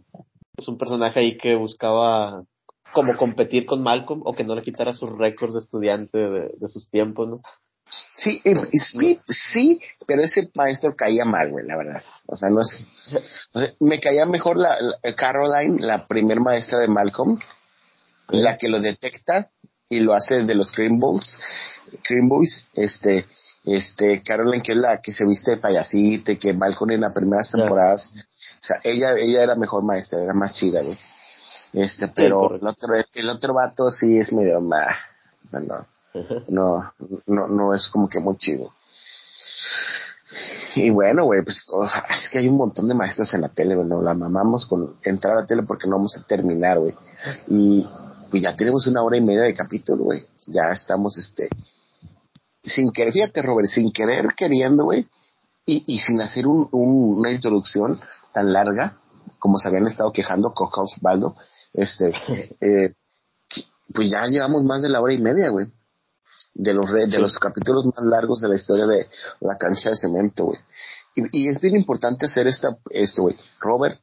pues, 0.54 0.68
un 0.68 0.78
personaje 0.78 1.20
ahí 1.20 1.36
que 1.36 1.54
buscaba 1.54 2.44
como 2.92 3.16
competir 3.16 3.66
con 3.66 3.82
Malcolm 3.82 4.22
o 4.24 4.34
que 4.34 4.44
no 4.44 4.54
le 4.54 4.62
quitara 4.62 4.92
sus 4.92 5.10
récords 5.16 5.54
de 5.54 5.60
estudiante 5.60 6.18
de, 6.18 6.68
sus 6.68 6.88
tiempos, 6.90 7.28
¿no? 7.28 7.42
Sí, 8.14 8.40
eh, 8.44 8.54
sí, 9.28 9.80
pero 10.06 10.22
ese 10.22 10.50
maestro 10.54 10.94
caía 10.96 11.24
mal, 11.24 11.50
güey, 11.50 11.66
la 11.66 11.76
verdad. 11.76 12.02
O 12.26 12.36
sea, 12.36 12.48
no 12.48 12.60
es. 12.60 12.86
me 13.80 13.98
caía 13.98 14.24
mejor 14.26 14.58
la, 14.58 14.76
Caroline, 15.16 15.80
la 15.80 16.06
primer 16.06 16.40
maestra 16.40 16.78
de 16.78 16.88
Malcolm, 16.88 17.38
la 18.28 18.56
que 18.56 18.68
lo 18.68 18.80
detecta 18.80 19.50
y 19.88 20.00
lo 20.00 20.14
hace 20.14 20.44
de 20.44 20.54
los 20.54 20.72
Cream 20.72 20.98
Boys, 21.00 21.38
este, 22.74 23.26
este, 23.64 24.22
Caroline, 24.22 24.62
que 24.62 24.72
es 24.72 24.78
la 24.78 25.00
que 25.00 25.12
se 25.12 25.26
viste 25.26 25.52
de 25.52 25.56
payasita 25.58 26.32
y 26.32 26.36
que 26.36 26.52
Malcolm 26.52 26.92
en 26.92 27.02
las 27.02 27.12
primeras 27.12 27.50
temporadas, 27.50 28.12
o 28.14 28.64
sea, 28.64 28.80
ella, 28.82 29.12
ella 29.16 29.42
era 29.42 29.54
mejor 29.54 29.82
maestra, 29.82 30.22
era 30.22 30.34
más 30.34 30.52
chida, 30.52 30.82
güey. 30.82 30.98
Este, 31.72 32.08
pero 32.08 32.54
el 32.54 32.66
otro, 32.66 32.94
el 33.14 33.28
otro 33.30 33.54
vato 33.54 33.90
sí 33.90 34.18
es 34.18 34.32
medio 34.32 34.60
más, 34.60 34.94
o 35.44 35.48
sea, 35.48 35.60
no, 35.60 35.86
no, 36.48 36.92
no, 37.26 37.48
no 37.48 37.74
es 37.74 37.88
como 37.88 38.08
que 38.08 38.20
muy 38.20 38.36
chido. 38.36 38.72
Y 40.74 40.90
bueno, 40.90 41.24
güey, 41.24 41.42
pues 41.42 41.66
es 42.10 42.30
que 42.30 42.38
hay 42.38 42.48
un 42.48 42.56
montón 42.56 42.88
de 42.88 42.94
maestros 42.94 43.32
en 43.34 43.42
la 43.42 43.48
tele, 43.48 43.74
güey, 43.74 43.88
la 44.02 44.14
mamamos 44.14 44.66
con 44.66 44.96
entrar 45.02 45.36
a 45.36 45.40
la 45.42 45.46
tele 45.46 45.62
porque 45.62 45.86
no 45.86 45.96
vamos 45.96 46.16
a 46.18 46.26
terminar, 46.26 46.78
güey. 46.78 46.94
Y 47.48 47.86
pues 48.30 48.42
ya 48.42 48.56
tenemos 48.56 48.86
una 48.86 49.02
hora 49.02 49.16
y 49.16 49.20
media 49.20 49.42
de 49.42 49.54
capítulo, 49.54 50.04
güey. 50.04 50.26
Ya 50.46 50.70
estamos, 50.72 51.16
este, 51.18 51.48
sin 52.62 52.92
querer, 52.92 53.12
fíjate, 53.12 53.42
Robert, 53.42 53.68
sin 53.68 53.92
querer 53.92 54.28
queriendo, 54.36 54.84
güey, 54.84 55.08
y, 55.66 55.84
y 55.86 55.98
sin 56.00 56.20
hacer 56.20 56.46
un, 56.46 56.68
una 56.72 57.30
introducción 57.30 58.00
tan 58.32 58.52
larga 58.52 58.98
como 59.38 59.58
se 59.58 59.68
habían 59.68 59.88
estado 59.88 60.12
quejando 60.12 60.54
Coca 60.54 60.82
Osvaldo, 60.82 61.36
este, 61.72 62.12
eh, 62.60 62.94
pues 63.92 64.10
ya 64.10 64.24
llevamos 64.26 64.62
más 64.64 64.80
de 64.82 64.88
la 64.88 65.00
hora 65.00 65.14
y 65.14 65.20
media, 65.20 65.50
güey, 65.50 65.66
de 66.54 66.74
los 66.74 66.86
de 66.92 67.18
los 67.18 67.38
capítulos 67.38 67.86
más 67.86 68.04
largos 68.04 68.40
de 68.40 68.48
la 68.48 68.54
historia 68.54 68.86
de 68.86 69.08
la 69.40 69.56
cancha 69.58 69.90
de 69.90 69.96
cemento, 69.96 70.44
güey. 70.44 70.58
Y, 71.14 71.44
y, 71.44 71.48
es 71.48 71.60
bien 71.60 71.76
importante 71.76 72.26
hacer 72.26 72.46
esta, 72.46 72.78
esto, 72.90 73.22
güey. 73.22 73.36
Robert, 73.60 74.00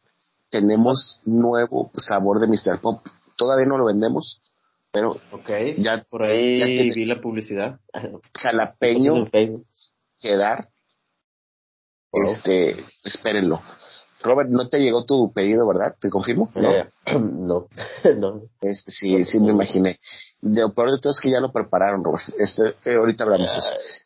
tenemos 0.49 1.21
nuevo 1.25 1.91
sabor 1.95 2.39
de 2.39 2.47
Mr. 2.47 2.79
Pop. 2.81 3.05
Todavía 3.35 3.65
no 3.65 3.77
lo 3.77 3.85
vendemos, 3.85 4.41
pero 4.91 5.17
okay. 5.31 5.75
ya 5.77 6.03
por 6.09 6.23
ahí 6.23 6.91
vi 6.91 7.05
la 7.05 7.21
publicidad. 7.21 7.79
Jalapeño 8.39 9.29
quedar. 10.21 10.69
Este, 12.11 12.75
espérenlo. 13.03 13.61
Robert, 14.21 14.49
no 14.49 14.67
te 14.67 14.79
llegó 14.79 15.05
tu 15.05 15.31
pedido, 15.31 15.67
¿verdad? 15.67 15.95
¿Te 15.99 16.09
confirmo? 16.09 16.51
No, 16.55 16.71
eh, 16.71 16.89
no. 17.05 17.67
no. 18.17 18.41
Este, 18.61 18.91
sí, 18.91 19.23
sí 19.25 19.39
me 19.39 19.51
imaginé. 19.51 19.99
Lo 20.41 20.73
peor 20.73 20.91
de 20.91 20.99
todo 20.99 21.11
es 21.11 21.19
que 21.19 21.31
ya 21.31 21.39
lo 21.39 21.51
prepararon, 21.51 22.03
Robert. 22.03 22.23
Este, 22.37 22.75
eh, 22.85 22.95
ahorita 22.95 23.23
hablamos. 23.23 23.49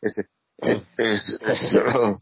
Este, 0.02 0.28
eh, 0.62 0.82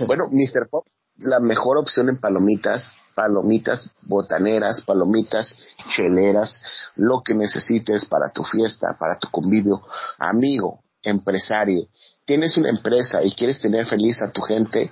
bueno, 0.06 0.28
Mr. 0.30 0.68
Pop, 0.68 0.86
la 1.16 1.40
mejor 1.40 1.78
opción 1.78 2.08
en 2.08 2.18
palomitas 2.18 2.94
palomitas 3.14 3.90
botaneras, 4.02 4.80
palomitas 4.82 5.58
cheleras, 5.94 6.60
lo 6.96 7.22
que 7.24 7.34
necesites 7.34 8.06
para 8.06 8.30
tu 8.30 8.42
fiesta, 8.44 8.96
para 8.98 9.18
tu 9.18 9.28
convivio, 9.30 9.82
amigo, 10.18 10.80
empresario. 11.02 11.86
Tienes 12.24 12.56
una 12.56 12.70
empresa 12.70 13.22
y 13.22 13.32
quieres 13.32 13.60
tener 13.60 13.86
feliz 13.86 14.22
a 14.22 14.30
tu 14.30 14.42
gente, 14.42 14.90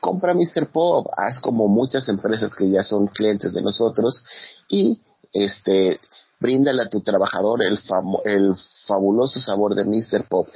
compra 0.00 0.34
Mr. 0.34 0.66
Pop, 0.70 1.06
haz 1.16 1.38
como 1.38 1.68
muchas 1.68 2.08
empresas 2.08 2.54
que 2.54 2.70
ya 2.70 2.82
son 2.82 3.06
clientes 3.06 3.54
de 3.54 3.62
nosotros 3.62 4.24
y 4.68 5.00
este 5.32 5.98
bríndale 6.40 6.82
a 6.82 6.88
tu 6.88 7.00
trabajador 7.00 7.62
el, 7.62 7.78
el 8.26 8.54
fabuloso 8.86 9.40
sabor 9.40 9.74
de 9.74 9.84
Mr. 9.84 10.28
Pop. 10.28 10.48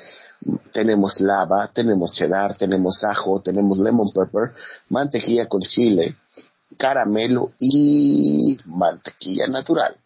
Tenemos 0.73 1.21
lava, 1.21 1.69
tenemos 1.73 2.13
cheddar, 2.13 2.57
tenemos 2.57 3.03
ajo, 3.05 3.41
tenemos 3.41 3.79
lemon 3.79 4.11
pepper, 4.13 4.53
mantequilla 4.91 5.49
con 5.49 5.63
chile, 5.63 6.15
caramelo 6.77 7.53
y 7.59 8.59
mantequilla 8.67 9.47
natural. 9.47 9.97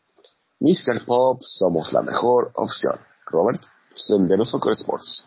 Mr. 0.60 1.05
Pop, 1.05 1.43
somos 1.43 1.93
la 1.93 2.02
mejor 2.02 2.52
opción. 2.55 2.94
Robert, 3.26 3.60
Sendero 3.94 4.44
Soccer 4.44 4.72
Sports. 4.72 5.26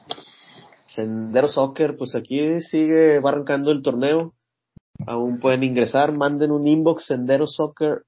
Sendero 0.88 1.50
Soccer, 1.50 1.98
pues 1.98 2.16
aquí 2.16 2.62
sigue, 2.62 3.18
arrancando 3.18 3.72
el 3.72 3.82
torneo. 3.82 4.34
Aún 5.06 5.40
pueden 5.40 5.64
ingresar, 5.64 6.14
manden 6.14 6.52
un 6.52 6.68
inbox 6.68 7.08
Sendero 7.08 7.48
Soccer 7.48 8.04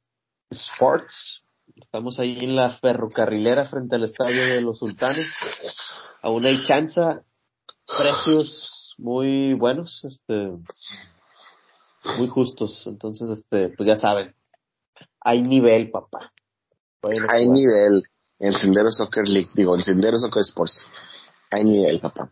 Sports. 0.49 1.44
Estamos 1.76 2.18
ahí 2.20 2.38
en 2.40 2.56
la 2.56 2.78
ferrocarrilera 2.78 3.66
frente 3.66 3.95
al 3.95 4.06
estadio 4.06 4.45
de 4.45 4.62
los 4.62 4.80
sultanes. 4.80 5.28
Aún 6.22 6.45
hay 6.45 6.64
chance, 6.66 7.02
precios 7.98 8.95
muy 8.98 9.54
buenos. 9.54 10.02
Este, 10.06 10.52
muy 12.18 12.28
justos. 12.28 12.84
Entonces, 12.88 13.30
este, 13.30 13.70
pues 13.70 13.88
ya 13.88 13.96
saben, 13.96 14.34
hay 15.22 15.42
nivel, 15.42 15.92
papá. 15.92 16.32
Hay 17.30 17.48
nivel 17.48 18.04
en 18.40 18.54
Sendero 18.54 18.92
Soccer 18.92 19.28
League, 19.28 19.50
digo, 19.56 19.76
en 19.76 19.84
Sendero 19.84 20.18
Soccer 20.18 20.42
Sports. 20.42 20.86
Hay 21.52 21.64
nivel, 21.64 22.00
papá. 22.00 22.32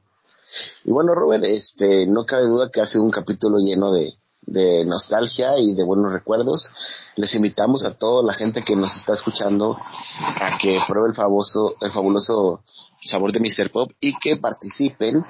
Y 0.84 0.92
bueno, 0.92 1.14
Robert, 1.16 1.44
este, 1.46 2.06
no 2.08 2.26
cabe 2.26 2.44
duda 2.48 2.70
que 2.72 2.82
ha 2.82 2.88
sido 2.88 3.04
un 3.04 3.12
capítulo 3.12 3.58
lleno 3.58 3.92
de, 3.92 4.14
de 4.46 4.86
nostalgia 4.86 5.58
y 5.58 5.74
de 5.74 5.84
buenos 5.84 6.12
recuerdos. 6.12 6.72
Les 7.16 7.34
invitamos 7.36 7.86
a 7.86 7.94
toda 7.94 8.24
la 8.24 8.34
gente 8.34 8.64
que 8.64 8.76
nos 8.76 8.96
está 8.96 9.14
escuchando 9.14 9.78
a 10.20 10.58
que 10.60 10.80
pruebe 10.88 11.10
el 11.10 11.16
famoso, 11.16 11.76
el 11.82 11.92
fabuloso 11.92 12.62
sabor 13.04 13.32
de 13.32 13.40
Mr. 13.40 13.72
Pop 13.72 13.92
y 14.00 14.18
que 14.20 14.38
participen 14.38 15.24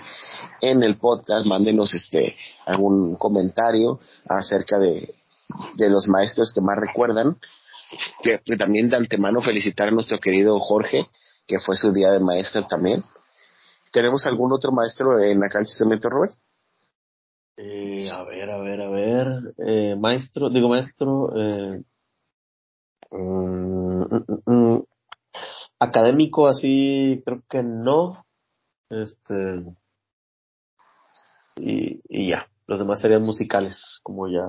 en 0.61 0.83
el 0.83 0.97
podcast, 0.97 1.45
mándenos 1.45 1.93
este 1.93 2.35
algún 2.65 3.15
comentario 3.15 3.99
acerca 4.27 4.79
de, 4.79 5.13
de 5.75 5.89
los 5.89 6.07
maestros 6.07 6.51
que 6.53 6.61
más 6.61 6.77
recuerdan. 6.77 7.37
También 8.57 8.89
de 8.89 8.97
antemano 8.97 9.41
felicitar 9.41 9.89
a 9.89 9.91
nuestro 9.91 10.19
querido 10.19 10.59
Jorge, 10.59 11.07
que 11.47 11.59
fue 11.59 11.75
su 11.75 11.91
día 11.91 12.11
de 12.11 12.19
maestro 12.19 12.65
también 12.67 13.03
¿Tenemos 13.95 14.25
algún 14.25 14.51
otro 14.51 14.73
maestro 14.73 15.17
en 15.21 15.39
la 15.39 15.47
cancha 15.47 15.71
de 15.71 15.77
cemento, 15.77 16.09
Robert? 16.09 16.33
Eh. 19.25 19.53
Eh, 19.57 19.95
maestro, 19.95 20.49
digo 20.49 20.69
maestro. 20.69 21.29
Eh, 21.35 21.83
mm, 23.11 24.01
mm, 24.01 24.41
mm, 24.45 24.83
académico 25.79 26.47
así, 26.47 27.21
creo 27.25 27.43
que 27.49 27.63
no. 27.63 28.25
Este. 28.89 29.63
Y, 31.57 32.01
y 32.09 32.29
ya. 32.29 32.47
Los 32.67 32.79
demás 32.79 32.99
serían 32.99 33.21
musicales, 33.21 33.99
como 34.01 34.27
ya 34.27 34.47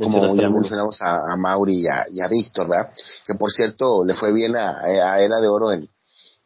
como 0.00 0.34
ya 0.34 0.48
mencionamos 0.48 0.98
a, 1.02 1.32
a 1.32 1.36
Mauri 1.36 1.82
y 1.82 2.20
a, 2.20 2.28
Víctor, 2.28 2.68
¿verdad? 2.68 2.92
Que 3.26 3.34
por 3.34 3.50
cierto 3.50 4.04
le 4.04 4.14
fue 4.14 4.32
bien 4.32 4.56
a, 4.56 4.80
a 4.80 5.20
Era 5.20 5.40
de 5.40 5.48
Oro 5.48 5.72
en, 5.72 5.88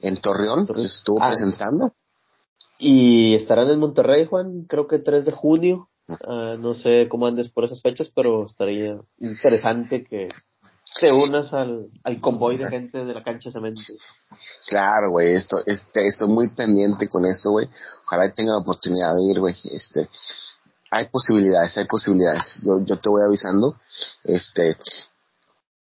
en 0.01 0.21
Torreón, 0.21 0.67
pues 0.67 0.85
estuvo 0.85 1.23
ah. 1.23 1.29
presentando. 1.29 1.93
Y 2.79 3.35
estarán 3.35 3.71
en 3.71 3.79
Monterrey, 3.79 4.27
Juan, 4.27 4.65
creo 4.69 4.89
que 4.89 4.99
3 4.99 5.25
de 5.25 5.33
junio. 5.33 5.89
Uh, 6.07 6.59
no 6.59 6.75
sé 6.75 7.09
cómo 7.09 7.27
andes 7.27 7.49
por 7.49 7.65
esas 7.65 7.81
fechas, 7.81 8.11
pero 8.15 8.45
estaría 8.47 9.01
interesante 9.19 10.05
que 10.05 10.29
te 11.01 11.13
unas 11.13 11.53
al, 11.53 11.89
al 12.05 12.21
convoy 12.21 12.57
de 12.57 12.69
gente 12.69 13.05
de 13.05 13.15
la 13.15 13.23
cancha 13.23 13.51
cemento. 13.51 13.81
Claro, 14.69 15.11
güey, 15.11 15.35
esto, 15.35 15.59
este, 15.67 16.07
estoy 16.07 16.29
muy 16.29 16.49
pendiente 16.51 17.09
con 17.09 17.25
eso, 17.25 17.51
güey. 17.51 17.69
Ojalá 18.07 18.33
tenga 18.33 18.53
la 18.53 18.59
oportunidad 18.59 19.15
de 19.15 19.23
ir, 19.31 19.41
güey. 19.41 19.55
Este, 19.65 20.09
hay 20.91 21.07
posibilidades, 21.09 21.77
hay 21.79 21.87
posibilidades. 21.87 22.61
Yo, 22.65 22.85
yo 22.85 22.99
te 22.99 23.09
voy 23.09 23.23
avisando. 23.23 23.77
Este, 24.23 24.77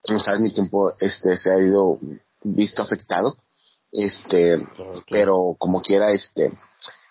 no 0.09 0.19
sabes, 0.19 0.41
mi 0.41 0.53
tiempo, 0.53 0.93
este, 0.99 1.37
se 1.37 1.51
ha 1.51 1.59
ido 1.59 1.99
visto 2.45 2.83
afectado. 2.83 3.37
Este, 3.91 4.59
pero 5.11 5.55
como 5.59 5.83
quiera, 5.83 6.11
este, 6.13 6.51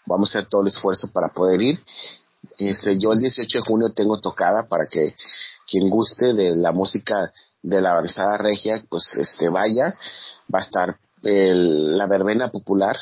vamos 0.05 0.33
a 0.33 0.39
hacer 0.39 0.49
todo 0.49 0.61
el 0.61 0.69
esfuerzo 0.69 1.11
para 1.13 1.29
poder 1.29 1.61
ir. 1.61 1.79
Este, 2.57 2.97
yo 2.99 3.13
el 3.13 3.19
18 3.19 3.59
de 3.59 3.63
junio 3.65 3.93
tengo 3.93 4.19
tocada 4.19 4.67
para 4.67 4.85
que 4.85 5.15
quien 5.67 5.89
guste 5.89 6.33
de 6.33 6.55
la 6.55 6.71
música 6.71 7.31
de 7.61 7.81
la 7.81 7.91
avanzada 7.91 8.37
regia, 8.37 8.83
pues 8.89 9.15
este 9.17 9.49
vaya. 9.49 9.95
Va 10.53 10.59
a 10.59 10.61
estar 10.61 10.99
el, 11.23 11.97
la 11.97 12.07
verbena 12.07 12.49
popular 12.49 12.97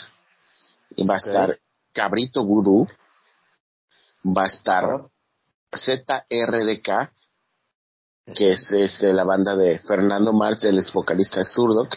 y 0.96 1.06
va 1.06 1.16
a 1.16 1.18
estar 1.18 1.60
Cabrito 1.94 2.44
Voodoo 2.44 2.88
va 4.26 4.44
a 4.44 4.48
estar 4.48 4.86
ZRDK, 5.74 7.12
que 8.34 8.54
es 8.54 8.72
este, 8.72 9.14
la 9.14 9.24
banda 9.24 9.56
de 9.56 9.80
Fernando 9.80 10.34
March, 10.34 10.64
el 10.64 10.78
ex 10.78 10.94
vocalista 10.94 11.40
de 11.40 11.46
Surdoc, 11.46 11.96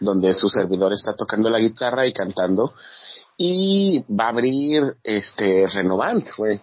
donde 0.00 0.32
su 0.34 0.48
servidor 0.48 0.92
está 0.92 1.14
tocando 1.14 1.50
la 1.50 1.58
guitarra 1.58 2.06
y 2.06 2.12
cantando. 2.12 2.74
Y 3.36 4.04
va 4.08 4.26
a 4.26 4.28
abrir 4.28 4.96
este 5.02 5.66
Renovant, 5.66 6.26
güey. 6.36 6.60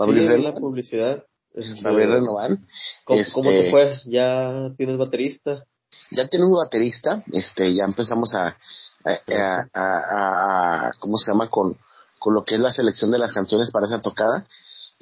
Va 0.00 0.04
a 0.04 0.08
abrir 0.08 0.24
la 0.40 0.54
publicidad. 0.54 1.24
Va 1.56 1.88
a 1.88 1.92
abrir 1.92 2.08
Renovant. 2.08 2.60
¿Cómo, 3.04 3.20
¿Cómo, 3.34 3.50
te 3.50 3.58
este, 3.58 3.70
fue? 3.70 3.92
¿Ya 4.06 4.72
tienes 4.76 4.98
baterista? 4.98 5.64
Ya 6.10 6.26
tenemos 6.26 6.56
baterista, 6.56 7.22
este, 7.32 7.74
ya 7.74 7.84
empezamos 7.84 8.34
a, 8.34 8.56
a, 9.04 9.66
a, 9.74 10.86
a, 10.86 10.92
¿cómo 10.98 11.18
se 11.18 11.30
llama? 11.30 11.50
Con, 11.50 11.76
con 12.18 12.34
lo 12.34 12.44
que 12.44 12.54
es 12.54 12.60
la 12.60 12.70
selección 12.70 13.10
de 13.10 13.18
las 13.18 13.32
canciones 13.32 13.70
para 13.70 13.86
esa 13.86 14.00
tocada 14.00 14.46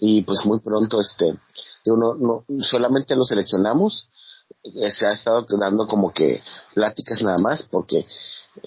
y 0.00 0.22
pues 0.22 0.44
muy 0.46 0.58
pronto 0.60 1.00
este 1.00 1.38
uno 1.84 2.14
no 2.14 2.44
solamente 2.62 3.14
lo 3.14 3.24
seleccionamos 3.24 4.08
eh, 4.64 4.90
se 4.90 5.06
ha 5.06 5.12
estado 5.12 5.46
dando 5.58 5.86
como 5.86 6.10
que 6.12 6.42
pláticas 6.74 7.20
nada 7.20 7.36
más 7.38 7.62
porque 7.62 8.06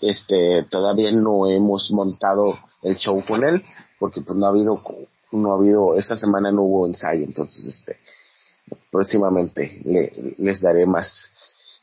este 0.02 0.64
todavía 0.70 1.12
no 1.12 1.48
hemos 1.48 1.92
montado 1.92 2.54
el 2.84 2.96
show 2.98 3.24
con 3.26 3.44
él 3.44 3.64
porque 4.00 4.22
pues 4.22 4.38
no 4.38 4.46
ha 4.46 4.50
habido 4.50 4.80
no 5.34 5.52
ha 5.52 5.58
habido 5.58 5.98
esta 5.98 6.16
semana 6.16 6.52
no 6.52 6.64
hubo 6.64 6.88
ensayo 6.88 7.26
entonces 7.26 7.66
este 7.66 8.00
próximamente 8.92 9.82
le, 9.84 10.36
les 10.38 10.62
daré 10.62 10.86
más 10.86 11.32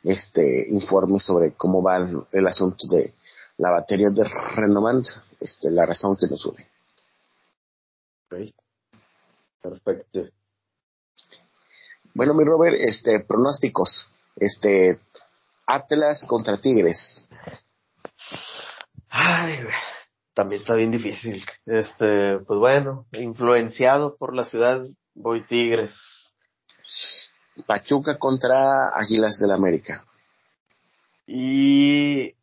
este 0.02 0.68
informes 0.70 1.24
sobre 1.24 1.52
cómo 1.52 1.82
va 1.82 1.98
el 2.32 2.46
asunto 2.46 2.86
de 2.88 3.12
la 3.60 3.70
batería 3.70 4.08
de 4.10 4.24
Renovant, 4.56 5.06
este, 5.38 5.70
la 5.70 5.84
razón 5.84 6.16
que 6.16 6.26
nos 6.26 6.44
une. 6.46 6.66
Perfecto. 9.60 10.20
Bueno, 12.14 12.32
mi 12.34 12.44
Robert, 12.44 12.76
este, 12.80 13.20
pronósticos. 13.20 14.08
Este, 14.36 14.98
Atlas 15.66 16.24
contra 16.26 16.58
Tigres. 16.58 17.28
Ay, 19.10 19.58
también 20.34 20.62
está 20.62 20.74
bien 20.74 20.90
difícil. 20.90 21.44
Este, 21.66 22.38
pues 22.46 22.58
bueno, 22.58 23.06
influenciado 23.12 24.16
por 24.16 24.34
la 24.34 24.44
ciudad, 24.44 24.82
voy 25.14 25.44
Tigres. 25.46 26.34
Pachuca 27.66 28.18
contra 28.18 28.88
Águilas 28.94 29.38
del 29.40 29.50
América. 29.50 30.04
Y 31.26 32.34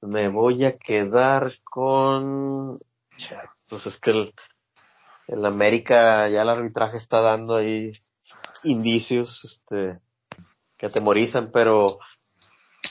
me 0.00 0.28
voy 0.28 0.64
a 0.64 0.76
quedar 0.76 1.54
con... 1.64 2.78
Pues 3.68 3.86
es 3.86 3.98
que 3.98 4.10
el, 4.10 4.34
el 5.28 5.44
América 5.44 6.28
ya 6.28 6.42
el 6.42 6.48
arbitraje 6.48 6.96
está 6.96 7.20
dando 7.20 7.56
ahí 7.56 7.92
indicios 8.64 9.42
este, 9.44 9.98
que 10.76 10.86
atemorizan, 10.86 11.50
pero 11.52 11.98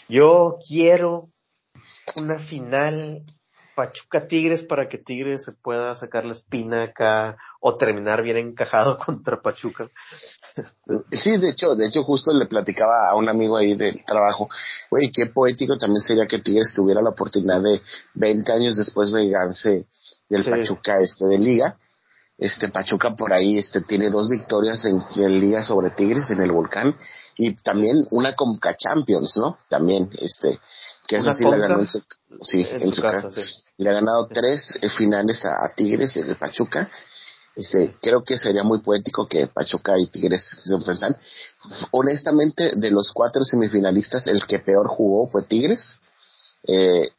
yo 0.07 0.57
quiero 0.67 1.29
una 2.15 2.39
final 2.39 3.23
Pachuca 3.75 4.27
Tigres 4.27 4.63
para 4.63 4.89
que 4.89 4.97
Tigres 4.97 5.43
se 5.43 5.53
pueda 5.53 5.95
sacar 5.95 6.25
la 6.25 6.33
espina 6.33 6.83
acá 6.83 7.37
o 7.59 7.77
terminar 7.77 8.21
bien 8.21 8.37
encajado 8.37 8.97
contra 9.05 9.41
Pachuca. 9.41 9.89
Sí, 11.11 11.37
de 11.37 11.49
hecho, 11.49 11.75
de 11.75 11.87
hecho 11.87 12.03
justo 12.03 12.33
le 12.33 12.45
platicaba 12.45 13.09
a 13.09 13.15
un 13.15 13.29
amigo 13.29 13.57
ahí 13.57 13.75
del 13.75 14.03
trabajo, 14.05 14.49
güey, 14.89 15.11
qué 15.11 15.27
poético 15.27 15.77
también 15.77 16.01
sería 16.01 16.27
que 16.27 16.39
Tigres 16.39 16.73
tuviera 16.75 17.01
la 17.01 17.11
oportunidad 17.11 17.61
de 17.61 17.81
20 18.15 18.51
años 18.51 18.75
después 18.75 19.11
vengarse 19.11 19.85
del 20.29 20.45
Pachuca 20.45 20.99
este 20.99 21.25
de 21.25 21.37
liga. 21.37 21.77
Este 22.37 22.69
Pachuca 22.69 23.15
por 23.15 23.33
ahí 23.33 23.59
este 23.59 23.81
tiene 23.81 24.09
dos 24.09 24.27
victorias 24.27 24.83
en, 24.85 24.99
en 25.15 25.39
liga 25.39 25.63
sobre 25.63 25.91
Tigres 25.91 26.29
en 26.31 26.41
el 26.41 26.51
Volcán 26.51 26.95
y 27.37 27.55
también 27.55 28.05
una 28.11 28.35
Conca 28.35 28.75
Champions, 28.75 29.37
¿no? 29.37 29.57
También 29.69 30.09
este 30.19 30.59
que 31.11 31.17
esa 31.17 31.33
sí 31.33 31.43
la 31.43 31.57
ganó 31.57 31.81
en 31.81 31.87
su, 31.87 32.01
sí, 32.41 32.65
en, 32.69 32.93
su 32.93 33.01
casa. 33.01 33.29
Le 33.77 33.89
ha 33.89 33.93
ganado 33.93 34.27
tres 34.27 34.79
finales 34.97 35.43
a, 35.43 35.65
a 35.65 35.75
Tigres 35.75 36.15
el 36.15 36.37
Pachuca 36.37 36.89
este, 37.55 37.97
creo 38.01 38.23
que 38.23 38.37
sería 38.37 38.63
muy 38.63 38.79
poético 38.79 39.27
que 39.27 39.47
Pachuca 39.47 39.93
y 39.99 40.07
Tigres 40.07 40.57
se 40.63 40.73
enfrentan. 40.73 41.17
Honestamente, 41.91 42.71
de 42.75 42.91
los 42.91 43.11
cuatro 43.11 43.43
semifinalistas, 43.43 44.27
el 44.27 44.45
que 44.45 44.59
peor 44.59 44.87
jugó 44.87 45.27
fue 45.27 45.43
Tigres. 45.43 45.99
Eh, 46.63 47.09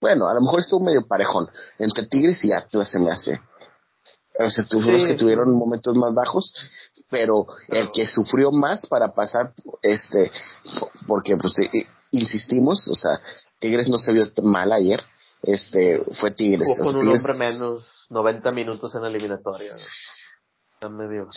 bueno, 0.00 0.28
a 0.28 0.34
lo 0.34 0.42
mejor 0.42 0.60
estuvo 0.60 0.84
medio 0.84 1.06
parejón. 1.06 1.48
Entre 1.78 2.06
Tigres 2.06 2.44
y 2.44 2.52
Atlas 2.52 2.90
se 2.90 2.98
me 2.98 3.10
hace. 3.10 3.40
O 4.38 4.50
sea, 4.50 4.64
los 4.70 5.04
que 5.04 5.14
tuvieron 5.14 5.50
momentos 5.52 5.96
más 5.96 6.14
bajos, 6.14 6.54
pero 7.10 7.46
el 7.68 7.90
que 7.90 8.06
sufrió 8.06 8.52
más 8.52 8.86
para 8.86 9.12
pasar, 9.12 9.52
este, 9.82 10.30
porque 11.08 11.36
pues 11.36 11.56
insistimos, 12.10 12.88
o 12.88 12.94
sea, 12.94 13.20
Tigres 13.58 13.88
no 13.88 13.98
se 13.98 14.12
vio 14.12 14.26
mal 14.42 14.72
ayer, 14.72 15.00
este, 15.42 16.02
fue 16.12 16.32
Tigres. 16.32 16.68
con 16.82 16.96
un 16.96 17.08
hombre 17.08 17.34
menos 17.34 18.06
90 18.10 18.52
minutos 18.52 18.94
en 18.94 19.02
la 19.02 19.08
eliminatoria. 19.08 19.72
Está 20.74 20.88
medio. 20.88 21.28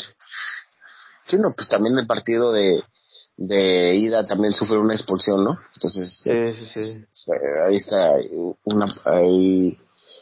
Sí, 1.25 1.37
no, 1.37 1.51
pues 1.55 1.69
también 1.69 1.97
el 1.97 2.07
partido 2.07 2.51
de, 2.51 2.83
de 3.37 3.95
ida 3.95 4.25
también 4.25 4.53
sufrió 4.53 4.81
una 4.81 4.93
expulsión, 4.93 5.43
¿no? 5.43 5.57
Entonces, 5.75 6.21
sí, 6.23 6.53
sí, 6.53 6.65
sí. 6.65 7.05
Este, 7.11 7.33
ahí 7.67 7.75
está, 7.75 8.15
una, 8.63 8.93
ahí, 9.05 9.77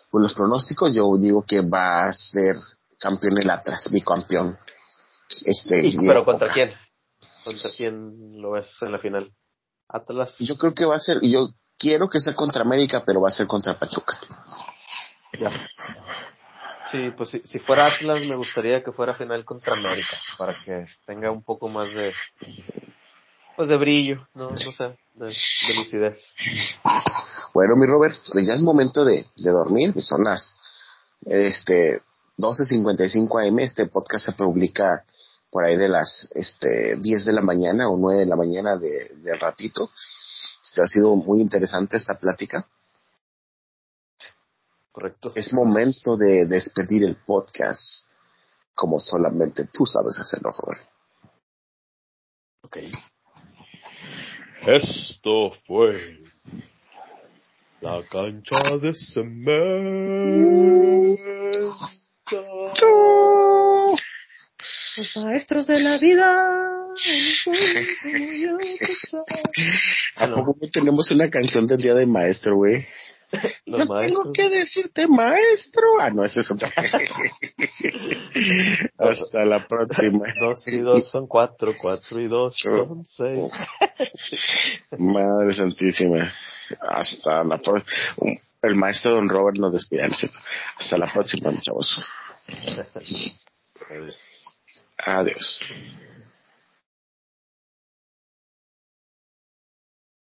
con 0.10 0.22
los 0.22 0.34
pronósticos, 0.34 0.94
yo 0.94 1.06
digo 1.20 1.44
que 1.46 1.62
va 1.62 2.08
a 2.08 2.14
ser 2.14 2.56
campeón 3.00 3.38
el 3.40 3.50
Atlas, 3.50 3.90
bicampeón. 3.92 4.58
Este, 5.46 5.92
pero 6.06 6.26
¿contra 6.26 6.52
quién? 6.52 6.72
¿Contra 7.44 7.70
quién 7.76 8.42
lo 8.42 8.52
ves 8.52 8.70
en 8.82 8.92
la 8.92 9.00
final? 9.00 9.32
Atlas. 9.90 10.36
Yo 10.40 10.58
creo 10.58 10.74
que 10.74 10.86
va 10.86 10.96
a 10.96 11.00
ser, 11.00 11.20
yo 11.22 11.50
quiero 11.78 12.10
que 12.10 12.20
sea 12.20 12.36
contra 12.36 12.62
América, 12.62 13.04
pero 13.06 13.22
va 13.22 13.30
a 13.30 13.32
ser 13.32 13.48
contra 13.48 13.78
Pachuca. 13.78 14.20
Ya. 15.40 15.52
Sí, 16.92 17.12
pues 17.16 17.30
si, 17.30 17.40
si, 17.46 17.60
fuera 17.60 17.88
Atlas 17.88 18.22
me 18.22 18.36
gustaría 18.36 18.84
que 18.84 18.92
fuera 18.92 19.14
final 19.14 19.46
contra 19.46 19.74
América, 19.74 20.18
para 20.38 20.56
que 20.64 20.88
tenga 21.06 21.30
un 21.32 21.44
poco 21.44 21.70
más 21.70 21.94
de, 21.94 22.14
pues 23.60 23.68
de 23.68 23.76
brillo, 23.76 24.26
no, 24.34 24.52
no 24.52 24.72
sé, 24.72 24.98
de, 25.16 25.34
lucidez. 25.76 26.34
Bueno, 27.54 27.76
mi 27.76 27.86
Robert, 27.86 28.16
pues 28.32 28.48
ya 28.48 28.54
es 28.54 28.62
momento 28.62 29.04
de, 29.04 29.26
de 29.36 29.52
dormir, 29.52 29.92
pues 29.92 30.08
son 30.08 30.24
las, 30.24 30.56
este, 31.26 32.02
12.55 32.38 33.48
am, 33.48 33.60
este 33.60 33.86
podcast 33.88 34.28
se 34.28 34.32
publica 34.32 35.04
por 35.52 35.66
ahí 35.66 35.78
de 35.78 35.90
las, 35.90 36.30
este, 36.36 36.96
10 36.98 37.26
de 37.26 37.34
la 37.34 37.42
mañana 37.42 37.90
o 37.90 37.98
9 37.98 38.20
de 38.22 38.26
la 38.26 38.36
mañana 38.36 38.78
de, 38.78 39.36
ratito. 39.40 39.92
Este 40.64 40.82
ha 40.82 40.88
sido 40.88 41.16
muy 41.16 41.42
interesante 41.42 41.98
esta 41.98 42.14
plática. 42.16 42.68
Correcto. 44.92 45.32
Es 45.36 45.54
momento 45.54 46.18
de 46.18 46.46
despedir 46.46 47.04
el 47.04 47.16
podcast 47.16 48.10
como 48.76 49.00
solamente 49.00 49.66
tú 49.66 49.86
sabes 49.86 50.18
hacerlo, 50.20 50.52
Robert. 50.58 50.82
Ok. 52.64 52.78
Esto 54.68 55.52
fue 55.66 56.22
la 57.82 58.02
cancha 58.10 58.78
de 58.82 58.94
cemento. 58.94 59.60
Los 65.00 65.16
maestros 65.16 65.66
de 65.68 65.80
la 65.80 65.98
vida. 65.98 66.46
¿A 70.18 70.28
poco 70.28 70.58
no 70.62 70.70
tenemos 70.70 71.10
una 71.12 71.30
canción 71.30 71.68
del 71.68 71.78
Día 71.78 71.94
del 71.94 72.08
Maestro, 72.08 72.58
güey? 72.58 72.86
No 73.66 73.86
maestros. 73.86 74.24
tengo 74.24 74.34
que 74.34 74.50
decirte 74.50 75.08
maestro. 75.08 76.02
Ah, 76.02 76.10
no, 76.10 76.26
ese 76.26 76.42
es 76.42 76.52
otra. 76.52 76.68
Hasta 78.98 79.46
la 79.46 79.66
próxima. 79.66 80.34
Dos 80.38 80.68
y 80.68 80.80
dos 80.80 81.10
son 81.10 81.28
cuatro, 81.28 81.74
cuatro 81.80 82.20
y 82.20 82.28
dos 82.28 82.58
son 82.58 83.06
seis. 83.06 83.50
Madre 84.98 85.54
santísima. 85.54 86.30
Hasta 86.82 87.46
la 87.46 87.58
próxima. 87.60 87.90
El 88.62 88.76
maestro 88.76 89.14
Don 89.14 89.30
Robert 89.30 89.60
nos 89.60 89.72
despide. 89.72 90.10
Hasta 90.78 90.98
la 90.98 91.10
próxima, 91.10 91.54
chavos. 91.62 92.06
Adiós. 95.06 95.60